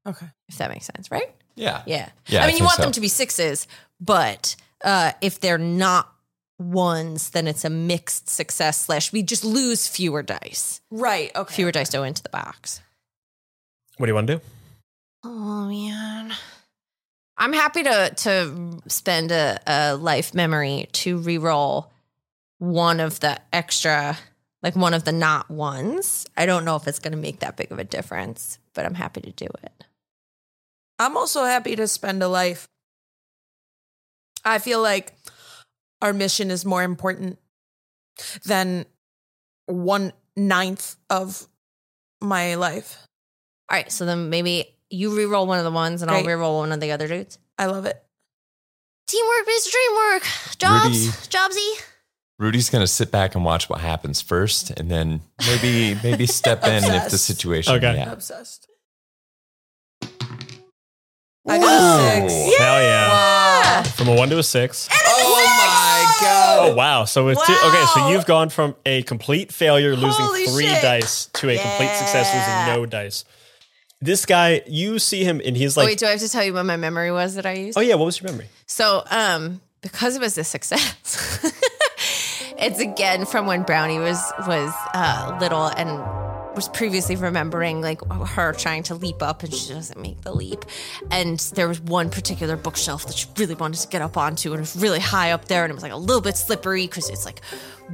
Okay. 0.05 0.27
If 0.49 0.57
that 0.57 0.69
makes 0.69 0.85
sense, 0.85 1.09
right? 1.11 1.33
Yeah. 1.55 1.81
Yeah. 1.85 2.09
Yeah, 2.27 2.41
I 2.41 2.43
I 2.43 2.47
mean, 2.47 2.55
you 2.55 2.59
think 2.59 2.69
want 2.71 2.79
them 2.81 2.91
to 2.91 2.99
be 3.01 3.07
sixes, 3.07 3.67
but 4.01 4.57
uh, 4.83 5.13
if 5.21 5.39
they're 5.39 5.57
not 5.57 6.10
ones, 6.61 7.31
then 7.31 7.47
it's 7.47 7.65
a 7.65 7.69
mixed 7.69 8.29
success 8.29 8.79
slash 8.79 9.11
we 9.11 9.23
just 9.23 9.43
lose 9.43 9.87
fewer 9.87 10.23
dice. 10.23 10.81
Right. 10.91 11.35
Okay. 11.35 11.55
Fewer 11.55 11.71
dice 11.71 11.89
go 11.89 12.03
into 12.03 12.23
the 12.23 12.29
box. 12.29 12.81
What 13.97 14.05
do 14.05 14.11
you 14.11 14.15
want 14.15 14.27
to 14.27 14.35
do? 14.35 14.41
Oh 15.23 15.67
man. 15.67 16.33
I'm 17.37 17.53
happy 17.53 17.83
to 17.83 18.13
to 18.15 18.81
spend 18.87 19.31
a, 19.31 19.59
a 19.65 19.95
life 19.95 20.33
memory 20.33 20.87
to 20.93 21.17
re-roll 21.17 21.91
one 22.59 22.99
of 22.99 23.19
the 23.19 23.39
extra, 23.51 24.17
like 24.61 24.75
one 24.75 24.93
of 24.93 25.03
the 25.03 25.11
not 25.11 25.49
ones. 25.49 26.27
I 26.37 26.45
don't 26.45 26.65
know 26.65 26.75
if 26.75 26.87
it's 26.87 26.99
going 26.99 27.13
to 27.13 27.17
make 27.17 27.39
that 27.39 27.57
big 27.57 27.71
of 27.71 27.79
a 27.79 27.83
difference, 27.83 28.59
but 28.73 28.85
I'm 28.85 28.93
happy 28.93 29.21
to 29.21 29.31
do 29.31 29.47
it. 29.63 29.85
I'm 30.99 31.17
also 31.17 31.43
happy 31.45 31.75
to 31.75 31.87
spend 31.87 32.21
a 32.21 32.27
life. 32.27 32.67
I 34.45 34.59
feel 34.59 34.81
like 34.81 35.13
our 36.01 36.13
mission 36.13 36.51
is 36.51 36.65
more 36.65 36.83
important 36.83 37.37
than 38.45 38.85
one 39.65 40.13
ninth 40.35 40.95
of 41.09 41.47
my 42.21 42.55
life. 42.55 42.97
All 43.69 43.77
right, 43.77 43.91
so 43.91 44.05
then 44.05 44.29
maybe 44.29 44.65
you 44.89 45.15
re-roll 45.15 45.47
one 45.47 45.57
of 45.59 45.63
the 45.65 45.71
ones, 45.71 46.01
and 46.01 46.11
I'll 46.11 46.23
Great. 46.23 46.33
re-roll 46.35 46.57
one 46.59 46.71
of 46.71 46.79
the 46.79 46.91
other 46.91 47.07
dudes. 47.07 47.37
I 47.57 47.67
love 47.67 47.85
it. 47.85 48.01
Teamwork 49.07 49.45
based 49.47 49.69
dreamwork. 49.75 50.57
Jobs, 50.57 50.85
Rudy. 50.87 51.07
Jobsy. 51.29 51.81
Rudy's 52.39 52.69
gonna 52.69 52.87
sit 52.87 53.11
back 53.11 53.35
and 53.35 53.45
watch 53.45 53.69
what 53.69 53.79
happens 53.81 54.21
first, 54.21 54.71
and 54.71 54.89
then 54.89 55.21
maybe 55.45 55.97
maybe 56.03 56.25
step 56.25 56.63
in 56.65 56.83
if 56.83 56.89
the 56.89 57.03
Obsessed. 57.05 57.25
situation. 57.25 57.75
Okay. 57.75 57.95
Yeah. 57.95 58.11
Obsessed. 58.11 58.67
I 61.47 61.57
got 61.57 62.23
a 62.23 62.29
six. 62.29 62.57
Hell 62.57 62.81
yeah. 62.81 63.09
Wow. 63.09 63.83
From 63.95 64.07
a 64.09 64.15
one 64.15 64.29
to 64.29 64.37
a 64.37 64.43
six. 64.43 64.87
My 64.89 64.97
god! 66.21 66.69
Oh 66.69 66.75
wow! 66.75 67.05
So 67.05 67.27
it's 67.27 67.45
two, 67.45 67.53
okay. 67.53 67.85
So 67.93 68.09
you've 68.09 68.25
gone 68.25 68.49
from 68.49 68.75
a 68.85 69.03
complete 69.03 69.51
failure, 69.51 69.95
losing 69.95 70.25
Holy 70.25 70.45
three 70.45 70.65
shit. 70.67 70.81
dice, 70.81 71.25
to 71.27 71.49
a 71.49 71.57
complete 71.57 71.95
success, 71.95 72.33
losing 72.33 72.75
no 72.75 72.85
dice. 72.85 73.25
This 74.03 74.25
guy, 74.25 74.61
you 74.65 74.97
see 74.97 75.23
him, 75.23 75.41
and 75.45 75.55
he's 75.55 75.77
like, 75.77 75.83
oh, 75.83 75.87
wait, 75.87 75.99
do 75.99 76.07
I 76.07 76.11
have 76.11 76.19
to 76.21 76.29
tell 76.29 76.43
you 76.43 76.53
what 76.53 76.65
my 76.65 76.77
memory 76.77 77.11
was 77.11 77.35
that 77.35 77.45
I 77.45 77.53
used? 77.53 77.77
"Oh 77.77 77.81
yeah, 77.81 77.95
what 77.95 78.05
was 78.05 78.19
your 78.21 78.31
memory?" 78.31 78.47
So, 78.65 79.03
um, 79.11 79.61
because 79.81 80.15
it 80.15 80.21
was 80.21 80.37
a 80.37 80.43
success, 80.43 81.39
it's 82.57 82.79
again 82.79 83.25
from 83.25 83.45
when 83.45 83.63
Brownie 83.63 83.99
was 83.99 84.19
was 84.47 84.73
uh, 84.93 85.37
little 85.39 85.65
and 85.67 85.89
was 86.55 86.67
previously 86.69 87.15
remembering 87.15 87.81
like 87.81 88.01
her 88.27 88.53
trying 88.53 88.83
to 88.83 88.95
leap 88.95 89.21
up 89.21 89.43
and 89.43 89.53
she 89.53 89.73
doesn't 89.73 89.99
make 90.01 90.21
the 90.21 90.33
leap. 90.33 90.65
And 91.09 91.39
there 91.55 91.67
was 91.67 91.79
one 91.79 92.09
particular 92.09 92.57
bookshelf 92.57 93.05
that 93.07 93.15
she 93.15 93.27
really 93.37 93.55
wanted 93.55 93.79
to 93.81 93.87
get 93.87 94.01
up 94.01 94.17
onto 94.17 94.49
and 94.51 94.57
it 94.59 94.61
was 94.61 94.75
really 94.75 94.99
high 94.99 95.31
up 95.31 95.45
there 95.45 95.63
and 95.63 95.71
it 95.71 95.73
was 95.73 95.83
like 95.83 95.91
a 95.93 95.97
little 95.97 96.21
bit 96.21 96.35
slippery 96.37 96.85
because 96.87 97.09
it's 97.09 97.25
like 97.25 97.41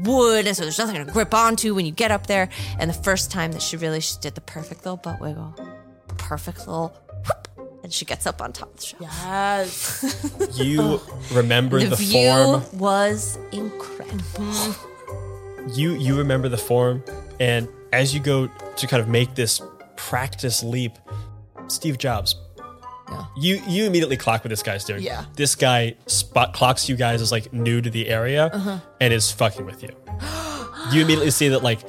wood 0.04 0.48
and 0.48 0.56
so 0.56 0.64
there's 0.64 0.78
nothing 0.80 1.04
to 1.06 1.12
grip 1.12 1.34
onto 1.34 1.76
when 1.76 1.86
you 1.86 1.92
get 1.92 2.12
up 2.12 2.28
there. 2.28 2.50
And 2.80 2.90
the 2.90 2.94
first 2.96 3.32
time 3.32 3.52
that 3.52 3.62
she 3.62 3.78
really 3.78 4.00
she 4.02 4.18
did 4.22 4.36
the 4.36 4.42
perfect 4.42 4.86
little 4.86 4.98
butt 4.98 5.20
wiggle, 5.22 5.54
perfect 6.18 6.60
little 6.60 6.90
whoop, 7.26 7.48
and 7.84 7.94
she 7.94 8.06
gets 8.06 8.26
up 8.26 8.42
on 8.42 8.54
top 8.54 8.70
of 8.74 8.78
the 8.80 8.86
shelf. 8.86 9.02
Yes. 9.02 10.34
You 10.58 11.00
remember 11.32 11.80
The, 11.80 11.88
the, 11.90 11.96
view 11.96 12.32
form. 12.34 12.64
was 12.80 13.38
incredible. 13.52 14.76
You 15.74 15.92
you 15.94 16.18
remember 16.18 16.50
the 16.50 16.58
form, 16.58 17.04
and 17.40 17.68
as 17.94 18.14
you 18.14 18.20
go 18.20 18.48
to 18.48 18.88
kind 18.88 19.02
of 19.02 19.08
make 19.08 19.36
this 19.36 19.62
practice 19.96 20.64
leap, 20.64 20.94
Steve 21.68 21.98
Jobs. 21.98 22.36
Yeah. 23.10 23.26
You 23.38 23.62
you 23.68 23.86
immediately 23.86 24.18
clock 24.18 24.44
what 24.44 24.50
this 24.50 24.62
guy's 24.64 24.84
doing. 24.84 25.02
Yeah. 25.02 25.26
This 25.36 25.56
guy 25.56 25.96
spot 26.08 26.54
clocks 26.54 26.90
you 26.90 26.96
guys 26.98 27.22
as 27.22 27.32
like 27.32 27.54
new 27.54 27.80
to 27.82 27.90
the 27.90 28.10
area 28.10 28.48
Uh-huh. 28.48 28.80
and 29.00 29.14
is 29.14 29.32
fucking 29.32 29.66
with 29.66 29.82
you. 29.82 29.90
you 30.92 31.02
immediately 31.04 31.32
see 31.32 31.48
that 31.50 31.64
like 31.64 31.80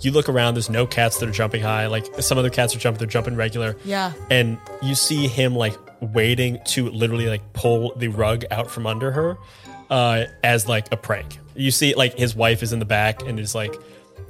you 0.00 0.10
look 0.12 0.28
around, 0.30 0.54
there's 0.54 0.70
no 0.70 0.86
cats 0.86 1.18
that 1.18 1.28
are 1.28 1.32
jumping 1.32 1.62
high. 1.62 1.86
Like 1.88 2.06
some 2.22 2.38
other 2.38 2.48
cats 2.50 2.74
are 2.74 2.78
jumping, 2.78 2.98
they're 3.00 3.06
jumping 3.06 3.36
regular. 3.36 3.76
Yeah. 3.84 4.12
And 4.30 4.58
you 4.80 4.94
see 4.94 5.28
him 5.28 5.54
like 5.54 5.76
waiting 6.00 6.58
to 6.68 6.88
literally 6.88 7.26
like 7.28 7.52
pull 7.52 7.94
the 7.96 8.08
rug 8.08 8.44
out 8.50 8.70
from 8.70 8.86
under 8.86 9.12
her 9.12 9.36
uh, 9.90 10.24
as 10.42 10.66
like 10.66 10.90
a 10.90 10.96
prank. 10.96 11.38
You 11.54 11.70
see 11.70 11.94
like 11.94 12.14
his 12.18 12.34
wife 12.34 12.62
is 12.62 12.72
in 12.72 12.78
the 12.78 12.84
back 12.86 13.22
and 13.22 13.38
is 13.38 13.54
like, 13.54 13.74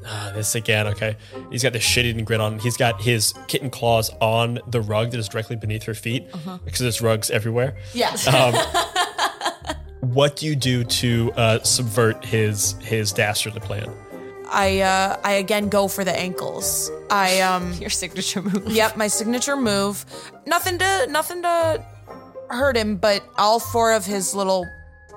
ah, 0.07 0.33
this 0.35 0.55
again, 0.55 0.87
okay. 0.89 1.17
He's 1.51 1.63
got 1.63 1.73
the 1.73 1.81
shit 1.81 2.07
eating 2.07 2.25
grin 2.25 2.41
on. 2.41 2.59
He's 2.59 2.77
got 2.77 3.01
his 3.01 3.35
kitten 3.49 3.71
claws 3.71 4.11
on 4.21 4.61
the 4.67 4.81
rug 4.81 5.11
that 5.11 5.19
is 5.19 5.29
directly 5.29 5.57
beneath 5.57 5.85
her 5.85 5.95
feet 5.95 6.27
because 6.65 6.81
there's 6.81 7.01
rugs 7.01 7.31
everywhere. 7.31 7.77
Yes. 7.95 8.27
Um, 8.27 8.55
what 10.01 10.37
do 10.37 10.47
you 10.47 10.57
do 10.57 10.85
to 10.85 11.33
uh, 11.37 11.63
subvert 11.63 12.25
his 12.25 12.73
his 12.83 13.13
dastardly 13.13 13.61
plan? 13.61 13.91
I 14.53 14.81
uh 14.81 15.19
I 15.25 15.33
again 15.33 15.69
go 15.69 15.89
for 15.89 16.05
the 16.05 16.17
ankles. 16.17 16.91
I 17.11 17.41
um 17.41 17.73
Your 17.81 17.91
signature 17.91 18.43
move. 18.43 18.69
Yep, 18.69 18.97
my 18.97 19.09
signature 19.09 19.57
move. 19.57 20.05
Nothing 20.47 20.79
to 20.79 21.07
nothing 21.09 21.43
to 21.43 21.85
hurt 22.49 22.77
him, 22.77 22.97
but 22.97 23.23
all 23.39 23.59
four 23.59 23.93
of 23.93 24.05
his 24.05 24.35
little 24.35 24.67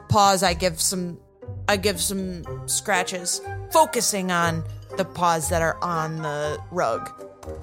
paws 0.07 0.41
I 0.41 0.53
give 0.53 0.80
some 0.80 1.20
I 1.68 1.78
give 1.78 1.99
some 1.99 2.44
scratches, 2.68 3.41
focusing 3.72 4.32
on 4.32 4.64
the 4.97 5.05
paws 5.05 5.49
that 5.49 5.61
are 5.61 5.77
on 5.81 6.22
the 6.22 6.59
rug. 6.72 7.11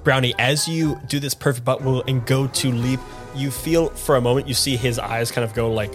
Brownie, 0.03 0.33
as 0.39 0.67
you 0.67 0.99
do 1.07 1.19
this 1.19 1.33
perfect 1.33 1.65
butt 1.65 1.81
wiggle 1.81 2.03
and 2.07 2.25
go 2.25 2.47
to 2.47 2.71
leap, 2.71 2.99
you 3.35 3.51
feel 3.51 3.89
for 3.89 4.15
a 4.15 4.21
moment, 4.21 4.47
you 4.47 4.53
see 4.53 4.77
his 4.77 4.99
eyes 4.99 5.31
kind 5.31 5.43
of 5.43 5.53
go 5.53 5.71
like 5.71 5.91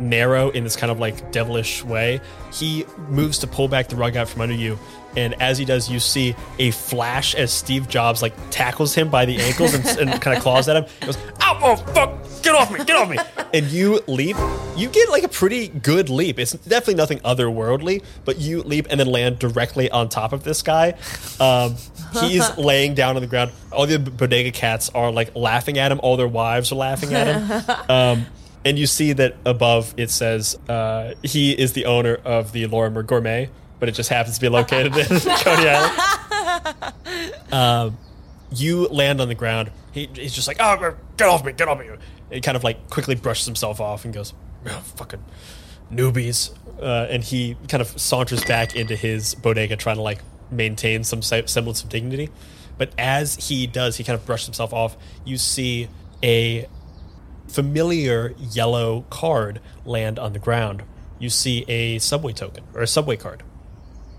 narrow 0.00 0.50
in 0.50 0.64
this 0.64 0.76
kind 0.76 0.90
of 0.90 0.98
like 0.98 1.32
devilish 1.32 1.84
way. 1.84 2.20
He 2.52 2.84
moves 3.08 3.38
to 3.38 3.46
pull 3.46 3.68
back 3.68 3.88
the 3.88 3.96
rug 3.96 4.16
out 4.16 4.28
from 4.28 4.40
under 4.42 4.54
you. 4.54 4.78
And 5.16 5.40
as 5.42 5.58
he 5.58 5.64
does, 5.64 5.90
you 5.90 5.98
see 5.98 6.36
a 6.58 6.70
flash 6.70 7.34
as 7.34 7.52
Steve 7.52 7.88
Jobs 7.88 8.22
like 8.22 8.34
tackles 8.50 8.94
him 8.94 9.10
by 9.10 9.24
the 9.24 9.38
ankles 9.38 9.74
and, 9.74 9.84
and 9.98 10.22
kind 10.22 10.36
of 10.36 10.42
claws 10.42 10.68
at 10.68 10.76
him. 10.76 10.84
He 11.00 11.06
goes, 11.06 11.18
"Ow! 11.42 11.58
Oh 11.62 11.76
fuck! 11.76 12.42
Get 12.42 12.54
off 12.54 12.70
me! 12.70 12.84
Get 12.84 12.96
off 12.96 13.10
me!" 13.10 13.18
And 13.52 13.66
you 13.66 14.00
leap. 14.06 14.36
You 14.76 14.88
get 14.88 15.08
like 15.10 15.24
a 15.24 15.28
pretty 15.28 15.66
good 15.66 16.10
leap. 16.10 16.38
It's 16.38 16.52
definitely 16.52 16.94
nothing 16.94 17.18
otherworldly, 17.20 18.04
but 18.24 18.38
you 18.38 18.62
leap 18.62 18.86
and 18.88 19.00
then 19.00 19.08
land 19.08 19.40
directly 19.40 19.90
on 19.90 20.08
top 20.08 20.32
of 20.32 20.44
this 20.44 20.62
guy. 20.62 20.94
Um, 21.40 21.74
he's 22.20 22.56
laying 22.56 22.94
down 22.94 23.16
on 23.16 23.22
the 23.22 23.28
ground. 23.28 23.50
All 23.72 23.86
the 23.86 23.98
bodega 23.98 24.52
cats 24.52 24.90
are 24.90 25.10
like 25.10 25.34
laughing 25.34 25.76
at 25.78 25.90
him. 25.90 25.98
All 26.04 26.16
their 26.16 26.28
wives 26.28 26.70
are 26.70 26.76
laughing 26.76 27.14
at 27.14 27.26
him. 27.26 27.90
Um, 27.90 28.26
and 28.64 28.78
you 28.78 28.86
see 28.86 29.12
that 29.14 29.36
above 29.44 29.94
it 29.96 30.10
says 30.10 30.58
uh, 30.68 31.14
he 31.22 31.52
is 31.52 31.72
the 31.72 31.86
owner 31.86 32.16
of 32.24 32.52
the 32.52 32.66
Lorimer 32.66 33.02
Gourmet, 33.02 33.50
but 33.78 33.88
it 33.88 33.92
just 33.92 34.10
happens 34.10 34.36
to 34.36 34.40
be 34.40 34.48
located 34.48 34.96
in 34.96 35.06
Coney 35.20 35.68
Island. 35.68 36.94
Um, 37.52 37.98
you 38.52 38.86
land 38.88 39.20
on 39.20 39.28
the 39.28 39.34
ground. 39.34 39.70
He, 39.92 40.08
he's 40.14 40.34
just 40.34 40.46
like, 40.48 40.58
"Oh, 40.60 40.94
get 41.16 41.28
off 41.28 41.44
me! 41.44 41.52
Get 41.52 41.68
off 41.68 41.78
me!" 41.78 41.88
He 42.30 42.40
kind 42.40 42.56
of 42.56 42.64
like 42.64 42.90
quickly 42.90 43.14
brushes 43.14 43.46
himself 43.46 43.80
off 43.80 44.04
and 44.04 44.14
goes, 44.14 44.34
"Oh, 44.66 44.82
"Fucking 44.96 45.24
newbies!" 45.92 46.52
Uh, 46.80 47.06
and 47.10 47.22
he 47.22 47.56
kind 47.68 47.80
of 47.80 47.88
saunters 48.00 48.44
back 48.44 48.76
into 48.76 48.96
his 48.96 49.34
bodega, 49.34 49.76
trying 49.76 49.96
to 49.96 50.02
like 50.02 50.20
maintain 50.50 51.04
some 51.04 51.22
semblance 51.22 51.82
of 51.82 51.88
dignity. 51.88 52.30
But 52.78 52.92
as 52.96 53.48
he 53.48 53.66
does, 53.66 53.96
he 53.96 54.04
kind 54.04 54.18
of 54.18 54.24
brushes 54.24 54.46
himself 54.46 54.72
off. 54.72 54.96
You 55.24 55.36
see 55.36 55.88
a 56.22 56.66
familiar 57.50 58.34
yellow 58.38 59.02
card 59.10 59.60
land 59.84 60.18
on 60.18 60.32
the 60.32 60.38
ground. 60.38 60.82
You 61.18 61.28
see 61.28 61.64
a 61.68 61.98
subway 61.98 62.32
token 62.32 62.64
or 62.74 62.82
a 62.82 62.86
subway 62.86 63.16
card. 63.16 63.42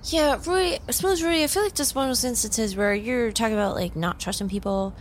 Yeah, 0.05 0.39
Roy, 0.45 0.79
I 0.87 0.91
suppose, 0.91 1.21
Roy, 1.21 1.43
I 1.43 1.47
feel 1.47 1.63
like 1.63 1.75
just 1.75 1.93
one 1.93 2.05
of 2.05 2.09
those 2.09 2.23
instances 2.23 2.75
where 2.75 2.93
you're 2.93 3.31
talking 3.31 3.53
about, 3.53 3.75
like, 3.75 3.95
not 3.95 4.19
trusting 4.19 4.49
people, 4.49 4.95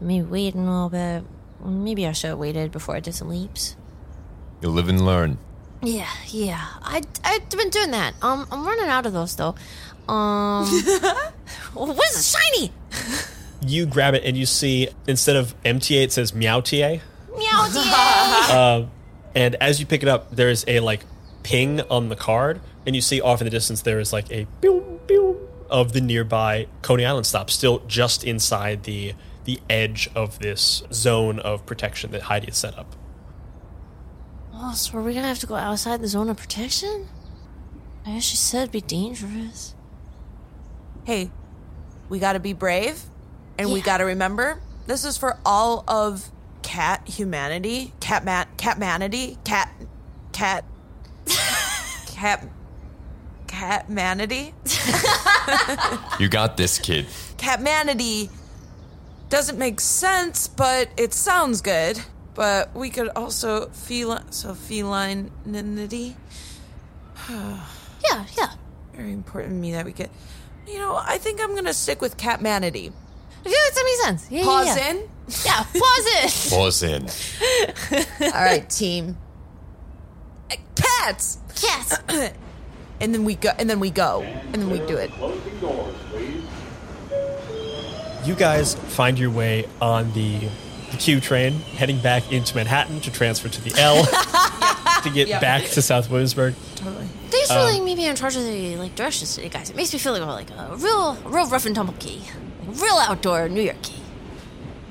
maybe 0.00 0.24
waiting 0.24 0.66
a 0.66 0.72
little 0.72 0.88
bit. 0.88 1.24
Maybe 1.62 2.06
I 2.06 2.12
should 2.12 2.30
have 2.30 2.38
waited 2.38 2.72
before 2.72 2.96
I 2.96 3.00
did 3.00 3.14
some 3.14 3.28
leaps. 3.28 3.76
You 4.62 4.70
live 4.70 4.88
and 4.88 5.04
learn. 5.04 5.38
Yeah, 5.82 6.08
yeah. 6.28 6.64
I, 6.82 7.02
I've 7.22 7.50
been 7.50 7.68
doing 7.68 7.90
that. 7.90 8.14
Um, 8.22 8.46
I'm 8.50 8.66
running 8.66 8.88
out 8.88 9.04
of 9.04 9.12
those, 9.12 9.36
though. 9.36 9.54
Um, 10.08 10.66
what 11.74 12.10
is 12.10 12.34
it? 12.34 12.38
Shiny! 12.38 12.72
You 13.60 13.86
grab 13.86 14.14
it 14.14 14.24
and 14.24 14.36
you 14.36 14.46
see 14.46 14.88
instead 15.06 15.36
of 15.36 15.60
MTA, 15.64 16.04
it 16.04 16.12
says 16.12 16.32
Meowta. 16.32 17.00
Meow, 17.36 17.68
dear. 17.72 18.56
Um, 18.56 18.90
and 19.34 19.54
as 19.56 19.80
you 19.80 19.86
pick 19.86 20.02
it 20.02 20.08
up, 20.08 20.30
there's 20.34 20.64
a 20.66 20.80
like 20.80 21.04
ping 21.42 21.80
on 21.82 22.08
the 22.08 22.16
card, 22.16 22.60
and 22.86 22.94
you 22.96 23.02
see 23.02 23.20
off 23.20 23.40
in 23.40 23.44
the 23.44 23.50
distance 23.50 23.82
there 23.82 24.00
is 24.00 24.12
like 24.12 24.30
a 24.30 24.46
pew, 24.60 25.00
pew 25.06 25.48
of 25.68 25.92
the 25.92 26.00
nearby 26.00 26.66
Coney 26.82 27.04
Island 27.04 27.26
stop, 27.26 27.50
still 27.50 27.80
just 27.86 28.24
inside 28.24 28.84
the 28.84 29.14
the 29.44 29.60
edge 29.70 30.08
of 30.14 30.38
this 30.40 30.82
zone 30.92 31.38
of 31.40 31.64
protection 31.66 32.10
that 32.12 32.22
Heidi 32.22 32.46
has 32.46 32.56
set 32.56 32.76
up. 32.78 32.96
oh, 34.52 34.72
so 34.74 34.98
are 34.98 35.02
we 35.02 35.14
gonna 35.14 35.28
have 35.28 35.38
to 35.40 35.46
go 35.46 35.54
outside 35.54 36.00
the 36.00 36.08
zone 36.08 36.28
of 36.30 36.36
protection? 36.36 37.08
I 38.04 38.14
guess 38.14 38.24
she 38.24 38.36
said 38.36 38.62
it'd 38.62 38.72
be 38.72 38.80
dangerous. 38.80 39.74
Hey, 41.04 41.30
we 42.08 42.18
got 42.18 42.32
to 42.34 42.40
be 42.40 42.52
brave, 42.52 43.02
and 43.58 43.72
we 43.72 43.80
got 43.80 43.98
to 43.98 44.04
remember 44.04 44.60
this 44.86 45.04
is 45.04 45.16
for 45.16 45.38
all 45.44 45.84
of 45.88 46.30
cat 46.66 47.08
humanity, 47.08 47.92
cat 48.00 48.24
man, 48.24 48.46
cat 48.56 48.76
manity, 48.78 49.42
cat, 49.44 49.72
cat, 50.32 50.64
cat, 52.08 52.44
cat 53.46 53.88
manity. 53.88 54.52
You 56.20 56.28
got 56.28 56.56
this, 56.56 56.78
kid. 56.80 57.06
Cat 57.36 57.60
manity 57.60 58.30
doesn't 59.28 59.58
make 59.58 59.78
sense, 59.80 60.48
but 60.48 60.88
it 60.96 61.14
sounds 61.14 61.60
good. 61.60 62.00
But 62.34 62.74
we 62.74 62.90
could 62.90 63.08
also 63.14 63.68
feline, 63.68 64.32
so 64.32 64.54
felininity. 64.54 66.16
Yeah, 67.28 68.24
yeah. 68.36 68.52
Very 68.92 69.12
important 69.12 69.52
to 69.54 69.60
me 69.60 69.72
that 69.72 69.84
we 69.84 69.92
get. 69.92 70.10
You 70.66 70.78
know, 70.78 70.96
I 70.96 71.18
think 71.18 71.40
I'm 71.40 71.54
gonna 71.54 71.74
stick 71.74 72.00
with 72.00 72.16
catmanity. 72.16 72.92
I 73.44 73.48
feel 73.48 73.60
like 73.64 73.74
that 73.74 73.84
makes 73.84 74.02
sense. 74.02 74.30
Yeah, 74.30 74.44
Pause 74.44 74.66
yeah, 74.66 74.76
yeah. 74.76 74.90
in. 74.90 75.08
Yeah, 75.44 75.62
pause 75.64 75.72
it. 75.74 76.50
Pause 76.50 76.82
in. 76.84 77.08
All 78.22 78.30
right, 78.30 78.68
team. 78.70 79.16
Cats. 80.74 81.38
Cats. 81.54 81.98
And 82.98 83.12
then 83.12 83.24
we 83.24 83.34
go. 83.34 83.50
And 83.58 83.68
then 83.68 83.78
we 83.78 83.90
go. 83.90 84.22
And 84.22 84.54
then 84.54 84.70
we 84.70 84.78
do 84.78 84.96
it. 84.96 85.10
You 88.26 88.34
guys 88.34 88.74
find 88.74 89.18
your 89.18 89.30
way 89.30 89.68
on 89.82 90.12
the 90.14 90.48
the 90.90 90.96
Q 90.96 91.20
train, 91.20 91.52
heading 91.52 92.00
back 92.00 92.32
into 92.32 92.54
Manhattan 92.56 93.00
to 93.00 93.12
transfer 93.12 93.48
to 93.48 93.60
the 93.60 93.78
L 93.78 94.02
to 95.02 95.10
get 95.10 95.28
back 95.42 95.64
to 95.64 95.82
South 95.82 96.08
Williamsburg. 96.10 96.54
Totally. 96.76 97.06
Thanks 97.28 97.48
for 97.48 97.58
um, 97.58 97.64
letting 97.64 97.84
me 97.84 97.94
be 97.96 98.06
in 98.06 98.16
charge 98.16 98.36
of 98.36 98.44
the 98.44 98.76
like 98.76 98.94
directions 98.94 99.34
today, 99.34 99.48
guys. 99.48 99.68
It 99.68 99.76
makes 99.76 99.92
me 99.92 99.98
feel 99.98 100.12
like, 100.18 100.48
like 100.48 100.50
a 100.50 100.76
real, 100.76 101.16
real 101.24 101.48
rough 101.48 101.66
and 101.66 101.74
tumble 101.74 101.94
key, 101.98 102.22
like 102.66 102.80
real 102.80 102.94
outdoor 102.94 103.48
New 103.48 103.62
York 103.62 103.82
key. 103.82 104.00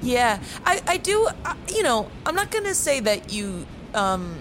Yeah, 0.05 0.39
I, 0.65 0.81
I 0.87 0.97
do. 0.97 1.27
I, 1.43 1.55
you 1.73 1.83
know, 1.83 2.09
I'm 2.25 2.35
not 2.35 2.51
gonna 2.51 2.73
say 2.73 2.99
that 3.01 3.33
you 3.33 3.65
um, 3.93 4.37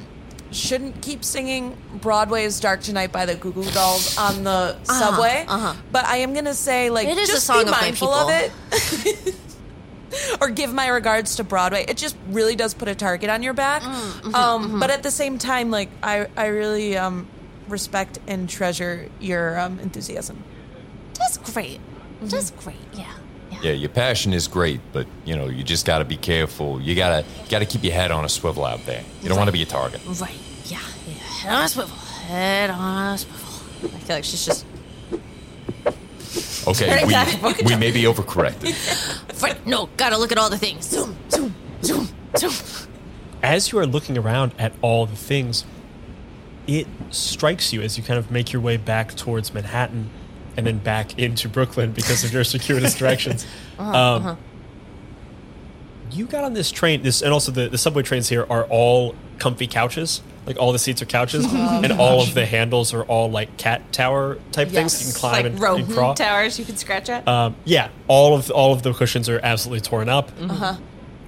shouldn't 0.50 1.00
keep 1.02 1.24
singing 1.24 1.76
Broadway's 2.00 2.60
"Dark 2.60 2.82
Tonight" 2.82 3.12
by 3.12 3.26
the 3.26 3.34
Goo 3.34 3.52
Goo 3.52 3.70
Dolls 3.70 4.16
on 4.18 4.44
the 4.44 4.82
subway. 4.84 5.44
uh-huh. 5.48 5.74
But 5.90 6.04
I 6.04 6.18
am 6.18 6.34
gonna 6.34 6.54
say, 6.54 6.90
like, 6.90 7.08
It 7.08 7.18
is 7.18 7.30
a 7.30 7.32
just 7.32 7.46
song 7.46 7.64
be 7.64 7.70
mindful 7.70 8.12
of 8.12 8.28
it. 8.30 9.34
or 10.40 10.50
give 10.50 10.72
my 10.72 10.88
regards 10.88 11.36
to 11.36 11.44
Broadway. 11.44 11.84
It 11.88 11.96
just 11.96 12.16
really 12.28 12.54
does 12.54 12.74
put 12.74 12.88
a 12.88 12.94
target 12.94 13.30
on 13.30 13.42
your 13.42 13.54
back. 13.54 13.82
Mm, 13.82 14.34
um, 14.34 14.64
mm-hmm, 14.68 14.80
But 14.80 14.90
at 14.90 15.02
the 15.02 15.10
same 15.10 15.38
time, 15.38 15.70
like, 15.70 15.88
I 16.02 16.26
I 16.36 16.46
really 16.46 16.96
um, 16.96 17.26
respect 17.68 18.18
and 18.26 18.48
treasure 18.48 19.08
your 19.18 19.58
um, 19.58 19.80
enthusiasm. 19.80 20.44
That's 21.18 21.38
great. 21.38 21.80
That's 22.20 22.50
great. 22.50 22.76
Yeah. 22.92 23.12
Yeah. 23.64 23.70
Yeah, 23.70 23.76
your 23.76 23.88
passion 23.88 24.32
is 24.34 24.46
great, 24.46 24.80
but 24.92 25.06
you 25.24 25.34
know 25.36 25.48
you 25.48 25.64
just 25.64 25.86
got 25.86 25.98
to 25.98 26.04
be 26.04 26.16
careful. 26.16 26.80
You 26.80 26.94
gotta 26.94 27.24
you 27.44 27.50
gotta 27.50 27.64
keep 27.66 27.82
your 27.82 27.94
head 27.94 28.10
on 28.10 28.24
a 28.24 28.28
swivel 28.28 28.64
out 28.64 28.84
there. 28.84 29.02
You 29.22 29.28
don't 29.28 29.38
want 29.38 29.48
to 29.48 29.52
be 29.52 29.62
a 29.62 29.66
target. 29.66 30.02
Right. 30.06 30.36
Yeah. 30.66 30.80
Yeah. 31.06 31.14
Head 31.14 31.54
on 31.54 31.64
a 31.64 31.68
swivel. 31.68 31.96
Head 31.96 32.70
on 32.70 33.14
a 33.14 33.18
swivel. 33.18 33.96
I 33.96 33.98
feel 34.00 34.16
like 34.16 34.24
she's 34.24 34.44
just. 34.44 34.66
Okay, 36.66 37.04
we, 37.04 37.52
we 37.64 37.76
may 37.76 37.90
be 37.90 38.02
overcorrected. 38.04 39.20
Right. 39.42 39.66
No. 39.66 39.90
Gotta 39.98 40.16
look 40.16 40.32
at 40.32 40.38
all 40.38 40.48
the 40.48 40.56
things. 40.56 40.86
Zoom. 40.88 41.14
Zoom. 41.28 41.54
Zoom. 41.82 42.08
Zoom. 42.38 42.52
As 43.42 43.72
you 43.72 43.78
are 43.78 43.86
looking 43.86 44.16
around 44.16 44.52
at 44.58 44.72
all 44.80 45.04
the 45.04 45.16
things, 45.16 45.66
it 46.66 46.86
strikes 47.10 47.72
you 47.74 47.82
as 47.82 47.98
you 47.98 48.04
kind 48.04 48.18
of 48.18 48.30
make 48.30 48.54
your 48.54 48.62
way 48.62 48.78
back 48.78 49.14
towards 49.16 49.52
Manhattan 49.52 50.08
and 50.56 50.66
then 50.66 50.78
back 50.78 51.18
into 51.18 51.48
Brooklyn 51.48 51.92
because 51.92 52.24
of 52.24 52.32
your 52.32 52.44
circuitous 52.44 52.94
directions. 52.98 53.46
um, 53.78 54.38
You 56.10 56.26
got 56.26 56.44
on 56.44 56.52
this 56.54 56.70
train, 56.70 57.02
this 57.02 57.22
and 57.22 57.32
also 57.32 57.50
the, 57.50 57.68
the 57.68 57.78
subway 57.78 58.02
trains 58.02 58.28
here 58.28 58.46
are 58.48 58.64
all 58.64 59.14
comfy 59.38 59.66
couches. 59.66 60.22
Like 60.46 60.58
all 60.58 60.72
the 60.72 60.78
seats 60.78 61.00
are 61.00 61.06
couches, 61.06 61.46
and 61.50 61.90
all 61.92 62.20
of 62.20 62.34
the 62.34 62.44
handles 62.44 62.92
are 62.92 63.02
all 63.04 63.30
like 63.30 63.56
cat 63.56 63.92
tower 63.92 64.38
type 64.52 64.68
things. 64.68 65.00
You 65.06 65.12
can 65.12 65.18
climb 65.18 65.32
like 65.32 65.44
and, 65.46 65.84
and 65.86 65.90
crawl. 65.94 66.14
towers 66.14 66.58
you 66.58 66.66
can 66.66 66.76
scratch 66.76 67.08
at. 67.08 67.26
Um, 67.26 67.56
yeah, 67.64 67.88
all 68.08 68.36
of 68.36 68.50
all 68.50 68.74
of 68.74 68.82
the 68.82 68.92
cushions 68.92 69.28
are 69.30 69.40
absolutely 69.42 69.80
torn 69.80 70.10
up. 70.10 70.30
Uh-huh. 70.38 70.76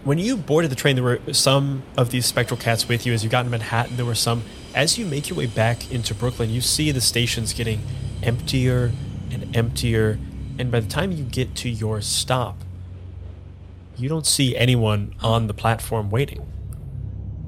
When 0.04 0.18
you 0.18 0.36
boarded 0.36 0.70
the 0.70 0.76
train, 0.76 0.96
there 0.96 1.02
were 1.04 1.20
some 1.32 1.82
of 1.96 2.10
these 2.10 2.26
spectral 2.26 2.60
cats 2.60 2.88
with 2.88 3.06
you. 3.06 3.14
As 3.14 3.24
you 3.24 3.30
got 3.30 3.46
in 3.46 3.50
Manhattan, 3.50 3.96
there 3.96 4.04
were 4.04 4.14
some. 4.14 4.42
As 4.74 4.98
you 4.98 5.06
make 5.06 5.30
your 5.30 5.38
way 5.38 5.46
back 5.46 5.90
into 5.90 6.14
Brooklyn, 6.14 6.50
you 6.50 6.60
see 6.60 6.92
the 6.92 7.00
stations 7.00 7.54
getting 7.54 7.80
emptier 8.22 8.92
and 9.30 9.56
emptier. 9.56 10.18
And 10.58 10.70
by 10.70 10.80
the 10.80 10.88
time 10.88 11.12
you 11.12 11.24
get 11.24 11.54
to 11.56 11.68
your 11.68 12.00
stop, 12.00 12.62
you 13.96 14.08
don't 14.08 14.26
see 14.26 14.56
anyone 14.56 15.14
on 15.22 15.46
the 15.46 15.54
platform 15.54 16.10
waiting. 16.10 16.46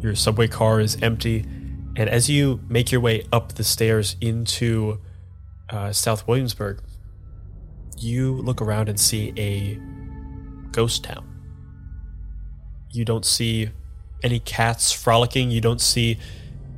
Your 0.00 0.14
subway 0.14 0.48
car 0.48 0.80
is 0.80 0.96
empty. 1.02 1.44
And 1.96 2.09
as 2.09 2.30
you 2.30 2.60
make 2.68 2.92
your 2.92 3.00
way 3.00 3.26
up 3.32 3.55
the 3.55 3.64
stairs 3.64 4.16
into 4.20 5.00
uh, 5.68 5.92
South 5.92 6.26
Williamsburg, 6.28 6.80
you 7.98 8.34
look 8.34 8.62
around 8.62 8.88
and 8.88 8.98
see 8.98 9.32
a 9.36 9.78
ghost 10.70 11.05
town. 11.05 11.26
You 12.90 13.05
don't 13.05 13.24
see 13.24 13.70
any 14.22 14.38
cats 14.38 14.92
frolicking. 14.92 15.50
You 15.50 15.60
don't 15.60 15.80
see 15.80 16.18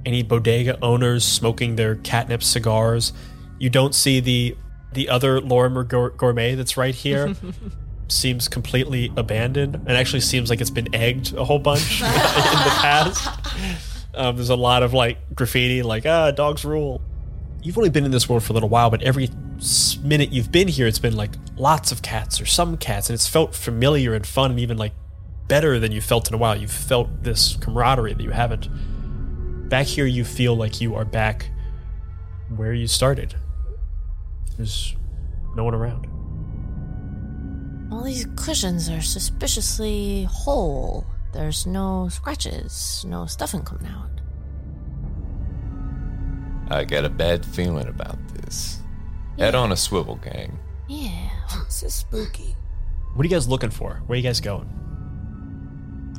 any 0.05 0.22
bodega 0.22 0.78
owners 0.82 1.24
smoking 1.24 1.77
their 1.77 1.97
catnip 1.97 2.43
cigars. 2.43 3.12
You 3.59 3.70
don't 3.70 3.94
see 3.94 4.20
the 4.20 4.56
the 4.92 5.08
other 5.08 5.40
Lorimer 5.40 5.84
Gourmet 5.84 6.54
that's 6.54 6.76
right 6.76 6.94
here. 6.94 7.34
seems 8.12 8.48
completely 8.48 9.12
abandoned 9.16 9.76
and 9.76 9.90
actually 9.90 10.20
seems 10.20 10.50
like 10.50 10.60
it's 10.60 10.70
been 10.70 10.92
egged 10.94 11.32
a 11.34 11.44
whole 11.44 11.58
bunch 11.58 12.00
in 12.02 12.08
the 12.08 12.74
past. 12.80 13.28
Um, 14.14 14.36
there's 14.36 14.50
a 14.50 14.56
lot 14.56 14.82
of 14.82 14.92
like 14.92 15.18
graffiti, 15.34 15.82
like 15.82 16.06
ah, 16.06 16.30
dogs 16.30 16.64
rule. 16.64 17.00
You've 17.62 17.78
only 17.78 17.90
been 17.90 18.04
in 18.04 18.10
this 18.10 18.28
world 18.28 18.42
for 18.42 18.52
a 18.52 18.54
little 18.54 18.68
while, 18.68 18.90
but 18.90 19.02
every 19.02 19.28
minute 20.02 20.32
you've 20.32 20.50
been 20.50 20.68
here, 20.68 20.86
it's 20.86 20.98
been 20.98 21.16
like 21.16 21.32
lots 21.56 21.92
of 21.92 22.02
cats 22.02 22.40
or 22.40 22.46
some 22.46 22.76
cats, 22.76 23.10
and 23.10 23.14
it's 23.14 23.28
felt 23.28 23.54
familiar 23.54 24.14
and 24.14 24.26
fun, 24.26 24.50
and 24.50 24.60
even 24.60 24.78
like 24.78 24.92
better 25.46 25.78
than 25.78 25.92
you 25.92 26.00
felt 26.00 26.28
in 26.28 26.34
a 26.34 26.38
while. 26.38 26.56
You've 26.56 26.70
felt 26.70 27.22
this 27.22 27.56
camaraderie 27.56 28.14
that 28.14 28.22
you 28.22 28.30
haven't. 28.30 28.68
Back 29.68 29.86
here, 29.86 30.06
you 30.06 30.24
feel 30.24 30.56
like 30.56 30.80
you 30.80 30.94
are 30.96 31.04
back 31.04 31.50
where 32.56 32.72
you 32.72 32.86
started. 32.86 33.36
There's 34.61 34.95
no 35.57 35.65
one 35.65 35.74
around. 35.74 36.07
All 37.91 38.03
these 38.05 38.27
cushions 38.37 38.91
are 38.91 39.01
suspiciously 39.01 40.24
whole. 40.24 41.07
There's 41.32 41.66
no 41.66 42.11
scratches, 42.11 43.03
no 43.09 43.24
stuffing 43.24 43.62
coming 43.62 43.87
out. 43.87 44.11
I 46.70 46.85
got 46.85 47.07
a 47.07 47.09
bad 47.09 47.47
feeling 47.47 47.89
about 47.89 48.19
this. 48.35 48.81
Head 49.39 49.55
on 49.55 49.73
a 49.73 49.77
swivel, 49.77 50.16
gang. 50.16 50.59
Yeah. 50.89 51.31
This 51.65 51.82
is 51.85 51.95
spooky. 51.95 52.55
What 53.15 53.24
are 53.24 53.28
you 53.28 53.35
guys 53.35 53.49
looking 53.49 53.70
for? 53.70 54.03
Where 54.07 54.15
are 54.15 54.19
you 54.19 54.23
guys 54.23 54.41
going? 54.41 54.69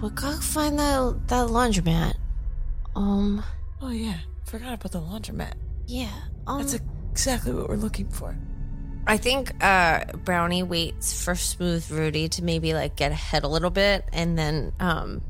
We 0.01 0.09
gotta 0.09 0.41
find 0.41 0.79
that 0.79 1.27
that 1.27 1.47
laundromat. 1.49 2.15
Um, 2.95 3.43
Oh 3.81 3.91
yeah, 3.91 4.17
forgot 4.45 4.73
about 4.73 4.91
the 4.93 4.99
laundromat. 4.99 5.53
yeah. 5.87 6.09
Um, 6.47 6.63
That's 6.63 6.79
exactly 7.11 7.53
what 7.53 7.69
we're 7.69 7.75
looking 7.75 8.09
for. 8.09 8.35
I 9.07 9.17
think 9.17 9.51
uh, 9.63 10.05
Brownie 10.23 10.63
waits 10.63 11.23
for 11.23 11.35
Smooth 11.35 11.89
Rudy 11.91 12.29
to 12.29 12.43
maybe 12.43 12.73
like 12.73 12.95
get 12.95 13.11
ahead 13.11 13.43
a 13.43 13.47
little 13.47 13.69
bit, 13.69 14.05
and 14.13 14.37
then 14.37 14.73
um, 14.79 15.21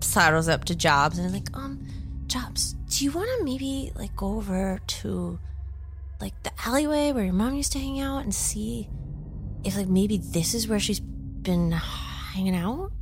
sidles 0.00 0.48
up 0.48 0.64
to 0.66 0.74
Jobs 0.74 1.18
and 1.18 1.32
like, 1.32 1.48
um, 1.54 1.86
Jobs, 2.26 2.74
do 2.88 3.04
you 3.04 3.12
want 3.12 3.28
to 3.38 3.44
maybe 3.44 3.92
like 3.94 4.14
go 4.16 4.36
over 4.36 4.80
to 4.86 5.38
like 6.20 6.40
the 6.42 6.52
alleyway 6.66 7.12
where 7.12 7.24
your 7.24 7.32
mom 7.32 7.54
used 7.54 7.72
to 7.72 7.78
hang 7.78 8.00
out 8.00 8.22
and 8.22 8.34
see 8.34 8.88
if 9.64 9.76
like 9.76 9.88
maybe 9.88 10.18
this 10.18 10.54
is 10.54 10.68
where 10.68 10.80
she's 10.80 11.00
been 11.00 11.72
hanging 11.72 12.56
out? 12.56 12.92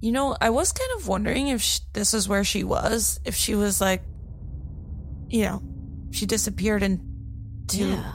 You 0.00 0.12
know, 0.12 0.36
I 0.40 0.50
was 0.50 0.72
kind 0.72 0.90
of 0.98 1.08
wondering 1.08 1.48
if 1.48 1.62
sh 1.62 1.80
this 1.92 2.12
is 2.14 2.28
where 2.28 2.44
she 2.44 2.64
was. 2.64 3.20
If 3.24 3.34
she 3.34 3.54
was 3.54 3.80
like, 3.80 4.02
you 5.28 5.44
know, 5.44 5.62
she 6.14 6.26
disappeared 6.26 6.82
into 6.82 7.88
Yeah. 7.88 8.14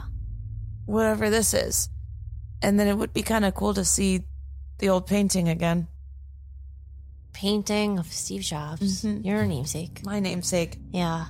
whatever 0.86 1.28
this 1.30 1.52
is, 1.54 1.88
and 2.62 2.80
then 2.80 2.88
it 2.88 2.96
would 2.96 3.12
be 3.12 3.22
kind 3.22 3.44
of 3.44 3.54
cool 3.54 3.74
to 3.74 3.84
see 3.84 4.24
the 4.78 4.88
old 4.88 5.06
painting 5.06 5.48
again. 5.48 5.86
Painting 7.32 7.98
of 7.98 8.10
Steve 8.12 8.42
Jobs, 8.42 9.02
Mhm. 9.04 9.24
your 9.24 9.46
namesake. 9.46 10.04
My 10.04 10.18
namesake. 10.20 10.78
Yeah. 10.90 11.26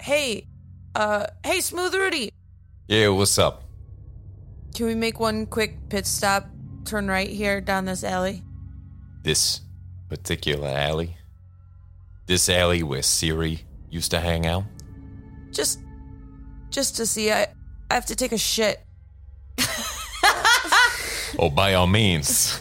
Hey, 0.00 0.46
uh, 0.94 1.26
hey, 1.44 1.60
Smooth 1.60 1.94
Rudy. 1.94 2.32
Yeah, 2.88 3.08
what's 3.08 3.38
up? 3.38 3.64
Can 4.74 4.86
we 4.86 4.94
make 4.94 5.20
one 5.20 5.46
quick 5.46 5.88
pit 5.88 6.06
stop? 6.06 6.48
Turn 6.84 7.06
right 7.08 7.28
here 7.28 7.60
down 7.60 7.84
this 7.84 8.02
alley. 8.02 8.42
This 9.22 9.60
particular 10.08 10.68
alley? 10.68 11.16
This 12.26 12.48
alley 12.48 12.82
where 12.82 13.02
Siri 13.02 13.64
used 13.90 14.10
to 14.12 14.20
hang 14.20 14.46
out? 14.46 14.64
Just, 15.52 15.80
just 16.70 16.96
to 16.96 17.06
see. 17.06 17.30
I, 17.30 17.46
I 17.90 17.94
have 17.94 18.06
to 18.06 18.16
take 18.16 18.32
a 18.32 18.38
shit. 18.38 18.84
Oh, 21.38 21.48
by 21.48 21.74
all 21.74 21.86
means. 21.86 22.60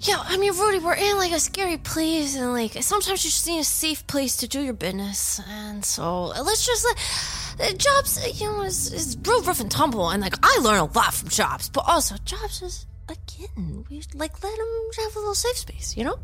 Yeah, 0.00 0.22
I 0.24 0.36
mean, 0.36 0.52
Rudy, 0.52 0.78
we're 0.78 0.94
in 0.94 1.18
like 1.18 1.32
a 1.32 1.40
scary 1.40 1.76
place, 1.76 2.36
and 2.36 2.52
like 2.52 2.72
sometimes 2.84 3.24
you 3.24 3.30
just 3.30 3.46
need 3.48 3.58
a 3.58 3.64
safe 3.64 4.06
place 4.06 4.36
to 4.36 4.48
do 4.48 4.60
your 4.60 4.74
business. 4.74 5.40
And 5.50 5.84
so 5.84 6.32
uh, 6.34 6.42
let's 6.44 6.64
just 6.64 6.86
let 6.86 7.72
uh, 7.72 7.76
Jobs, 7.76 8.24
uh, 8.24 8.28
you 8.32 8.46
know, 8.46 8.62
is, 8.62 8.92
is 8.92 9.18
real 9.26 9.42
rough 9.42 9.60
and 9.60 9.70
tumble, 9.70 10.08
and 10.10 10.22
like 10.22 10.34
I 10.40 10.60
learn 10.62 10.78
a 10.78 10.84
lot 10.84 11.14
from 11.14 11.30
Jobs, 11.30 11.68
but 11.68 11.84
also 11.88 12.14
Jobs 12.24 12.62
is 12.62 12.86
a 13.08 13.16
kitten. 13.26 13.84
We 13.90 14.02
like 14.14 14.40
let 14.42 14.56
him 14.56 14.66
have 14.98 15.16
a 15.16 15.18
little 15.18 15.34
safe 15.34 15.56
space, 15.56 15.96
you 15.96 16.04
know? 16.04 16.20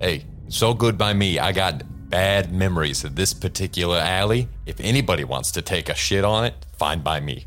Hey, 0.00 0.26
so 0.48 0.74
good 0.74 0.98
by 0.98 1.12
me. 1.12 1.38
I 1.38 1.52
got 1.52 1.84
bad 2.12 2.52
memories 2.52 3.04
of 3.04 3.16
this 3.16 3.32
particular 3.32 3.96
alley. 3.96 4.46
If 4.66 4.78
anybody 4.80 5.24
wants 5.24 5.50
to 5.52 5.62
take 5.62 5.88
a 5.88 5.94
shit 5.94 6.24
on 6.24 6.44
it, 6.44 6.54
fine 6.76 7.00
by 7.00 7.20
me. 7.20 7.46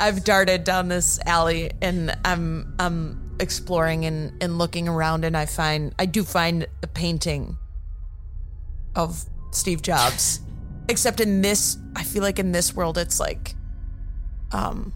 I've 0.00 0.24
darted 0.24 0.64
down 0.64 0.88
this 0.88 1.20
alley 1.24 1.70
and 1.80 2.14
I'm 2.24 2.74
I'm 2.80 3.36
exploring 3.38 4.04
and, 4.04 4.42
and 4.42 4.58
looking 4.58 4.88
around 4.88 5.24
and 5.24 5.36
I 5.36 5.46
find 5.46 5.94
I 6.00 6.06
do 6.06 6.24
find 6.24 6.66
a 6.82 6.88
painting 6.88 7.56
of 8.96 9.24
Steve 9.52 9.82
Jobs. 9.82 10.40
Except 10.88 11.20
in 11.20 11.40
this 11.40 11.78
I 11.94 12.02
feel 12.02 12.24
like 12.24 12.40
in 12.40 12.50
this 12.50 12.74
world 12.74 12.98
it's 12.98 13.20
like 13.20 13.54
um 14.50 14.92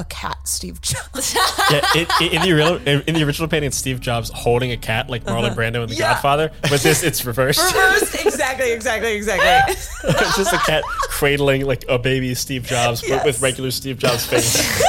a 0.00 0.04
cat 0.04 0.36
Steve 0.48 0.80
Jobs. 0.80 1.34
yeah, 1.70 1.80
in, 1.94 2.06
in, 2.20 2.32
in 2.32 2.42
the 2.42 2.52
original, 2.52 2.76
in, 2.88 3.02
in 3.06 3.14
the 3.14 3.22
original 3.22 3.46
painting, 3.48 3.68
it's 3.68 3.76
Steve 3.76 4.00
Jobs 4.00 4.30
holding 4.34 4.72
a 4.72 4.76
cat 4.76 5.08
like 5.10 5.24
Marlon 5.24 5.54
Brando 5.54 5.82
in 5.82 5.88
The 5.88 5.94
Yeah. 5.94 6.12
Godfather. 6.14 6.50
But 6.62 6.80
this, 6.80 7.02
it's 7.02 7.24
reversed. 7.26 7.60
Reversed. 7.74 8.24
exactly, 8.24 8.72
exactly, 8.72 9.14
exactly. 9.14 9.74
it's 10.04 10.36
just 10.36 10.52
a 10.52 10.58
cat 10.58 10.82
cradling 11.08 11.66
like 11.66 11.84
a 11.88 11.98
baby 11.98 12.34
Steve 12.34 12.64
Jobs, 12.64 13.02
but 13.08 13.24
with 13.24 13.40
regular 13.42 13.70
Steve 13.70 13.98
Jobs 13.98 14.26
face. 14.26 14.82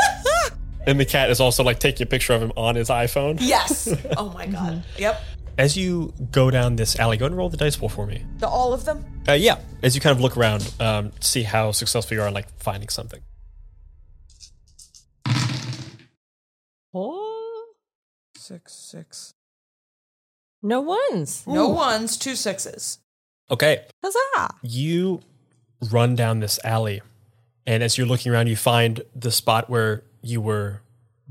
and 0.88 1.00
the 1.00 1.06
cat 1.06 1.30
is 1.30 1.40
also 1.40 1.64
like 1.64 1.80
taking 1.80 2.04
a 2.06 2.10
picture 2.10 2.34
of 2.34 2.42
him 2.42 2.52
on 2.58 2.76
his 2.76 2.90
iPhone. 2.90 3.38
yes. 3.40 3.94
Oh 4.18 4.30
my 4.30 4.48
god. 4.48 4.84
Yep. 4.98 5.22
As 5.58 5.76
you 5.78 6.14
go 6.32 6.50
down 6.50 6.78
this 6.78 6.98
alley, 6.98 7.18
go 7.18 7.26
and 7.26 7.36
roll 7.38 7.50
the 7.50 7.58
dice 7.58 7.76
pool 7.76 7.90
for 7.90 8.08
me. 8.08 8.24
The 8.40 8.48
all 8.48 8.74
of 8.74 8.86
them? 8.86 9.06
Uh, 9.28 9.34
yeah, 9.34 9.60
as 9.84 9.94
you 9.94 10.02
kind 10.02 10.16
of 10.16 10.22
look 10.22 10.38
around, 10.38 10.74
um, 10.80 11.12
see 11.20 11.44
how 11.44 11.72
successful 11.74 12.16
you 12.16 12.24
are 12.24 12.30
in 12.30 12.34
like 12.34 12.48
finding 12.58 12.88
something. 12.90 13.20
Six, 18.52 18.74
six. 18.74 19.34
no 20.62 20.82
ones." 20.82 21.48
No 21.48 21.70
ones, 21.70 22.18
two 22.18 22.36
sixes. 22.36 23.00
Okay, 23.50 23.86
Huzzah! 24.04 24.56
you 24.62 25.22
run 25.90 26.16
down 26.16 26.42
this 26.42 26.60
alley, 26.66 27.02
and 27.66 27.82
as 27.82 27.98
you're 27.98 28.06
looking 28.06 28.30
around, 28.30 28.48
you 28.48 28.58
find 28.58 29.04
the 29.16 29.32
spot 29.32 29.70
where 29.70 30.04
you 30.22 30.42
were 30.42 30.82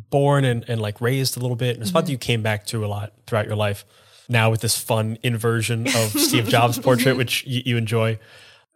born 0.08 0.46
and, 0.46 0.64
and 0.66 0.80
like 0.80 1.02
raised 1.02 1.36
a 1.36 1.40
little 1.40 1.56
bit, 1.56 1.76
and 1.76 1.82
a 1.82 1.86
spot 1.86 2.04
that 2.04 2.06
mm-hmm. 2.06 2.12
you 2.12 2.18
came 2.18 2.42
back 2.42 2.64
to 2.66 2.86
a 2.86 2.88
lot 2.88 3.12
throughout 3.26 3.44
your 3.44 3.56
life. 3.56 3.84
Now 4.30 4.50
with 4.50 4.62
this 4.62 4.78
fun 4.78 5.18
inversion 5.22 5.88
of 5.88 5.94
Steve 6.18 6.48
Jobs' 6.48 6.78
portrait, 6.78 7.18
which 7.18 7.46
you, 7.46 7.60
you 7.66 7.76
enjoy, 7.76 8.18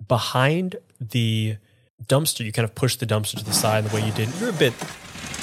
behind 0.07 0.77
the 1.01 1.57
dumpster, 2.05 2.45
you 2.45 2.53
kind 2.53 2.65
of 2.65 2.75
push 2.75 2.97
the 2.97 3.07
dumpster 3.07 3.39
to 3.39 3.45
the 3.45 3.55
side 3.55 3.85
the 3.85 3.95
way 3.97 4.05
you 4.05 4.13
did. 4.13 4.29
You're 4.39 4.51
a 4.51 4.53
bit 4.53 4.75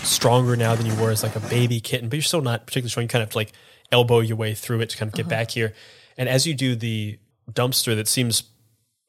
stronger 0.03 0.55
now 0.55 0.75
than 0.75 0.85
you 0.85 0.95
were 0.95 1.11
as 1.11 1.23
like 1.23 1.35
a 1.35 1.39
baby 1.41 1.79
kitten, 1.79 2.09
but 2.09 2.15
you're 2.15 2.23
still 2.23 2.41
not 2.41 2.65
particularly 2.65 2.89
strong. 2.89 3.03
You 3.03 3.09
kind 3.09 3.21
of 3.21 3.27
have 3.27 3.33
to 3.33 3.37
like 3.37 3.53
elbow 3.91 4.19
your 4.19 4.37
way 4.37 4.53
through 4.53 4.81
it 4.81 4.89
to 4.89 4.97
kind 4.97 5.09
of 5.09 5.15
get 5.15 5.23
uh-huh. 5.23 5.29
back 5.29 5.51
here. 5.51 5.73
And 6.17 6.29
as 6.29 6.45
you 6.47 6.53
do 6.53 6.75
the 6.75 7.19
dumpster 7.51 7.95
that 7.95 8.07
seems 8.07 8.43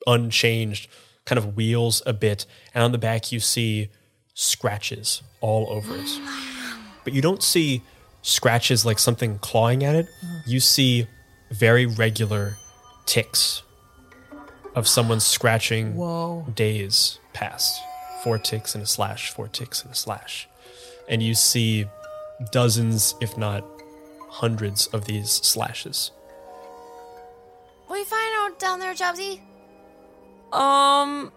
unchanged, 0.07 0.89
kind 1.25 1.39
of 1.39 1.57
wheels 1.57 2.03
a 2.07 2.13
bit, 2.13 2.47
and 2.75 2.83
on 2.83 2.93
the 2.93 2.99
back 2.99 3.33
you 3.33 3.41
see 3.41 3.91
scratches 4.35 5.23
all 5.41 5.69
over 5.71 5.97
it. 5.97 6.09
But 7.05 7.15
you 7.15 7.21
don't 7.21 7.43
see 7.43 7.83
scratches 8.23 8.87
like 8.87 9.01
something 9.01 9.41
clawing 9.41 9.83
at 9.83 9.97
it. 9.97 10.07
Uh-huh. 10.07 10.43
You 10.47 10.61
see 10.61 11.09
very 11.51 11.85
regular 11.85 12.55
ticks 13.07 13.65
of 14.77 14.87
someone 14.87 15.19
scratching 15.19 15.97
Whoa. 15.97 16.47
days 16.55 17.19
past. 17.33 17.83
Four 18.23 18.39
ticks 18.39 18.77
and 18.77 18.85
a 18.85 18.87
slash, 18.87 19.31
four 19.31 19.49
ticks 19.49 19.83
and 19.83 19.93
a 19.93 19.97
slash. 19.97 20.49
And 21.13 21.23
you 21.23 21.35
see 21.35 21.85
dozens, 22.53 23.15
if 23.21 23.37
not 23.37 23.63
hundreds, 24.31 24.87
of 24.89 25.05
these 25.05 25.31
slashes. 25.31 26.11
What 27.87 27.97
do 27.97 28.01
you 28.01 28.07
find 28.07 28.35
out 28.39 28.59
down 28.59 28.81
there, 28.81 28.95
Jobsy? 28.95 29.41
Um, 30.55 31.31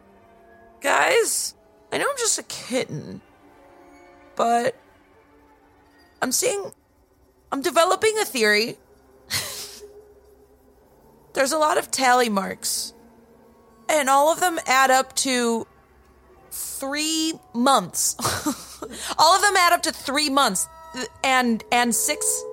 guys, 0.80 1.56
I 1.92 1.98
know 1.98 2.06
I'm 2.10 2.18
just 2.18 2.40
a 2.40 2.44
kitten, 2.44 3.20
but 4.38 4.80
I'm 6.22 6.32
seeing, 6.32 6.72
I'm 7.52 7.62
developing 7.62 8.18
a 8.22 8.24
theory. 8.24 8.78
There's 11.34 11.52
a 11.52 11.58
lot 11.58 11.78
of 11.78 11.92
tally 11.92 12.30
marks, 12.30 12.94
and 13.90 14.10
all 14.10 14.32
of 14.32 14.40
them 14.40 14.58
add 14.68 14.90
up 14.90 15.14
to 15.18 15.68
three 16.56 17.34
months. 17.54 18.16
all 19.18 19.36
of 19.36 19.42
them 19.42 19.56
add 19.58 19.74
up 19.74 19.84
to 19.84 19.92
three 19.92 20.30
months, 20.30 20.68
and 21.24 21.64
and 21.72 21.94
six, 21.94 22.44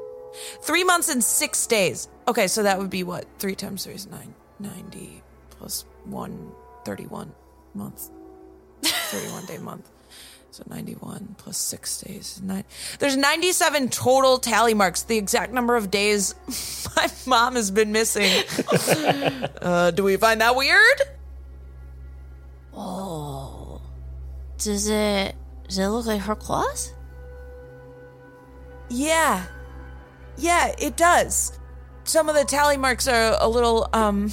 three 0.61 0.85
months 0.85 1.09
and 1.09 1.23
six 1.23 1.67
days. 1.67 2.09
Okay, 2.29 2.47
so 2.47 2.63
that 2.63 2.79
would 2.79 2.91
be 2.91 3.05
what? 3.05 3.27
Three 3.39 3.55
times 3.55 3.85
three 3.85 3.95
is 3.95 4.07
nine, 4.07 4.35
90 4.61 5.23
plus 5.51 5.85
one, 6.05 6.53
31 6.85 7.33
month. 7.75 8.11
31 8.83 9.47
day 9.47 9.59
month. 9.59 9.89
So 10.51 10.65
91 10.69 11.37
plus 11.39 11.57
six 11.57 12.03
days. 12.03 12.37
is 12.37 12.43
Nine. 12.43 12.65
There's 12.99 13.17
97 13.17 13.89
total 13.89 14.37
tally 14.39 14.75
marks, 14.75 15.03
the 15.03 15.17
exact 15.17 15.53
number 15.53 15.77
of 15.77 15.91
days 15.91 16.35
my 16.97 17.09
mom 17.27 17.55
has 17.55 17.71
been 17.71 17.91
missing. 17.91 18.45
uh, 19.63 19.93
do 19.93 20.05
we 20.05 20.17
find 20.19 20.43
that 20.43 20.55
weird? 20.55 21.01
Oh. 22.75 23.12
Does 24.65 24.89
it 24.89 25.35
does 25.69 25.79
it 25.79 25.89
look 25.89 26.07
like 26.07 26.21
her 26.23 26.35
claws? 26.37 26.93
Yeah. 28.91 29.45
Yeah, 30.37 30.75
it 30.79 30.97
does. 30.97 31.59
Some 32.05 32.29
of 32.29 32.35
the 32.35 32.45
tally 32.45 32.77
marks 32.77 33.09
are 33.09 33.37
a 33.41 33.49
little 33.49 33.89
um 33.93 34.31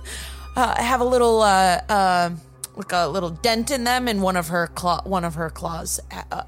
uh, 0.56 0.82
have 0.82 1.00
a 1.00 1.04
little 1.04 1.42
uh 1.42 1.80
uh 1.88 2.30
like 2.76 2.92
a 2.92 3.06
little 3.08 3.30
dent 3.30 3.70
in 3.70 3.84
them 3.84 4.08
and 4.08 4.22
one 4.22 4.36
of 4.36 4.48
her 4.48 4.68
claw 4.68 5.00
one 5.04 5.24
of 5.24 5.34
her 5.34 5.50
claws 5.50 6.00
uh, 6.32 6.42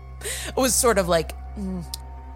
was 0.56 0.74
sort 0.74 0.98
of 0.98 1.08
like 1.08 1.32
mm, 1.56 1.84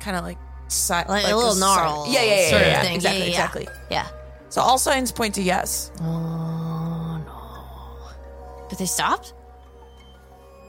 kind 0.00 0.16
of 0.16 0.24
like 0.24 0.38
si- 0.68 0.92
Like, 0.94 1.24
a 1.30 1.34
little 1.36 1.52
si- 1.52 1.60
gnarl. 1.60 2.06
Yeah, 2.08 2.22
yeah, 2.22 2.34
yeah, 2.40 2.48
sort 2.50 2.62
yeah, 2.62 2.66
of 2.66 2.72
yeah, 2.72 2.82
thing. 2.82 2.94
Exactly, 2.94 3.18
yeah, 3.18 3.24
yeah, 3.24 3.30
exactly. 3.30 3.68
Yeah. 3.90 4.08
So 4.48 4.60
all 4.62 4.78
signs 4.78 5.12
point 5.12 5.34
to 5.34 5.42
yes. 5.42 5.90
Oh 6.00 7.22
no. 7.26 8.66
But 8.68 8.78
they 8.78 8.86
stopped? 8.86 9.34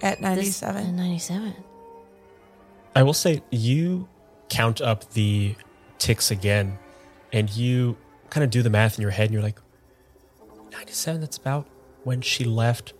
At 0.01 0.17
This- 0.19 0.61
97. 0.61 0.87
At 0.87 0.93
97. 0.93 1.55
I 2.95 3.03
will 3.03 3.13
say 3.13 3.41
you 3.51 4.07
count 4.49 4.79
up 4.81 5.11
the 5.13 5.55
ticks 5.97 6.31
again 6.31 6.77
and 7.33 7.49
you 7.49 7.97
kind 8.29 8.43
of 8.43 8.49
do 8.49 8.61
the 8.61 8.69
math 8.69 8.97
in 8.97 9.01
your 9.01 9.11
head 9.11 9.25
and 9.25 9.33
you're 9.33 9.41
like 9.43 9.59
97 10.71 11.19
that's 11.21 11.37
about 11.37 11.67
when 12.03 12.21
she 12.21 12.43
left 12.43 12.93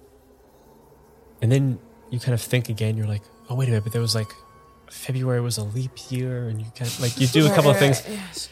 and 1.41 1.51
then 1.51 1.77
you 2.09 2.19
kind 2.19 2.34
of 2.34 2.41
think 2.41 2.69
again 2.69 2.97
you're 2.97 3.07
like 3.07 3.22
oh 3.49 3.55
wait 3.55 3.67
a 3.67 3.72
minute 3.72 3.84
but 3.84 3.93
there 3.93 4.01
was 4.01 4.15
like 4.15 4.31
february 4.89 5.41
was 5.41 5.57
a 5.57 5.63
leap 5.63 5.91
year 6.09 6.47
and 6.47 6.59
you 6.59 6.65
kind 6.76 6.89
of 6.89 6.99
like 6.99 7.19
you 7.19 7.27
do 7.27 7.45
a 7.45 7.53
couple 7.53 7.69
of 7.72 7.77
things 7.77 8.49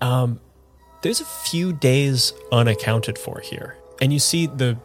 um 0.00 0.38
there's 1.02 1.20
a 1.20 1.24
few 1.24 1.72
days 1.72 2.32
unaccounted 2.52 3.18
for 3.18 3.40
here 3.40 3.76
and 4.00 4.12
you 4.12 4.18
see 4.18 4.46
the 4.46 4.76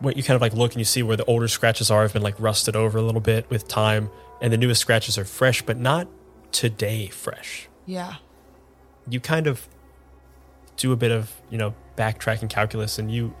what 0.00 0.16
you 0.16 0.22
kind 0.22 0.36
of 0.36 0.40
like 0.40 0.52
look 0.54 0.72
and 0.72 0.78
you 0.80 0.84
see 0.84 1.02
where 1.02 1.16
the 1.16 1.24
older 1.24 1.48
scratches 1.48 1.90
are 1.90 2.02
have 2.02 2.12
been 2.12 2.22
like 2.22 2.38
rusted 2.40 2.76
over 2.76 2.98
a 2.98 3.02
little 3.02 3.20
bit 3.20 3.48
with 3.50 3.66
time 3.68 4.10
and 4.40 4.52
the 4.52 4.56
newest 4.56 4.80
scratches 4.80 5.18
are 5.18 5.24
fresh 5.24 5.62
but 5.62 5.76
not 5.76 6.06
today 6.52 7.08
fresh 7.08 7.68
Yeah. 7.86 8.14
you 9.08 9.20
kind 9.20 9.46
of 9.46 9.68
do 10.76 10.92
a 10.92 10.96
bit 10.96 11.10
of 11.10 11.32
you 11.50 11.58
know 11.58 11.74
backtracking 11.96 12.48
calculus 12.48 12.98
and 12.98 13.10
you 13.10 13.34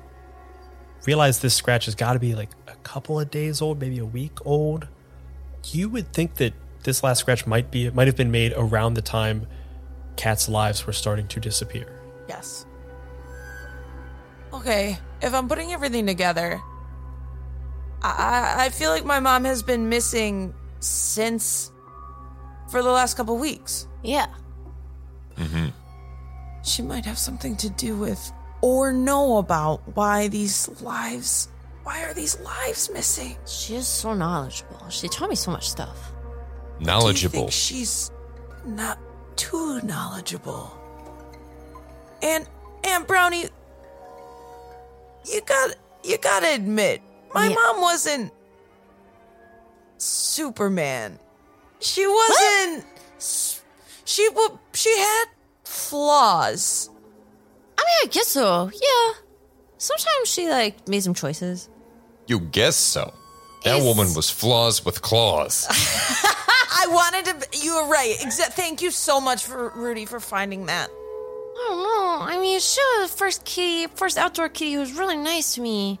realize 1.06 1.38
this 1.38 1.54
scratch 1.54 1.84
has 1.84 1.94
got 1.94 2.14
to 2.14 2.18
be 2.18 2.34
like 2.34 2.50
a 2.66 2.74
couple 2.76 3.20
of 3.20 3.30
days 3.30 3.62
old 3.62 3.80
maybe 3.80 3.98
a 3.98 4.04
week 4.04 4.44
old 4.44 4.88
you 5.72 5.88
would 5.88 6.12
think 6.12 6.34
that 6.36 6.52
this 6.82 7.02
last 7.04 7.20
scratch 7.20 7.46
might 7.46 7.70
be 7.70 7.86
it 7.86 7.94
might 7.94 8.08
have 8.08 8.16
been 8.16 8.30
made 8.32 8.52
around 8.56 8.94
the 8.94 9.02
time 9.02 9.46
cats 10.16 10.48
lives 10.48 10.86
were 10.86 10.92
starting 10.92 11.28
to 11.28 11.38
disappear 11.40 11.94
Yes. 12.28 12.66
Okay, 14.52 14.98
if 15.22 15.34
I'm 15.34 15.48
putting 15.48 15.72
everything 15.72 16.06
together, 16.06 16.60
I 18.02 18.54
I 18.58 18.64
I 18.66 18.68
feel 18.70 18.90
like 18.90 19.04
my 19.04 19.20
mom 19.20 19.44
has 19.44 19.62
been 19.62 19.88
missing 19.88 20.54
since 20.80 21.72
for 22.70 22.82
the 22.82 22.90
last 22.90 23.16
couple 23.16 23.36
weeks. 23.38 23.86
Yeah. 24.02 24.26
Mm-hmm. 25.36 25.68
She 26.64 26.82
might 26.82 27.04
have 27.04 27.18
something 27.18 27.56
to 27.58 27.70
do 27.70 27.96
with 27.96 28.32
or 28.60 28.92
know 28.92 29.38
about 29.38 29.80
why 29.96 30.28
these 30.28 30.68
lives 30.82 31.48
why 31.84 32.04
are 32.04 32.12
these 32.12 32.38
lives 32.40 32.90
missing? 32.92 33.34
She 33.46 33.74
is 33.76 33.88
so 33.88 34.12
knowledgeable. 34.12 34.90
She 34.90 35.08
taught 35.08 35.30
me 35.30 35.34
so 35.34 35.50
much 35.50 35.70
stuff. 35.70 36.12
Do 36.78 36.80
you 36.80 36.86
Knowledgeable. 36.86 37.38
think 37.38 37.50
she's 37.52 38.10
not 38.66 38.98
too 39.36 39.80
knowledgeable? 39.80 40.70
And 42.22 42.46
and 42.84 43.06
Brownie, 43.06 43.46
you 45.32 45.40
got 45.42 45.74
you 46.04 46.18
gotta 46.18 46.54
admit, 46.54 47.02
my 47.34 47.48
Yeah. 47.48 47.54
mom 47.54 47.80
wasn't 47.80 48.32
Superman. 49.98 51.18
She 51.80 52.06
wasn't. 52.06 52.84
s- 53.18 53.60
She 54.04 54.26
wa- 54.30 54.56
she 54.72 54.96
had 54.96 55.24
flaws. 55.64 56.88
I 57.76 57.82
mean, 57.82 57.96
I 58.04 58.06
guess 58.10 58.28
so. 58.28 58.70
Yeah. 58.72 59.12
Sometimes 59.76 60.28
she 60.28 60.48
like 60.48 60.88
made 60.88 61.02
some 61.02 61.14
choices. 61.14 61.68
You 62.26 62.40
guess 62.40 62.74
so. 62.76 63.12
That 63.64 63.76
It's- 63.76 63.84
woman 63.84 64.14
was 64.14 64.30
flaws 64.30 64.84
with 64.84 65.02
claws. 65.02 65.66
I 65.70 66.86
wanted 66.88 67.24
to. 67.26 67.58
You 67.60 67.74
were 67.76 67.86
right. 67.88 68.16
Exa- 68.18 68.52
thank 68.52 68.80
you 68.82 68.90
so 68.90 69.20
much 69.20 69.44
for 69.44 69.70
Rudy 69.70 70.06
for 70.06 70.20
finding 70.20 70.66
that. 70.66 70.90
I 71.58 71.68
don't 71.68 71.82
know. 71.82 72.18
I 72.20 72.38
mean, 72.40 72.60
she 72.60 72.80
was 72.80 73.10
the 73.10 73.16
first 73.16 73.44
kitty, 73.44 73.92
first 73.94 74.16
outdoor 74.16 74.48
kitty 74.48 74.74
who 74.74 74.80
was 74.80 74.92
really 74.92 75.16
nice 75.16 75.54
to 75.54 75.60
me. 75.60 75.98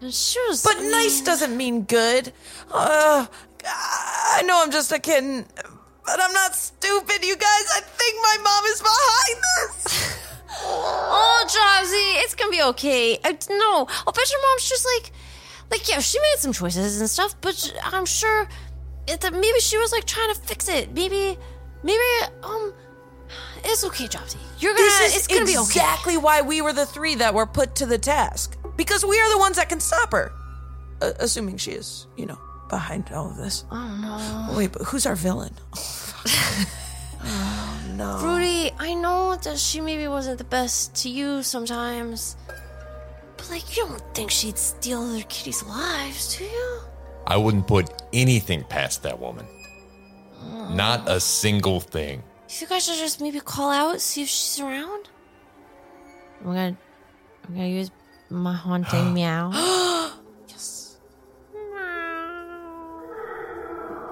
And 0.00 0.14
she 0.14 0.38
was. 0.48 0.62
But 0.62 0.78
mean, 0.78 0.92
nice 0.92 1.20
doesn't 1.20 1.56
mean 1.56 1.82
good. 1.82 2.32
Uh, 2.70 3.26
I 3.66 4.42
know 4.46 4.62
I'm 4.62 4.70
just 4.70 4.92
a 4.92 5.00
kitten, 5.00 5.46
but 6.06 6.20
I'm 6.22 6.32
not 6.32 6.54
stupid, 6.54 7.24
you 7.24 7.36
guys. 7.36 7.64
I 7.76 7.80
think 7.80 8.16
my 8.22 8.36
mom 8.44 8.64
is 8.66 8.80
behind 8.80 9.42
this. 9.56 10.14
Oh, 10.60 11.44
Jobsy, 11.46 12.24
it's 12.24 12.34
gonna 12.34 12.50
be 12.50 12.62
okay. 12.62 13.16
I, 13.22 13.30
no, 13.48 13.86
I'll 14.06 14.12
bet 14.12 14.30
your 14.30 14.42
mom's 14.48 14.68
just 14.68 14.84
like, 14.96 15.12
like 15.70 15.88
yeah, 15.88 16.00
she 16.00 16.18
made 16.18 16.38
some 16.38 16.52
choices 16.52 17.00
and 17.00 17.08
stuff, 17.08 17.40
but 17.40 17.72
I'm 17.84 18.04
sure 18.04 18.48
it, 19.06 19.22
maybe 19.32 19.60
she 19.60 19.78
was 19.78 19.92
like 19.92 20.04
trying 20.04 20.34
to 20.34 20.40
fix 20.40 20.68
it. 20.68 20.92
Maybe, 20.92 21.38
maybe 21.84 22.02
um, 22.42 22.72
it's 23.64 23.84
okay, 23.84 24.06
Jobsy. 24.06 24.36
You're 24.58 24.72
gonna, 24.74 24.84
This 24.86 25.00
is 25.14 25.16
it's 25.16 25.26
gonna 25.26 25.44
be 25.46 25.52
okay. 25.56 25.62
exactly 25.80 26.16
why 26.16 26.40
we 26.42 26.60
were 26.62 26.72
the 26.72 26.86
three 26.86 27.14
that 27.16 27.34
were 27.34 27.46
put 27.46 27.74
to 27.76 27.86
the 27.86 27.98
task. 27.98 28.56
Because 28.76 29.04
we 29.04 29.18
are 29.20 29.30
the 29.30 29.38
ones 29.38 29.56
that 29.56 29.68
can 29.68 29.80
stop 29.80 30.12
her. 30.12 30.32
Uh, 31.00 31.12
assuming 31.20 31.56
she 31.56 31.72
is, 31.72 32.06
you 32.16 32.26
know, 32.26 32.38
behind 32.68 33.10
all 33.12 33.30
of 33.30 33.36
this. 33.36 33.64
Oh 33.70 34.48
no, 34.50 34.56
Wait, 34.56 34.72
but 34.72 34.82
who's 34.82 35.06
our 35.06 35.16
villain? 35.16 35.54
Oh 37.20 37.80
no! 37.96 38.20
Rudy, 38.22 38.70
I 38.78 38.94
know 38.94 39.34
that 39.42 39.58
she 39.58 39.80
maybe 39.80 40.06
wasn't 40.06 40.38
the 40.38 40.44
best 40.44 40.94
to 41.02 41.08
you 41.08 41.42
sometimes, 41.42 42.36
but 43.36 43.50
like 43.50 43.76
you 43.76 43.86
don't 43.86 44.14
think 44.14 44.30
she'd 44.30 44.56
steal 44.56 45.02
other 45.02 45.22
kitties' 45.22 45.64
lives, 45.64 46.36
do 46.38 46.44
you? 46.44 46.78
I 47.26 47.36
wouldn't 47.36 47.66
put 47.66 47.90
anything 48.12 48.62
past 48.64 49.02
that 49.02 49.18
woman. 49.18 49.46
Not 50.70 51.08
a 51.08 51.18
single 51.18 51.80
thing. 51.80 52.22
You 52.48 52.66
guys 52.66 52.84
should 52.86 52.96
just 52.96 53.20
maybe 53.20 53.40
call 53.40 53.70
out, 53.70 54.00
see 54.00 54.22
if 54.22 54.28
she's 54.28 54.58
around. 54.60 55.08
I'm 56.40 56.46
gonna, 56.46 56.76
I'm 57.46 57.54
gonna 57.54 57.66
use 57.68 57.90
my 58.30 58.54
haunting 58.54 59.12
meow. 59.14 59.50
Yes. 60.48 60.96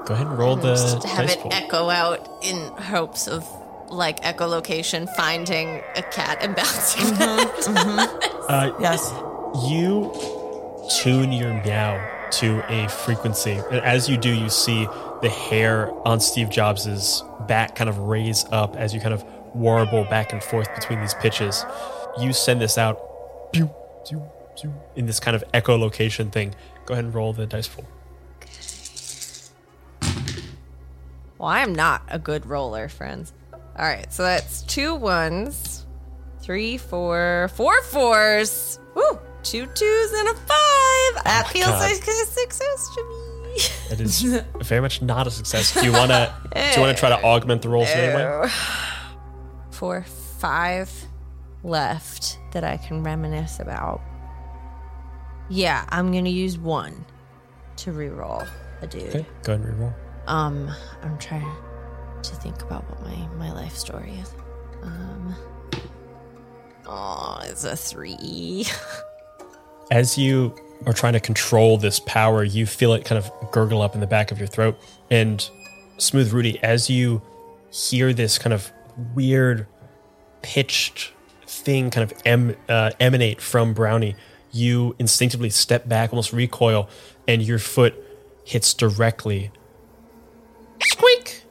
Go 0.06 0.14
ahead 0.14 0.26
and 0.26 0.38
roll 0.38 0.56
the 0.56 0.74
Just 0.74 1.02
to 1.02 1.08
have 1.08 1.26
dice 1.26 1.34
it 1.36 1.40
pool. 1.40 1.52
echo 1.52 1.88
out 1.90 2.28
in 2.44 2.56
hopes 2.76 3.26
of 3.26 3.44
like 3.88 4.20
echolocation 4.22 5.08
finding 5.16 5.82
a 5.96 6.02
cat 6.02 6.38
and 6.42 6.54
bouncing 6.56 7.12
uh, 8.48 8.72
Yes. 8.80 9.10
you 9.68 10.12
tune 11.00 11.32
your 11.32 11.54
meow 11.64 11.96
to 12.32 12.62
a 12.72 12.88
frequency. 12.88 13.60
And 13.70 13.80
as 13.80 14.08
you 14.08 14.16
do, 14.16 14.32
you 14.32 14.48
see 14.48 14.86
the 15.22 15.28
hair 15.28 15.90
on 16.06 16.20
Steve 16.20 16.50
Jobs' 16.50 17.22
back 17.46 17.74
kind 17.74 17.88
of 17.88 17.98
raise 17.98 18.44
up 18.52 18.76
as 18.76 18.92
you 18.92 19.00
kind 19.00 19.14
of 19.14 19.24
warble 19.54 20.04
back 20.04 20.32
and 20.32 20.42
forth 20.42 20.72
between 20.74 21.00
these 21.00 21.14
pitches. 21.14 21.64
You 22.18 22.32
send 22.32 22.60
this 22.60 22.78
out 22.78 23.00
in 23.54 25.06
this 25.06 25.20
kind 25.20 25.34
of 25.34 25.44
echolocation 25.52 26.30
thing. 26.30 26.54
Go 26.84 26.94
ahead 26.94 27.04
and 27.04 27.14
roll 27.14 27.32
the 27.32 27.46
dice 27.46 27.68
pool. 27.68 27.84
Well, 31.38 31.48
I'm 31.48 31.74
not 31.74 32.02
a 32.08 32.18
good 32.18 32.46
roller, 32.46 32.88
friends. 32.88 33.32
All 33.52 33.84
right, 33.84 34.10
so 34.10 34.22
that's 34.22 34.62
two 34.62 34.94
ones, 34.94 35.84
three, 36.40 36.78
four, 36.78 37.50
four 37.54 37.82
fours. 37.82 38.80
Woo! 38.94 39.18
Two 39.46 39.64
twos 39.64 40.12
and 40.12 40.28
a 40.28 40.34
five. 40.34 41.24
That 41.24 41.46
feels 41.52 41.66
God. 41.66 41.80
like 41.80 42.02
a 42.02 42.26
success 42.26 42.90
to 42.96 43.04
me. 43.04 43.92
It 43.92 44.00
is 44.00 44.22
very 44.64 44.80
much 44.80 45.02
not 45.02 45.28
a 45.28 45.30
success. 45.30 45.72
Do 45.72 45.84
you 45.84 45.92
want 45.92 46.10
to? 46.10 46.34
Do 46.52 46.60
you 46.60 46.80
want 46.80 46.96
to 46.96 46.98
try 47.00 47.10
to 47.10 47.22
augment 47.22 47.62
the 47.62 47.68
rolls 47.68 47.88
anyway? 47.88 48.50
Four, 49.70 50.02
five 50.02 50.90
left 51.62 52.40
that 52.52 52.64
I 52.64 52.76
can 52.76 53.04
reminisce 53.04 53.60
about. 53.60 54.00
Yeah, 55.48 55.86
I'm 55.90 56.12
gonna 56.12 56.28
use 56.28 56.58
one 56.58 57.04
to 57.76 57.92
reroll 57.92 58.48
a 58.82 58.86
dude. 58.88 59.04
Okay, 59.04 59.26
go 59.44 59.52
ahead 59.52 59.64
and 59.64 59.78
reroll. 59.78 59.94
Um, 60.26 60.72
I'm 61.02 61.18
trying 61.18 61.54
to 62.20 62.34
think 62.34 62.62
about 62.62 62.82
what 62.90 63.00
my 63.02 63.28
my 63.36 63.52
life 63.52 63.76
story 63.76 64.10
is. 64.14 64.34
Um, 64.82 65.36
oh, 66.84 67.42
it's 67.44 67.62
a 67.62 67.76
three. 67.76 68.66
As 69.90 70.18
you 70.18 70.54
are 70.84 70.92
trying 70.92 71.12
to 71.14 71.20
control 71.20 71.78
this 71.78 72.00
power, 72.00 72.44
you 72.44 72.66
feel 72.66 72.92
it 72.92 73.04
kind 73.04 73.18
of 73.18 73.30
gurgle 73.52 73.82
up 73.82 73.94
in 73.94 74.00
the 74.00 74.06
back 74.06 74.30
of 74.30 74.38
your 74.38 74.48
throat. 74.48 74.78
And 75.10 75.48
Smooth 75.98 76.32
Rudy, 76.32 76.62
as 76.62 76.90
you 76.90 77.22
hear 77.70 78.12
this 78.12 78.38
kind 78.38 78.52
of 78.52 78.70
weird 79.14 79.66
pitched 80.42 81.12
thing 81.46 81.90
kind 81.90 82.10
of 82.10 82.18
em, 82.24 82.56
uh, 82.68 82.90
emanate 83.00 83.40
from 83.40 83.74
Brownie, 83.74 84.16
you 84.52 84.94
instinctively 84.98 85.50
step 85.50 85.88
back, 85.88 86.12
almost 86.12 86.32
recoil, 86.32 86.88
and 87.28 87.42
your 87.42 87.58
foot 87.58 87.94
hits 88.44 88.74
directly. 88.74 89.50
Squeak! 90.82 91.42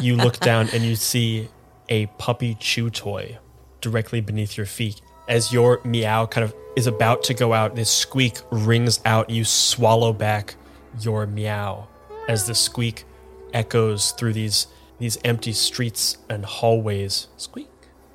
you 0.00 0.16
look 0.16 0.38
down 0.40 0.68
and 0.72 0.82
you 0.82 0.96
see 0.96 1.48
a 1.88 2.06
puppy 2.18 2.54
chew 2.54 2.90
toy 2.90 3.38
directly 3.80 4.20
beneath 4.20 4.56
your 4.56 4.66
feet. 4.66 5.00
As 5.28 5.52
your 5.52 5.80
meow 5.84 6.26
kind 6.26 6.44
of 6.44 6.54
is 6.76 6.86
about 6.86 7.22
to 7.24 7.34
go 7.34 7.52
out, 7.52 7.74
this 7.74 7.90
squeak 7.90 8.40
rings 8.50 9.00
out. 9.04 9.30
You 9.30 9.44
swallow 9.44 10.12
back 10.12 10.56
your 11.00 11.26
meow 11.26 11.88
as 12.28 12.46
the 12.46 12.54
squeak 12.54 13.04
echoes 13.52 14.12
through 14.12 14.32
these 14.32 14.66
these 14.98 15.18
empty 15.24 15.52
streets 15.52 16.18
and 16.28 16.44
hallways. 16.44 17.28
Squeak, 17.36 17.70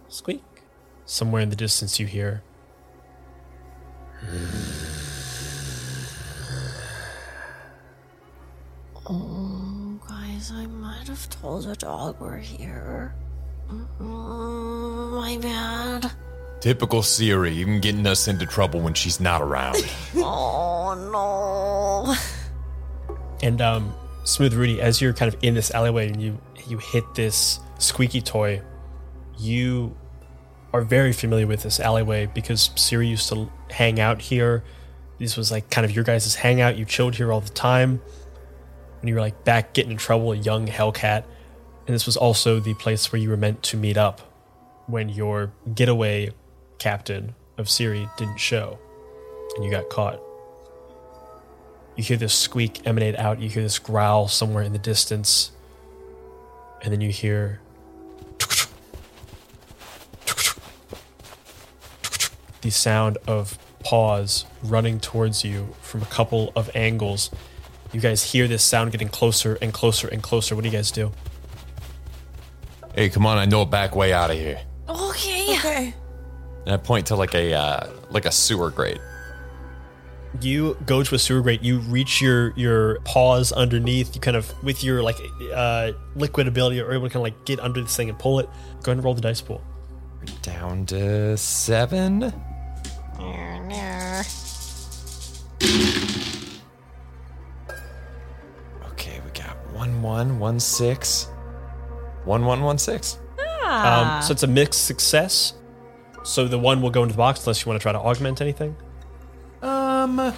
squeak. 0.07 0.43
Somewhere 1.05 1.41
in 1.41 1.49
the 1.49 1.55
distance, 1.55 1.99
you 1.99 2.05
hear. 2.05 2.43
Oh, 9.09 9.99
guys, 10.07 10.51
I 10.53 10.65
might 10.65 11.07
have 11.07 11.29
told 11.29 11.65
a 11.65 11.75
dog 11.75 12.19
we're 12.19 12.38
here. 12.38 13.15
Mm, 13.69 15.11
my 15.11 15.38
bad. 15.38 16.11
Typical 16.59 17.03
Siri, 17.03 17.53
even 17.53 17.79
getting 17.79 18.05
us 18.07 18.27
into 18.27 18.45
trouble 18.45 18.79
when 18.79 18.93
she's 18.93 19.19
not 19.19 19.41
around. 19.41 19.77
Oh 20.15 20.93
no. 21.11 22.15
And 23.43 23.61
um, 23.61 23.93
Smooth 24.23 24.53
Rudy, 24.53 24.81
as 24.81 25.01
you're 25.01 25.13
kind 25.13 25.34
of 25.34 25.43
in 25.43 25.53
this 25.53 25.69
alleyway 25.71 26.07
and 26.09 26.21
you 26.21 26.39
you 26.67 26.77
hit 26.77 27.03
this 27.15 27.59
squeaky 27.77 28.21
toy, 28.21 28.61
you 29.38 29.95
are 30.73 30.81
very 30.81 31.13
familiar 31.13 31.47
with 31.47 31.63
this 31.63 31.79
alleyway 31.79 32.25
because 32.25 32.71
Siri 32.75 33.07
used 33.07 33.29
to 33.29 33.49
hang 33.69 33.99
out 33.99 34.21
here. 34.21 34.63
This 35.19 35.38
was 35.38 35.51
like 35.51 35.69
kind 35.69 35.85
of 35.85 35.91
your 35.91 36.03
guys' 36.03 36.35
hangout. 36.35 36.77
You 36.77 36.85
chilled 36.85 37.15
here 37.15 37.31
all 37.31 37.41
the 37.41 37.49
time. 37.49 38.01
When 39.01 39.07
you 39.07 39.15
were 39.15 39.21
like 39.21 39.43
back 39.43 39.73
getting 39.73 39.91
in 39.91 39.97
trouble, 39.97 40.31
a 40.31 40.35
young 40.35 40.67
Hellcat. 40.67 41.23
And 41.85 41.95
this 41.95 42.05
was 42.05 42.17
also 42.17 42.59
the 42.59 42.73
place 42.73 43.11
where 43.11 43.21
you 43.21 43.29
were 43.29 43.38
meant 43.38 43.63
to 43.63 43.77
meet 43.77 43.97
up 43.97 44.21
when 44.88 45.09
your 45.09 45.51
getaway 45.73 46.31
captain 46.79 47.35
of 47.57 47.69
Siri 47.69 48.07
didn't 48.17 48.37
show 48.37 48.77
and 49.55 49.65
you 49.65 49.71
got 49.71 49.89
caught. 49.89 50.19
You 51.95 52.03
hear 52.03 52.17
this 52.17 52.33
squeak 52.33 52.85
emanate 52.85 53.17
out. 53.17 53.39
You 53.41 53.49
hear 53.49 53.63
this 53.63 53.79
growl 53.79 54.27
somewhere 54.27 54.63
in 54.63 54.71
the 54.71 54.79
distance. 54.79 55.51
And 56.83 56.93
then 56.93 57.01
you 57.01 57.09
hear 57.09 57.59
the 62.61 62.69
sound 62.69 63.17
of 63.27 63.57
paws 63.79 64.45
running 64.63 64.99
towards 64.99 65.43
you 65.43 65.73
from 65.81 66.03
a 66.03 66.05
couple 66.05 66.51
of 66.55 66.69
angles. 66.75 67.31
You 67.91 67.99
guys 67.99 68.31
hear 68.31 68.47
this 68.47 68.63
sound 68.63 68.91
getting 68.91 69.09
closer 69.09 69.57
and 69.59 69.73
closer 69.73 70.07
and 70.07 70.21
closer. 70.21 70.55
What 70.55 70.63
do 70.63 70.69
you 70.69 70.75
guys 70.75 70.91
do? 70.91 71.11
hey, 72.97 73.09
come 73.09 73.27
on, 73.27 73.37
I 73.37 73.45
know 73.45 73.61
a 73.61 73.65
back 73.65 73.95
way 73.95 74.11
out 74.11 74.31
of 74.31 74.37
here. 74.37 74.59
Okay. 74.89 75.55
Okay. 75.57 75.93
And 76.68 76.73
I 76.73 76.77
point 76.77 77.07
to 77.07 77.15
like 77.15 77.34
a 77.34 77.53
uh, 77.53 77.88
like 78.10 78.26
a 78.26 78.31
sewer 78.31 78.69
grate. 78.72 78.99
you 80.41 80.76
go 80.85 81.02
to 81.02 81.15
a 81.15 81.18
sewer 81.18 81.41
grate 81.41 81.64
you 81.64 81.80
reach 81.80 82.22
your 82.22 82.52
your 82.57 82.99
paws 83.06 83.53
underneath 83.53 84.14
you 84.14 84.19
kind 84.19 84.35
of 84.35 84.52
with 84.64 84.84
your 84.84 85.02
like 85.02 85.15
uh 85.56 85.94
liquid 86.15 86.45
ability 86.48 86.81
are 86.81 86.91
able 86.91 87.07
to 87.07 87.14
kind 87.14 87.15
of 87.15 87.22
like 87.23 87.45
get 87.45 87.57
under 87.61 87.81
this 87.81 87.95
thing 87.95 88.10
and 88.10 88.19
pull 88.19 88.38
it 88.39 88.45
go 88.84 88.91
ahead 88.91 88.98
and 88.98 89.03
roll 89.06 89.14
the 89.15 89.22
dice 89.22 89.39
pool 89.39 89.61
Down 90.41 90.85
to 90.88 91.38
seven. 91.38 92.34
Okay, 98.91 99.22
we 99.23 99.31
got 99.31 99.56
one 99.73 100.02
one 100.02 100.39
one 100.39 100.60
six. 100.60 101.27
One 102.26 102.45
one 102.45 102.61
one 102.61 102.77
six. 102.77 103.19
um 103.64 104.22
so 104.22 104.31
it's 104.31 104.44
a 104.44 104.48
mixed 104.48 104.85
success 104.85 105.53
so 106.27 106.47
the 106.47 106.59
one 106.59 106.81
will 106.81 106.89
go 106.89 107.03
into 107.03 107.13
the 107.13 107.17
box 107.17 107.41
unless 107.45 107.63
you 107.65 107.69
want 107.69 107.79
to 107.79 107.83
try 107.83 107.91
to 107.91 107.99
augment 107.99 108.41
anything 108.41 108.75
Um. 109.61 110.33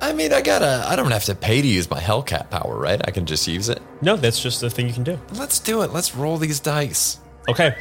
I 0.00 0.12
mean, 0.12 0.34
I 0.34 0.42
gotta. 0.42 0.84
I 0.86 0.96
don't 0.96 1.10
have 1.12 1.24
to 1.24 1.34
pay 1.34 1.62
to 1.62 1.66
use 1.66 1.88
my 1.88 1.98
Hellcat 1.98 2.50
power, 2.50 2.76
right? 2.78 3.00
I 3.08 3.10
can 3.10 3.24
just 3.24 3.48
use 3.48 3.70
it. 3.70 3.80
no 4.02 4.16
that's 4.16 4.40
just 4.42 4.60
the 4.60 4.68
thing 4.68 4.86
you 4.86 4.92
can 4.92 5.04
do 5.04 5.18
Let's 5.34 5.58
do 5.58 5.80
it. 5.82 5.92
Let's 5.92 6.14
roll 6.14 6.36
these 6.36 6.60
dice. 6.60 7.18
okay 7.48 7.74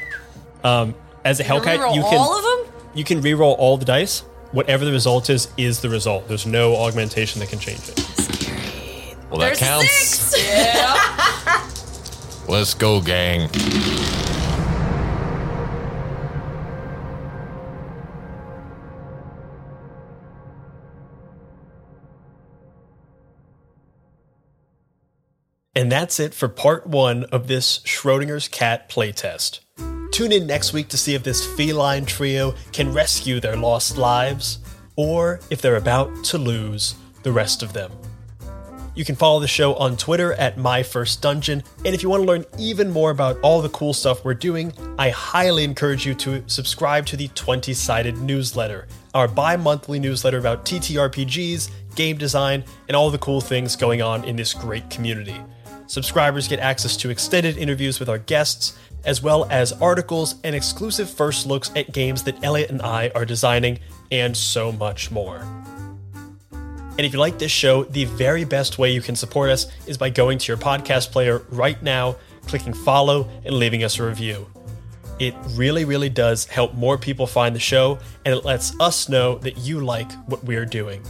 um 0.64 0.96
as 1.26 1.40
a 1.42 1.44
hellcat 1.44 1.78
Reroll 1.80 1.96
you 1.96 2.02
can 2.04 2.18
all 2.18 2.38
of 2.38 2.44
them. 2.66 2.74
you 2.94 3.04
can 3.04 3.20
re-roll 3.22 3.54
all 3.56 3.76
the 3.78 3.86
dice 3.86 4.22
whatever 4.54 4.86
the 4.86 4.92
result 4.94 5.30
is 5.30 5.50
is 5.58 5.82
the 5.82 5.90
result 5.90 6.28
there's 6.30 6.46
no 6.46 6.76
augmentation 6.78 7.40
that 7.42 7.50
can 7.50 7.60
change 7.60 7.82
it 7.90 8.00
Well, 9.30 9.40
that 9.42 9.58
counts. 9.58 10.36
Yeah. 10.38 11.68
Let's 12.48 12.74
go, 12.74 13.02
gang. 13.02 13.50
And 25.76 25.92
that's 25.92 26.20
it 26.20 26.36
for 26.36 26.48
part 26.48 26.86
one 26.86 27.24
of 27.26 27.48
this 27.48 27.80
Schrodinger's 27.80 28.48
cat 28.48 28.90
playtest. 28.90 29.60
Tune 30.12 30.32
in 30.32 30.46
next 30.46 30.74
week 30.74 30.90
to 30.90 30.98
see 30.98 31.16
if 31.16 31.24
this 31.24 31.44
feline 31.56 32.06
trio 32.06 32.54
can 32.72 32.94
rescue 32.94 33.40
their 33.40 33.56
lost 33.56 33.98
lives, 33.98 34.60
or 34.96 35.40
if 35.50 35.62
they're 35.62 35.78
about 35.78 36.24
to 36.26 36.38
lose 36.38 36.94
the 37.24 37.32
rest 37.32 37.64
of 37.64 37.74
them. 37.74 37.92
You 38.94 39.04
can 39.04 39.16
follow 39.16 39.40
the 39.40 39.48
show 39.48 39.74
on 39.74 39.98
Twitter 39.98 40.34
at 40.34 40.60
My 40.60 40.84
First 40.84 41.24
Dungeon, 41.24 41.64
and 41.84 41.96
if 41.96 42.04
you 42.04 42.10
want 42.10 42.22
to 42.22 42.28
learn 42.28 42.46
even 42.60 42.92
more 42.92 43.10
about 43.10 43.40
all 43.42 43.60
the 43.60 43.70
cool 43.70 43.94
stuff 43.94 44.24
we're 44.24 44.36
doing, 44.36 44.72
I 45.00 45.10
highly 45.10 45.64
encourage 45.64 46.06
you 46.06 46.14
to 46.14 46.44
subscribe 46.46 47.08
to 47.08 47.18
the 47.18 47.30
20 47.30 47.74
sided 47.74 48.20
newsletter, 48.20 48.88
our 49.16 49.28
bi 49.28 49.56
monthly 49.56 50.00
newsletter 50.00 50.38
about 50.38 50.66
TTRPGs, 50.66 51.72
game 51.96 52.18
design, 52.20 52.64
and 52.88 52.96
all 52.96 53.10
the 53.10 53.18
cool 53.18 53.42
things 53.42 53.76
going 53.76 54.04
on 54.04 54.24
in 54.26 54.36
this 54.36 54.54
great 54.54 54.88
community. 54.92 55.42
Subscribers 55.88 56.48
get 56.48 56.60
access 56.60 56.98
to 56.98 57.10
extended 57.10 57.58
interviews 57.58 58.00
with 58.00 58.10
our 58.10 58.18
guests, 58.18 58.78
as 59.06 59.22
well 59.22 59.46
as 59.50 59.74
articles 59.74 60.36
and 60.44 60.56
exclusive 60.56 61.10
first 61.10 61.46
looks 61.46 61.72
at 61.76 61.92
games 61.92 62.24
that 62.24 62.44
Elliot 62.44 62.70
and 62.70 62.82
I 62.82 63.12
are 63.14 63.26
designing, 63.26 63.80
and 64.12 64.36
so 64.36 64.72
much 64.72 65.12
more. 65.12 65.46
And 66.52 67.02
if 67.02 67.12
you 67.12 67.20
like 67.20 67.40
this 67.40 67.52
show, 67.52 67.84
the 67.84 68.06
very 68.06 68.44
best 68.44 68.78
way 68.78 68.92
you 68.92 69.02
can 69.02 69.16
support 69.16 69.50
us 69.50 69.66
is 69.88 69.98
by 69.98 70.10
going 70.10 70.38
to 70.38 70.48
your 70.48 70.58
podcast 70.58 71.12
player 71.12 71.40
right 71.50 71.82
now, 71.82 72.16
clicking 72.46 72.74
follow, 72.74 73.28
and 73.44 73.56
leaving 73.56 73.84
us 73.84 73.98
a 74.00 74.06
review. 74.06 74.48
It 75.20 75.34
really, 75.52 75.86
really 75.86 76.10
does 76.10 76.46
help 76.46 76.74
more 76.74 76.98
people 76.98 77.28
find 77.28 77.56
the 77.56 77.60
show, 77.60 78.00
and 78.26 78.34
it 78.34 78.46
lets 78.46 78.80
us 78.80 79.10
know 79.10 79.38
that 79.40 79.58
you 79.58 79.80
like 79.80 80.12
what 80.28 80.44
we're 80.44 80.66
doing. 80.66 81.02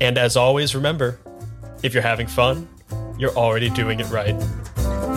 And 0.00 0.18
as 0.18 0.36
always, 0.36 0.74
remember 0.74 1.20
if 1.82 1.94
you're 1.94 2.02
having 2.02 2.26
fun, 2.26 2.68
you're 3.18 3.36
already 3.36 3.70
doing 3.70 4.00
it 4.00 4.10
right. 4.10 4.38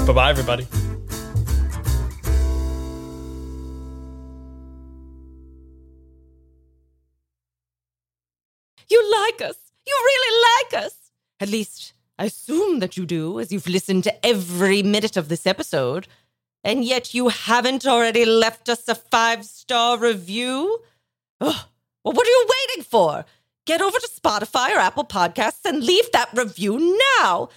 Bye 0.08 0.14
bye, 0.14 0.30
everybody. 0.30 0.68
You 8.90 9.12
like 9.12 9.42
us. 9.42 9.58
You 9.86 9.96
really 10.04 10.44
like 10.74 10.84
us. 10.86 10.96
At 11.40 11.50
least, 11.50 11.94
I 12.18 12.26
assume 12.26 12.80
that 12.80 12.98
you 12.98 13.06
do, 13.06 13.40
as 13.40 13.52
you've 13.52 13.68
listened 13.68 14.04
to 14.06 14.26
every 14.26 14.84
minute 14.84 15.16
of 15.16 15.30
this 15.30 15.46
episode. 15.46 16.08
And 16.64 16.84
yet 16.84 17.14
you 17.14 17.30
haven't 17.30 17.86
already 17.86 18.26
left 18.26 18.68
us 18.68 18.88
a 18.88 18.96
five 18.96 19.46
star 19.46 19.98
review? 19.98 20.80
Ugh. 21.40 21.66
Well, 22.04 22.14
what 22.14 22.28
are 22.28 22.30
you 22.30 22.48
waiting 22.50 22.84
for? 22.84 23.26
Get 23.66 23.82
over 23.82 23.98
to 24.00 24.10
Spotify 24.10 24.76
or 24.76 24.80
Apple 24.80 25.06
Podcasts 25.06 25.64
and 25.66 25.84
leave 25.84 26.12
that 26.12 26.30
review 26.34 26.98
now. 27.20 27.50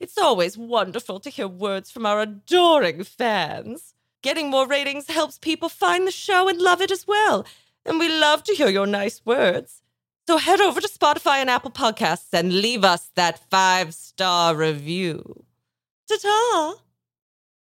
It's 0.00 0.16
always 0.16 0.56
wonderful 0.56 1.18
to 1.20 1.30
hear 1.30 1.48
words 1.48 1.90
from 1.90 2.06
our 2.06 2.20
adoring 2.20 3.02
fans. 3.02 3.94
Getting 4.22 4.48
more 4.48 4.66
ratings 4.66 5.08
helps 5.08 5.38
people 5.38 5.68
find 5.68 6.06
the 6.06 6.12
show 6.12 6.48
and 6.48 6.60
love 6.60 6.80
it 6.80 6.90
as 6.90 7.06
well. 7.06 7.44
And 7.84 7.98
we 7.98 8.08
love 8.08 8.44
to 8.44 8.54
hear 8.54 8.68
your 8.68 8.86
nice 8.86 9.24
words. 9.24 9.82
So 10.28 10.36
head 10.36 10.60
over 10.60 10.80
to 10.80 10.88
Spotify 10.88 11.36
and 11.38 11.50
Apple 11.50 11.70
Podcasts 11.70 12.32
and 12.32 12.52
leave 12.52 12.84
us 12.84 13.10
that 13.14 13.50
five 13.50 13.94
star 13.94 14.54
review. 14.54 15.44
Ta 16.08 16.16
ta! 16.20 16.74